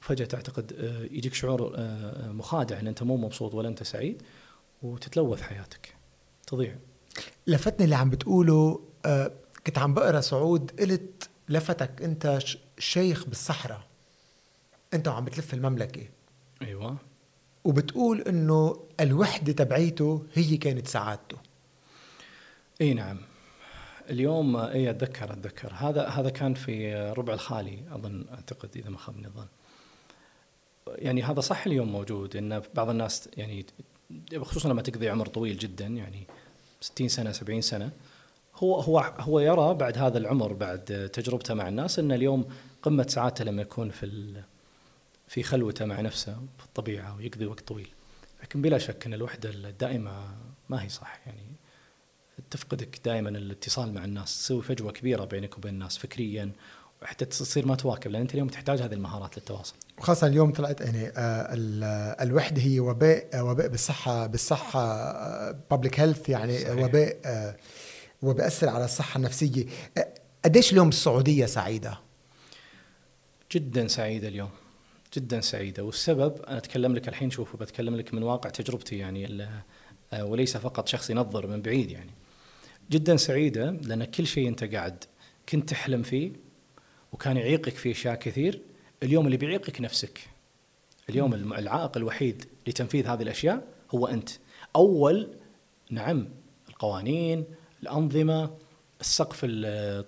فجأة 0.00 0.24
تعتقد 0.24 0.72
آه، 0.72 1.14
يجيك 1.14 1.34
شعور 1.34 1.74
آه، 1.74 1.78
آه، 1.78 2.32
مخادع 2.32 2.80
إن 2.80 2.86
أنت 2.86 3.02
مو 3.02 3.16
مبسوط 3.16 3.54
ولا 3.54 3.68
أنت 3.68 3.82
سعيد 3.82 4.22
وتتلوث 4.82 5.42
حياتك 5.42 5.94
تضيع. 6.46 6.76
لفتني 7.46 7.84
اللي 7.84 7.96
عم 7.96 8.10
بتقوله 8.10 8.80
كنت 9.66 9.78
عم 9.78 9.94
بقرأ 9.94 10.20
سعود 10.20 10.80
قلت 10.80 11.28
لفتك 11.48 12.02
أنت 12.02 12.38
شيخ 12.78 13.26
بالصحراء. 13.26 13.82
أنت 14.94 15.08
وعم 15.08 15.24
بتلف 15.24 15.54
المملكة. 15.54 16.08
أيوه. 16.62 16.96
وبتقول 17.64 18.20
إنه 18.20 18.84
الوحدة 19.00 19.52
تبعيته 19.52 20.26
هي 20.34 20.56
كانت 20.56 20.88
سعادته. 20.88 21.36
إي 22.80 22.94
نعم. 22.94 23.18
اليوم 24.10 24.56
اي 24.56 24.90
أتذكر 24.90 25.32
أتذكر. 25.32 25.72
هذا 25.72 26.08
هذا 26.08 26.30
كان 26.30 26.54
في 26.54 26.94
ربع 27.16 27.34
الخالي 27.34 27.78
أظن 27.92 28.24
أعتقد 28.32 28.76
إذا 28.76 28.90
ما 28.90 28.98
خابني 28.98 29.26
الظن. 29.26 29.46
يعني 30.88 31.22
هذا 31.22 31.40
صح 31.40 31.66
اليوم 31.66 31.92
موجود 31.92 32.36
إن 32.36 32.62
بعض 32.74 32.90
الناس 32.90 33.28
يعني 33.36 33.66
خصوصا 34.40 34.68
لما 34.68 34.82
تقضي 34.82 35.08
عمر 35.08 35.26
طويل 35.26 35.58
جدا 35.58 35.86
يعني 35.86 36.26
60 36.80 37.08
سنة 37.08 37.32
70 37.32 37.60
سنة. 37.60 37.90
هو 38.56 38.80
هو 38.80 38.98
هو 39.18 39.40
يرى 39.40 39.74
بعد 39.74 39.98
هذا 39.98 40.18
العمر 40.18 40.52
بعد 40.52 41.10
تجربته 41.12 41.54
مع 41.54 41.68
الناس 41.68 41.98
إن 41.98 42.12
اليوم 42.12 42.48
قمة 42.82 43.06
سعادته 43.08 43.44
لما 43.44 43.62
يكون 43.62 43.90
في 43.90 44.34
في 45.28 45.42
خلوته 45.42 45.84
مع 45.84 46.00
نفسه 46.00 46.34
في 46.58 46.64
الطبيعة 46.64 47.16
ويقضي 47.16 47.46
وقت 47.46 47.68
طويل. 47.68 47.88
لكن 48.42 48.62
بلا 48.62 48.78
شك 48.78 49.06
إن 49.06 49.14
الوحدة 49.14 49.50
الدائمة 49.50 50.12
ما 50.68 50.82
هي 50.82 50.88
صح 50.88 51.20
يعني 51.26 51.59
تفقدك 52.50 53.00
دائما 53.04 53.28
الاتصال 53.28 53.94
مع 53.94 54.04
الناس 54.04 54.38
تسوي 54.38 54.62
فجوة 54.62 54.92
كبيرة 54.92 55.24
بينك 55.24 55.58
وبين 55.58 55.74
الناس 55.74 55.98
فكريا 55.98 56.52
وحتى 57.02 57.24
تصير 57.24 57.66
ما 57.66 57.74
تواكب 57.74 58.10
لأن 58.10 58.20
أنت 58.20 58.34
اليوم 58.34 58.48
تحتاج 58.48 58.82
هذه 58.82 58.92
المهارات 58.94 59.38
للتواصل. 59.38 59.74
وخاصة 59.98 60.26
اليوم 60.26 60.52
طلعت 60.52 60.80
يعني 60.80 61.12
آه، 61.16 62.22
الوحدة 62.22 62.62
هي 62.62 62.80
وباء 62.80 63.28
آه، 63.34 63.44
وباء 63.44 63.68
بالصحة 63.68 64.26
بالصحة 64.26 65.50
بابليك 65.50 66.00
هيلث 66.00 66.28
يعني 66.28 66.58
صحيح. 66.58 66.84
وباء 66.84 67.16
آه، 67.24 67.56
وبأثر 68.22 68.68
على 68.68 68.84
الصحة 68.84 69.18
النفسية. 69.18 69.66
قديش 70.44 70.72
اليوم 70.72 70.88
السعودية 70.88 71.46
سعيدة؟ 71.46 71.98
جدا 73.52 73.88
سعيدة 73.88 74.28
اليوم. 74.28 74.50
جدا 75.16 75.40
سعيدة 75.40 75.82
والسبب 75.82 76.42
أنا 76.42 76.58
أتكلم 76.58 76.94
لك 76.94 77.08
الحين 77.08 77.30
شوف 77.30 77.56
بتكلم 77.56 77.96
لك 77.96 78.14
من 78.14 78.22
واقع 78.22 78.50
تجربتي 78.50 78.98
يعني 78.98 79.48
وليس 80.20 80.56
فقط 80.56 80.88
شخص 80.88 81.10
ينظر 81.10 81.46
من 81.46 81.62
بعيد 81.62 81.90
يعني. 81.90 82.10
جدا 82.90 83.16
سعيدة 83.16 83.70
لأن 83.70 84.04
كل 84.04 84.26
شيء 84.26 84.48
أنت 84.48 84.64
قاعد 84.64 85.04
كنت 85.48 85.68
تحلم 85.68 86.02
فيه 86.02 86.32
وكان 87.12 87.36
يعيقك 87.36 87.74
في 87.74 87.90
أشياء 87.90 88.14
كثير 88.14 88.62
اليوم 89.02 89.26
اللي 89.26 89.36
بيعيقك 89.36 89.80
نفسك 89.80 90.20
اليوم 91.08 91.34
العائق 91.34 91.96
الوحيد 91.96 92.44
لتنفيذ 92.66 93.06
هذه 93.06 93.22
الأشياء 93.22 93.66
هو 93.90 94.06
أنت. 94.06 94.30
أول 94.76 95.28
نعم 95.90 96.28
القوانين 96.68 97.44
الأنظمة 97.82 98.50
السقف 99.00 99.44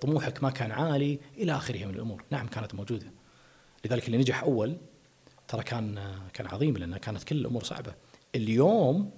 طموحك 0.01 0.43
ما 0.43 0.51
كان 0.51 0.71
عالي 0.71 1.19
إلى 1.37 1.53
آخره 1.53 1.85
من 1.85 1.95
الأمور. 1.95 2.25
نعم 2.31 2.47
كانت 2.47 2.75
موجودة. 2.75 3.07
لذلك 3.85 4.07
اللي 4.07 4.19
نجح 4.19 4.43
أول 4.43 4.77
ترى 5.49 5.63
كان 5.63 5.99
كان 6.33 6.47
عظيم 6.47 6.77
لأن 6.77 6.97
كانت 6.97 7.25
كل 7.25 7.37
الأمور 7.37 7.65
صعبة. 7.65 7.95
اليوم 8.35 9.11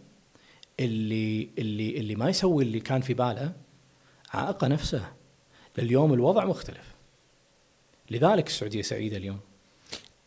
اللي 0.80 1.48
اللي 1.58 1.96
اللي 1.96 2.14
ما 2.14 2.28
يسوي 2.28 2.64
اللي 2.64 2.80
كان 2.80 3.00
في 3.00 3.14
باله 3.14 3.52
عائق 4.30 4.64
نفسه. 4.64 5.04
اليوم 5.78 6.12
الوضع 6.12 6.44
مختلف. 6.44 6.94
لذلك 8.10 8.46
السعودية 8.46 8.82
سعيدة 8.82 9.16
اليوم. 9.16 9.38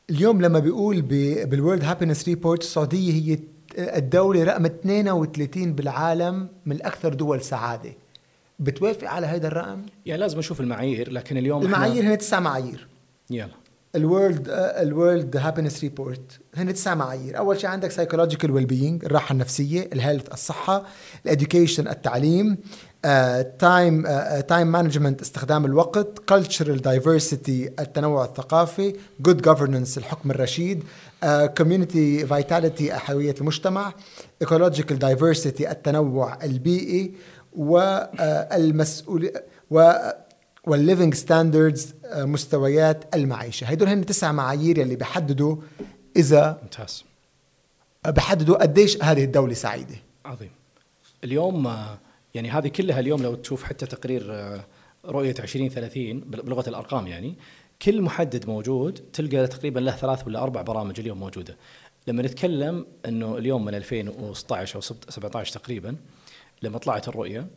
اليوم 0.09 0.41
لما 0.41 0.59
بيقول 0.59 1.01
بال 1.01 1.25
World 1.25 1.83
Happiness 1.83 2.27
Report 2.27 2.61
السعودية 2.61 3.13
هي 3.13 3.39
الدولة 3.77 4.43
رقم 4.43 4.65
32 4.65 5.73
بالعالم 5.73 6.49
من 6.65 6.85
أكثر 6.85 7.13
دول 7.13 7.41
سعادة. 7.41 7.93
بتوافق 8.59 9.07
على 9.07 9.27
هذا 9.27 9.47
الرقم؟ 9.47 9.85
يعني 10.05 10.21
لازم 10.21 10.39
نشوف 10.39 10.61
المعايير 10.61 11.11
لكن 11.11 11.37
اليوم 11.37 11.61
المعايير 11.61 12.03
هن 12.03 12.17
تسع 12.17 12.39
معايير. 12.39 12.87
يلا. 13.29 13.66
ال 13.95 14.04
World 14.04 14.47
ال 14.49 14.64
World 14.64 15.37
Happiness 15.37 15.83
Report 15.83 16.39
هن 16.55 16.73
تسع 16.73 16.95
معايير. 16.95 17.37
أول 17.37 17.59
شيء 17.59 17.69
عندك 17.69 17.91
psychological 17.91 18.51
well-being 18.51 19.05
الراحة 19.05 19.33
النفسية 19.33 19.89
ال 19.93 19.99
health 19.99 20.33
الصحة 20.33 20.83
ال 21.25 21.32
education 21.32 21.87
التعليم 21.87 22.57
time 23.59 24.03
time 24.47 24.67
management 24.67 25.21
استخدام 25.21 25.65
الوقت 25.65 26.19
cultural 26.29 26.81
diversity 26.81 27.71
التنوع 27.79 28.25
الثقافي 28.25 28.93
good 29.19 29.41
governance 29.41 29.97
الحكم 29.97 30.31
الرشيد 30.31 30.83
community 31.57 32.23
uh, 32.23 32.33
vitality 32.33 32.93
حيوية 32.93 33.35
المجتمع 33.41 33.93
ecological 34.41 34.99
diversity 34.99 35.71
التنوع 35.71 36.43
البيئي 36.43 37.13
والمسؤوليه 37.55 39.33
و 39.71 39.93
وال 40.67 40.79
living 40.79 41.13
standards 41.13 41.93
مستويات 42.15 43.15
المعيشة. 43.15 43.65
هدول 43.65 43.87
هن 43.87 44.05
تسع 44.05 44.31
معايير 44.31 44.81
اللي 44.81 44.95
بيحددوا 44.95 45.55
إذا 46.15 46.59
ممتاز. 46.63 47.03
بحددوا 48.07 48.57
قديش 48.57 49.03
هذه 49.03 49.23
الدولة 49.23 49.53
سعيدة. 49.53 49.95
عظيم. 50.25 50.51
اليوم 51.23 51.67
آه، 51.67 51.97
يعني 52.33 52.49
هذه 52.49 52.67
كلها 52.67 52.99
اليوم 52.99 53.23
لو 53.23 53.35
تشوف 53.35 53.63
حتى 53.63 53.85
تقرير 53.85 54.27
آه، 54.29 54.65
رؤية 55.05 55.35
2030 55.39 56.19
بلغة 56.19 56.69
الأرقام 56.69 57.07
يعني 57.07 57.35
كل 57.81 58.01
محدد 58.01 58.47
موجود 58.47 58.93
تلقى 59.13 59.47
تقريبا 59.47 59.79
له 59.79 59.91
ثلاث 59.91 60.27
ولا 60.27 60.43
أربع 60.43 60.61
برامج 60.61 60.99
اليوم 60.99 61.19
موجودة. 61.19 61.57
لما 62.07 62.21
نتكلم 62.21 62.85
إنه 63.05 63.37
اليوم 63.37 63.65
من 63.65 63.75
2016 63.75 64.75
أو 64.75 64.81
17 64.81 65.59
تقريبا 65.59 65.95
لما 66.61 66.77
طلعت 66.77 67.07
الرؤية 67.07 67.47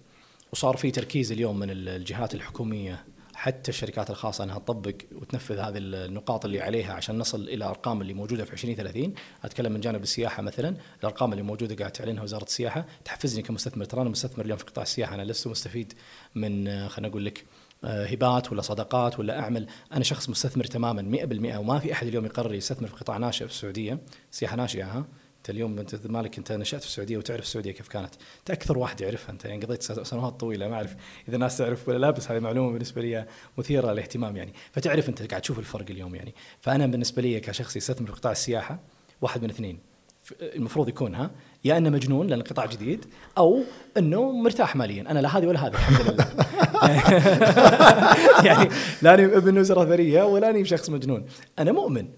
وصار 0.53 0.77
في 0.77 0.91
تركيز 0.91 1.33
اليوم 1.33 1.59
من 1.59 1.71
الجهات 1.71 2.35
الحكومية 2.35 3.05
حتى 3.35 3.69
الشركات 3.69 4.11
الخاصة 4.11 4.45
أنها 4.45 4.59
تطبق 4.59 4.95
وتنفذ 5.13 5.59
هذه 5.59 5.79
النقاط 5.79 6.45
اللي 6.45 6.61
عليها 6.61 6.93
عشان 6.93 7.19
نصل 7.19 7.43
إلى 7.43 7.55
الارقام 7.55 8.01
اللي 8.03 8.15
موجودة 8.15 8.45
في 8.45 8.53
2030 8.53 9.15
أتكلم 9.45 9.73
من 9.73 9.81
جانب 9.81 10.03
السياحة 10.03 10.43
مثلا. 10.43 10.77
الأرقام 11.01 11.33
اللي 11.33 11.43
موجودة 11.43 11.75
قاعد 11.75 11.93
تعلنها 11.93 12.23
وزارة 12.23 12.45
السياحة. 12.45 12.87
تحفزني 13.05 13.43
كمستثمر. 13.43 13.85
ترى 13.85 14.03
أنا 14.03 14.11
مستثمر 14.11 14.45
اليوم 14.45 14.59
في 14.59 14.65
قطاع 14.65 14.83
السياحة. 14.83 15.15
أنا 15.15 15.23
لست 15.23 15.47
مستفيد 15.47 15.93
من 16.35 16.89
خلينا 16.89 17.09
نقول 17.09 17.25
لك 17.25 17.45
آه، 17.85 18.07
هبات 18.07 18.53
ولا 18.53 18.63
صدقات 18.63 19.19
ولا 19.19 19.41
أعمل. 19.41 19.67
أنا 19.93 20.05
شخص 20.05 20.29
مستثمر 20.29 20.65
تماما 20.65 21.03
100% 21.03 21.57
وما 21.59 21.79
في 21.79 21.93
أحد 21.93 22.07
اليوم 22.07 22.27
يقرر 22.27 22.55
يستثمر 22.55 22.89
في 22.89 22.95
قطاع 22.95 23.17
ناشئ 23.17 23.47
في 23.47 23.53
السعودية. 23.53 23.99
سياحة 24.31 24.57
ناشئة 24.57 24.85
ها. 24.85 25.05
انت 25.41 25.51
اليوم 25.51 25.79
انت 25.79 26.07
مالك 26.07 26.39
انت 26.39 26.53
نشأت 26.53 26.81
في 26.81 26.87
السعودية 26.87 27.19
وتعرف 27.19 27.43
السعودية 27.43 27.73
كيف 27.73 27.89
كانت. 27.89 28.15
انت 28.39 28.51
أكثر 28.51 28.79
واحد 28.79 29.01
يعرفها 29.01 29.31
انت 29.33 29.45
يعني 29.45 29.65
قضيت 29.65 29.83
سنوات 29.83 30.41
طويلة 30.41 30.69
ما 30.69 30.75
أعرف 30.75 30.95
إذا 31.29 31.35
الناس 31.35 31.59
تعرف 31.59 31.89
ولا 31.89 31.99
لا 31.99 32.11
بس 32.11 32.31
هذه 32.31 32.41
معلومة 32.41 32.73
بالنسبة 32.73 33.03
لي 33.03 33.27
مثيرة 33.59 33.93
للاهتمام 33.93 34.37
يعني. 34.37 34.53
فتعرف 34.73 35.09
أنت 35.09 35.31
قاعد 35.31 35.43
تشوف 35.43 35.59
الفرق 35.59 35.91
اليوم 35.91 36.15
يعني. 36.15 36.35
فأنا 36.61 36.87
بالنسبة 36.87 37.23
لي 37.23 37.41
كشخص 37.41 37.77
يستثمر 37.77 38.07
في 38.07 38.13
قطاع 38.13 38.33
السياحة 38.33 38.79
واحد 39.21 39.43
من 39.43 39.51
اثنين. 39.51 39.79
المفروض 40.43 40.89
يكون 40.89 41.15
ها 41.15 41.31
يا 41.65 41.79
إنه 41.79 41.91
مجنون 41.91 42.27
لأن 42.27 42.43
قطاع 42.43 42.67
جديد 42.67 43.05
أو 43.39 43.63
إنه 43.97 44.33
مرتاح 44.33 44.77
ماليا. 44.77 45.11
أنا 45.11 45.19
لا 45.19 45.39
هذه 45.39 45.47
ولا 45.47 45.67
هذه 45.67 45.73
الحمد 45.73 46.11
لله. 46.11 46.27
يعني 48.49 48.71
لاني 49.03 49.25
ابن 49.25 49.59
وزراء 49.59 49.85
ثريه 49.85 50.23
ولا 50.23 50.51
أني 50.51 50.65
شخص 50.65 50.91
مجنون. 50.91 51.27
أنا 51.59 51.73
مؤمن. 51.73 52.09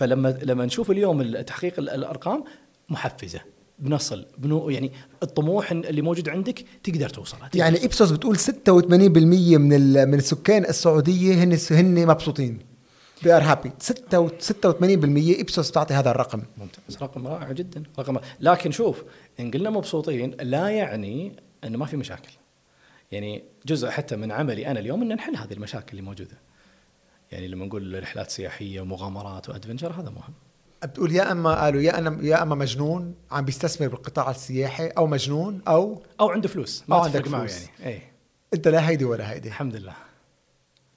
فلما 0.00 0.38
لما 0.42 0.66
نشوف 0.66 0.90
اليوم 0.90 1.40
تحقيق 1.40 1.78
الأرقام 1.78 2.44
محفزة. 2.88 3.40
بنصل 3.78 4.26
بنو 4.38 4.70
يعني 4.70 4.92
الطموح 5.22 5.72
اللي 5.72 6.02
موجود 6.02 6.28
عندك 6.28 6.64
تقدر 6.82 7.08
توصله 7.08 7.48
يعني 7.54 7.84
إبسوس 7.84 8.10
بتقول 8.10 8.36
86% 8.38 8.42
من 8.68 10.08
من 10.08 10.14
السكان 10.14 10.64
السعودية 10.64 11.34
هن 11.44 11.58
هن 11.70 12.06
مبسوطين. 12.06 12.58
They 13.22 13.28
are 13.28 13.42
happy. 13.42 13.68
86% 13.80 15.40
إبسوس 15.40 15.70
بتعطي 15.70 15.94
هذا 15.94 16.10
الرقم. 16.10 16.42
ممتاز. 16.58 17.02
رقم 17.02 17.26
رائع 17.26 17.52
جدا. 17.52 17.82
رقم 17.98 18.18
لكن 18.40 18.70
شوف 18.70 19.02
إن 19.40 19.50
قلنا 19.50 19.70
مبسوطين 19.70 20.34
لا 20.40 20.68
يعني 20.68 21.32
إنه 21.64 21.78
ما 21.78 21.86
في 21.86 21.96
مشاكل. 21.96 22.32
يعني 23.12 23.42
جزء 23.66 23.88
حتى 23.88 24.16
من 24.16 24.32
عملي 24.32 24.66
أنا 24.66 24.80
اليوم 24.80 25.02
إن 25.02 25.14
نحل 25.14 25.36
هذه 25.36 25.52
المشاكل 25.52 25.90
اللي 25.90 26.02
موجودة. 26.02 26.49
يعني 27.32 27.48
لما 27.48 27.66
نقول 27.66 28.02
رحلات 28.02 28.30
سياحية 28.30 28.80
ومغامرات 28.80 29.48
وأدفنشر 29.48 29.92
هذا 29.92 30.10
مهم. 30.10 30.34
بتقول 30.84 31.12
يا 31.12 31.32
أما 31.32 31.54
قالوا 31.62 31.80
يا 31.82 31.98
أنا 31.98 32.18
يا 32.22 32.42
أما 32.42 32.54
مجنون 32.54 33.14
عم 33.30 33.44
بيستثمر 33.44 33.88
بالقطاع 33.88 34.30
السياحي 34.30 34.86
أو 34.88 35.06
مجنون 35.06 35.62
أو 35.68 36.02
أو 36.20 36.30
عنده 36.30 36.48
فلوس 36.48 36.84
ما 36.88 36.96
أو 36.96 37.00
عندك 37.00 37.28
معه 37.28 37.46
فلوس. 37.46 37.62
يعني. 37.62 37.86
اي 37.96 38.02
أنت 38.54 38.68
لا 38.68 38.88
هيدي 38.88 39.04
ولا 39.04 39.32
هيدي. 39.32 39.48
الحمد 39.48 39.76
لله. 39.76 39.94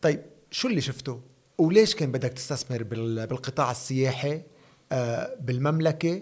طيب 0.02 0.22
شو 0.52 0.68
اللي 0.68 0.82
شفته؟ 0.82 1.22
وليش 1.58 1.96
كان 1.96 2.12
بدك 2.12 2.34
تستثمر 2.34 2.84
بال- 2.84 3.28
بالقطاع 3.28 3.72
السياحي؟ 3.72 4.42
آه، 4.92 5.36
بالمملكة 5.42 6.22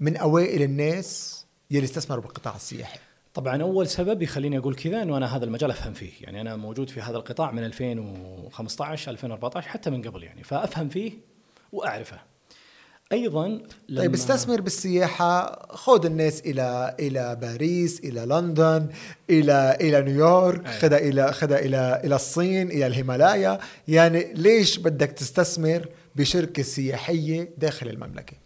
من 0.00 0.16
أوائل 0.16 0.62
الناس 0.62 1.40
يلي 1.70 1.84
استثمروا 1.84 2.22
بالقطاع 2.22 2.56
السياحي. 2.56 2.98
طبعا 3.34 3.62
أول 3.62 3.88
سبب 3.88 4.22
يخليني 4.22 4.58
أقول 4.58 4.74
كذا 4.74 5.02
إنه 5.02 5.16
أنا 5.16 5.36
هذا 5.36 5.44
المجال 5.44 5.70
أفهم 5.70 5.92
فيه. 5.92 6.12
يعني 6.20 6.40
أنا 6.40 6.56
موجود 6.56 6.90
في 6.90 7.00
هذا 7.00 7.16
القطاع 7.16 7.50
من 7.50 7.64
2015 7.64 9.10
2014 9.10 9.68
حتى 9.68 9.90
من 9.90 10.02
قبل 10.02 10.22
يعني. 10.22 10.44
فأفهم 10.44 10.88
فيه 10.88 11.12
وأعرفه. 11.72 12.20
أيضا 13.12 13.48
لما 13.88 14.00
طيب 14.00 14.14
استثمر 14.14 14.60
بالسياحة 14.60 15.66
خذ 15.76 16.06
الناس 16.06 16.40
إلى 16.40 16.96
إلى 17.00 17.36
باريس 17.40 18.00
إلى 18.00 18.20
لندن 18.20 18.88
إلى 19.30 19.76
إلى 19.80 20.02
نيويورك 20.02 20.66
أي. 20.66 20.72
خذها 20.72 20.98
إلى 20.98 21.32
خذها 21.32 21.58
إلى 21.58 22.00
إلى 22.04 22.14
الصين 22.14 22.70
إلى 22.70 22.86
الهيمالايا. 22.86 23.58
يعني 23.88 24.32
ليش 24.32 24.78
بدك 24.78 25.12
تستثمر 25.12 25.88
بشركة 26.16 26.62
سياحية 26.62 27.50
داخل 27.58 27.88
المملكة؟ 27.88 28.36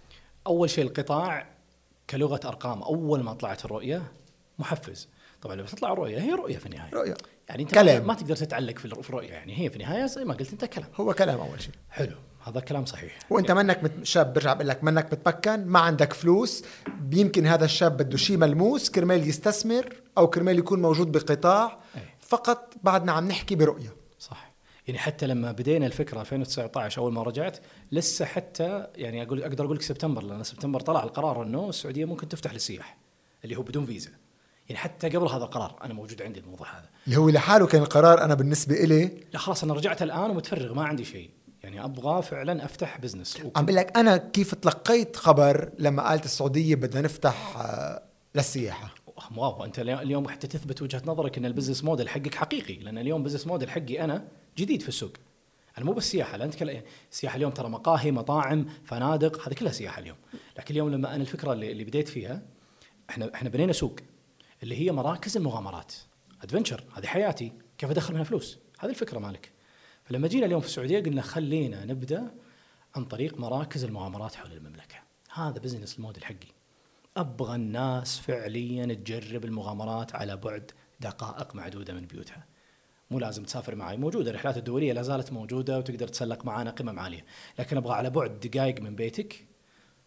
أول 0.47 0.70
شيء 0.70 0.85
القطاع 0.85 1.47
كلغة 2.11 2.40
أرقام 2.44 2.82
أول 2.82 3.23
ما 3.23 3.32
طلعت 3.32 3.65
الرؤية 3.65 4.02
محفز. 4.59 5.09
طبعا 5.43 5.55
لما 5.56 5.66
تطلع 5.66 5.93
الرؤيه 5.93 6.18
هي 6.18 6.31
رؤية 6.32 6.56
في 6.56 6.66
النهاية. 6.66 6.90
رؤية. 6.93 7.14
يعني 7.48 7.62
أنت 7.62 7.74
كلام. 7.74 8.06
ما 8.06 8.14
تقدر 8.14 8.36
تتعلق 8.36 8.78
في 8.78 8.85
الر- 8.85 9.02
في 9.02 9.10
الرؤية. 9.10 9.31
يعني 9.32 9.59
هي 9.60 9.70
في 9.70 9.76
النهاية 9.76 10.06
زي 10.06 10.24
ما 10.24 10.35
قلت 10.35 10.52
أنت 10.52 10.64
كلام. 10.64 10.89
هو 10.97 11.12
كلام 11.14 11.40
أول 11.40 11.60
شيء. 11.62 11.72
حلو. 11.90 12.16
هذا 12.44 12.60
كلام 12.60 12.85
صحيح. 12.85 13.18
وأنت 13.31 13.51
منك 13.51 13.85
مت... 13.85 13.93
شاب 14.05 14.32
برجع 14.32 14.52
بقول 14.52 14.68
لك 14.68 14.85
منك 14.85 15.12
متمكن 15.12 15.66
ما 15.66 15.78
عندك 15.78 16.12
فلوس 16.12 16.64
يمكن 17.12 17.47
هذا 17.47 17.64
الشاب 17.64 17.97
بده 17.97 18.16
شيء 18.16 18.36
ملموس 18.36 18.90
كرمال 18.90 19.28
يستثمر 19.28 19.97
أو 20.18 20.26
كرمال 20.26 20.59
يكون 20.59 20.82
موجود 20.82 21.12
بقطاع. 21.12 21.78
أي. 21.97 22.01
فقط 22.20 22.74
بعدنا 22.82 23.12
عم 23.12 23.28
نحكي 23.28 23.55
برؤية. 23.55 23.94
صح. 24.18 24.55
يعني 24.86 24.98
حتى 24.98 25.26
لما 25.26 25.52
بدينا 25.52 25.86
الفكرة 25.86 26.20
2019 26.20 27.02
أول 27.02 27.12
ما 27.12 27.22
رجعت 27.22 27.59
لسه 27.93 28.24
حتى 28.24 28.86
يعني 28.94 29.22
أقول 29.22 29.43
أقدر 29.43 29.64
أقول 29.64 29.76
لك 29.76 29.82
سبتمبر 29.82 30.22
لأن 30.22 30.43
سبتمبر 30.43 30.81
طلع 30.81 31.02
القرار 31.05 31.43
إنه 31.43 31.68
السعودية 31.68 32.05
ممكن 32.05 32.28
تفتح 32.28 32.52
للسياح 32.52 32.97
اللي 33.44 33.56
هو 33.56 33.62
بدون 33.62 33.86
فيزا. 33.86 34.10
يعني 34.69 34.81
حتى 34.81 35.09
قبل 35.09 35.27
هذا 35.27 35.45
القرار 35.45 35.78
أنا 35.85 35.95
موجود 35.95 36.23
عندي 36.23 36.41
الموضوع 36.41 36.66
هذا. 36.78 36.89
اللي 37.07 37.16
هو 37.16 37.28
لحاله 37.28 37.66
كان 37.66 37.82
القرار 37.82 38.24
أنا 38.24 38.35
بالنسبة 38.35 38.74
إلي 38.85 39.11
لا 39.32 39.39
خلاص 39.39 39.65
أنا 39.65 39.74
رجعت 39.74 40.03
الآن 40.03 40.31
ومتفرغ 40.31 40.74
ما 40.74 40.85
عندي 40.85 41.05
شيء. 41.05 41.31
يعني 41.65 41.85
أبغى 41.85 42.23
فعلا 42.23 42.65
أفتح 42.65 42.99
business 42.99 43.41
عم 43.57 43.65
بقول 43.65 43.77
لك 43.77 43.97
أنا 43.97 44.16
كيف 44.16 44.55
تلقيت 44.55 45.16
خبر 45.16 45.70
لما 45.78 46.09
قالت 46.09 46.24
السعودية 46.24 46.74
بدنا 46.74 47.01
نفتح 47.01 47.57
آه، 47.57 48.03
للسياحة؟ 48.35 48.95
واو 49.36 49.65
أنت 49.65 49.78
اليوم 49.78 50.28
حتى 50.28 50.47
تثبت 50.47 50.82
وجهة 50.82 51.03
نظرك 51.07 51.39
إن 51.39 51.47
ال 51.47 51.51
business 51.51 51.85
model 51.85 52.09
حقك 52.09 52.35
حقيقي 52.35 52.74
لأن 52.74 52.99
اليوم 52.99 53.23
business 53.23 53.47
model 53.47 53.70
حقي 53.70 54.05
أنا 54.05 54.28
جديد 54.59 54.82
في 54.82 54.89
السوق. 54.89 55.12
أنا 55.78 55.86
مو 55.86 55.93
بس 55.93 56.11
سياحة 56.11 56.36
لا 56.36 56.47
نتكلم 56.47 56.82
السياحه 57.12 57.36
اليوم 57.36 57.53
ترى 57.53 57.69
مقاهي 57.69 58.11
مطاعم 58.11 58.66
فنادق 58.85 59.49
هذه 59.49 59.55
كلها 59.55 59.73
سياحة 59.73 60.01
اليوم. 60.01 60.16
لكن 60.59 60.74
اليوم 60.74 60.89
لما 60.89 61.15
أنا 61.15 61.23
الفكرة 61.23 61.53
اللي, 61.53 61.73
اللي 61.73 61.85
بديت 61.85 62.09
فيها 62.09 62.43
إحنا 63.11 63.31
إحنا 63.35 63.49
بنينا 63.49 63.73
سوق. 63.73 63.97
اللي 64.62 64.76
هي 64.81 64.93
مراكز 64.93 65.36
المغامرات. 65.36 65.93
adventure 66.43 66.85
هذه 66.97 67.06
حياتي. 67.06 67.52
كيف 67.78 67.90
أدخل 67.90 68.14
منها 68.14 68.24
فلوس؟ 68.24 68.59
هذه 68.78 68.90
الفكرة 68.90 69.18
مالك. 69.18 69.52
فلما 70.05 70.28
جينا 70.28 70.47
اليوم 70.47 70.60
في 70.60 70.66
السعودية 70.66 71.01
قلنا 71.01 71.22
خلينا 71.22 71.85
نبدأ 71.85 72.35
عن 72.97 73.05
طريق 73.05 73.39
مراكز 73.39 73.85
المغامرات 73.85 74.35
حول 74.35 74.52
المملكة. 74.52 74.97
هذا 75.35 75.59
business 75.59 75.99
ال 75.99 76.03
model 76.03 76.24
حقي. 76.24 76.55
أبغى 77.16 77.55
الناس 77.55 78.18
فعليا 78.18 78.86
تجرب 78.86 79.44
المغامرات 79.44 80.14
على 80.14 80.36
بعد 80.36 80.70
دقائق 81.01 81.55
معدودة 81.55 81.94
من 81.94 82.06
بيوتها. 82.06 82.47
مو 83.10 83.18
لازم 83.18 83.44
تسافر 83.44 83.74
معي. 83.74 83.97
موجودة 83.97 84.31
الرحلات 84.31 84.56
الدولية 84.56 84.93
لا 84.93 85.02
زالت 85.02 85.32
موجودة 85.32 85.78
وتقدر 85.78 86.09
تسلق 86.09 86.44
معانا 86.44 86.70
قمم 86.70 86.98
عالية. 86.98 87.24
لكن 87.59 87.76
أبغى 87.76 87.94
على 87.94 88.10
بعد 88.10 88.40
دقائق 88.40 88.81
من 88.81 88.97
بيتك 88.97 89.47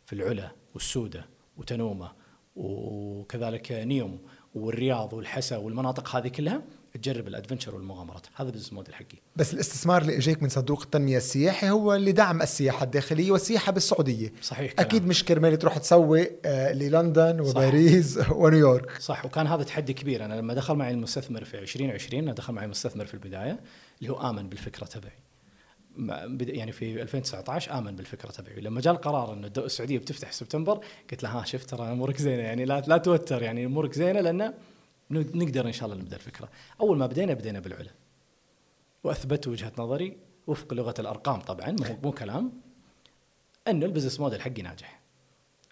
في 0.06 0.14
العلا 0.14 0.52
والسودة 0.74 1.26
وتنومة 1.58 2.12
وكذلك 2.56 3.72
نيوم 3.72 4.20
والرياض 4.58 5.14
والحسا 5.14 5.58
والمناطق 5.58 6.16
هذه 6.16 6.28
كلها 6.28 6.62
تجرب 6.94 7.28
ال 7.28 7.33
adventure 7.33 7.76
والمغامرات. 7.76 8.28
هذا 8.36 8.50
business 8.50 8.74
model 8.74 8.96
حقي. 8.96 9.18
بس 9.36 9.54
الاستثمار 9.54 10.02
اللي 10.02 10.18
اجاك 10.18 10.44
من 10.44 10.50
صندوق 10.50 10.82
التنمية 10.82 11.18
السياحي 11.18 11.70
هو 11.70 11.94
اللي 11.96 12.12
دعم 12.12 12.42
السياحة 12.42 12.84
الداخلية 12.84 13.32
والسياحة 13.32 13.72
بالسعودية. 13.72 14.34
صحيح 14.42 14.72
كلام. 14.72 14.88
أكيد 14.88 15.08
مش 15.08 15.24
كرمال 15.26 15.60
تروح 15.60 15.78
تسوي 15.78 16.30
آه، 16.46 16.74
للندن 16.74 17.40
وباريس 17.40 18.20
ونيويورك. 18.32 19.00
صح 19.00 19.26
وكان 19.26 19.48
هذا 19.48 19.64
تحدي 19.64 19.94
كبير. 19.94 20.26
أنا 20.26 20.34
لما 20.34 20.54
دخل 20.54 20.76
معي 20.76 20.92
المستثمر 20.92 21.44
في 21.44 21.60
2020 21.60 22.24
أنا 22.24 22.34
دخل 22.34 22.54
معي 22.54 22.68
مستثمر 22.68 23.06
في 23.06 23.14
البداية 23.14 23.60
اللي 24.02 24.12
هو 24.12 24.30
آمن 24.30 24.50
بالفكرة 24.50 24.86
تبعي. 24.86 25.27
يعني 26.42 26.72
في 26.72 27.02
2019 27.02 27.78
آمن 27.78 27.96
بالفكرة 27.96 28.32
تبعي. 28.32 28.62
لما 28.62 28.82
جاء 28.82 28.94
القرار 28.94 29.34
إن 29.34 29.46
الدو- 29.46 29.66
السعودية 29.66 29.98
بتفتح 29.98 30.32
سبتمبر 30.32 30.80
قلت 31.12 31.24
له 31.24 31.30
ها 31.30 31.46
شفت 31.46 31.70
ترى 31.70 31.92
أمورك 31.92 32.18
زينة 32.18 32.42
يعني 32.44 32.66
لا 32.66 32.80
لا 32.88 32.98
توتر 32.98 33.44
يعني 33.44 33.66
أمورك 33.66 33.94
زينة 33.94 34.20
لأن 34.22 34.54
نقدر 35.12 35.68
إن 35.68 35.72
شاء 35.74 35.90
الله 35.90 36.02
نبدأ 36.02 36.16
الفكرة. 36.16 36.50
أول 36.82 36.98
ما 36.98 37.06
بدينا 37.08 37.34
بدينا 37.34 37.60
بالعلا 37.60 37.90
وأثبت 39.04 39.48
وجهة 39.48 39.72
نظري 39.78 40.18
وفق 40.48 40.74
لغة 40.74 40.94
الأرقام 41.00 41.40
طبعا 41.42 41.72
مو 41.72 41.98
مو 42.04 42.12
كلام 42.12 42.52
انه 43.68 43.86
ال 43.86 43.90
business 43.90 44.20
model 44.20 44.42
حقي 44.42 44.62
ناجح 44.62 45.00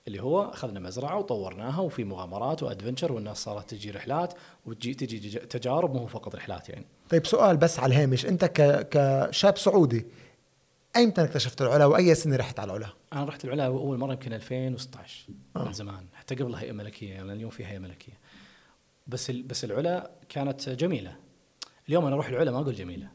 اللي 0.08 0.22
هو 0.22 0.42
أخذنا 0.44 0.80
مزرعة 0.80 1.18
وطورناها 1.20 1.80
وفي 1.82 2.04
مغامرات 2.04 2.64
وأدفنشر 2.64 3.12
والناس 3.14 3.38
صارت 3.38 3.70
تجي 3.70 3.92
رحلات 3.92 4.34
وتجي 4.66 4.94
تجي 4.94 5.40
تجارب 5.40 5.94
مو 5.96 6.06
فقط 6.06 6.36
رحلات 6.36 6.70
يعني. 6.70 6.86
طيب 7.10 7.26
سؤال 7.26 7.58
بس 7.58 7.80
على 7.80 7.96
الهامش. 7.96 8.26
انت 8.26 8.46
ك... 8.46 8.90
كشاب 8.90 9.58
سعودي 9.58 10.06
أيمتى 10.96 11.24
اكتشفت 11.24 11.62
العلا 11.62 11.86
وأي 11.86 12.16
سنة 12.16 12.36
رحت 12.36 12.60
على 12.60 12.72
العلا؟ 12.78 12.94
أنا 13.14 13.24
رحت 13.26 13.46
العلا 13.46 13.66
أول 13.66 13.98
مرة 13.98 14.14
يمكن 14.14 14.34
2016 14.34 15.28
آه. 15.56 15.66
من 15.66 15.74
زمان. 15.74 16.06
حتى 16.14 16.36
قبل 16.36 16.56
هيئة 16.56 16.72
ملكية 16.72 17.14
يعني 17.14 17.34
اليوم 17.34 17.52
في 17.52 17.66
هيئة 17.66 17.80
ملكية. 17.80 18.14
بس 19.08 19.30
ال- 19.30 19.44
بس 19.44 19.64
العلا 19.66 20.12
كانت 20.30 20.70
جميلة. 20.70 21.16
اليوم 21.90 22.06
أنا 22.06 22.16
أروح 22.16 22.28
العلا 22.28 22.52
ما 22.52 22.60
أقول 22.60 22.76
جميلة. 22.76 23.08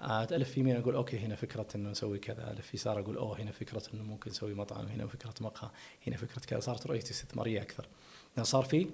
آه، 0.00 0.22
ألف 0.32 0.50
في 0.50 0.60
يمين 0.60 0.76
أقول 0.76 0.94
أوكي 0.94 1.18
هنا 1.18 1.34
فكرة 1.34 1.66
إنه 1.74 1.90
نسوي 1.90 2.18
كذا. 2.18 2.50
ألف 2.50 2.66
في 2.66 2.76
يسار 2.76 3.00
أقول 3.00 3.16
أوه 3.16 3.40
هنا 3.40 3.50
فكرة 3.52 3.82
إنه 3.94 4.02
ممكن 4.02 4.30
نسوي 4.30 4.54
مطعم 4.54 4.86
هنا 4.86 5.06
فكرة 5.06 5.34
مقهى 5.40 5.70
هنا 6.06 6.16
فكرة 6.16 6.40
كذا. 6.46 6.60
صارت 6.60 6.86
رؤيتي 6.86 7.10
استثمارية 7.10 7.62
أكثر. 7.62 7.88
لأن 8.36 8.44
صار 8.44 8.64
في 8.64 8.86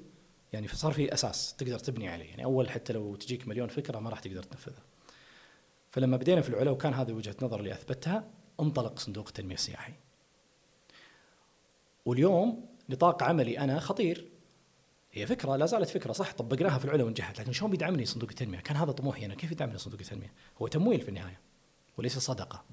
يعني 0.53 0.69
صار 0.69 0.93
في 0.93 1.15
أساس 1.15 1.55
تقدر 1.55 1.79
تبني 1.79 2.09
عليه 2.09 2.25
يعني 2.25 2.45
أول 2.45 2.71
حتى 2.71 2.93
لو 2.93 3.17
تجيك 3.17 3.49
مليون 3.49 3.69
فكرة 3.69 3.99
ما 3.99 4.11
راح 4.11 4.21
تقدر 4.21 4.43
تنفذها 4.43 4.83
فلما 5.91 6.17
بدينا 6.17 6.41
في 6.41 6.49
العلا 6.49 6.71
وكان 6.71 6.95
هذه 6.95 7.13
وجهة 7.13 7.37
نظر 7.43 7.61
اللي 7.61 7.73
أثبتها 7.73 8.25
انطلق 8.61 8.99
صندوق 8.99 9.27
التنمية 9.29 9.55
السياحي 9.55 9.93
واليوم 12.07 12.67
نطاق 12.89 13.23
عملي 13.23 13.59
أنا 13.59 13.81
خطير 13.81 14.29
هي 15.13 15.27
فكرة 15.27 15.57
لا 15.57 15.67
زالت 15.67 15.89
فكرة 15.89 16.13
صح 16.13 16.33
طبقناها 16.33 16.79
في 16.79 16.85
العلا 16.85 17.05
ونجحت 17.05 17.41
لكن 17.41 17.53
شلون 17.53 17.71
بيدعمني 17.71 18.07
صندوق 18.07 18.29
التنمية؟ 18.29 18.59
كان 18.59 18.77
هذا 18.77 18.93
طموحي 18.93 19.27
أنا 19.27 19.35
كيف 19.35 19.53
يدعمني 19.53 19.79
صندوق 19.79 20.01
التنمية؟ 20.01 20.33
هو 20.63 20.67
تمويل 20.67 21.01
في 21.01 21.09
النهاية 21.09 21.41
وليس 21.99 22.19
صدقة. 22.19 22.65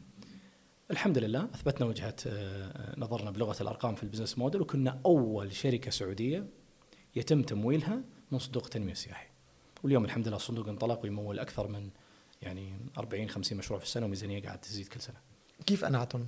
الحمد 0.92 1.18
لله 1.18 1.44
أثبتنا 1.56 1.88
وجهة 1.88 2.16
آه، 2.28 3.00
نظرنا 3.00 3.32
بلغة 3.32 3.62
الأرقام 3.62 3.96
في 3.96 4.04
البزنس 4.04 4.38
موديل 4.38 4.62
وكنا 4.62 5.00
أول 5.06 5.54
شركة 5.54 5.92
سعودية 5.92 6.46
يتم 7.16 7.42
تمويلها 7.42 8.02
من 8.32 8.40
صندوق 8.40 8.64
التنميه 8.64 8.92
السياحي. 8.92 9.28
واليوم 9.84 10.06
الحمد 10.06 10.28
لله 10.28 10.38
الصندوق 10.38 10.68
انطلق 10.68 11.04
ويمول 11.04 11.40
أكثر 11.40 11.68
من 11.68 11.90
يعني 12.42 12.74
40 12.98 13.30
50 13.30 13.58
مشروع 13.58 13.80
في 13.80 13.86
السنة 13.86 14.06
وميزانية 14.06 14.44
قاعدة 14.44 14.62
تزيد 14.62 14.88
كل 14.88 15.02
سنة. 15.02 15.18
كيف 15.66 15.86
قنعتهم 15.86 16.26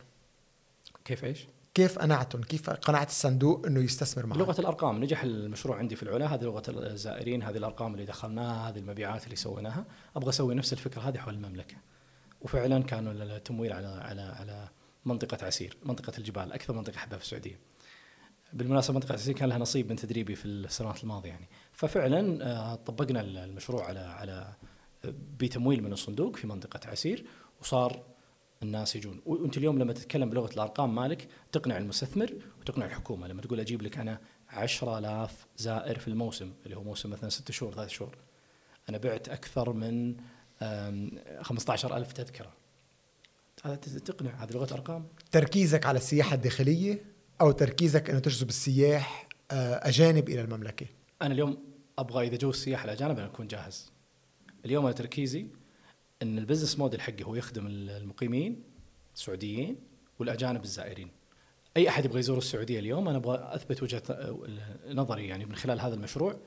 كيف 1.05 1.25
إيش؟ 1.25 1.47
كيف 1.73 1.99
قنعتهم 1.99 2.43
كيف 2.43 2.69
قنعت 2.69 3.09
الصندوق 3.09 3.65
إنه 3.65 3.79
يستثمر 3.79 4.25
معك 4.25 4.37
بلغه 4.37 4.61
الأرقام 4.61 5.03
نجح 5.03 5.23
المشروع 5.23 5.77
عندي 5.77 5.95
في 5.95 6.03
العلا. 6.03 6.35
هذه 6.35 6.43
لغة 6.43 6.63
الزائرين 6.69 7.43
هذه 7.43 7.57
الأرقام 7.57 7.93
اللي 7.93 8.05
دخلناها 8.05 8.69
هذه 8.69 8.79
المبيعات 8.79 9.23
اللي 9.23 9.35
سويناها. 9.35 9.85
أبغى 10.15 10.29
أسوي 10.29 10.55
نفس 10.55 10.73
الفكرة 10.73 11.01
هذه 11.01 11.17
حول 11.17 11.33
المملكة. 11.33 11.75
وفعلا 12.41 12.83
كانوا 12.83 13.13
التمويل 13.13 13.73
على 13.73 13.87
على 13.87 14.21
على 14.21 14.69
منطقة 15.05 15.45
عسير 15.45 15.77
منطقة 15.85 16.13
الجبال 16.17 16.53
أكثر 16.53 16.73
منطقة 16.73 16.97
أحبها 16.97 17.17
في 17.17 17.23
السعودية. 17.23 17.59
بالمناسبة 18.53 18.93
منطقه 18.93 19.13
عسير 19.13 19.35
كان 19.35 19.49
لها 19.49 19.57
نصيب 19.57 19.89
من 19.89 19.95
تدريبي 19.95 20.35
في 20.35 20.45
السنوات 20.45 21.03
الماضية 21.03 21.29
يعني. 21.29 21.47
ففعلا 21.71 22.45
آه، 22.45 22.75
طبقنا 22.75 23.21
المشروع 23.21 23.85
على 23.85 23.99
على 23.99 24.53
بتمويل 25.39 25.83
من 25.83 25.93
الصندوق 25.93 26.35
في 26.35 26.47
منطقة 26.47 26.89
عسير 26.89 27.25
وصار 27.61 28.03
الناس 28.63 28.95
يجون. 28.95 29.21
وأنت 29.25 29.57
اليوم 29.57 29.79
لما 29.79 29.93
تتكلم 29.93 30.29
بلغة 30.29 30.53
الأرقام 30.53 30.95
مالك 30.95 31.27
تقنع 31.51 31.77
المستثمر 31.77 32.33
وتقنع 32.61 32.85
الحكومة. 32.85 33.27
لما 33.27 33.41
تقول 33.41 33.59
أجيب 33.59 33.81
لك 33.81 33.97
أنا 33.97 34.19
10000 34.49 35.47
زائر 35.57 35.99
في 35.99 36.07
الموسم 36.07 36.51
اللي 36.65 36.77
هو 36.77 36.83
موسم 36.83 37.09
مثلا 37.09 37.29
ست 37.29 37.51
شهور 37.51 37.73
ثلاث 37.73 37.89
شهور 37.89 38.17
أنا 38.89 38.97
بعت 38.97 39.29
أكثر 39.29 39.73
من 39.73 40.15
آم، 40.61 41.11
15000 41.41 42.13
تذكرة. 42.13 42.53
هذا 43.63 43.75
تقنع 43.75 44.43
هذه 44.43 44.51
لغة 44.51 44.73
أرقام. 44.73 45.07
تركيزك 45.31 45.85
على 45.85 45.97
السياحة 45.97 46.35
الداخلية؟ 46.35 47.16
أو 47.41 47.51
تركيزك 47.51 48.09
أنه 48.09 48.19
تجذب 48.19 48.49
السياح 48.49 49.27
آه، 49.51 49.87
أجانب 49.87 50.29
إلى 50.29 50.41
المملكة. 50.41 50.85
أنا 51.21 51.33
اليوم 51.33 51.57
أبغى 51.99 52.27
إذا 52.27 52.35
جو 52.35 52.49
السياح 52.49 52.83
الاجانب 52.83 53.17
أنا 53.17 53.27
أكون 53.27 53.47
جاهز. 53.47 53.91
اليوم 54.65 54.85
أنا 54.85 54.93
تركيزي 54.93 55.47
إن 56.21 56.37
ال 56.37 56.42
business 56.42 56.79
model 56.79 57.01
حقي 57.01 57.23
هو 57.23 57.35
يخدم 57.35 57.67
المقيمين 57.67 58.63
السعوديين 59.15 59.75
والأجانب 60.19 60.63
الزائرين. 60.63 61.11
أي 61.77 61.89
أحد 61.89 62.05
يبغى 62.05 62.19
يزور 62.19 62.37
السعودية 62.37 62.79
اليوم 62.79 63.07
أنا 63.07 63.17
أبغى 63.17 63.55
أثبت 63.55 63.83
وجهة 63.83 64.03
نظري 64.89 65.27
يعني 65.27 65.45
من 65.45 65.55
خلال 65.55 65.79
هذا 65.79 65.95
المشروع. 65.95 66.39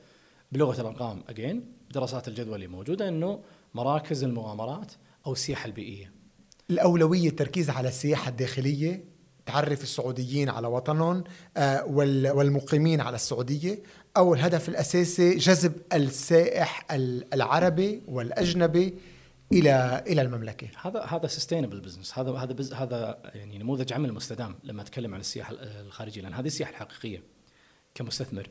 بلغة 0.51 0.81
الأرقام 0.81 1.23
اجين 1.29 1.73
دراسات 1.91 2.27
الجدوى 2.27 2.55
اللي 2.55 2.67
موجودة 2.67 3.07
إنه 3.07 3.43
مراكز 3.73 4.23
المغامرات 4.23 4.91
أو 5.25 5.31
السياحة 5.31 5.65
البيئية. 5.65 6.11
الأولوية 6.69 7.29
التركيز 7.29 7.69
على 7.69 7.87
السياحة 7.87 8.29
الداخلية 8.29 9.10
تعرف 9.45 9.83
السعوديين 9.83 10.49
على 10.49 10.67
وطنهم 10.67 11.23
آه، 11.57 11.85
والمقيمين 11.85 13.01
على 13.01 13.15
السعودية. 13.15 13.79
أو 14.17 14.33
الهدف 14.33 14.69
الأساسي 14.69 15.37
جذب 15.37 15.73
السائح 15.93 16.85
العربي 17.33 18.01
والأجنبي 18.07 18.93
إلى 19.51 20.03
إلى 20.07 20.21
المملكة. 20.21 20.67
هذا 20.81 21.01
هذا 21.01 21.27
sustainable 21.27 21.79
business 21.79 22.19
هذا 22.19 22.31
هذا 22.31 22.53
bus- 22.53 22.73
هذا 22.73 23.17
يعني 23.35 23.57
نموذج 23.57 23.93
عمل 23.93 24.13
مستدام 24.13 24.55
لما 24.63 24.81
أتكلم 24.81 25.13
عن 25.13 25.19
السياحه 25.19 25.53
الخارجية. 25.59 26.21
لأن 26.21 26.33
هذه 26.33 26.47
السياحه 26.47 26.71
الحقيقية 26.71 27.23
كمستثمر. 27.95 28.49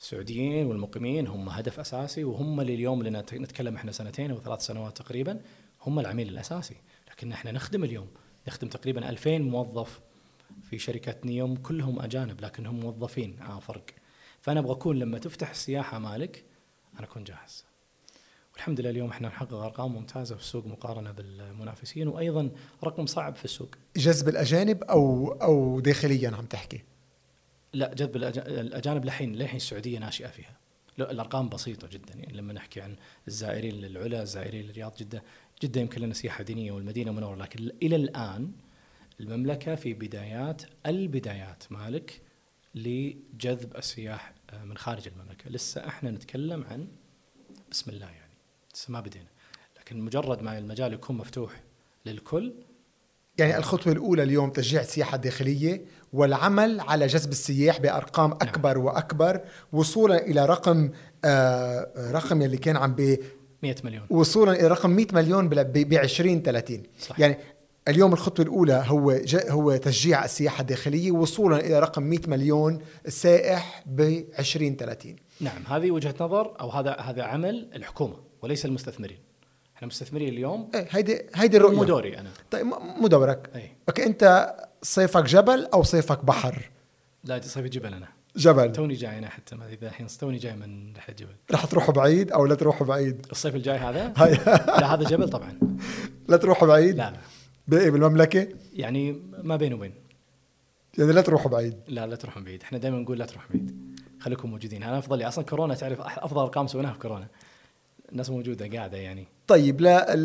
السعوديين 0.00 0.66
والمقيمين 0.66 1.26
هم 1.26 1.48
هدف 1.48 1.80
أساسي 1.80 2.24
وهم 2.24 2.60
اللي 2.60 2.74
اليوم 2.74 3.00
اللي 3.00 3.24
نتكلم 3.32 3.76
إحنا 3.76 3.92
سنتين 3.92 4.30
أو 4.30 4.40
ثلاث 4.40 4.60
سنوات 4.60 4.98
تقريبا 4.98 5.40
هم 5.82 5.98
العميل 5.98 6.28
الأساسي. 6.28 6.76
لكن 7.10 7.32
إحنا 7.32 7.52
نخدم 7.52 7.84
اليوم 7.84 8.08
نخدم 8.48 8.68
تقريبا 8.68 9.08
2000 9.10 9.38
موظف 9.38 10.00
في 10.62 10.78
شركة 10.78 11.14
نيوم 11.24 11.56
كلهم 11.56 12.00
أجانب 12.00 12.40
لكنهم 12.40 12.80
موظفين 12.80 13.42
آه 13.42 13.58
فرق. 13.60 13.84
فأنا 14.40 14.60
أبغى 14.60 14.72
أكون 14.72 14.98
لما 14.98 15.18
تفتح 15.18 15.50
السياحة 15.50 15.98
مالك 15.98 16.44
أنا 16.98 17.06
أكون 17.06 17.24
جاهز. 17.24 17.64
والحمد 18.52 18.80
لله 18.80 18.90
اليوم 18.90 19.10
إحنا 19.10 19.28
نحقق 19.28 19.54
أرقام 19.54 19.92
ممتازة 19.94 20.34
في 20.34 20.40
السوق 20.40 20.66
مقارنة 20.66 21.10
بالمنافسين 21.10 22.08
وأيضا 22.08 22.50
رقم 22.84 23.06
صعب 23.06 23.36
في 23.36 23.44
السوق. 23.44 23.68
جذب 23.96 24.28
الأجانب 24.28 24.84
أو 24.84 25.32
أو 25.32 25.80
داخليا 25.80 26.30
عم 26.30 26.44
تحكي؟ 26.44 26.82
لا 27.72 27.94
جذب 27.94 28.16
الأجانب 28.16 29.04
للحين 29.04 29.32
للحين 29.34 29.56
السعودية 29.56 29.98
ناشئة 29.98 30.28
فيها. 30.28 30.56
الأرقام 30.98 31.48
بسيطة 31.48 31.88
جدا. 31.88 32.14
يعني 32.14 32.32
لما 32.32 32.52
نحكي 32.52 32.80
عن 32.80 32.96
الزائرين 33.28 33.74
للعلا 33.74 34.22
الزائرين 34.22 34.66
للرياض 34.66 34.96
جده 34.96 35.22
جده 35.62 35.80
يمكن 35.80 36.00
لنا 36.00 36.14
سياحة 36.14 36.44
دينية 36.44 36.72
والمدينة 36.72 37.12
منورة 37.12 37.36
لكن 37.36 37.70
إلى 37.82 37.96
الآن 37.96 38.52
المملكة 39.22 39.74
في 39.74 39.94
بدايات 39.94 40.62
البدايات 40.86 41.64
مالك 41.70 42.20
لجذب 42.74 43.76
السياح 43.76 44.32
آه، 44.50 44.64
من 44.64 44.76
خارج 44.76 45.08
المملكة 45.08 45.50
لسه 45.50 45.86
إحنا 45.88 46.10
نتكلم 46.10 46.64
عن 46.70 46.88
بسم 47.70 47.90
الله 47.90 48.06
يعني 48.06 48.32
لسه 48.74 48.92
ما 48.92 49.00
بدينا 49.00 49.26
لكن 49.80 50.00
مجرد 50.00 50.42
ما 50.42 50.58
المجال 50.58 50.92
يكون 50.92 51.16
مفتوح 51.16 51.62
للكل 52.06 52.52
يعني 53.38 53.58
الخطوة 53.58 53.92
الأولى 53.92 54.22
اليوم 54.22 54.50
تشجيع 54.50 54.80
السياحة 54.80 55.14
الداخلية 55.14 55.84
والعمل 56.12 56.80
على 56.80 57.06
جذب 57.06 57.30
السياح 57.30 57.80
بأرقام 57.80 58.30
نعم. 58.30 58.38
أكبر 58.42 58.76
نعم. 58.76 58.84
وأكبر 58.84 59.40
وصولا 59.72 60.26
إلى 60.26 60.46
رقم 60.46 60.90
آه 61.24 62.12
رقم 62.12 62.42
يلي 62.42 62.56
كان 62.56 62.76
عم 62.76 62.94
ب 62.94 63.18
100 63.62 63.74
مليون 63.84 64.06
وصولا 64.10 64.52
إلى 64.52 64.68
رقم 64.68 64.90
100 64.90 65.06
مليون 65.12 65.48
ب 65.48 65.94
20 65.94 66.42
30 66.42 66.82
صح. 66.98 67.20
يعني 67.20 67.38
اليوم 67.88 68.12
الخطوة 68.12 68.44
الأولى 68.46 68.84
هو 68.86 69.20
هو 69.34 69.76
تشجيع 69.76 70.24
السياحة 70.24 70.60
الداخلية 70.60 71.10
وصولا 71.10 71.56
إلى 71.60 71.80
رقم 71.80 72.02
100 72.02 72.18
مليون 72.26 72.78
سائح 73.08 73.82
ب 73.86 74.00
2030 74.38 75.16
نعم 75.40 75.62
هذه 75.68 75.90
وجهة 75.90 76.14
نظر 76.20 76.60
أو 76.60 76.70
هذا 76.70 76.92
هذا 76.92 77.22
عمل 77.22 77.68
الحكومة 77.74 78.16
وليس 78.42 78.66
المستثمرين. 78.66 79.18
إحنا 79.76 79.88
مستثمرين 79.88 80.28
اليوم. 80.28 80.70
إيه 80.74 80.86
هيدي 80.90 81.22
هيدي 81.34 81.56
الرؤية. 81.56 81.76
مو 81.76 81.84
دوري 81.84 82.18
أنا. 82.18 82.30
طيب 82.50 82.66
مو 83.00 83.06
دورك. 83.06 83.50
إيه. 83.54 83.76
okay 83.88 84.06
أنت 84.06 84.54
صيفك 84.82 85.24
جبل 85.24 85.68
أو 85.74 85.82
صيفك 85.82 86.24
بحر؟ 86.24 86.70
لا 87.24 87.40
صيفي 87.40 87.68
جبل 87.68 87.94
أنا. 87.94 88.08
جبل. 88.36 88.72
توني 88.72 88.94
جاي 88.94 89.18
أنا 89.18 89.28
حتى 89.28 89.56
ما 89.56 89.68
إذا 89.68 89.88
الحين 89.88 90.06
توني 90.06 90.38
جاي 90.38 90.56
من 90.56 90.92
رحلة 90.96 91.14
جبل. 91.14 91.34
راح 91.50 91.64
تروح 91.64 91.90
بعيد 91.90 92.32
أو 92.32 92.46
لا 92.46 92.54
تروح 92.54 92.82
بعيد؟ 92.82 93.26
الصيف 93.30 93.54
الجاي 93.54 93.78
هذا؟ 93.78 94.12
لا 94.66 94.94
هذا 94.94 95.04
جبل 95.04 95.28
طبعا. 95.28 95.58
لا 96.28 96.36
تروح 96.36 96.64
بعيد؟ 96.64 96.96
لا 96.96 97.10
لا. 97.10 97.18
باقي 97.68 97.90
بالمملكة؟ 97.90 98.48
يعني 98.72 99.22
ما 99.42 99.56
بين 99.56 99.74
وبين. 99.74 99.94
يعني 100.98 101.12
لا 101.12 101.20
تروحوا 101.20 101.50
بعيد. 101.50 101.74
لا 101.88 102.06
لا 102.06 102.16
تروحوا 102.16 102.42
بعيد. 102.42 102.62
إحنا 102.62 102.78
دائما 102.78 102.98
نقول 102.98 103.18
لا 103.18 103.26
تروحوا 103.26 103.50
بعيد. 103.50 103.96
خليكم 104.20 104.50
موجودين. 104.50 104.82
أنا 104.82 104.98
افضل 104.98 105.22
أصلا 105.22 105.44
كورونا 105.44 105.74
تعرف 105.74 106.00
أفضل 106.00 106.40
ارقام 106.40 106.66
سويناها 106.66 106.92
في 106.92 106.98
كورونا. 106.98 107.28
الناس 108.12 108.30
موجودة 108.30 108.76
قاعدة 108.76 108.98
يعني. 108.98 109.26
طيب 109.46 109.80
لا 109.80 110.16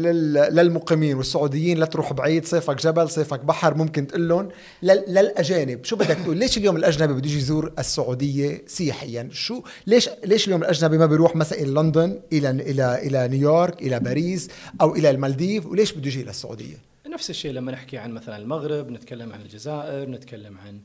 للمقيمين 0.50 1.18
والسعوديين 1.18 1.78
لا 1.78 1.86
تروح 1.86 2.14
بعيد 2.14 2.46
صيفك 2.46 2.76
جبل 2.82 3.10
صيفك 3.10 3.40
بحر 3.40 3.74
ممكن 3.74 4.08
تقول 4.08 4.30
لهم 4.30 4.50
للأجانب. 4.84 5.86
شو 5.86 5.96
بدك 5.96 6.18
تقول؟ 6.24 6.38
ليش 6.38 6.58
اليوم 6.58 6.76
الأجنبي 6.76 7.14
بده 7.14 7.30
يجي 7.30 7.38
يزور 7.38 7.74
السعودية 7.80 8.64
سياحيا؟ 8.68 9.30
شو 9.32 9.62
ليش 9.88 10.10
ليش 10.26 10.48
اليوم 10.48 10.62
الأجنبي 10.62 10.98
ما 10.98 11.06
بيروح 11.06 11.36
مثلا 11.36 11.60
إلى 11.60 11.72
لندن 11.72 12.20
إلى 12.34 12.50
إلى 12.50 13.08
إلى 13.08 13.28
نيويورك 13.28 13.82
إلى 13.82 14.00
باريس 14.00 14.50
أو 14.82 14.96
إلى 14.96 15.10
المالديف؟ 15.10 15.66
وليش 15.66 15.92
بده 15.94 16.08
يجي 16.08 16.24
للسعوديه 16.24 16.78
نفس 17.08 17.30
الشيء 17.30 17.52
لما 17.52 17.72
نحكي 17.72 17.98
عن 17.98 18.12
مثلا 18.12 18.38
المغرب 18.38 18.90
نتكلم 18.90 19.34
عن 19.34 19.42
الجزائر 19.42 20.10
نتكلم 20.10 20.58
عن 20.58 20.80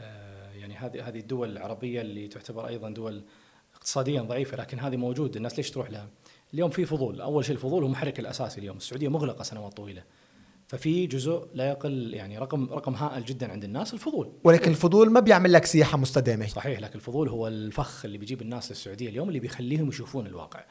آه، 0.00 0.52
يعني 0.52 0.74
هذه 0.74 1.08
هذه 1.08 1.18
الدول 1.18 1.50
العربية 1.50 2.00
اللي 2.00 2.28
تعتبر 2.28 2.68
أيضا 2.68 2.90
دول 2.90 3.22
اقتصاديا 3.84 4.22
ضعيفة 4.22 4.56
لكن 4.56 4.78
هذه 4.78 4.96
موجود 4.96 5.36
الناس 5.36 5.56
ليش 5.56 5.70
تروح 5.70 5.90
لها؟ 5.90 6.08
اليوم 6.54 6.70
في 6.70 6.84
فضول. 6.84 7.20
أول 7.20 7.44
شيء 7.44 7.54
الفضول 7.54 7.82
هو 7.82 7.88
محرك 7.88 8.20
الأساسي 8.20 8.60
اليوم. 8.60 8.76
السعودية 8.76 9.08
مغلقة 9.08 9.42
سنوات 9.42 9.76
طويلة. 9.76 10.02
ففي 10.68 11.06
جزء 11.06 11.48
لا 11.54 11.68
يقل 11.68 12.14
يعني 12.14 12.38
رقم 12.38 12.72
رقم 12.72 12.94
هائل 12.94 13.24
جدا 13.24 13.52
عند 13.52 13.64
الناس 13.64 13.94
الفضول. 13.94 14.32
ولكن 14.44 14.70
الفضول 14.70 15.10
ما 15.10 15.20
بيعمل 15.20 15.52
لك 15.52 15.64
سياحة 15.64 15.98
مستدامة. 15.98 16.46
صحيح 16.46 16.80
لكن 16.80 16.94
الفضول 16.94 17.28
هو 17.28 17.48
الفخ 17.48 18.04
اللي 18.04 18.18
بيجيب 18.18 18.42
الناس 18.42 18.70
للسعودية 18.70 19.08
اليوم 19.08 19.28
اللي 19.28 19.40
بيخليهم 19.40 19.88
يشوفون 19.88 20.26
الواقع. 20.26 20.64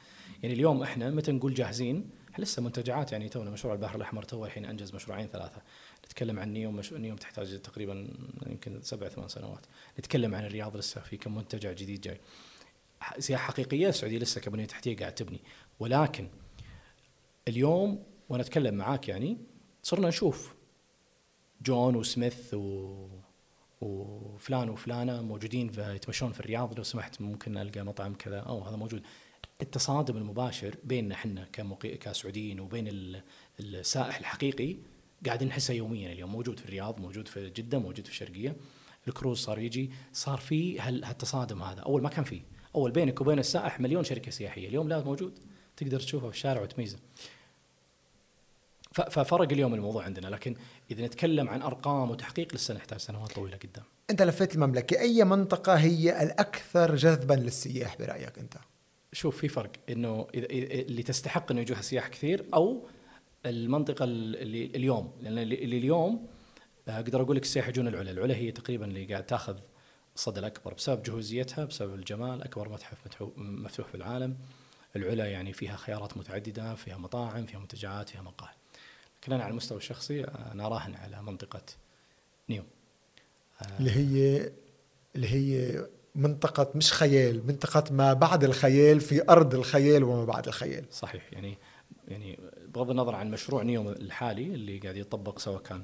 يعني 0.44 0.56
اليوم 0.56 0.84
إحنا 0.84 1.10
متى 1.10 1.31
نقول 1.31 1.53
جاهزين؟ 1.53 2.10
لسه 2.38 2.61
منتجعات 2.61 3.11
يعني 3.11 3.30
تونا 3.30 3.49
مشروع 3.49 3.73
البحر 3.73 3.95
الأحمر 3.95 4.23
تو 4.23 4.45
الحين 4.45 4.65
أنجز 4.65 4.95
مشروعين 4.95 5.27
ثلاثة. 5.27 5.61
نتكلم 6.06 6.40
عن 6.40 6.53
نيوم 6.53 6.76
مش... 6.76 6.94
نيوم 6.94 7.15
تحتاج 7.18 7.61
تقريبا 7.61 8.07
يمكن 8.48 8.81
سبع 8.81 9.07
ثمان 9.07 9.27
سنوات. 9.27 9.65
نتكلم 9.99 10.35
عن 10.35 10.45
الرياض 10.45 10.77
لسه 10.77 11.02
في 11.02 11.18
كم 11.18 11.35
منتجع 11.35 11.72
جديد 11.72 12.02
جاي. 12.02 12.19
سياحة 13.20 13.52
حقيقية 13.52 13.90
السعودية 13.90 14.18
لسه 14.18 14.42
كبنية 14.42 14.66
تحتية 14.66 14.98
قاعد 14.98 15.16
تبني. 15.16 15.42
ولكن 15.80 16.28
اليوم 17.48 18.04
وأنا 18.30 18.44
أتكلم 18.44 18.76
معاك 18.76 19.08
يعني 19.08 19.38
صرنا 19.84 20.08
نشوف 20.08 20.56
جون 21.62 21.96
وسميث 21.96 22.54
و 22.54 23.08
وفلان 23.82 24.70
وفلانة 24.70 25.22
موجودين 25.22 25.70
في 25.70 25.96
يتمشون 25.96 26.32
في 26.32 26.40
الرياض. 26.40 26.78
لو 26.78 26.84
سمحت 26.84 27.22
ممكن 27.22 27.58
ألقى 27.58 27.84
مطعم 27.84 28.14
كذا. 28.14 28.40
أو 28.40 28.62
هذا 28.62 28.76
موجود. 28.76 29.04
التصادم 29.62 30.18
المباشر 30.18 30.76
بيننا 30.84 31.16
إحنا 31.16 31.48
كسعوديين 31.82 32.60
وبين 32.60 33.22
السائح 33.60 34.18
الحقيقي 34.18 34.76
قاعدين 35.26 35.48
نحسه 35.48 35.74
يوميا 35.74 36.12
اليوم. 36.12 36.32
موجود 36.32 36.60
في 36.60 36.66
الرياض 36.66 37.00
موجود 37.00 37.28
في 37.28 37.50
جدة 37.50 37.80
موجود 37.80 38.06
في 38.06 38.12
الشرقيه 38.12 38.56
الكروز 39.08 39.38
صار 39.38 39.60
يجي. 39.60 39.92
صار 40.14 40.38
في 40.38 40.80
هالتصادم 40.80 41.64
هذا. 41.64 41.82
أول 41.82 42.02
ما 42.02 42.10
كان 42.10 42.24
فيه 42.24 42.42
أول 42.76 42.91
بينك 42.91 43.22
وبين 43.22 43.40
السائح 43.40 43.80
مليون 43.80 44.04
شركة 44.04 44.32
سياحية. 44.32 44.68
اليوم 44.68 44.90
لا 44.90 45.04
موجود. 45.04 45.40
تقدر 45.78 46.00
تشوفه 46.00 46.30
في 46.30 46.36
الشارع 46.36 46.62
وتميزه 46.62 46.98
ففرق 48.91 49.52
اليوم 49.52 49.74
الموضوع 49.74 50.04
عندنا. 50.04 50.28
لكن 50.28 50.56
إذا 50.91 51.06
نتكلم 51.06 51.50
عن 51.50 51.62
أرقام 51.62 52.12
وتحقيق 52.12 52.56
لسه 52.56 52.74
نحتاج 52.74 53.00
سنوات 53.00 53.32
طويلة 53.32 53.58
قدام 53.58 53.84
أنت 54.10 54.22
لفيت 54.22 54.56
المملكة. 54.56 55.00
أي 55.00 55.24
منطقة 55.24 55.74
هي 55.74 56.24
الأكثر 56.24 56.95
جذبا 56.95 57.34
للسياح 57.34 57.98
برأيك 57.98 58.40
أنت؟ 58.40 58.54
شوف 59.14 59.38
في 59.38 59.48
فرق. 59.48 59.72
إنه 59.90 60.28
اللي 60.36 61.04
تستحق 61.04 61.52
إنه 61.52 61.62
يجوها 61.62 61.82
سياح 61.82 62.08
كثير 62.08 62.45
أو 62.54 62.88
المنطقة 63.45 64.04
اللي 64.04 64.66
اليوم. 64.66 65.12
لأن 65.22 65.38
اللي 65.38 65.78
اليوم 65.78 66.28
أقدر 66.88 67.22
أقول 67.22 67.36
لك 67.36 67.44
السياح 67.44 67.68
يجون 67.68 67.88
العلا، 67.88 68.12
العلا 68.12 68.36
هي 68.36 68.52
تقريبا 68.52 68.86
اللي 68.86 69.06
قاعد 69.06 69.26
تأخذ 69.26 69.58
الصدى 70.15 70.40
الأكبر 70.40 70.73
بسبب 70.73 71.03
جهوزيتها 71.03 71.65
بسبب 71.65 71.95
الجمال 71.95 72.44
أكبر 72.44 72.69
متحف 72.69 72.98
مفتوح 73.38 73.88
في 73.88 73.95
العالم. 73.95 74.38
العلا 74.95 75.26
يعني 75.26 75.53
فيها 75.53 75.76
خيارات 75.76 76.18
متعددة 76.18 76.76
فيها 76.76 76.98
مطاعم 76.98 77.45
فيها 77.45 77.60
منتجعات 77.60 78.10
فيها 78.10 78.22
مقاهي. 78.22 78.53
لكن 79.22 79.34
أنا 79.34 79.44
على 79.44 79.52
المستوى 79.52 79.77
الشخصي 79.77 80.23
أنا 80.23 80.68
راهن 80.68 80.95
على 80.95 81.22
منطقة 81.22 81.61
نيوم 82.49 82.65
اللي 83.80 83.91
هي 83.91 84.52
اللي 85.15 85.27
هي 85.27 85.81
منطقة 86.15 86.72
مش 86.76 86.94
خيال 86.94 87.48
منطقة 87.48 87.94
ما 87.94 88.14
بعد 88.14 88.44
الخيال 88.44 89.02
في 89.02 89.30
أرض 89.30 89.56
الخيال 89.56 90.03
وما 90.03 90.26
بعد 90.26 90.48
الخيال. 90.48 90.85
صحيح. 90.91 91.34
يعني 91.34 91.57
يعني 92.07 92.40
بغض 92.68 92.90
النظر 92.90 93.15
عن 93.15 93.31
مشروع 93.31 93.64
نيوم 93.64 93.88
الحالي 93.88 94.45
اللي 94.45 94.77
قاعد 94.77 94.98
يطبق 94.98 95.40
سواء 95.40 95.61
كان 95.61 95.84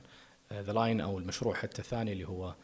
The 0.53 0.73
Line 0.73 1.01
أو 1.01 1.19
المشروع 1.19 1.55
حتى 1.55 1.81
الثاني 1.81 2.11
اللي 2.11 2.27
هو 2.27 2.45
آه، 2.47 2.55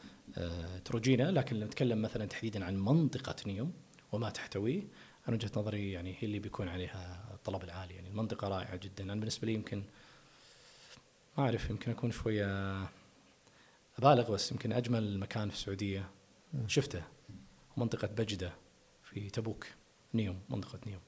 تروجينا 0.86 1.32
لكن 1.32 1.60
نتكلم 1.60 2.02
مثلا 2.02 2.26
تحديدا 2.26 2.66
عن 2.66 2.78
منطقة 2.78 3.36
نيوم 3.48 3.74
وما 4.12 4.30
تحتويه. 4.30 4.84
أنا 5.28 5.36
وجهة 5.36 5.52
نظري 5.58 5.92
يعني 5.92 6.14
هي 6.20 6.24
اللي 6.24 6.40
بيكون 6.40 6.68
عليها 6.68 7.30
الطلب 7.34 7.64
العالي. 7.64 7.94
يعني 7.94 8.10
المنطقة 8.10 8.48
رائعة 8.48 8.76
جدا. 8.76 9.04
أنا 9.04 9.16
بالنسبة 9.16 9.48
لي 9.48 9.54
يمكن 9.54 9.84
ما 11.38 11.44
أعرف 11.44 11.70
يمكن 11.70 11.92
أكون 11.92 12.12
شوية 12.12 12.78
أبالغ 13.98 14.32
بس 14.32 14.52
يمكن 14.52 14.74
أجمل 14.74 15.20
مكان 15.20 15.50
في 15.50 15.56
السعودية 15.56 16.10
شفته 16.68 17.04
منطقة 17.78 18.08
بجدة 18.08 18.54
في 19.04 19.30
تبوك 19.30 19.66
نيوم 20.14 20.40
منطقة 20.50 20.80
نيوم. 20.88 21.02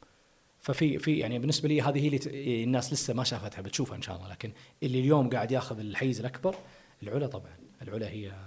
ففي 0.60 1.00
في 1.00 1.18
يعني 1.18 1.40
بالنسبة 1.40 1.70
لي 1.70 1.82
هذه 1.82 2.00
هي 2.00 2.08
اللي 2.08 2.64
الناس 2.64 2.94
لسه 2.94 3.14
ما 3.14 3.24
شافتها 3.24 3.62
بتشوفها 3.62 3.96
إن 3.96 4.02
شاء 4.02 4.16
الله. 4.16 4.30
لكن 4.30 4.52
اللي 4.84 5.00
اليوم 5.00 5.30
قاعد 5.30 5.52
ياخذ 5.52 5.80
الحيز 5.80 6.20
الأكبر 6.20 6.56
العلا 7.04 7.28
طبعا. 7.28 7.58
العلا 7.82 8.10
هي 8.10 8.47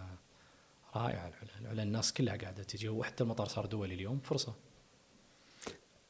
رائعة 0.97 1.27
العلا. 1.29 1.61
العلا 1.61 1.83
الناس 1.83 2.13
كلها 2.13 2.37
قاعدة 2.37 2.63
تجي 2.63 2.89
وحتى 2.89 3.25
المطار 3.25 3.49
صار 3.49 3.67
دولي 3.67 3.95
اليوم 3.95 4.21
فرصة. 4.25 4.55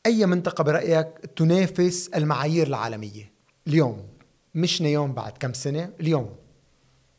أي 0.07 0.27
منطقة 0.27 0.65
برأيك 0.65 1.07
تنافس 1.37 2.09
المعايير 2.09 2.67
العالمية؟ 2.67 3.33
اليوم. 3.67 4.09
مش 4.55 4.83
نيوم 4.83 5.13
بعد 5.13 5.39
كم 5.39 5.53
سنة؟ 5.53 5.91
اليوم. 6.01 6.37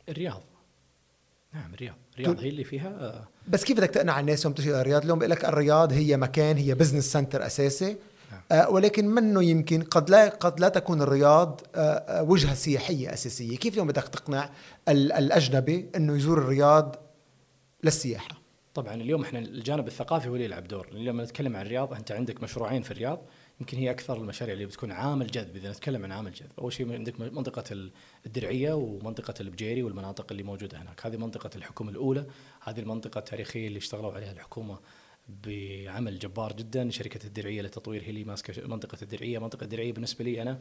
الرياض. 0.08 0.42
نعم 1.54 1.74
الرياض. 1.74 1.96
الرياض 2.18 2.40
هي 2.40 2.48
اللي 2.48 2.64
فيها 2.64 2.88
آه، 2.88 3.28
بس 3.48 3.64
كيف 3.64 3.76
بدك 3.76 3.90
تقنع 3.90 4.20
الناس 4.20 4.44
يوم 4.44 4.54
تجي 4.54 4.80
الرياض؟ 4.80 5.02
اليوم 5.02 5.18
بيقول 5.18 5.30
لك 5.30 5.44
الرياض 5.44 5.92
هي 5.92 6.16
مكان 6.16 6.56
هي 6.56 6.74
business 6.74 7.12
center 7.12 7.46
أساسي. 7.46 7.96
آه 8.52 8.70
ولكن 8.70 9.08
منه 9.08 9.42
يمكن 9.42 9.82
قد 9.82 10.10
لا 10.10 10.28
قد 10.28 10.60
لا 10.60 10.68
تكون 10.68 11.02
الرياض 11.02 11.60
آه, 11.74 11.78
آه، 11.78 12.22
وجهة 12.22 12.54
سياحية 12.54 13.12
أساسية، 13.12 13.56
كيف 13.56 13.72
اليوم 13.72 13.88
بدك 13.88 14.08
تقنع 14.08 14.50
الأجنبي 14.88 15.90
إنه 15.96 16.16
يزور 16.16 16.38
الرياض 16.38 16.96
للسياحة؟ 17.84 18.42
طبعا 18.74 18.94
اليوم 18.94 19.22
إحنا 19.22 19.38
الجانب 19.38 19.86
الثقافي 19.86 20.28
هو 20.28 20.34
اللي 20.34 20.44
يلعب 20.44 20.68
دور، 20.68 20.92
لما 20.92 21.24
نتكلم 21.24 21.56
عن 21.56 21.66
الرياض 21.66 21.94
أنت 21.94 22.12
عندك 22.12 22.42
مشروعين 22.42 22.82
في 22.82 22.90
الرياض. 22.90 23.26
يمكن 23.60 23.78
هي 23.78 23.90
أكثر 23.90 24.16
المشاريع 24.16 24.54
اللي 24.54 24.66
بتكون 24.66 24.92
عامل 24.92 25.26
جذب 25.26 25.56
إذا 25.56 25.70
نتكلم 25.70 26.04
عن 26.04 26.12
عامل 26.12 26.32
جذب، 26.32 26.50
أول 26.58 26.72
شيء 26.72 26.92
عندك 26.92 27.20
منطقة 27.20 27.90
الدرعية 28.26 28.72
ومنطقة 28.72 29.34
البجيري 29.40 29.82
والمناطق 29.82 30.26
اللي 30.30 30.42
موجودة 30.42 30.82
هناك، 30.82 31.06
هذه 31.06 31.16
منطقة 31.16 31.50
الحكومة 31.56 31.90
الأولى، 31.90 32.26
هذه 32.62 32.80
المنطقة 32.80 33.18
التاريخية 33.18 33.68
اللي 33.68 33.78
اشتغلوا 33.78 34.12
عليها 34.12 34.32
الحكومة 34.32 34.78
بعمل 35.28 36.18
جبار 36.18 36.52
جدا. 36.52 36.90
شركة 36.90 37.26
الدرعية 37.26 37.62
للتطوير 37.62 38.02
هي 38.02 38.10
اللي 38.10 38.24
ماسكه 38.24 38.66
منطقة 38.66 38.98
الدرعية. 39.02 39.38
منطقة 39.38 39.64
الدرعية 39.64 39.92
بالنسبة 39.92 40.24
لي 40.24 40.42
أنا 40.42 40.60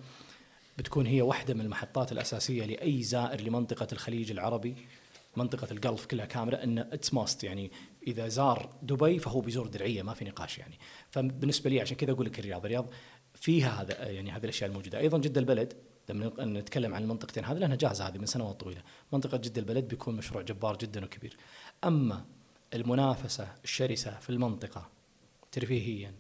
بتكون 0.78 1.06
هي 1.06 1.22
واحدة 1.22 1.54
من 1.54 1.62
المحطات 1.62 2.12
الأساسية 2.12 2.66
لأي 2.66 3.04
زائر 3.04 3.42
لمنطقة 3.42 3.88
الخليج 3.92 4.32
العربي. 4.32 4.76
منطقة 5.36 5.68
ال 5.72 5.79
Gulf 5.79 6.06
كلها 6.06 6.26
كاملة 6.26 6.64
it's 6.64 7.14
must 7.14 7.44
يعني 7.44 7.72
إذا 8.08 8.28
زار 8.28 8.70
دبي 8.82 9.20
فهو 9.20 9.42
بيزور 9.42 9.68
درعية 9.68 10.04
ما 10.04 10.14
في 10.14 10.26
نقاش 10.26 10.58
يعني. 10.58 10.80
فبالنسبة 11.12 11.70
لي 11.70 11.82
عشان 11.82 11.98
كذا 11.98 12.12
أقول 12.12 12.26
لك 12.26 12.40
الرياض 12.40 12.66
الرياض 12.66 12.90
فيها 13.34 13.82
هذا 13.82 14.10
يعني 14.10 14.32
هذه 14.32 14.44
الأشياء 14.44 14.70
الموجودة. 14.70 15.00
أيضا 15.00 15.18
جدة 15.18 15.40
البلد 15.42 15.74
لما 16.10 16.32
نتكلم 16.40 16.94
عن 16.94 17.04
المنطقتين 17.04 17.46
هذه 17.46 17.58
لأنها 17.58 17.76
جاهزة 17.76 18.08
هذه 18.08 18.18
من 18.18 18.26
سنوات 18.26 18.60
طويلة. 18.60 18.82
منطقة 19.14 19.38
جدة 19.38 19.62
البلد 19.62 19.88
بيكون 19.88 20.16
مشروع 20.16 20.42
جبار 20.44 20.78
جدا 20.78 21.06
وكبير. 21.06 21.38
أما 21.84 22.26
المنافسة 22.74 23.48
الشرسة 23.64 24.20
في 24.20 24.30
المنطقة 24.30 24.90
ترفيهيا 25.52 26.14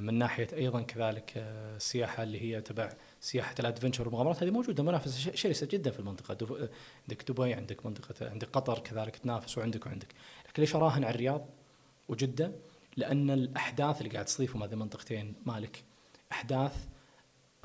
من 0.00 0.14
ناحية 0.14 0.48
أيضا 0.52 0.82
كذلك 0.82 1.32
آه، 1.36 1.76
السياحة 1.76 2.22
اللي 2.22 2.40
هي 2.42 2.60
تبع 2.60 2.92
سياحة 3.20 3.54
الأدفنشر 3.60 4.04
والمغامرات 4.04 4.42
هذه 4.42 4.50
موجودة 4.50 4.82
منافسة 4.82 5.34
شرسة 5.34 5.68
جدا 5.70 5.90
في 5.90 6.00
المنطقة. 6.00 6.68
عندك 7.02 7.30
دبي 7.30 7.54
عندك 7.54 7.86
منطقة 7.86 8.30
عندك 8.30 8.48
قطر 8.48 8.78
كذلك 8.78 9.16
تنافس 9.16 9.58
وعندك 9.58 9.86
وعندك. 9.86 10.06
لكن 10.48 10.62
ليش 10.62 10.76
أراهن 10.76 11.04
على 11.04 11.14
الرياض 11.14 11.46
وجدة؟ 12.08 12.52
لأن 12.96 13.30
الأحداث 13.30 13.98
اللي 13.98 14.10
قاعد 14.10 14.24
تصيفهم 14.24 14.62
هذه 14.62 14.72
المنطقتين 14.72 15.34
مالك 15.46 15.84
أحداث 16.32 16.86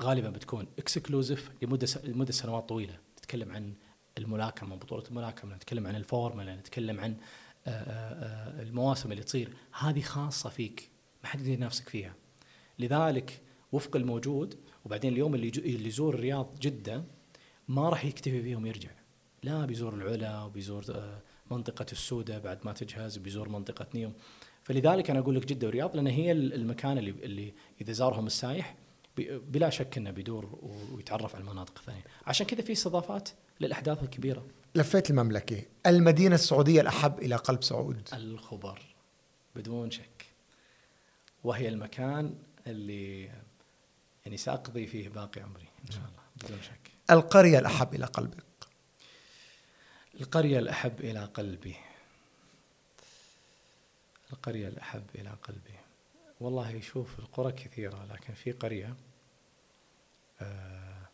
غالبا 0.02 0.30
بتكون 0.30 0.66
exclusive 0.78 1.50
لمدة 1.62 1.88
لمدة 2.04 2.32
سنوات 2.32 2.68
طويلة. 2.68 2.98
تتكلم 3.16 3.52
عن 3.52 3.74
الملاكمة 4.18 4.76
بطولة 4.76 5.04
الملاكمة 5.10 5.54
نتكلم 5.54 5.86
عن 5.86 5.96
الفورمولا 5.96 6.56
نتكلم 6.56 7.00
عن 7.00 7.16
آه، 7.66 7.70
آه، 7.70 8.62
المواسم 8.62 9.12
اللي 9.12 9.22
تصير. 9.22 9.56
هذه 9.78 10.00
خاصة 10.00 10.50
فيك. 10.50 10.95
ما 11.26 11.32
حد 11.32 11.40
يقدر 11.40 11.52
ينافسك 11.52 11.88
فيها 11.88 12.14
لذلك 12.78 13.40
وفق 13.72 13.96
الموجود 13.96 14.58
وبعدين 14.84 15.12
اليوم 15.12 15.34
اللي 15.34 15.48
اللي 15.48 15.88
يزور 15.88 16.14
الرياض 16.14 16.58
جدة 16.60 17.04
ما 17.68 17.88
راح 17.88 18.04
يكتفي 18.04 18.42
فيهم 18.42 18.66
يرجع 18.66 18.90
لا 19.42 19.66
بيزور 19.66 19.94
العلا 19.94 20.42
وبيزور 20.42 20.84
آه، 20.90 21.22
منطقة 21.50 21.86
السودة 21.92 22.38
بعد 22.38 22.58
ما 22.64 22.72
تجهز 22.72 23.18
وبيزور 23.18 23.48
منطقة 23.48 23.86
نيوم 23.94 24.12
فلذلك 24.62 25.10
أنا 25.10 25.18
أقول 25.18 25.36
لك 25.36 25.46
جدة 25.46 25.66
والرياض 25.66 25.96
لأن 25.96 26.06
هي 26.06 26.32
المكان 26.32 26.98
اللي, 26.98 27.10
اللي 27.10 27.54
إذا 27.80 27.92
زارهم 27.92 28.26
السايح 28.26 28.76
بلا 29.18 29.70
شك 29.70 29.98
إنه 29.98 30.10
بيدور 30.10 30.58
ويتعرف 30.92 31.34
على 31.34 31.44
المناطق 31.44 31.78
الثانية، 31.78 32.04
عشان 32.26 32.46
كذا 32.46 32.62
في 32.62 32.72
استضافات 32.72 33.28
للأحداث 33.60 34.02
الكبيرة. 34.02 34.46
لفيت 34.74 35.10
المملكة، 35.10 35.62
المدينة 35.86 36.34
السعودية 36.34 36.80
الأحب 36.80 37.18
إلى 37.18 37.36
قلب 37.36 37.62
سعود. 37.62 38.08
الخبر 38.12 38.82
بدون 39.56 39.90
شك. 39.90 40.15
وهي 41.46 41.68
المكان 41.68 42.38
اللي 42.66 43.24
يعني 44.24 44.36
سأقضي 44.36 44.86
فيه 44.86 45.08
باقي 45.08 45.40
عمري 45.40 45.68
إن 45.86 45.90
شاء 45.90 46.00
الله 46.00 46.22
بدون 46.36 46.62
شك. 46.62 46.90
القرية 47.10 47.58
الأحب 47.58 47.94
إلى 47.94 48.06
قلبك. 48.06 48.44
القرية 50.20 50.58
الأحب 50.58 51.00
إلى 51.00 51.24
قلبي. 51.24 51.76
القرية 54.32 54.68
الأحب 54.68 55.04
إلى 55.14 55.30
قلبي. 55.30 55.78
والله 56.40 56.80
شوف 56.80 57.18
القرى 57.18 57.52
كثيرة 57.52 58.06
لكن 58.12 58.34
في 58.34 58.52
قرية 58.52 58.96
آه، 60.40 61.08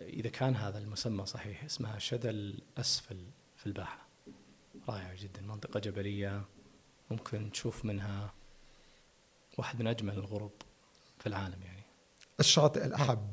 إذا 0.00 0.28
كان 0.28 0.56
هذا 0.56 0.78
المسمى 0.78 1.26
صحيح 1.26 1.64
اسمها 1.64 1.98
شدى 1.98 2.30
الأسفل 2.30 3.24
في 3.56 3.66
الباحة 3.66 4.06
رائعة 4.88 5.14
جدا 5.22 5.40
منطقة 5.42 5.80
جبلية 5.80 6.44
ممكن 7.10 7.50
تشوف 7.50 7.84
منها 7.84 8.32
واحد 9.58 9.80
من 9.80 9.86
أجمل 9.86 10.14
الغروب 10.14 10.52
في 11.18 11.26
العالم 11.26 11.62
يعني. 11.62 11.82
الشاطئ 12.40 12.84
الأحب. 12.84 13.32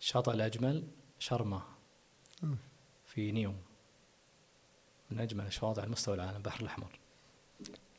الشاطئ 0.00 0.32
الأجمل 0.32 0.88
شرمة 1.18 1.62
في 3.06 3.32
نيوم. 3.32 3.62
من 5.10 5.20
أجمل 5.20 5.46
الشواطئ 5.46 5.80
على 5.80 5.90
مستوى 5.90 6.14
العالم 6.14 6.36
البحر 6.36 6.60
الأحمر. 6.60 6.98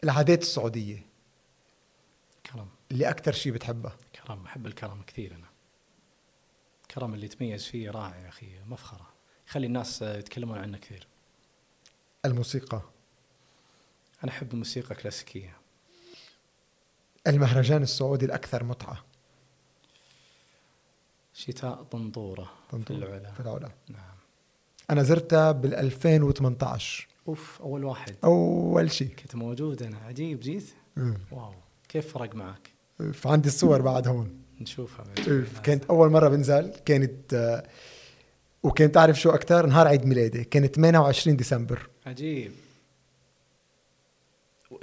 العادات 0.03 0.41
السعودية. 0.41 1.05
كرم. 2.45 2.69
اللي 2.91 3.09
أكثر 3.09 3.31
شيء 3.31 3.51
بتحبه. 3.51 3.91
كرم. 4.15 4.45
أحب 4.45 4.67
الكرم 4.67 5.01
كثير 5.01 5.35
أنا. 5.35 5.47
الكرم 6.81 7.13
اللي 7.13 7.25
يتميز 7.25 7.65
فيه 7.65 7.91
رائع 7.91 8.17
يا 8.17 8.29
أخي 8.29 8.59
مفخرة. 8.59 9.13
يخلي 9.47 9.67
الناس 9.67 10.01
يتكلمون 10.01 10.57
عنه 10.57 10.77
كثير. 10.77 11.07
الموسيقى. 12.25 12.81
أنا 14.23 14.31
أحب 14.31 14.53
الموسيقى 14.53 14.95
كلاسيكية. 14.95 15.60
المهرجان 17.27 17.83
السعودي 17.83 18.25
الأكثر 18.25 18.63
متعة. 18.63 19.03
شتاء 21.33 21.83
طنطورة, 21.83 22.51
طنطورة 22.71 22.99
في 22.99 23.05
العلا. 23.05 23.31
في 23.31 23.39
العلا. 23.39 23.69
نعم. 23.89 24.15
أنا 24.89 25.03
زرتها 25.03 25.51
بال 25.51 25.75
2018 25.75 27.07
أوف 27.27 27.61
أول 27.61 27.83
واحد. 27.83 28.15
أول 28.23 28.91
شيء 28.91 29.07
كنت 29.07 29.35
موجود 29.35 29.83
أنا. 29.83 29.97
عجيب 29.97 30.39
جيت؟ 30.39 30.73
واو. 31.31 31.53
كيف 31.89 32.13
فرق 32.13 32.35
معك؟ 32.35 32.69
فعندي 33.13 33.47
الصور 33.47 33.81
بعد 33.81 34.07
هون. 34.07 34.41
نشوفها 34.61 35.05
كانت 35.63 35.85
أول 35.85 36.09
مرة 36.09 36.29
بنزل. 36.29 36.73
كانت 36.85 37.33
آه، 37.33 37.63
وكنت 38.63 38.95
تعرف 38.95 39.19
شو 39.19 39.29
أكثر 39.29 39.65
نهار 39.65 39.87
عيد 39.87 40.05
ميلادي. 40.05 40.43
كانت 40.43 40.75
28 40.75 41.37
ديسمبر. 41.37 41.89
عجيب. 42.05 42.51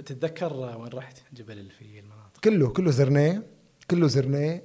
تتذكر 0.07 0.53
وين 0.53 0.89
رحت؟ 0.89 1.19
جبل 1.33 1.59
الفيل 1.59 1.99
المناطق 1.99 2.28
كله 2.45 2.69
كله 2.69 2.91
زرناه 2.91 3.43
كله 3.91 4.07
زرناه. 4.07 4.61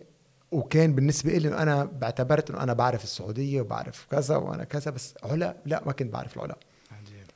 وكان 0.51 0.95
بالنسبة 0.95 1.31
لي 1.37 1.57
أنا 1.57 1.83
بعتبرت 1.83 2.49
إنه 2.49 2.63
أنا 2.63 2.73
بعرف 2.73 3.03
السعودية 3.03 3.61
وبعرف 3.61 4.07
كذا 4.11 4.35
وأنا 4.35 4.63
كذا 4.63 4.91
بس 4.91 5.13
علا 5.23 5.57
لا 5.65 5.83
ما 5.85 5.91
كنت 5.91 6.13
بعرف 6.13 6.35
العلا. 6.35 6.57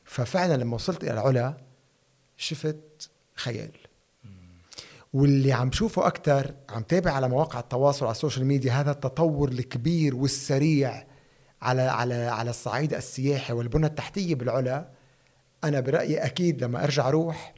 ففعلا 0.06 0.58
لما 0.58 0.76
وصلت 0.76 1.04
إلى 1.04 1.14
العلا 1.14 1.58
شفت 2.38 3.10
خيال. 3.36 3.72
واللي 5.14 5.52
عم 5.54 5.72
شوفه 5.72 6.08
أكثر 6.08 6.54
عم 6.70 6.82
تابع 6.84 7.12
على 7.12 7.30
مواقع 7.30 7.60
التواصل 7.60 8.06
على 8.06 8.12
السوشيال 8.12 8.46
ميديا 8.46 8.74
هذا 8.74 8.92
التطور 8.92 9.50
الكبير 9.50 10.16
والسريع 10.16 11.08
على 11.62 11.82
على 11.82 12.14
على 12.14 12.50
الصعيد 12.50 12.94
السياحي 12.94 13.54
والبنى 13.54 13.86
التحتية 13.86 14.36
بالعلا. 14.36 14.90
أنا 15.64 15.80
برأيي 15.80 16.18
أكيد 16.18 16.64
لما 16.64 16.84
أرجع 16.84 17.08
أروح 17.08 17.54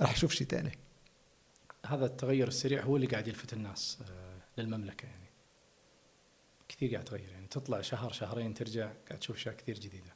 راح 0.00 0.12
أشوف 0.12 0.32
شيء 0.32 0.46
ثاني 0.46 0.79
هذا 1.90 2.06
التغير 2.06 2.48
السريع 2.48 2.82
هو 2.82 2.96
اللي 2.96 3.06
قاعد 3.06 3.28
يلفت 3.28 3.52
الناس 3.52 3.98
للمملكة 4.58 5.06
يعني. 5.06 5.26
كثير 6.68 6.92
قاعد 6.92 7.04
تغير 7.04 7.28
يعني. 7.28 7.46
تطلع 7.46 7.80
شهر 7.80 8.12
شهرين 8.12 8.54
ترجع 8.54 8.92
قاعد 9.08 9.18
تشوف 9.20 9.36
أشياء 9.36 9.54
كثير 9.54 9.78
جديدة. 9.78 10.14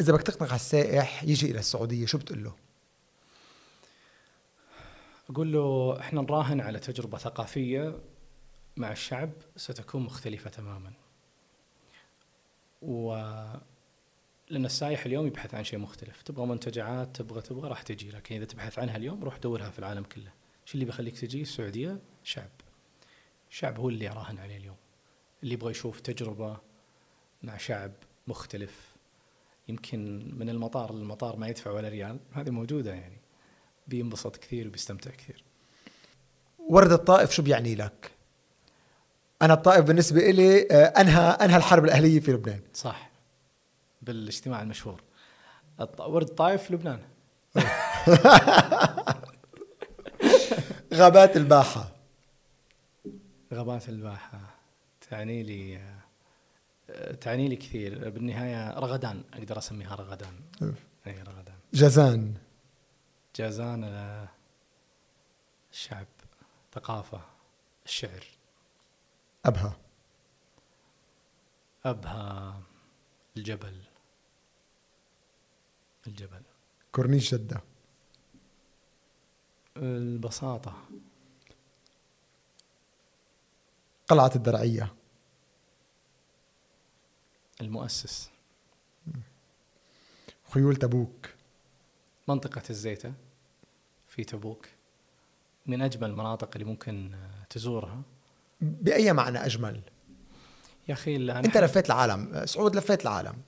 إذا 0.00 0.12
بدك 0.12 0.22
تقنع 0.22 0.54
السائح 0.54 1.24
يجي 1.24 1.50
إلى 1.50 1.58
السعودية 1.58 2.06
شو 2.06 2.18
بتقول 2.18 2.44
له؟ 2.44 2.56
أقول 5.30 5.52
له 5.52 5.96
إحنا 6.00 6.20
نراهن 6.20 6.60
على 6.60 6.78
تجربة 6.78 7.18
ثقافية 7.18 8.00
مع 8.76 8.92
الشعب 8.92 9.30
ستكون 9.56 10.02
مختلفة 10.02 10.50
تماما. 10.50 10.92
و 12.82 13.14
لأن 14.52 14.64
السائح 14.64 15.06
اليوم 15.06 15.26
يبحث 15.26 15.54
عن 15.54 15.64
شيء 15.64 15.78
مختلف. 15.78 16.22
تبغى 16.22 16.46
منتجعات 16.46 17.16
تبغى 17.16 17.40
تبغى 17.40 17.68
راح 17.68 17.82
تجي. 17.82 18.10
لكن 18.10 18.34
إذا 18.34 18.44
تبحث 18.44 18.78
عنها 18.78 18.96
اليوم 18.96 19.24
روح 19.24 19.38
دورها 19.38 19.70
في 19.70 19.78
العالم 19.78 20.02
كله. 20.02 20.30
شو 20.64 20.74
اللي 20.74 20.84
بيخليك 20.84 21.18
تجي؟ 21.18 21.42
السعودية 21.42 21.98
شعب. 22.24 22.50
الشعب 23.50 23.78
هو 23.78 23.88
اللي 23.88 24.10
اراهن 24.10 24.38
عليه 24.38 24.56
اليوم. 24.56 24.76
اللي 25.42 25.54
يبغى 25.54 25.70
يشوف 25.70 26.00
تجربة 26.00 26.56
مع 27.42 27.56
شعب 27.56 27.92
مختلف. 28.26 28.92
يمكن 29.68 30.32
من 30.38 30.50
المطار 30.50 30.94
للمطار 30.94 31.36
ما 31.36 31.48
يدفع 31.48 31.70
ولا 31.70 31.88
ريال. 31.88 32.18
هذه 32.32 32.50
موجودة 32.50 32.94
يعني. 32.94 33.18
بينبسط 33.86 34.36
كثير 34.36 34.68
وبيستمتع 34.68 35.10
كثير. 35.10 35.44
ورد 36.58 36.92
الطائف 36.92 37.30
شو 37.30 37.42
بيعني 37.42 37.74
لك؟ 37.74 38.10
أنا 39.42 39.54
الطائف 39.54 39.84
بالنسبة 39.84 40.30
لي 40.30 40.68
آه، 40.70 40.84
أنهى 40.84 41.20
أنهى 41.20 41.56
الحرب 41.56 41.84
الأهلية 41.84 42.20
في 42.20 42.32
لبنان. 42.32 42.60
صح. 42.74 43.11
بالاجتماع 44.02 44.62
المشهور. 44.62 45.02
ورد 45.98 46.26
طايف 46.26 46.70
لبنان. 46.70 47.02
غابات 50.94 51.36
الباحة. 51.36 51.92
غابات 53.54 53.88
الباحة. 53.88 54.40
تعني 55.10 55.42
لي 55.42 55.80
آه، 56.90 57.12
تعني 57.14 57.48
لي 57.48 57.56
كثير. 57.56 58.10
بالنهاية 58.10 58.78
رغدان 58.78 59.24
أقدر 59.34 59.58
أسميها 59.58 59.94
رغدان. 59.94 60.40
أي 61.06 61.22
رغدان. 61.22 61.56
جازان. 61.74 62.34
جازان 63.36 63.84
آه، 63.84 64.28
الشعب 65.72 66.06
ثقافة 66.74 67.20
الشعر. 67.84 68.24
أبها. 69.46 69.76
أبها 71.84 72.60
الجبل. 73.36 73.76
الجبل. 76.06 76.42
كورنيش 76.92 77.34
جدة. 77.34 77.60
البساطة. 79.76 80.76
قلعة 84.08 84.32
الدرعية. 84.36 84.94
المؤسس. 87.60 88.30
خيول 90.50 90.76
تبوك. 90.76 91.28
منطقة 92.28 92.62
الزيتة 92.70 93.12
في 94.08 94.24
تبوك. 94.24 94.66
من 95.66 95.82
أجمل 95.82 96.10
المناطق 96.10 96.50
اللي 96.54 96.64
ممكن 96.64 97.16
تزورها. 97.50 98.02
بأي 98.60 99.12
معنى 99.12 99.38
أجمل؟ 99.38 99.82
يا 100.88 100.94
أخي 100.94 101.16
أنت 101.16 101.56
لفيت 101.56 101.86
العالم. 101.86 102.46
سعود 102.46 102.76
لفيت 102.76 103.02
العالم. 103.02 103.42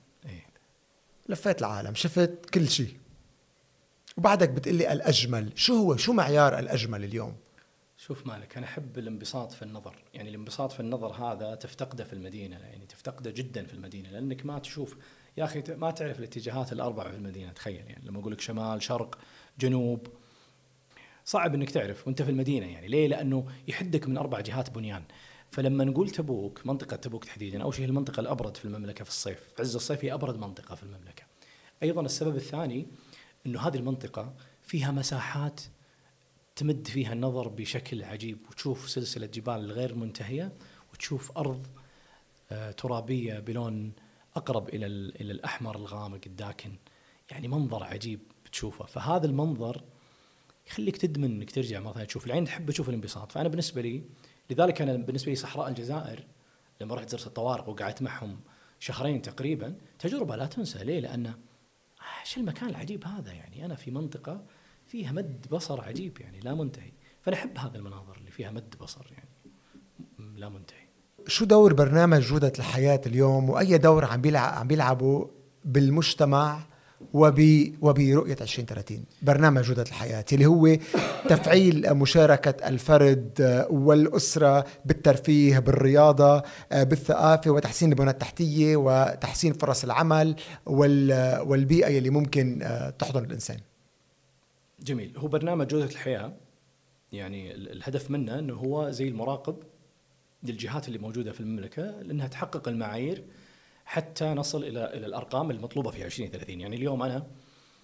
لفيت 1.29 1.59
العالم 1.59 1.95
شفت 1.95 2.49
كل 2.53 2.67
شيء. 2.69 2.93
وبعدك 4.17 4.49
بتقلي 4.49 4.93
الأجمل 4.93 5.51
شو 5.55 5.75
هو؟ 5.77 5.97
شو 5.97 6.13
معيار 6.13 6.59
الأجمل 6.59 7.03
اليوم؟ 7.03 7.35
شوف 7.97 8.27
مالك 8.27 8.57
أنا 8.57 8.65
أحب 8.65 8.97
الانبساط 8.97 9.51
في 9.51 9.61
النظر. 9.61 9.95
يعني 10.13 10.29
الانبساط 10.29 10.71
في 10.71 10.79
النظر 10.79 11.11
هذا 11.11 11.55
تفتقده 11.55 12.03
في 12.03 12.13
المدينة 12.13 12.55
يعني 12.57 12.85
تفتقده 12.85 13.31
جدا 13.31 13.65
في 13.65 13.73
المدينة 13.73 14.09
لأنك 14.09 14.45
ما 14.45 14.59
تشوف. 14.59 14.97
يا 15.37 15.43
أخي 15.43 15.61
ت- 15.61 15.71
ما 15.71 15.91
تعرف 15.91 16.19
الاتجاهات 16.19 16.73
الأربعة 16.73 17.09
في 17.09 17.15
المدينة 17.15 17.51
تخيل. 17.51 17.85
يعني 17.87 18.05
لما 18.05 18.19
أقول 18.19 18.33
لك 18.33 18.41
شمال 18.41 18.83
شرق 18.83 19.17
جنوب 19.59 20.07
صعب 21.25 21.53
إنك 21.55 21.69
تعرف 21.69 22.07
وأنت 22.07 22.21
في 22.21 22.29
المدينة 22.31 22.65
يعني. 22.71 22.87
ليه؟ 22.87 23.07
لأنه 23.07 23.47
يحدك 23.67 24.07
من 24.07 24.17
أربع 24.17 24.39
جهات 24.39 24.69
بنيان. 24.69 25.03
فلما 25.55 25.83
نقول 25.83 26.09
تبوك 26.09 26.65
منطقة 26.65 26.95
تبوك 26.95 27.25
تحديدا 27.25 27.63
أول 27.63 27.73
شيء 27.73 27.85
هي 27.85 27.89
المنطقة 27.89 28.19
الأبرد 28.19 28.57
في 28.57 28.65
المملكة 28.65 29.03
في 29.03 29.09
الصيف. 29.09 29.39
في 29.55 29.61
عز 29.61 29.75
الصيف 29.75 30.05
هي 30.05 30.13
أبرد 30.13 30.37
منطقة 30.37 30.75
في 30.75 30.83
المملكة. 30.83 31.23
أيضا 31.83 32.01
السبب 32.01 32.35
الثاني 32.35 32.87
إنه 33.45 33.59
هذه 33.61 33.77
المنطقة 33.77 34.33
فيها 34.63 34.91
مساحات 34.91 35.61
تمد 36.55 36.87
فيها 36.87 37.13
النظر 37.13 37.47
بشكل 37.47 38.03
عجيب. 38.03 38.37
وتشوف 38.49 38.89
سلسلة 38.89 39.25
جبال 39.25 39.71
غير 39.71 39.95
منتهية 39.95 40.51
وتشوف 40.93 41.37
أرض 41.37 41.67
آه، 42.51 42.71
ترابية 42.71 43.39
بلون 43.39 43.91
أقرب 44.35 44.69
إلى 44.69 44.85
إلى 44.85 45.31
الأحمر 45.31 45.75
الغامق 45.75 46.21
الداكن. 46.25 46.71
يعني 47.31 47.47
منظر 47.47 47.83
عجيب 47.83 48.19
بتشوفه 48.45 48.85
فهذا 48.85 49.25
المنظر 49.25 49.83
يخليك 50.67 50.97
تدمن 50.97 51.31
إنك 51.31 51.51
ترجع 51.51 51.79
مرة 51.79 51.93
ثانية 51.93 52.05
تشوف. 52.05 52.25
العين 52.25 52.45
تحب 52.45 52.71
تشوف 52.71 52.89
الانبساط. 52.89 53.31
فأنا 53.31 53.49
بالنسبة 53.49 53.81
لي 53.81 54.03
لذلك 54.49 54.81
أنا 54.81 54.97
بالنسبة 54.97 55.29
لي 55.29 55.35
صحراء 55.35 55.69
الجزائر 55.69 56.25
لما 56.81 56.95
رحت 56.95 57.09
زرت 57.09 57.27
الطوارق 57.27 57.69
وقعدت 57.69 58.01
معهم 58.01 58.39
شهرين 58.79 59.21
تقريبا 59.21 59.75
تجربة 59.99 60.35
لا 60.35 60.45
تنسى. 60.45 60.83
ليه؟ 60.83 60.99
لأن 60.99 61.33
إيش 62.21 62.37
المكان 62.37 62.69
العجيب 62.69 63.05
هذا 63.07 63.31
يعني؟ 63.31 63.65
أنا 63.65 63.75
في 63.75 63.91
منطقة 63.91 64.45
فيها 64.87 65.11
مد 65.11 65.47
بصر 65.51 65.81
عجيب 65.81 66.21
يعني 66.21 66.39
لا 66.39 66.53
منتهي. 66.53 66.91
فأنا 67.21 67.37
أحب 67.37 67.57
هذه 67.57 67.75
المناظر 67.75 68.17
اللي 68.17 68.31
فيها 68.31 68.51
مد 68.51 68.75
بصر 68.81 69.05
يعني. 69.11 69.29
لا 70.39 70.49
منتهي. 70.49 70.85
شو 71.27 71.45
دور 71.45 71.73
برنامج 71.73 72.21
جودة 72.21 72.53
الحياة 72.59 73.01
اليوم؟ 73.05 73.49
وأي 73.49 73.77
دور 73.77 74.05
عم 74.05 74.21
بيلعب 74.21 74.53
عم 74.53 74.67
بيلعبوا 74.67 75.27
بالمجتمع 75.65 76.59
وبرؤية 77.13 78.37
2030 78.41 79.03
برنامج 79.21 79.61
جودة 79.63 79.81
الحياة 79.81 80.25
اللي 80.33 80.45
هو 80.45 80.77
تفعيل 81.29 81.93
مشاركة 81.93 82.67
الفرد 82.67 83.65
والأسرة 83.69 84.65
بالترفيه 84.85 85.59
بالرياضة 85.59 86.43
بالثقافة 86.71 87.51
وتحسين 87.51 87.89
البنى 87.89 88.09
التحتية 88.09 88.75
وتحسين 88.75 89.53
فرص 89.53 89.83
العمل 89.83 90.35
وال- 90.65 91.41
والبيئة 91.41 91.97
اللي 91.97 92.09
ممكن 92.09 92.59
تحضن 92.99 93.23
الإنسان. 93.25 93.57
جميل. 94.79 95.13
هو 95.17 95.27
برنامج 95.27 95.67
جودة 95.67 95.85
الحياة 95.85 96.33
يعني 97.13 97.55
ال- 97.55 97.71
الهدف 97.71 98.11
منه 98.11 98.39
إنه 98.39 98.53
هو 98.53 98.89
زي 98.91 99.07
المراقب 99.07 99.55
للجهات 100.43 100.87
اللي 100.87 100.99
موجودة 100.99 101.31
في 101.31 101.39
المملكة 101.39 101.81
لأنها 102.01 102.27
تحقق 102.27 102.67
المعايير 102.67 103.23
حتى 103.85 104.25
نصل 104.25 104.63
إلى 104.63 104.93
إلى 104.93 105.05
الأرقام 105.05 105.51
المطلوبة 105.51 105.91
في 105.91 106.05
2030 106.05 106.61
يعني 106.61 106.75
اليوم 106.75 107.03
أنا 107.03 107.19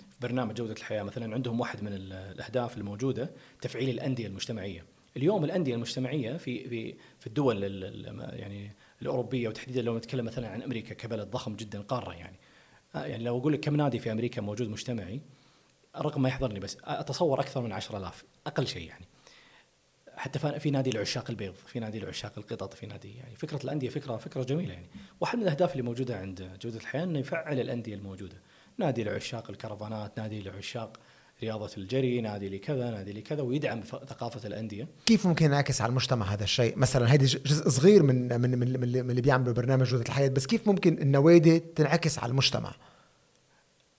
في 0.10 0.18
برنامج 0.22 0.56
جودة 0.56 0.74
الحياة 0.74 1.04
مثلا 1.04 1.34
عندهم 1.34 1.60
واحد 1.60 1.84
من 1.84 1.94
ال- 1.94 2.14
الأهداف 2.14 2.78
الموجودة 2.78 3.32
تفعيل 3.62 3.90
الأندية 3.90 4.28
المجتمعية. 4.28 4.86
اليوم 5.18 5.44
الأندية 5.44 5.76
المجتمعية 5.76 6.38
في 6.38 6.70
في 6.70 6.96
في 7.20 7.28
الدول 7.28 7.64
ال- 7.66 7.84
ال- 8.08 8.40
يعني 8.40 8.72
الأوروبية 9.02 9.48
وتحديدا 9.48 9.82
لو 9.82 9.98
نتكلم 9.98 10.26
مثلا 10.26 10.48
عن 10.50 10.62
أمريكا 10.62 10.94
كبلد 10.94 11.32
ضخم 11.32 11.56
جدا 11.56 11.82
قارة 11.82 12.14
يعني. 12.14 12.36
آه 12.96 13.06
يعني 13.06 13.24
لو 13.24 13.38
أقول 13.40 13.54
لك 13.54 13.60
كم 13.60 13.76
نادي 13.76 14.00
في 14.00 14.12
أمريكا 14.12 14.42
موجود 14.42 14.70
مجتمعي 14.70 15.22
الرقم 15.98 16.22
ما 16.22 16.30
يحضرني 16.30 16.60
بس 16.60 16.78
أتصور 16.84 17.40
أكثر 17.40 17.62
من 17.62 17.72
10000 17.72 18.24
أقل 18.48 18.68
شيء 18.68 18.88
يعني. 18.88 19.06
حتى 20.22 20.60
في 20.60 20.72
نادي 20.72 20.90
لعشاق 20.92 21.30
البيض 21.30 21.54
في 21.68 21.80
نادي 21.80 22.00
لعشاق 22.00 22.34
القطط 22.38 22.74
في 22.74 22.86
نادي 22.86 23.16
يعني 23.18 23.36
فكرة 23.36 23.64
الأندية 23.64 23.90
فكره 23.90 24.18
فكرة 24.18 24.44
جميلة 24.44 24.74
يعني. 24.74 24.86
واحد 25.22 25.38
من 25.38 25.44
الأهداف 25.44 25.72
اللي 25.72 25.84
موجودة 25.84 26.18
عند 26.20 26.50
جودة 26.62 26.78
الحياة 26.78 27.04
إنه 27.04 27.20
يفعل 27.20 27.60
الأندية 27.60 27.96
الموجودة. 27.96 28.36
نادي 28.78 29.04
لعشاق 29.04 29.50
الكرفانات 29.50 30.20
نادي 30.20 30.42
لعشاق 30.42 31.00
رياضة 31.44 31.70
الجري 31.78 32.22
نادي 32.22 32.50
لكذا 32.50 32.90
نادي 32.90 33.14
لكذا 33.14 33.42
ويدعم 33.42 33.82
ف- 33.82 33.96
ثقافة 33.96 34.48
الأندية. 34.48 34.88
كيف 35.06 35.28
ممكن 35.28 35.46
ينعكس 35.46 35.82
على 35.82 35.90
المجتمع 35.90 36.26
هذا 36.26 36.44
الشيء؟ 36.44 36.78
مثلا 36.78 37.12
هيدي 37.14 37.26
جزء 37.26 37.70
صغير 37.70 38.04
من 38.04 38.42
من 38.42 38.60
من 38.60 38.80
من 38.80 39.10
اللي 39.10 39.22
بيعملوا 39.22 39.54
برنامج 39.54 39.86
جودة 39.88 40.04
الحياة 40.04 40.28
بس 40.30 40.48
كيف 40.48 40.68
ممكن 40.68 40.98
النوادي 41.02 41.60
تنعكس 41.60 42.20
على 42.20 42.30
المجتمع؟ 42.30 42.74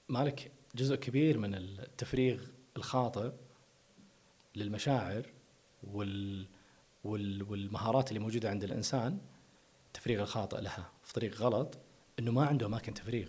مالك 0.08 0.50
جزء 0.74 0.94
كبير 0.96 1.38
من 1.38 1.54
التفريغ 1.54 2.40
الخاطئ 2.76 3.30
للمشاعر 4.56 5.22
وال 5.84 6.46
وال 7.04 7.42
والمهارات 7.42 8.08
اللي 8.08 8.20
موجودة 8.20 8.50
عند 8.50 8.64
الإنسان 8.64 9.18
التفريغ 9.86 10.22
الخاطئ 10.22 10.60
لها 10.60 10.90
في 11.04 11.12
طريق 11.12 11.36
غلط 11.36 11.78
إنه 12.18 12.30
ما 12.30 12.46
عنده 12.46 12.66
أماكن 12.66 12.94
تفريغ. 12.94 13.28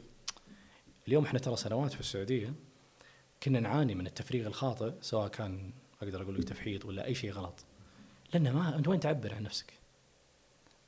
اليوم 1.08 1.26
إحنا 1.26 1.40
ترى 1.40 1.56
سنوات 1.56 1.94
في 1.94 2.00
السعودية 2.00 2.54
كنا 3.44 3.60
نعاني 3.60 3.96
من 3.96 4.08
التفريغ 4.08 4.48
الخاطئ 4.48 4.94
سواء 5.02 5.28
كان 5.28 5.74
أقدر 6.02 6.22
أقول 6.22 6.36
لك 6.36 6.44
تفحيط 6.44 6.86
ولا 6.86 7.06
أي 7.06 7.16
شيء 7.16 7.32
غلط. 7.32 7.66
لأن 8.34 8.52
ما 8.52 8.76
أنت 8.76 8.88
وين 8.88 9.00
تعبر 9.00 9.36
عن 9.36 9.44
نفسك؟ 9.44 9.74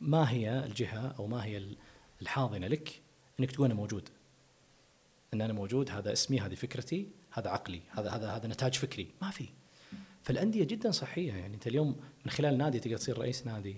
ما 0.02 0.32
هي 0.32 0.66
الجهة 0.66 1.16
أو 1.20 1.28
ما 1.28 1.46
هي 1.46 1.76
الحاضنة 2.22 2.68
لك 2.68 3.02
إنك 3.40 3.52
تقول 3.52 3.66
أنا 3.66 3.74
موجود. 3.74 4.10
إن 5.34 5.42
أنا 5.42 5.54
موجود 5.54 5.92
هذا 5.92 6.14
اسمي 6.14 6.40
هذه 6.40 6.56
فكرتي 6.56 7.10
هذا 7.32 7.50
عقلي 7.50 7.82
هذا 7.90 8.10
هذا 8.10 8.30
هذا 8.30 8.48
نتاج 8.48 8.74
فكري. 8.74 9.08
ما 9.22 9.30
في. 9.30 9.50
فالأندية 10.26 10.64
جدا 10.64 10.92
صحية. 10.92 11.34
يعني 11.34 11.56
أنت 11.56 11.68
اليوم 11.68 11.96
من 12.26 12.32
خلال 12.32 12.58
نادي 12.58 12.80
تقدر 12.80 12.98
تصير 12.98 13.18
رئيس 13.18 13.48
نادي 13.48 13.78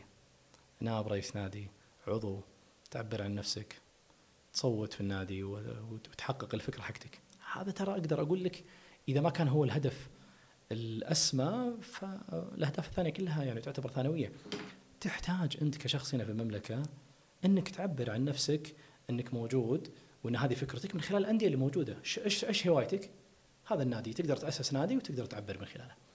نائب 0.82 1.08
رئيس 1.08 1.36
نادي 1.36 1.68
عضو 2.08 2.42
تعبر 2.92 3.22
عن 3.22 3.36
نفسك 3.36 3.82
تصوت 4.54 4.94
في 4.94 5.02
النادي 5.02 5.44
وتحقق 5.44 6.56
الفكرة 6.56 6.82
حقتك. 6.82 7.20
هذا 7.54 7.72
ترى 7.72 7.92
أقدر 7.92 8.22
أقول 8.22 8.44
لك 8.44 8.64
إذا 9.10 9.22
ما 9.22 9.30
كان 9.30 9.48
هو 9.48 9.64
الهدف 9.64 10.10
الأسمى 10.72 11.74
فالأهداف 11.82 12.88
الثانية 12.88 13.10
كلها 13.10 13.44
يعني 13.44 13.62
تعتبر 13.62 13.90
ثانوية. 13.90 14.32
تحتاج 15.02 15.58
أنت 15.62 15.78
كشخص 15.78 16.14
هنا 16.14 16.26
في 16.26 16.32
المملكة 16.32 16.84
أنك 17.46 17.70
تعبر 17.70 18.12
عن 18.12 18.26
نفسك 18.26 18.76
أنك 19.10 19.34
موجود 19.34 19.90
وأن 20.24 20.36
هذه 20.36 20.54
فكرتك 20.54 20.96
من 20.96 21.02
خلال 21.02 21.22
الأندية 21.22 21.46
اللي 21.46 21.58
موجودة. 21.58 21.98
إيش 22.26 22.46
إيش 22.46 22.68
هوايتك؟ 22.68 23.10
هذا 23.66 23.84
النادي. 23.84 24.14
تقدر 24.14 24.38
تأسس 24.38 24.74
نادي 24.74 24.98
وتقدر 24.98 25.26
تعبر 25.26 25.60
من 25.60 25.66
خلاله. 25.66 26.08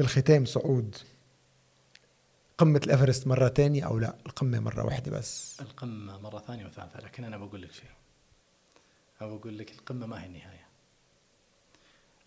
بالختام 0.00 0.44
سعود 0.44 0.96
قمة 2.58 2.80
الإيفرست 2.84 3.26
مرة 3.26 3.48
ثانية 3.48 3.86
أو 3.86 3.98
لا؟ 3.98 4.16
القمة 4.26 4.60
مرة 4.60 4.84
واحدة 4.84 5.10
بس. 5.10 5.60
القمة 5.60 6.18
مرة 6.18 6.38
ثانية 6.38 6.66
وثالثة 6.66 7.00
لكن 7.00 7.24
أنا 7.24 7.36
بقول 7.38 7.62
لك 7.62 7.72
شيء. 7.72 7.90
أو 9.22 9.38
بقول 9.38 9.58
لك 9.58 9.70
القمة 9.72 10.06
ما 10.06 10.22
هي 10.22 10.26
النهاية. 10.26 10.66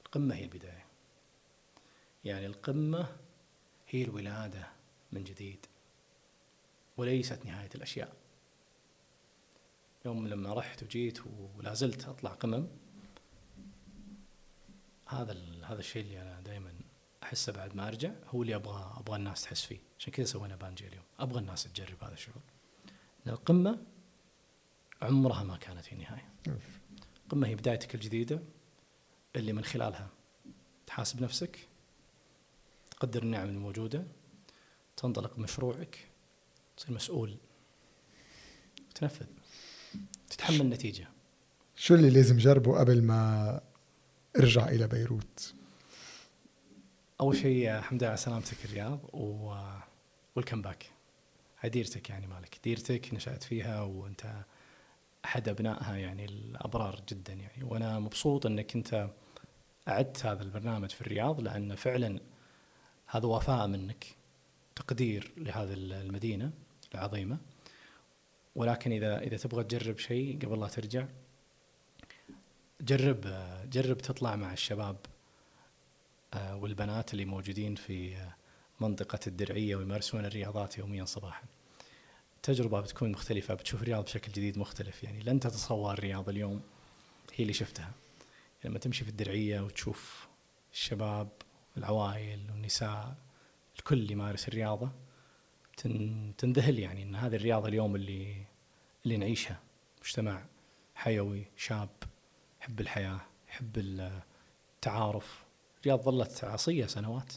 القمة 0.06 0.36
هي 0.36 0.44
البداية. 0.44 0.86
يعني 2.26 2.46
القمة 2.46 3.08
هي 3.90 4.04
الولادة 4.04 4.68
من 5.12 5.24
جديد 5.24 5.66
وليست 6.98 7.46
نهاية 7.46 7.70
الأشياء. 7.76 8.14
يوم 10.06 10.28
لما 10.28 10.54
رحت 10.54 10.84
وجيت 10.84 11.20
ولا 11.58 11.74
زلت 11.74 12.06
أطلع 12.06 12.32
قمم 12.32 12.68
هذا 15.08 15.38
هذا 15.64 15.80
الشيء 15.80 16.02
اللي 16.02 16.22
أنا 16.22 16.42
دائما 16.42 16.83
أحسه 17.24 17.52
بعد 17.52 17.76
ما 17.76 17.88
أرجع 17.88 18.12
هو 18.28 18.42
اللي 18.42 18.56
أبغى 18.56 18.94
أبغى 18.98 19.16
الناس 19.16 19.42
تحس 19.42 19.66
فيه. 19.66 19.80
عشان 20.00 20.14
كذا 20.14 20.26
سوينا 20.26 20.56
بانجي 20.56 20.88
اليوم. 20.88 21.04
أبغى 21.20 21.40
الناس 21.40 21.64
تجرب 21.64 22.04
هذا 22.04 22.14
الشعور. 22.14 22.42
القمة 23.28 23.78
عمرها 25.02 25.44
ما 25.44 25.58
كانت 25.58 25.94
هي 25.94 25.98
نهايه 25.98 26.30
القمة 27.26 27.48
هي 27.48 27.56
بدايتك 27.56 27.96
الجديدة 27.96 28.40
اللي 29.36 29.54
من 29.54 29.64
خلالها 29.64 30.10
تحاسب 30.88 31.22
نفسك 31.22 31.60
تقدر 32.92 33.24
النعم 33.24 33.50
الموجوده 33.50 34.08
تنطلق 34.98 35.36
بمشروعك 35.36 36.08
تصير 36.78 36.96
مسؤول 36.96 37.38
تنفذ 38.96 39.26
تتحمل 40.30 40.62
النتيجة. 40.62 41.08
شو 41.76 41.96
اللي 41.96 42.10
لازم 42.10 42.38
جربه 42.38 42.80
قبل 42.80 43.04
ما 43.04 43.62
ارجع 44.38 44.68
إلى 44.68 44.88
بيروت؟ 44.88 45.54
أول 47.22 47.38
شيء 47.38 47.78
الحمد 47.78 48.02
لله 48.02 48.10
على 48.10 48.18
سلامتك 48.18 48.66
الرياض 48.66 49.00
و 49.14 49.56
ويلكم 50.36 50.62
باك 50.62 50.86
هاي 51.60 51.70
ديرتك 51.70 52.10
يعني 52.10 52.28
مالك. 52.28 52.60
ديرتك 52.64 53.14
نشأت 53.14 53.44
فيها 53.44 53.82
وأنت 53.82 54.46
أحد 55.26 55.50
أبنائها 55.50 55.96
يعني 55.96 56.26
الأبرار 56.26 57.02
جدا 57.10 57.34
يعني. 57.34 57.64
وأنا 57.64 58.00
مبسوط 58.00 58.46
إنك 58.46 58.76
أنت 58.76 59.10
أعدت 59.88 60.26
هذا 60.26 60.44
البرنامج 60.44 60.90
في 60.90 61.02
الرياض 61.02 61.42
لأن 61.42 61.76
فعلا 61.76 62.20
هذا 63.08 63.26
وفاء 63.26 63.68
منك 63.68 64.06
تقدير 64.76 65.32
لهذه 65.38 65.74
المدينة 65.74 66.52
العظيمة. 66.96 67.38
ولكن 68.56 68.92
إذا 68.92 69.20
إذا 69.20 69.38
تبغى 69.38 69.64
تجرب 69.64 69.98
شيء 69.98 70.40
قبل 70.46 70.60
لا 70.60 70.68
ترجع 70.68 71.06
جرب 72.82 73.22
جرب 73.72 73.98
تطلع 73.98 74.36
مع 74.36 74.54
الشباب 74.54 74.98
والبنات 76.36 77.14
اللي 77.14 77.26
موجودين 77.26 77.76
في 77.76 78.18
آه، 78.18 78.36
منطقة 78.80 79.20
الدرعية 79.28 79.76
ويمارسون 79.76 80.26
الرياضات 80.26 80.78
يوميا 80.78 81.06
صباحا. 81.06 81.44
تجربة 82.44 82.82
بتكون 82.82 83.12
مختلفة 83.12 83.54
بتشوف 83.54 83.82
الرياض 83.82 84.04
بشكل 84.04 84.32
جديد 84.32 84.58
مختلف. 84.58 85.04
يعني 85.04 85.24
لن 85.24 85.40
تتصور 85.40 85.94
الرياض 85.94 86.30
اليوم 86.30 86.62
هي 87.34 87.42
اللي 87.42 87.54
شفتها. 87.54 87.92
لما 88.66 88.80
تمشي 88.80 89.04
في 89.04 89.10
الدرعية 89.10 89.62
وتشوف 89.62 90.28
الشباب 90.74 91.30
العوائل 91.78 92.40
والنساء 92.52 93.16
الكل 93.80 94.12
يمارس 94.12 94.48
الرياضة 94.48 94.92
تنذهل 96.38 96.80
يعني 96.80 97.04
إن 97.04 97.16
هذه 97.16 97.36
الرياضة 97.36 97.68
اليوم 97.68 97.96
اللي 97.96 98.46
اللي 99.06 99.18
نعيشها. 99.18 99.60
مجتمع 100.02 100.46
حيوي 100.96 101.46
شاب 101.58 101.90
يحب 102.62 102.80
الحياة 102.80 103.20
يحب 103.50 103.78
التعارف. 104.78 105.43
الرياض 105.84 106.02
ظلت 106.02 106.44
عصية 106.44 106.86
سنوات. 106.86 107.34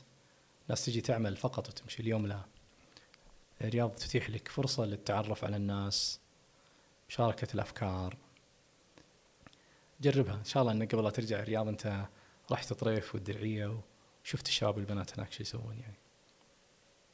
ناس 0.68 0.85
تجي 0.85 1.01
تعمل 1.01 1.36
فقط 1.36 1.68
وتمشي. 1.68 2.02
اليوم 2.02 2.27
لا. 2.27 2.40
الرياض 3.60 3.90
تتيح 3.90 4.31
لك 4.31 4.48
فرصة 4.48 4.85
للتعرف 4.85 5.44
على 5.44 5.56
الناس 5.56 6.20
مشاركة 7.09 7.55
الأفكار. 7.55 8.16
جربها. 10.01 10.35
إن 10.35 10.44
شاء 10.44 10.62
الله 10.62 10.73
أنك 10.73 10.94
قبل 10.94 11.05
لا 11.05 11.10
ترجع 11.10 11.39
الرياض 11.40 11.68
أنت 11.68 12.05
رحت 12.52 12.73
طريف 12.73 13.14
والدرعية 13.14 13.81
وشفت 14.24 14.48
الشباب 14.48 14.77
والبنات 14.77 15.18
هناك 15.18 15.32
شو 15.32 15.43
يسوون 15.43 15.78
يعني. 15.81 15.98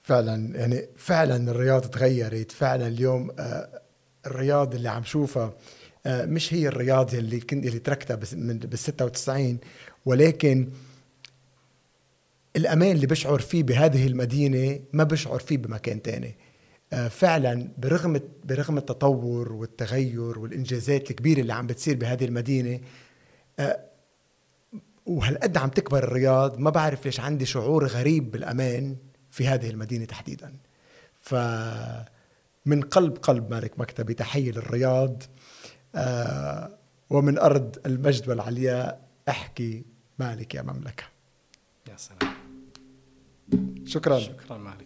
فعلا 0.00 0.58
يعني 0.58 0.88
فعلا 0.96 1.50
الرياض 1.50 1.82
تغيرت. 1.82 2.52
فعلا 2.52 2.86
اليوم 2.86 3.30
آه، 3.38 3.82
الرياض 4.26 4.74
اللي 4.74 4.88
عم 4.88 5.04
شوفها 5.04 5.54
آه، 6.06 6.24
مش 6.26 6.54
هي 6.54 6.68
الرياض 6.68 7.14
اللي 7.14 7.40
كنت 7.40 7.66
اللي 7.66 7.78
تركتها 7.78 8.14
بال 8.14 8.78
96 8.78 9.58
ولكن 10.06 10.72
الأمان 12.56 12.92
اللي 12.92 13.06
بشعر 13.06 13.38
فيه 13.38 13.62
بهذه 13.62 14.06
المدينة 14.06 14.80
ما 14.92 15.04
بشعر 15.04 15.38
فيه 15.38 15.58
بمكان 15.58 16.02
تاني. 16.02 16.36
آه، 16.92 17.08
فعلا 17.08 17.68
برغم 17.78 18.20
برغم 18.44 18.78
التطور 18.78 19.52
والتغير 19.52 20.38
والإنجازات 20.38 21.10
الكبيرة 21.10 21.40
اللي 21.40 21.52
عم 21.52 21.66
بتصير 21.66 21.96
بهذه 21.96 22.24
المدينة 22.24 22.80
آه، 23.58 23.80
وهالقد 25.06 25.56
عم 25.56 25.68
تكبر 25.68 26.04
الرياض 26.04 26.58
ما 26.58 26.70
بعرف 26.70 27.04
ليش 27.04 27.20
عندي 27.20 27.46
شعور 27.46 27.86
غريب 27.86 28.30
بالأمان 28.30 28.96
في 29.30 29.46
هذه 29.46 29.70
المدينة 29.70 30.04
تحديدا. 30.04 30.54
ف 31.22 31.34
من 32.66 32.80
قلب 32.80 33.16
قلب 33.16 33.50
مالك 33.50 33.78
مكتبي 33.80 34.14
تحية 34.14 34.50
للرياض 34.50 35.22
آه، 35.94 36.78
ومن 37.10 37.38
أرض 37.38 37.76
المجد 37.86 38.28
والعلياء 38.28 39.08
أحكي 39.28 39.84
مالك 40.18 40.54
يا 40.54 40.62
مملكة. 40.62 41.04
يا 41.88 41.96
سلام. 41.96 42.31
شكرا. 43.86 44.18
شكرا 44.18 44.58
مالك 44.58 44.81